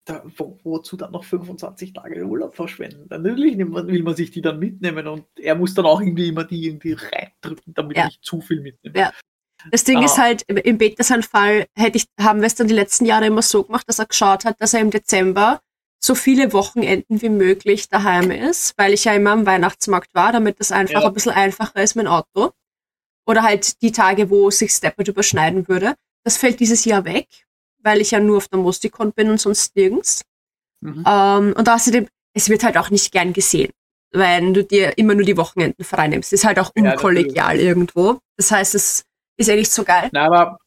da, 0.04 0.22
wo, 0.36 0.58
wozu 0.64 0.96
dann 0.96 1.12
noch 1.12 1.24
25 1.24 1.92
Tage 1.92 2.24
Urlaub 2.24 2.54
verschwenden? 2.54 3.08
Dann 3.08 3.22
natürlich 3.22 3.56
man, 3.56 3.86
will 3.86 4.02
man 4.02 4.16
sich 4.16 4.30
die 4.30 4.42
dann 4.42 4.58
mitnehmen 4.58 5.06
und 5.06 5.26
er 5.38 5.54
muss 5.54 5.74
dann 5.74 5.86
auch 5.86 6.00
irgendwie 6.00 6.28
immer 6.28 6.44
die 6.44 6.66
irgendwie 6.66 6.94
reindrücken, 6.94 7.74
damit 7.74 7.96
Ja. 7.96 8.04
er 8.04 8.06
nicht 8.06 8.24
zu 8.24 8.40
viel 8.40 8.60
mitnimmt. 8.60 8.96
Ja. 8.96 9.12
Das 9.70 9.84
Ding 9.84 9.98
Ah. 9.98 10.04
ist 10.04 10.18
halt, 10.18 10.42
im 10.48 10.78
Beta 10.78 11.04
sein 11.04 11.22
Fall 11.22 11.66
hätte 11.76 11.98
ich, 11.98 12.06
haben 12.20 12.40
wir 12.40 12.46
es 12.46 12.54
dann 12.54 12.68
die 12.68 12.74
letzten 12.74 13.04
Jahre 13.06 13.26
immer 13.26 13.42
so 13.42 13.62
gemacht, 13.62 13.88
dass 13.88 13.98
er 13.98 14.06
geschaut 14.06 14.44
hat, 14.44 14.60
dass 14.60 14.74
er 14.74 14.80
im 14.80 14.90
Dezember 14.90 15.60
so 16.04 16.14
viele 16.16 16.52
Wochenenden 16.52 17.22
wie 17.22 17.28
möglich 17.28 17.88
daheim 17.88 18.30
ist, 18.32 18.74
weil 18.76 18.92
ich 18.92 19.04
ja 19.04 19.12
immer 19.14 19.30
am 19.30 19.46
Weihnachtsmarkt 19.46 20.12
war, 20.14 20.32
damit 20.32 20.58
das 20.58 20.72
einfach 20.72 21.02
Ja. 21.02 21.06
ein 21.06 21.14
bisschen 21.14 21.32
einfacher 21.32 21.80
ist 21.82 21.94
mit 21.94 22.06
dem 22.06 22.12
Auto. 22.12 22.50
Oder 23.24 23.42
halt 23.44 23.80
die 23.82 23.92
Tage, 23.92 24.28
wo 24.30 24.50
sich 24.50 24.72
Steppert 24.72 25.06
überschneiden 25.06 25.68
würde. 25.68 25.94
Das 26.24 26.36
fällt 26.38 26.58
dieses 26.58 26.84
Jahr 26.84 27.04
weg, 27.04 27.28
weil 27.78 28.00
ich 28.00 28.10
ja 28.10 28.18
nur 28.18 28.38
auf 28.38 28.48
der 28.48 28.58
Mustikon 28.58 29.12
bin 29.12 29.30
und 29.30 29.40
sonst 29.40 29.76
nirgends. 29.76 30.22
Mhm. 30.80 31.04
Ähm, 31.06 31.54
und 31.56 31.68
außerdem, 31.68 32.08
es 32.34 32.48
wird 32.48 32.64
halt 32.64 32.76
auch 32.78 32.90
nicht 32.90 33.12
gern 33.12 33.32
gesehen, 33.32 33.70
wenn 34.12 34.54
du 34.54 34.64
dir 34.64 34.98
immer 34.98 35.14
nur 35.14 35.24
die 35.24 35.36
Wochenenden 35.36 35.84
frei 35.84 36.08
nimmst. 36.08 36.32
Ist 36.32 36.44
halt 36.44 36.58
auch 36.58 36.72
Ja, 36.76 36.90
unkollegial 36.94 37.60
irgendwo. 37.60 38.18
Das 38.36 38.50
heißt, 38.50 38.74
es 38.74 39.04
ist 39.42 39.48
ja 39.48 39.56
nicht 39.56 39.70
so 39.70 39.84
geil. 39.84 40.08
Na, 40.12 40.26
aber 40.26 40.58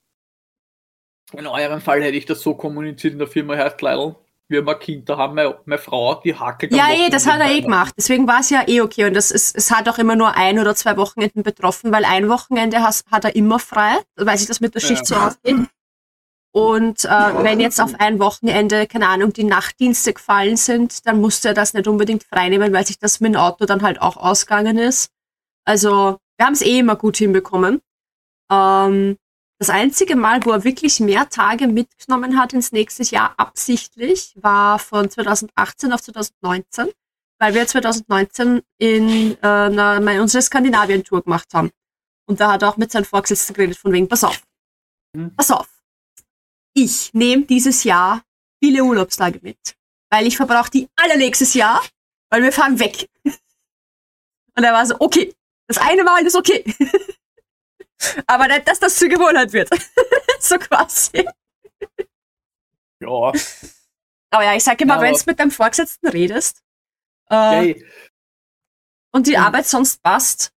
in 1.33 1.47
eurem 1.47 1.81
Fall 1.81 2.01
hätte 2.03 2.17
ich 2.17 2.25
das 2.25 2.41
so 2.41 2.53
kommuniziert 2.53 3.13
in 3.13 3.19
der 3.19 3.27
Firma 3.27 3.55
Herr 3.55 3.71
Kleidl. 3.71 4.15
Wir 4.47 4.59
haben 4.59 4.69
ein 4.69 4.79
Kind, 4.79 5.09
da 5.09 5.17
haben 5.17 5.33
meine, 5.33 5.57
meine 5.65 5.81
Frau, 5.81 6.21
die 6.23 6.35
hackelt. 6.35 6.71
Ja, 6.71 6.89
eh, 6.93 7.09
das 7.09 7.25
hat 7.25 7.39
er 7.39 7.49
eh 7.49 7.61
gemacht. 7.61 7.95
Deswegen 7.97 8.27
war 8.27 8.41
es 8.41 8.51
ja 8.51 8.63
eh 8.67 8.81
okay. 8.81 9.05
Und 9.05 9.15
das 9.15 9.31
ist, 9.31 9.55
es 9.55 9.71
hat 9.71 9.89
auch 9.89 9.97
immer 9.97 10.15
nur 10.15 10.35
ein 10.37 10.59
oder 10.59 10.75
zwei 10.75 10.95
Wochenenden 10.97 11.41
betroffen, 11.41 11.91
weil 11.91 12.05
ein 12.05 12.29
Wochenende 12.29 12.83
has, 12.83 13.03
hat 13.11 13.25
er 13.25 13.35
immer 13.35 13.57
frei, 13.57 13.97
weil 14.15 14.37
sich 14.37 14.47
das 14.47 14.59
mit 14.61 14.75
der 14.75 14.81
Schicht 14.81 15.09
Ja. 15.09 15.15
so 15.15 15.15
ausgeht. 15.15 15.67
Und 16.51 17.03
äh, 17.05 17.43
wenn 17.43 17.59
jetzt 17.59 17.81
auf 17.81 17.95
ein 17.99 18.19
Wochenende, 18.19 18.87
keine 18.87 19.09
Ahnung, 19.09 19.33
die 19.33 19.43
Nachtdienste 19.43 20.13
gefallen 20.13 20.55
sind, 20.55 21.05
dann 21.05 21.19
musste 21.19 21.49
er 21.49 21.53
das 21.53 21.73
nicht 21.73 21.87
unbedingt 21.87 22.23
freinehmen, 22.23 22.71
weil 22.71 22.85
sich 22.85 22.99
das 22.99 23.19
mit 23.19 23.33
dem 23.33 23.41
Auto 23.41 23.65
dann 23.65 23.81
halt 23.81 23.99
auch 23.99 24.15
ausgegangen 24.15 24.77
ist. 24.77 25.09
Also, 25.65 26.17
wir 26.37 26.45
haben 26.45 26.53
es 26.53 26.61
eh 26.61 26.79
immer 26.79 26.95
gut 26.95 27.17
hinbekommen. 27.17 27.81
Ähm, 28.51 29.17
das 29.59 29.69
einzige 29.69 30.15
Mal, 30.15 30.43
wo 30.45 30.51
er 30.51 30.63
wirklich 30.63 30.99
mehr 30.99 31.29
Tage 31.29 31.67
mitgenommen 31.67 32.37
hat 32.37 32.53
ins 32.53 32.71
nächste 32.71 33.03
Jahr 33.03 33.33
absichtlich, 33.37 34.33
war 34.35 34.79
von 34.79 35.09
2018 35.09 35.93
auf 35.93 36.01
2019, 36.01 36.89
weil 37.39 37.53
wir 37.53 37.65
2019 37.65 38.61
in 38.79 39.31
äh, 39.41 39.69
na, 39.69 39.97
unsere 40.21 40.41
Skandinavien-Tour 40.41 41.23
gemacht 41.23 41.53
haben. 41.53 41.71
Und 42.27 42.39
da 42.39 42.53
hat 42.53 42.63
er 42.63 42.69
auch 42.69 42.77
mit 42.77 42.91
seinen 42.91 43.05
Vorgesetzten 43.05 43.53
geredet, 43.53 43.77
von 43.77 43.91
wegen, 43.93 44.07
pass 44.09 44.23
auf, 44.23 44.41
Mhm. 45.15 45.33
pass 45.35 45.51
auf. 45.51 45.69
Ich 46.73 47.13
nehme 47.13 47.45
dieses 47.45 47.83
Jahr 47.85 48.21
viele 48.61 48.83
Urlaubstage 48.83 49.39
mit, 49.41 49.77
weil 50.11 50.27
ich 50.27 50.35
verbrauche 50.35 50.69
die 50.69 50.89
alle 50.97 51.17
nächstes 51.17 51.53
Jahr, 51.53 51.81
weil 52.29 52.43
wir 52.43 52.51
fahren 52.51 52.79
weg. 52.79 53.09
Und 54.57 54.63
er 54.63 54.73
war 54.73 54.85
so, 54.85 54.95
okay, 54.99 55.33
das 55.67 55.77
eine 55.77 56.03
Mal 56.03 56.25
ist 56.25 56.35
okay. 56.35 56.63
Aber 58.27 58.47
nicht, 58.47 58.67
dass 58.67 58.79
das 58.79 58.95
zur 58.95 59.09
Gewohnheit 59.09 59.53
wird. 59.53 59.69
so 60.39 60.57
quasi. 60.57 61.25
Ja, 63.01 63.31
Aber 64.31 64.43
ja, 64.43 64.55
ich 64.55 64.63
sage 64.63 64.83
immer, 64.83 64.95
Ja, 64.95 65.01
wenn 65.01 65.13
du 65.13 65.19
mit 65.27 65.39
deinem 65.39 65.51
Vorgesetzten 65.51 66.07
redest 66.07 66.63
äh, 67.29 67.35
ja, 67.35 67.63
eh. 67.63 67.85
und 69.13 69.27
die 69.27 69.31
Mhm. 69.31 69.43
Arbeit 69.43 69.65
sonst 69.65 70.01
passt, 70.01 70.51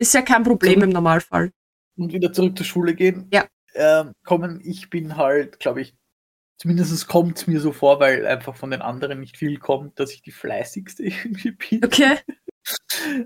ist 0.00 0.14
ja 0.14 0.22
kein 0.22 0.44
Problem 0.44 0.82
im 0.82 0.90
Normalfall. 0.90 1.52
und 1.96 2.12
wieder 2.12 2.32
zurück 2.32 2.56
zur 2.56 2.66
Schule 2.66 2.94
gehen. 2.94 3.28
Ja. 3.32 3.46
Ähm, 3.74 4.12
kommen, 4.24 4.60
ich 4.64 4.90
bin 4.90 5.16
halt, 5.16 5.58
glaube 5.60 5.80
ich, 5.82 5.94
Zumindest 6.60 7.06
kommt 7.06 7.38
es 7.38 7.46
mir 7.46 7.60
so 7.60 7.70
vor, 7.70 8.00
weil 8.00 8.26
einfach 8.26 8.56
von 8.56 8.72
den 8.72 8.82
anderen 8.82 9.20
nicht 9.20 9.36
viel 9.36 9.60
kommt, 9.60 10.00
dass 10.00 10.12
ich 10.12 10.22
die 10.22 10.32
fleißigste 10.32 11.02
irgendwie 11.04 11.52
bin. 11.52 11.84
Okay. 11.84 12.18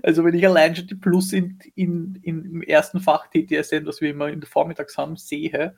Also 0.03 0.23
wenn 0.23 0.33
ich 0.35 0.45
allein 0.47 0.75
schon 0.75 0.87
die 0.87 0.95
Plus 0.95 1.33
in, 1.33 1.59
in, 1.75 2.19
in, 2.21 2.45
im 2.45 2.61
ersten 2.61 2.99
Fach 2.99 3.27
TTSN, 3.27 3.85
das 3.85 4.01
wir 4.01 4.11
immer 4.11 4.29
in 4.29 4.39
der 4.39 4.49
Vormittags 4.49 4.97
haben, 4.97 5.15
sehe, 5.15 5.75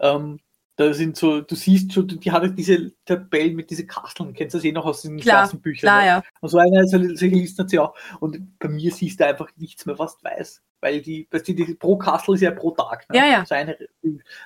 ähm, 0.00 0.40
da 0.76 0.94
sind 0.94 1.16
so, 1.16 1.42
du 1.42 1.54
siehst 1.54 1.92
schon, 1.92 2.08
die 2.08 2.32
hat 2.32 2.58
diese 2.58 2.92
Tabellen 3.04 3.54
mit 3.54 3.70
diesen 3.70 3.86
Kasteln, 3.86 4.32
kennst 4.32 4.54
du 4.54 4.58
das 4.58 4.64
eh 4.64 4.72
noch 4.72 4.86
aus 4.86 5.02
den 5.02 5.18
Klar, 5.18 5.42
Klassenbüchern? 5.42 5.80
klar, 5.80 6.00
ne? 6.00 6.06
ja. 6.06 6.22
Und 6.40 6.48
so 6.48 6.58
eine 6.58 6.86
solche 6.88 7.26
Listen 7.26 7.62
hat 7.62 7.70
sie 7.70 7.78
auch. 7.78 7.94
Und 8.20 8.58
bei 8.58 8.68
mir 8.68 8.90
siehst 8.90 9.20
du 9.20 9.26
einfach 9.26 9.48
nichts 9.56 9.84
mehr, 9.84 9.98
was 9.98 10.16
du 10.18 10.24
weißt. 10.24 10.62
Weil 10.80 11.02
die, 11.02 11.28
weißt 11.30 11.46
du, 11.48 11.54
die 11.54 11.74
pro 11.74 11.96
Kastel 11.96 12.34
ist 12.34 12.40
ja 12.40 12.50
pro 12.50 12.70
Tag. 12.72 13.08
Ne? 13.10 13.18
Ja, 13.18 13.26
ja. 13.26 13.46
So 13.46 13.54
eine, 13.54 13.76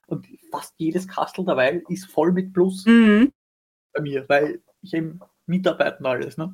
und 0.07 0.27
fast 0.51 0.75
jedes 0.77 1.07
Kastel 1.09 1.45
dabei 1.45 1.83
ist 1.89 2.07
voll 2.11 2.33
mit 2.33 2.53
Plus 2.53 2.85
Mhm. 2.87 3.33
bei 3.93 4.03
mir, 4.03 4.29
weil 4.29 4.61
ich 4.83 4.93
eben 4.93 5.21
mitarbeiten 5.47 6.05
alles. 6.05 6.37
Ne? 6.37 6.53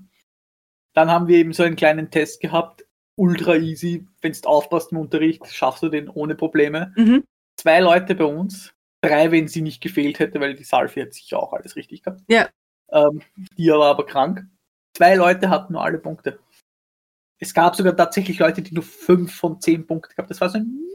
Dann 0.95 1.11
haben 1.11 1.29
wir 1.29 1.39
eben 1.39 1.53
so 1.53 1.63
einen 1.63 1.77
kleinen 1.77 2.11
Test 2.11 2.41
gehabt, 2.41 2.87
ultra 3.17 3.57
easy. 3.57 4.07
Wenn 4.21 4.33
du 4.33 4.49
aufpasst 4.49 4.93
im 4.93 4.99
Unterricht, 4.99 5.47
schaffst 5.47 5.83
du 5.83 5.89
den 5.89 6.09
ohne 6.09 6.35
Probleme. 6.35 6.93
Mhm. 6.97 7.25
Zwei 7.57 7.81
Leute 7.81 8.15
bei 8.15 8.25
uns, 8.25 8.75
drei, 9.03 9.31
wenn 9.31 9.49
sie 9.49 9.63
nicht 9.63 9.81
gefehlt 9.81 10.19
hätte, 10.19 10.41
weil 10.41 10.55
die 10.55 10.65
Salvi 10.65 11.01
hat 11.01 11.15
sicher 11.15 11.43
auch 11.43 11.53
alles 11.53 11.77
richtig 11.77 12.03
gehabt. 12.03 12.23
Ja. 12.29 12.49
Ähm, 12.91 13.23
die 13.57 13.69
war 13.69 13.91
aber 13.91 14.07
krank. 14.07 14.47
Zwei 14.97 15.15
Leute 15.15 15.49
hatten 15.49 15.73
nur 15.73 15.83
alle 15.83 15.99
Punkte. 15.99 16.39
Es 17.39 17.55
gab 17.55 17.75
sogar 17.75 17.97
tatsächlich 17.97 18.39
Leute, 18.39 18.63
die 18.63 18.75
nur 18.75 18.85
fünf 18.85 19.35
von 19.35 19.61
zehn 19.61 19.87
Punkte 19.87 20.15
gehabt. 20.15 20.31
Das 20.31 20.41
war 20.41 20.51
so 20.51 20.59
ein 20.59 20.93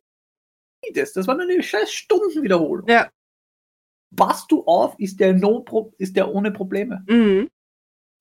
das, 0.94 1.14
das 1.14 1.28
war 1.28 1.36
nur 1.36 1.44
eine 1.44 1.61
scheiß 1.61 1.91
Stundenwiederholung. 1.91 2.88
Ja. 2.88 3.10
Passt 4.15 4.52
du 4.52 4.64
auf, 4.65 4.98
ist 4.99 5.19
der, 5.19 5.34
no 5.34 5.61
Pro 5.61 5.94
ist 5.98 6.15
der 6.15 6.34
ohne 6.34 6.52
Probleme. 6.52 7.03
Mhm. 7.07 7.49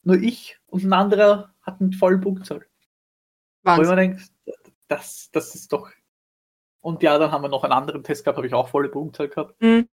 Nur 0.03 0.16
ich 0.16 0.59
und 0.66 0.85
ein 0.85 0.93
anderer 0.93 1.55
hatten 1.66 1.93
voll 1.93 2.18
Punktzahl. 2.18 2.60
Wo 2.60 2.62
ich 2.62 3.78
Wahnsinn. 3.78 3.88
mir 3.88 3.97
denke, 3.97 4.22
das, 4.88 5.30
das 5.32 5.55
ist 5.55 5.72
doch. 5.72 5.90
Und 6.80 7.02
ja, 7.02 7.18
dann 7.18 7.32
haben 7.32 7.43
wir 7.43 7.48
noch 7.48 7.64
einen 7.64 7.72
anderen 7.72 8.05
Test 8.05 8.24
gehabt, 8.24 8.36
habe 8.36 8.47
ich 8.47 8.55
auch 8.55 8.68
volle 8.68 8.88
Punktzahl 8.88 9.28
gehabt. 9.28 9.60
Mhm. 9.60 9.88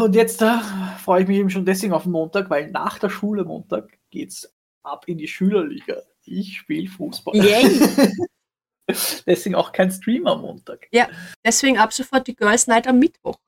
Und 0.00 0.14
jetzt 0.14 0.40
äh, 0.40 0.58
freue 1.02 1.22
ich 1.22 1.28
mich 1.28 1.38
eben 1.38 1.50
schon 1.50 1.66
deswegen 1.66 1.92
auf 1.92 2.04
den 2.04 2.12
Montag, 2.12 2.48
weil 2.48 2.70
nach 2.70 2.98
der 2.98 3.10
Schule 3.10 3.44
Montag 3.44 3.98
geht's 4.10 4.54
ab 4.82 5.04
in 5.06 5.18
die 5.18 5.28
Schülerliga. 5.28 6.02
Ich 6.22 6.58
spiele 6.58 6.88
Fußball. 6.88 7.36
Yay. 7.36 8.16
deswegen 9.26 9.54
auch 9.54 9.72
kein 9.72 9.90
Stream 9.90 10.26
am 10.26 10.42
Montag. 10.42 10.88
Deswegen 11.44 11.78
ab 11.78 11.92
sofort 11.92 12.26
die 12.26 12.36
Girls 12.36 12.66
Night 12.66 12.86
am 12.86 12.98
Mittwoch. 12.98 13.38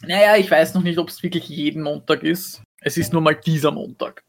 Naja, 0.00 0.36
ich 0.36 0.50
weiß 0.50 0.74
noch 0.74 0.82
nicht, 0.82 0.98
ob 0.98 1.08
es 1.08 1.22
wirklich 1.22 1.48
jeden 1.48 1.82
Montag 1.82 2.24
ist. 2.24 2.62
Es 2.80 2.96
ist 2.96 3.12
nur 3.12 3.22
mal 3.22 3.36
dieser 3.36 3.70
Montag. 3.70 4.24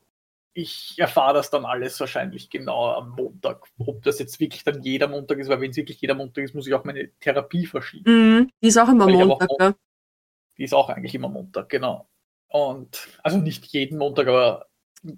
Ich 0.56 0.96
erfahre 1.00 1.34
das 1.34 1.50
dann 1.50 1.66
alles 1.66 2.00
wahrscheinlich 2.00 2.50
genau 2.50 2.92
am 2.92 3.12
Montag. 3.12 3.66
Ob 3.80 4.04
das 4.04 4.20
jetzt 4.20 4.40
wirklich 4.40 4.64
dann 4.64 4.84
jeder 4.84 5.08
Montag 5.08 5.40
ist, 5.40 5.50
weil 5.50 5.60
wenn 5.62 5.72
es 5.72 5.78
wirklich 5.78 6.00
jeder 6.00 6.14
Montag 6.14 6.44
ist, 6.44 6.54
muss 6.54 6.68
ich 6.68 6.74
auch 6.74 6.84
meine 6.84 7.10
Therapie 7.20 7.66
verschieben. 7.66 8.38
Mhm. 8.38 8.52
Die 8.62 8.68
ist 8.68 8.78
auch 8.78 8.88
immer 8.90 9.08
Weil 9.08 9.16
auch 9.16 9.26
Montag, 9.40 9.50
Mon- 9.50 9.58
ne? 9.70 9.76
Die 10.58 10.64
ist 10.64 10.74
auch 10.74 10.90
eigentlich 10.90 11.16
immer 11.16 11.30
Montag, 11.30 11.70
genau. 11.70 12.08
Und 12.50 13.08
also 13.24 13.38
nicht 13.40 13.66
jeden 13.66 13.98
Montag, 13.98 14.28
aber 14.28 14.68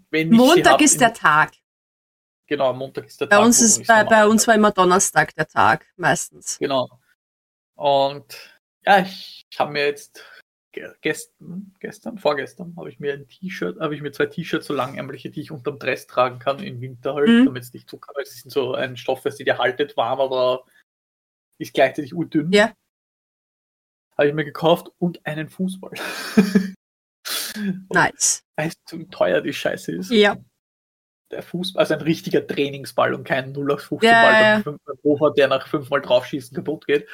wenn 0.09 0.31
ich 0.31 0.37
Montag 0.37 0.73
hab, 0.73 0.81
ist 0.81 1.01
der 1.01 1.13
Tag. 1.13 1.51
Genau, 2.47 2.71
Montag 2.73 3.05
ist 3.07 3.19
der 3.19 3.25
Bei 3.25 3.35
Tag. 3.35 3.45
uns 3.45 3.61
ist 3.61 3.85
bei, 3.85 4.03
bei 4.05 4.25
uns 4.25 4.47
war 4.47 4.55
immer 4.55 4.71
Donnerstag 4.71 5.35
der 5.35 5.47
Tag, 5.47 5.85
meistens. 5.97 6.57
Genau. 6.59 6.89
Und 7.73 8.37
ja, 8.85 8.99
ich, 8.99 9.45
ich 9.49 9.59
habe 9.59 9.73
mir 9.73 9.85
jetzt 9.85 10.23
gestern, 11.01 11.73
gestern, 11.79 12.17
vorgestern, 12.17 12.75
habe 12.77 12.89
ich 12.89 12.99
mir 12.99 13.13
ein 13.13 13.27
T-Shirt, 13.27 13.79
habe 13.79 13.95
ich 13.95 14.01
mir 14.01 14.11
zwei 14.11 14.25
T-Shirts 14.27 14.67
so 14.67 14.73
langärmliche, 14.73 15.29
die 15.29 15.41
ich 15.41 15.51
unterm 15.51 15.79
Dress 15.79 16.07
tragen 16.07 16.39
kann 16.39 16.59
im 16.59 16.81
Winter 16.81 17.15
halt, 17.15 17.27
Mhm. 17.27 17.45
damit 17.45 17.63
es 17.63 17.73
nicht 17.73 17.89
zu 17.89 17.97
kalt 17.97 18.17
ist. 18.27 18.35
Es 18.35 18.41
sind 18.41 18.51
so 18.51 18.73
ein 18.73 18.97
Stoff, 18.97 19.21
das 19.21 19.35
dir 19.37 19.57
haltet 19.57 19.95
warm, 19.97 20.19
aber 20.19 20.65
ist 21.59 21.73
gleichzeitig 21.73 22.13
urdünn. 22.13 22.51
Ja. 22.51 22.73
Habe 24.17 24.29
ich 24.29 24.33
mir 24.33 24.45
gekauft 24.45 24.89
und 24.97 25.25
einen 25.25 25.49
Fußball. 25.49 25.91
Und 26.35 26.75
Nice. 27.93 28.43
Weißt 28.57 28.79
du, 28.89 28.99
wie 28.99 29.07
teuer 29.07 29.41
die 29.41 29.53
Scheiße 29.53 29.91
ist? 29.93 30.11
Ja. 30.11 30.37
Der 31.31 31.41
Fußball, 31.41 31.79
also 31.81 31.95
ein 31.95 32.01
richtiger 32.01 32.45
Trainingsball 32.45 33.13
und 33.13 33.23
kein 33.23 33.51
0 33.51 33.71
auf 33.71 33.81
15 33.81 34.09
Ja, 34.09 34.21
Ball 34.21 34.33
ja. 34.41 34.61
beim 34.85 34.97
Hofer, 35.03 35.31
der 35.31 35.47
nach 35.47 35.67
fünfmal 35.67 36.01
draufschießen 36.01 36.55
kaputt 36.55 36.85
geht. 36.85 37.07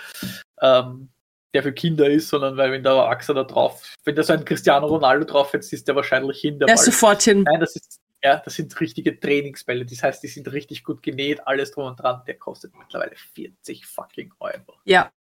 Ähm, 0.62 1.10
der 1.54 1.64
für 1.64 1.74
Kinder 1.74 2.10
ist, 2.10 2.30
sondern 2.30 2.56
weil 2.58 2.72
wenn 2.72 2.84
der 2.84 2.94
Erwachsener 2.94 3.44
drauf, 3.46 3.94
wenn 4.06 4.16
da 4.16 4.24
so 4.24 4.34
ein 4.34 4.46
Cristiano 4.46 4.88
Ronaldo 4.88 5.26
drauf 5.26 5.54
jetzt 5.54 5.72
ist 5.74 5.88
der 5.88 5.96
wahrscheinlich 5.96 6.40
hin. 6.40 6.60
Der 6.60 6.68
Der 6.68 6.76
Ball. 6.76 6.84
sofort 6.84 7.22
hin. 7.24 7.44
Nein, 7.44 7.60
das 7.60 7.76
ist, 7.76 8.00
ja, 8.24 8.38
das 8.44 8.54
sind 8.56 8.80
richtige 8.80 9.20
Trainingsbälle. 9.20 9.86
Das 9.86 10.02
heißt, 10.04 10.24
die 10.24 10.28
sind 10.28 10.52
richtig 10.52 10.84
gut 10.84 11.02
genäht, 11.04 11.46
alles 11.48 11.72
drum 11.72 11.86
und 11.88 12.00
dran. 12.00 12.22
Der 12.28 12.38
kostet 12.38 12.74
mittlerweile 12.78 13.16
40 13.16 13.86
fucking 13.86 14.32
Euro. 14.40 14.76
Ja. 14.86 15.12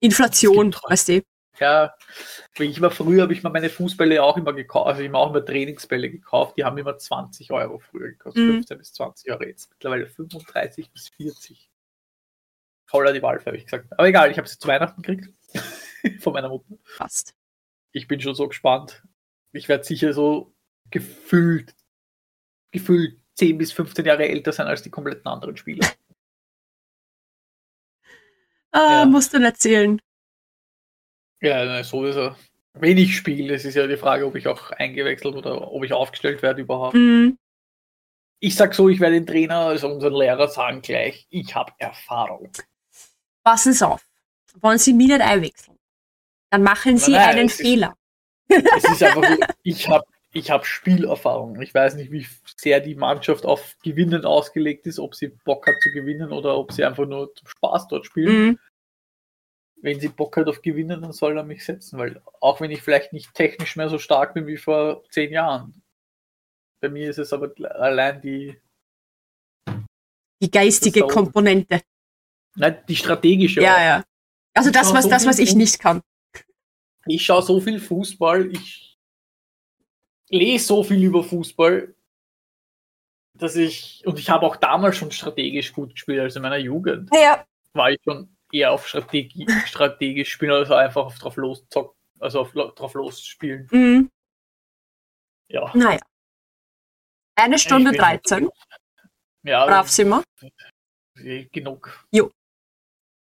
Inflation, 0.00 0.74
weißt 0.88 1.08
du. 1.08 1.22
Ja, 1.60 1.94
wie 2.56 2.64
ich 2.64 2.80
war 2.80 2.90
früher, 2.90 3.22
habe 3.22 3.34
ich 3.34 3.42
mir 3.42 3.50
meine 3.50 3.68
Fußbälle 3.68 4.22
auch 4.22 4.38
immer 4.38 4.54
gekauft, 4.54 4.86
also 4.88 5.02
ich 5.02 5.08
habe 5.08 5.18
auch 5.18 5.28
immer 5.30 5.44
Trainingsbälle 5.44 6.10
gekauft, 6.10 6.56
die 6.56 6.64
haben 6.64 6.78
immer 6.78 6.96
20 6.96 7.52
Euro 7.52 7.78
früher 7.78 8.08
gekostet, 8.08 8.42
Mhm. 8.42 8.52
15 8.54 8.78
bis 8.78 8.92
20 8.94 9.30
Euro, 9.30 9.44
jetzt 9.44 9.68
mittlerweile 9.70 10.06
35 10.06 10.90
bis 10.90 11.08
40. 11.10 11.68
Voller 12.92 13.12
die 13.14 13.22
Waldfee, 13.22 13.46
habe 13.46 13.56
ich 13.56 13.64
gesagt. 13.64 13.90
Aber 13.92 14.06
egal, 14.06 14.30
ich 14.30 14.36
habe 14.36 14.46
sie 14.46 14.58
zu 14.58 14.68
Weihnachten 14.68 15.00
gekriegt 15.00 15.32
von 16.22 16.34
meiner 16.34 16.50
Mutter. 16.50 16.66
Fast. 16.84 17.34
Ich 17.92 18.06
bin 18.06 18.20
schon 18.20 18.34
so 18.34 18.46
gespannt. 18.48 19.02
Ich 19.52 19.66
werde 19.68 19.82
sicher 19.84 20.12
so 20.12 20.54
gefühlt, 20.90 21.74
gefühlt 22.70 23.18
10 23.36 23.56
bis 23.56 23.72
15 23.72 24.04
Jahre 24.04 24.28
älter 24.28 24.52
sein 24.52 24.66
als 24.66 24.82
die 24.82 24.90
kompletten 24.90 25.26
anderen 25.26 25.56
Spieler. 25.56 25.88
Ah, 28.74 29.00
Ja. 29.00 29.04
musst 29.04 29.34
du 29.34 29.38
nicht 29.38 29.46
erzählen. 29.48 30.00
Ja, 31.42 31.62
na, 31.66 31.84
sowieso. 31.84 32.34
Wenn 32.72 32.96
ich 32.96 33.14
spiele, 33.18 33.54
es 33.54 33.66
ist 33.66 33.74
ja 33.74 33.86
die 33.86 33.98
Frage, 33.98 34.24
ob 34.26 34.34
ich 34.34 34.48
auch 34.48 34.70
eingewechselt 34.70 35.34
oder 35.34 35.70
ob 35.70 35.84
ich 35.84 35.92
aufgestellt 35.92 36.40
werde 36.40 36.62
überhaupt. 36.62 36.94
Mhm. 36.94 37.36
Ich 38.40 38.56
sag 38.56 38.72
so, 38.74 38.88
ich 38.88 38.98
werde 38.98 39.16
den 39.16 39.26
Trainer, 39.26 39.58
also 39.66 39.88
unseren 39.92 40.14
Lehrer 40.14 40.48
sagen 40.48 40.80
gleich, 40.80 41.26
ich 41.28 41.54
habe 41.54 41.72
Erfahrung. 41.76 42.50
Passen 43.44 43.72
Sie 43.72 43.86
auf. 43.86 44.06
Wollen 44.60 44.78
Sie 44.78 44.92
mich 44.92 45.08
nicht 45.08 45.20
einwechseln? 45.20 45.76
Dann 46.50 46.62
machen 46.62 46.98
Sie 46.98 47.12
Nein, 47.12 47.20
nein, 47.20 47.36
einen 47.38 47.46
es 47.46 47.52
ist- 47.54 47.60
Fehler. 47.60 47.96
Es 48.48 48.84
ist 48.84 49.02
einfach 49.02 49.24
so, 49.26 49.36
ich 49.62 49.88
habe 49.88 50.04
ich 50.34 50.50
hab 50.50 50.66
Spielerfahrung. 50.66 51.60
Ich 51.62 51.74
weiß 51.74 51.94
nicht, 51.94 52.10
wie 52.10 52.26
sehr 52.56 52.80
die 52.80 52.94
Mannschaft 52.94 53.44
auf 53.46 53.76
Gewinnen 53.82 54.24
ausgelegt 54.26 54.86
ist, 54.86 54.98
ob 54.98 55.14
sie 55.14 55.28
Bock 55.28 55.66
hat 55.66 55.76
zu 55.82 55.90
gewinnen 55.90 56.32
oder 56.32 56.56
ob 56.56 56.72
sie 56.72 56.84
einfach 56.84 57.06
nur 57.06 57.34
zum 57.34 57.48
Spaß 57.48 57.88
dort 57.88 58.06
spielen. 58.06 58.46
Mhm. 58.46 58.58
Wenn 59.76 60.00
sie 60.00 60.08
Bock 60.08 60.36
hat 60.36 60.48
auf 60.48 60.62
Gewinnen, 60.62 61.02
dann 61.02 61.12
soll 61.12 61.36
er 61.36 61.44
mich 61.44 61.64
setzen, 61.64 61.98
weil 61.98 62.22
auch 62.40 62.60
wenn 62.60 62.70
ich 62.70 62.82
vielleicht 62.82 63.12
nicht 63.12 63.34
technisch 63.34 63.76
mehr 63.76 63.88
so 63.88 63.98
stark 63.98 64.32
bin 64.34 64.46
wie 64.46 64.56
vor 64.58 65.02
zehn 65.10 65.32
Jahren, 65.32 65.82
bei 66.80 66.88
mir 66.88 67.10
ist 67.10 67.18
es 67.18 67.32
aber 67.32 67.52
allein 67.76 68.20
die, 68.20 68.58
Die 70.42 70.50
geistige. 70.50 71.06
Komponente. 71.06 71.80
Nein, 72.56 72.82
die 72.88 72.96
strategische. 72.96 73.60
Ja, 73.62 73.80
ja. 73.82 74.04
Also 74.54 74.68
Ich 74.70 74.74
das, 74.74 74.92
was, 74.92 75.04
so 75.04 75.10
das, 75.10 75.26
was 75.26 75.38
ich 75.38 75.54
nicht 75.54 75.78
kann. 75.78 76.02
ich 77.06 77.24
schaue 77.24 77.42
so 77.42 77.60
viel 77.60 77.80
Fußball, 77.80 78.50
ich 78.52 78.98
lese 80.28 80.66
so 80.66 80.82
viel 80.84 81.02
über 81.02 81.22
Fußball, 81.24 81.94
dass 83.34 83.56
ich, 83.56 84.02
und 84.06 84.18
ich 84.18 84.28
habe 84.30 84.46
auch 84.46 84.56
damals 84.56 84.96
schon 84.96 85.10
strategisch 85.10 85.72
gut 85.72 85.92
gespielt, 85.92 86.20
also 86.20 86.38
in 86.38 86.42
meiner 86.42 86.58
Jugend 86.58 87.08
Ja. 87.14 87.44
war 87.72 87.90
ich 87.90 88.00
schon 88.04 88.36
eher 88.52 88.72
auf 88.72 88.86
Strategie, 88.86 89.46
strategisch 89.66 90.30
spielen, 90.30 90.52
also 90.52 90.74
einfach 90.74 91.06
auf 91.06 91.18
drauf 91.18 91.36
los 91.36 91.66
zocken, 91.68 91.96
also 92.20 92.40
auf 92.40 92.52
drauf 92.52 92.94
los 92.94 93.22
spielen. 93.24 93.66
Mhm. 93.70 94.10
Ja. 95.48 95.70
Naja. 95.74 96.00
Eine 97.34 97.58
Stunde 97.58 97.90
Ich 97.90 97.96
bin- 97.96 98.00
13. 98.00 98.50
Ja, 99.44 99.66
Brav 99.66 99.88
sind 99.90 100.08
wir. 100.10 100.22
eh, 101.18 101.44
genug. 101.46 102.06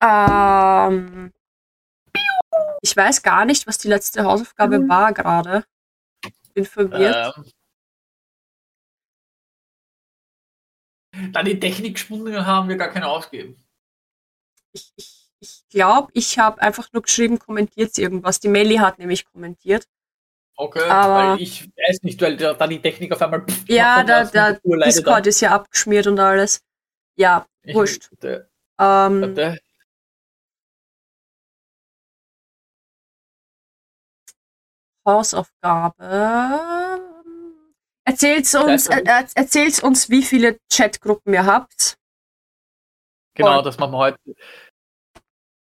Ähm, 0.02 1.34
ich 2.82 2.96
weiß 2.96 3.22
gar 3.24 3.46
nicht, 3.46 3.68
was 3.68 3.78
die 3.78 3.88
letzte 3.90 4.24
Hausaufgabe 4.24 4.80
Mhm. 4.80 4.90
war 4.90 5.14
gerade. 5.14 5.66
Bin 6.54 6.66
verwirrt. 6.66 7.36
Ähm, 11.14 11.32
da 11.32 11.44
die 11.44 11.60
Technikstunden 11.60 12.46
haben 12.46 12.70
wir 12.70 12.78
gar 12.78 12.90
keine 12.90 13.08
ausgegeben. 13.08 13.62
Ich, 14.74 14.94
ich, 14.96 15.30
ich 15.42 15.64
glaube, 15.70 16.10
ich 16.14 16.38
habe 16.40 16.62
einfach 16.62 16.92
nur 16.94 17.02
geschrieben, 17.02 17.40
kommentiert 17.40 17.98
irgendwas. 17.98 18.40
Die 18.40 18.48
Melli 18.48 18.76
hat 18.76 19.00
nämlich 19.00 19.26
kommentiert. 19.26 19.88
Okay, 20.56 20.84
Aber- 20.90 21.32
weil 21.34 21.42
ich 21.42 21.70
weiß 21.88 22.04
nicht, 22.04 22.22
weil 22.22 22.36
da 22.38 22.54
da 22.54 22.68
die 22.68 22.82
Technik 22.82 23.12
auf 23.14 23.22
einmal. 23.22 23.46
pff, 23.46 23.64
Ja, 23.70 24.04
mir 24.04 24.26
leid, 24.76 24.88
Discord 24.88 25.26
ist 25.28 25.40
ja 25.40 25.52
abgeschmiert 25.52 26.08
und 26.08 26.20
alles. 26.20 26.62
Ja, 27.16 27.46
Ich- 27.64 27.74
wurscht. 27.76 28.10
Warte, 28.12 28.50
ähm, 28.78 29.22
warte. 29.22 29.60
Hausaufgabe. 35.06 37.00
Erzählt 38.06 38.54
uns, 38.56 38.88
äh, 38.88 39.04
erzählt 39.36 39.84
uns, 39.84 40.10
wie 40.10 40.24
viele 40.24 40.60
Chatgruppen 40.72 41.34
ihr 41.34 41.46
habt. 41.46 41.98
Genau, 43.36 43.60
Und 43.60 43.66
das 43.66 43.78
machen 43.78 43.92
wir 43.92 43.98
heute. 44.00 44.20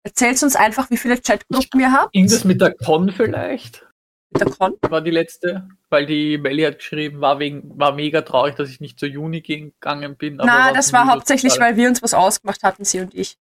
Erzählt 0.04 0.42
uns 0.44 0.56
einfach, 0.56 0.90
wie 0.90 0.98
viele 0.98 1.20
Chatgruppen 1.22 1.80
ihr 1.80 1.92
habt. 1.92 2.16
Irgendwas 2.16 2.44
mit 2.44 2.60
der 2.60 2.74
Con 2.74 3.12
vielleicht? 3.12 3.88
Mit 4.32 4.42
der 4.42 4.50
Con? 4.50 4.78
War 4.82 5.02
die 5.02 5.12
letzte, 5.12 5.70
weil 5.90 6.06
die 6.06 6.38
Melli 6.38 6.64
hat 6.64 6.80
geschrieben, 6.80 7.22
war, 7.22 7.40
wegen, 7.40 7.78
war 7.80 7.94
mega 7.94 8.22
traurig, 8.22 8.56
dass 8.56 8.70
ich 8.70 8.82
nicht 8.82 9.00
zur 9.00 9.10
Juni 9.10 9.42
gegangen 9.42 10.18
bin. 10.18 10.38
Na, 10.38 10.74
das 10.74 10.92
war 10.92 11.08
hauptsächlich, 11.08 11.60
weil 11.60 11.78
wir 11.78 11.88
uns 11.88 12.02
was 12.02 12.14
ausgemacht 12.14 12.64
hatten, 12.64 12.84
sie 12.84 13.00
und 13.00 13.14
ich. 13.14 13.38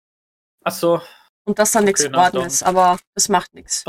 Ach 0.64 0.72
so. 0.72 1.02
Und 1.46 1.60
das 1.60 1.72
dann 1.72 1.84
nichts 1.84 2.06
okay, 2.06 2.12
geworden 2.12 2.46
ist, 2.46 2.64
aber 2.64 2.98
das 3.14 3.30
macht 3.30 3.54
nichts. 3.54 3.84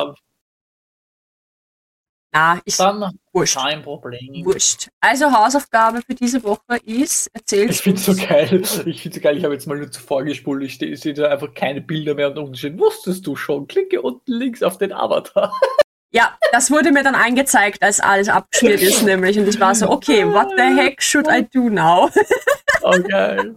Na, 2.32 2.60
ich. 2.64 2.76
Dann 2.76 3.18
wurscht. 3.32 3.56
Kein 3.56 3.82
Problem. 3.82 4.44
Wurscht. 4.44 4.88
Also 5.00 5.32
Hausaufgabe 5.32 6.02
für 6.02 6.14
diese 6.14 6.42
Woche 6.44 6.76
ist, 6.84 7.28
erzählt. 7.34 7.70
Ich 7.70 7.80
finde 7.80 8.00
so 8.00 8.14
geil. 8.14 8.62
Ich 8.86 9.02
finde 9.02 9.16
so 9.16 9.20
geil. 9.22 9.38
Ich 9.38 9.44
habe 9.44 9.54
jetzt 9.54 9.66
mal 9.66 9.78
nur 9.78 9.90
zuvor 9.90 10.24
gespult. 10.24 10.62
Ich 10.62 10.78
sehe 10.78 10.96
seh 10.96 11.14
da 11.14 11.28
einfach 11.30 11.54
keine 11.54 11.80
Bilder 11.80 12.14
mehr 12.14 12.30
und 12.30 12.38
unten 12.38 12.54
steht, 12.54 12.78
wusstest 12.78 13.26
du 13.26 13.34
schon? 13.34 13.66
Klicke 13.66 14.02
unten 14.02 14.30
links 14.30 14.62
auf 14.62 14.78
den 14.78 14.92
Avatar. 14.92 15.52
Ja, 16.10 16.38
das 16.52 16.70
wurde 16.70 16.90
mir 16.90 17.02
dann 17.02 17.14
angezeigt, 17.14 17.82
als 17.82 18.00
alles 18.00 18.30
abgeschmiert 18.30 18.80
ist, 18.80 19.02
nämlich. 19.02 19.38
Und 19.38 19.46
ich 19.46 19.60
war 19.60 19.74
so, 19.74 19.90
okay, 19.90 20.26
what 20.26 20.48
the 20.56 20.62
heck 20.62 21.02
should 21.02 21.26
I 21.28 21.46
do 21.52 21.68
now? 21.68 22.08
Oh, 22.82 22.98
geil. 23.02 23.56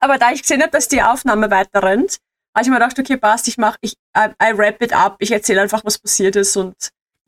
Aber 0.00 0.18
da 0.18 0.32
ich 0.32 0.42
gesehen 0.42 0.60
habe, 0.60 0.70
dass 0.70 0.86
die 0.86 1.02
Aufnahme 1.02 1.50
weiter 1.50 1.82
rennt, 1.82 2.18
habe 2.54 2.62
ich 2.62 2.68
mir 2.68 2.74
gedacht, 2.74 2.98
okay, 2.98 3.16
passt, 3.16 3.48
ich 3.48 3.56
mache, 3.56 3.78
ich, 3.80 3.94
I, 4.16 4.28
I 4.40 4.56
wrap 4.56 4.82
it 4.82 4.92
up, 4.92 5.16
ich 5.18 5.32
erzähle 5.32 5.62
einfach, 5.62 5.84
was 5.84 5.98
passiert 5.98 6.36
ist 6.36 6.56
und 6.56 6.74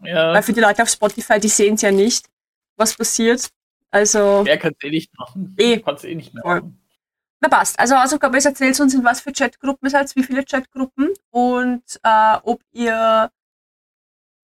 ja. 0.04 0.32
Weil 0.32 0.42
für 0.42 0.52
die 0.52 0.60
Leute 0.60 0.82
auf 0.82 0.88
Spotify, 0.88 1.38
die 1.38 1.48
sehen 1.48 1.74
es 1.74 1.82
ja 1.82 1.90
nicht, 1.90 2.26
was 2.76 2.96
passiert. 2.96 3.50
Also. 3.90 4.42
Wer 4.44 4.58
kann 4.58 4.72
es 4.78 4.84
eh 4.84 4.90
nicht 4.90 5.18
machen? 5.18 5.54
Eh. 5.58 5.78
Kann 5.78 5.94
es 5.94 6.04
eh 6.04 6.14
nicht 6.14 6.34
mehr 6.34 6.44
machen. 6.44 6.78
Na 7.40 7.48
passt. 7.48 7.78
Also 7.78 7.96
Hausaufgabe 7.96 8.38
ist, 8.38 8.46
erzählt 8.46 8.78
uns, 8.78 8.94
in 8.94 9.04
was 9.04 9.20
für 9.20 9.32
Chatgruppen 9.32 9.88
ihr 9.88 9.90
seid, 9.90 10.14
wie 10.14 10.22
viele 10.22 10.44
Chatgruppen 10.44 11.10
und 11.30 11.82
äh, 12.04 12.36
ob 12.44 12.62
ihr 12.72 13.30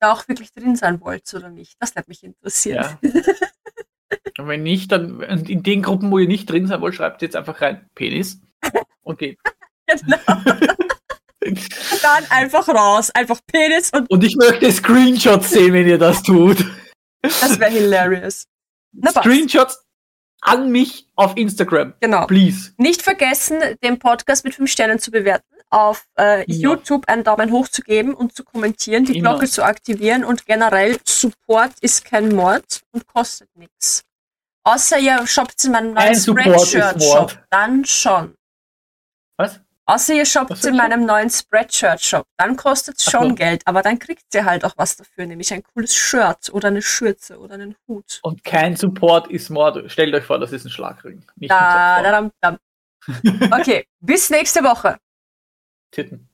da 0.00 0.12
auch 0.12 0.26
wirklich 0.28 0.52
drin 0.52 0.76
sein 0.76 1.00
wollt 1.00 1.32
oder 1.32 1.48
nicht. 1.48 1.76
Das 1.80 1.94
wird 1.94 2.08
mich 2.08 2.24
interessieren. 2.24 2.98
Ja. 3.00 3.10
und 4.38 4.48
wenn 4.48 4.64
nicht, 4.64 4.90
dann 4.90 5.20
in 5.20 5.62
den 5.62 5.82
Gruppen, 5.82 6.10
wo 6.10 6.18
ihr 6.18 6.26
nicht 6.26 6.50
drin 6.50 6.66
sein 6.66 6.80
wollt, 6.80 6.96
schreibt 6.96 7.22
jetzt 7.22 7.36
einfach 7.36 7.60
rein 7.60 7.88
Penis 7.94 8.40
und 9.02 9.18
geht. 9.18 9.38
genau. 9.86 10.78
Dann 12.02 12.24
einfach 12.30 12.68
raus. 12.68 13.10
Einfach 13.10 13.40
Penis 13.46 13.90
und. 13.92 14.10
Und 14.10 14.24
ich 14.24 14.36
möchte 14.36 14.70
Screenshots 14.70 15.50
sehen, 15.50 15.72
wenn 15.72 15.86
ihr 15.86 15.98
das 15.98 16.22
tut. 16.22 16.64
Das 17.22 17.58
wäre 17.58 17.70
hilarious. 17.70 18.44
Na, 18.92 19.10
Screenshots 19.10 19.84
an 20.40 20.70
mich 20.70 21.08
auf 21.16 21.36
Instagram. 21.36 21.94
Genau. 22.00 22.26
Please. 22.26 22.72
Nicht 22.76 23.02
vergessen, 23.02 23.60
den 23.82 23.98
Podcast 23.98 24.44
mit 24.44 24.54
fünf 24.54 24.70
Sternen 24.70 24.98
zu 24.98 25.10
bewerten, 25.10 25.46
auf 25.70 26.06
äh, 26.18 26.44
YouTube 26.50 27.08
einen 27.08 27.24
Daumen 27.24 27.52
hoch 27.52 27.68
zu 27.68 27.82
geben 27.82 28.14
und 28.14 28.34
zu 28.34 28.44
kommentieren, 28.44 29.04
die. 29.04 29.20
Glocke 29.20 29.48
zu 29.48 29.64
aktivieren 29.64 30.24
und 30.24 30.46
generell 30.46 30.98
Support 31.04 31.72
ist 31.80 32.04
kein 32.04 32.34
Mord 32.34 32.82
und 32.92 33.06
kostet 33.06 33.48
nichts. 33.56 34.02
Außer 34.64 34.98
ihr 34.98 35.26
shoppt 35.26 35.64
in 35.64 35.72
meinem 35.72 35.94
neuen 35.94 36.14
Spreadshirt-Shop. 36.14 37.38
Dann 37.50 37.84
schon. 37.84 38.34
Was? 39.36 39.60
Außer 39.88 40.12
ihr 40.12 40.26
shoppt 40.26 40.62
in 40.66 40.76
meinem 40.76 41.06
neuen 41.06 41.30
Spreadshirt-Shop. 41.30 42.26
Dann 42.36 42.56
kostet 42.56 42.98
es 42.98 43.10
schon 43.10 43.30
so. 43.30 43.34
Geld, 43.34 43.62
aber 43.66 43.80
dann 43.80 43.98
kriegt 43.98 44.34
ihr 44.34 44.44
halt 44.44 44.66
auch 44.66 44.74
was 44.76 44.96
dafür, 44.96 45.24
nämlich 45.24 45.50
ein 45.54 45.62
cooles 45.62 45.94
Shirt 45.94 46.50
oder 46.52 46.68
eine 46.68 46.82
Schürze 46.82 47.38
oder 47.38 47.54
einen 47.54 47.74
Hut. 47.86 48.20
Und 48.22 48.44
kein 48.44 48.76
Support 48.76 49.28
ist 49.28 49.48
Mord. 49.48 49.90
Stellt 49.90 50.14
euch 50.14 50.24
vor, 50.24 50.38
das 50.38 50.52
ist 50.52 50.66
ein 50.66 50.70
Schlagring. 50.70 51.24
Nicht 51.36 51.50
da, 51.50 52.02
da, 52.02 52.20
da, 52.20 52.30
da. 52.42 52.58
Okay, 53.58 53.86
bis 54.00 54.28
nächste 54.28 54.62
Woche. 54.62 54.98
Titten. 55.90 56.27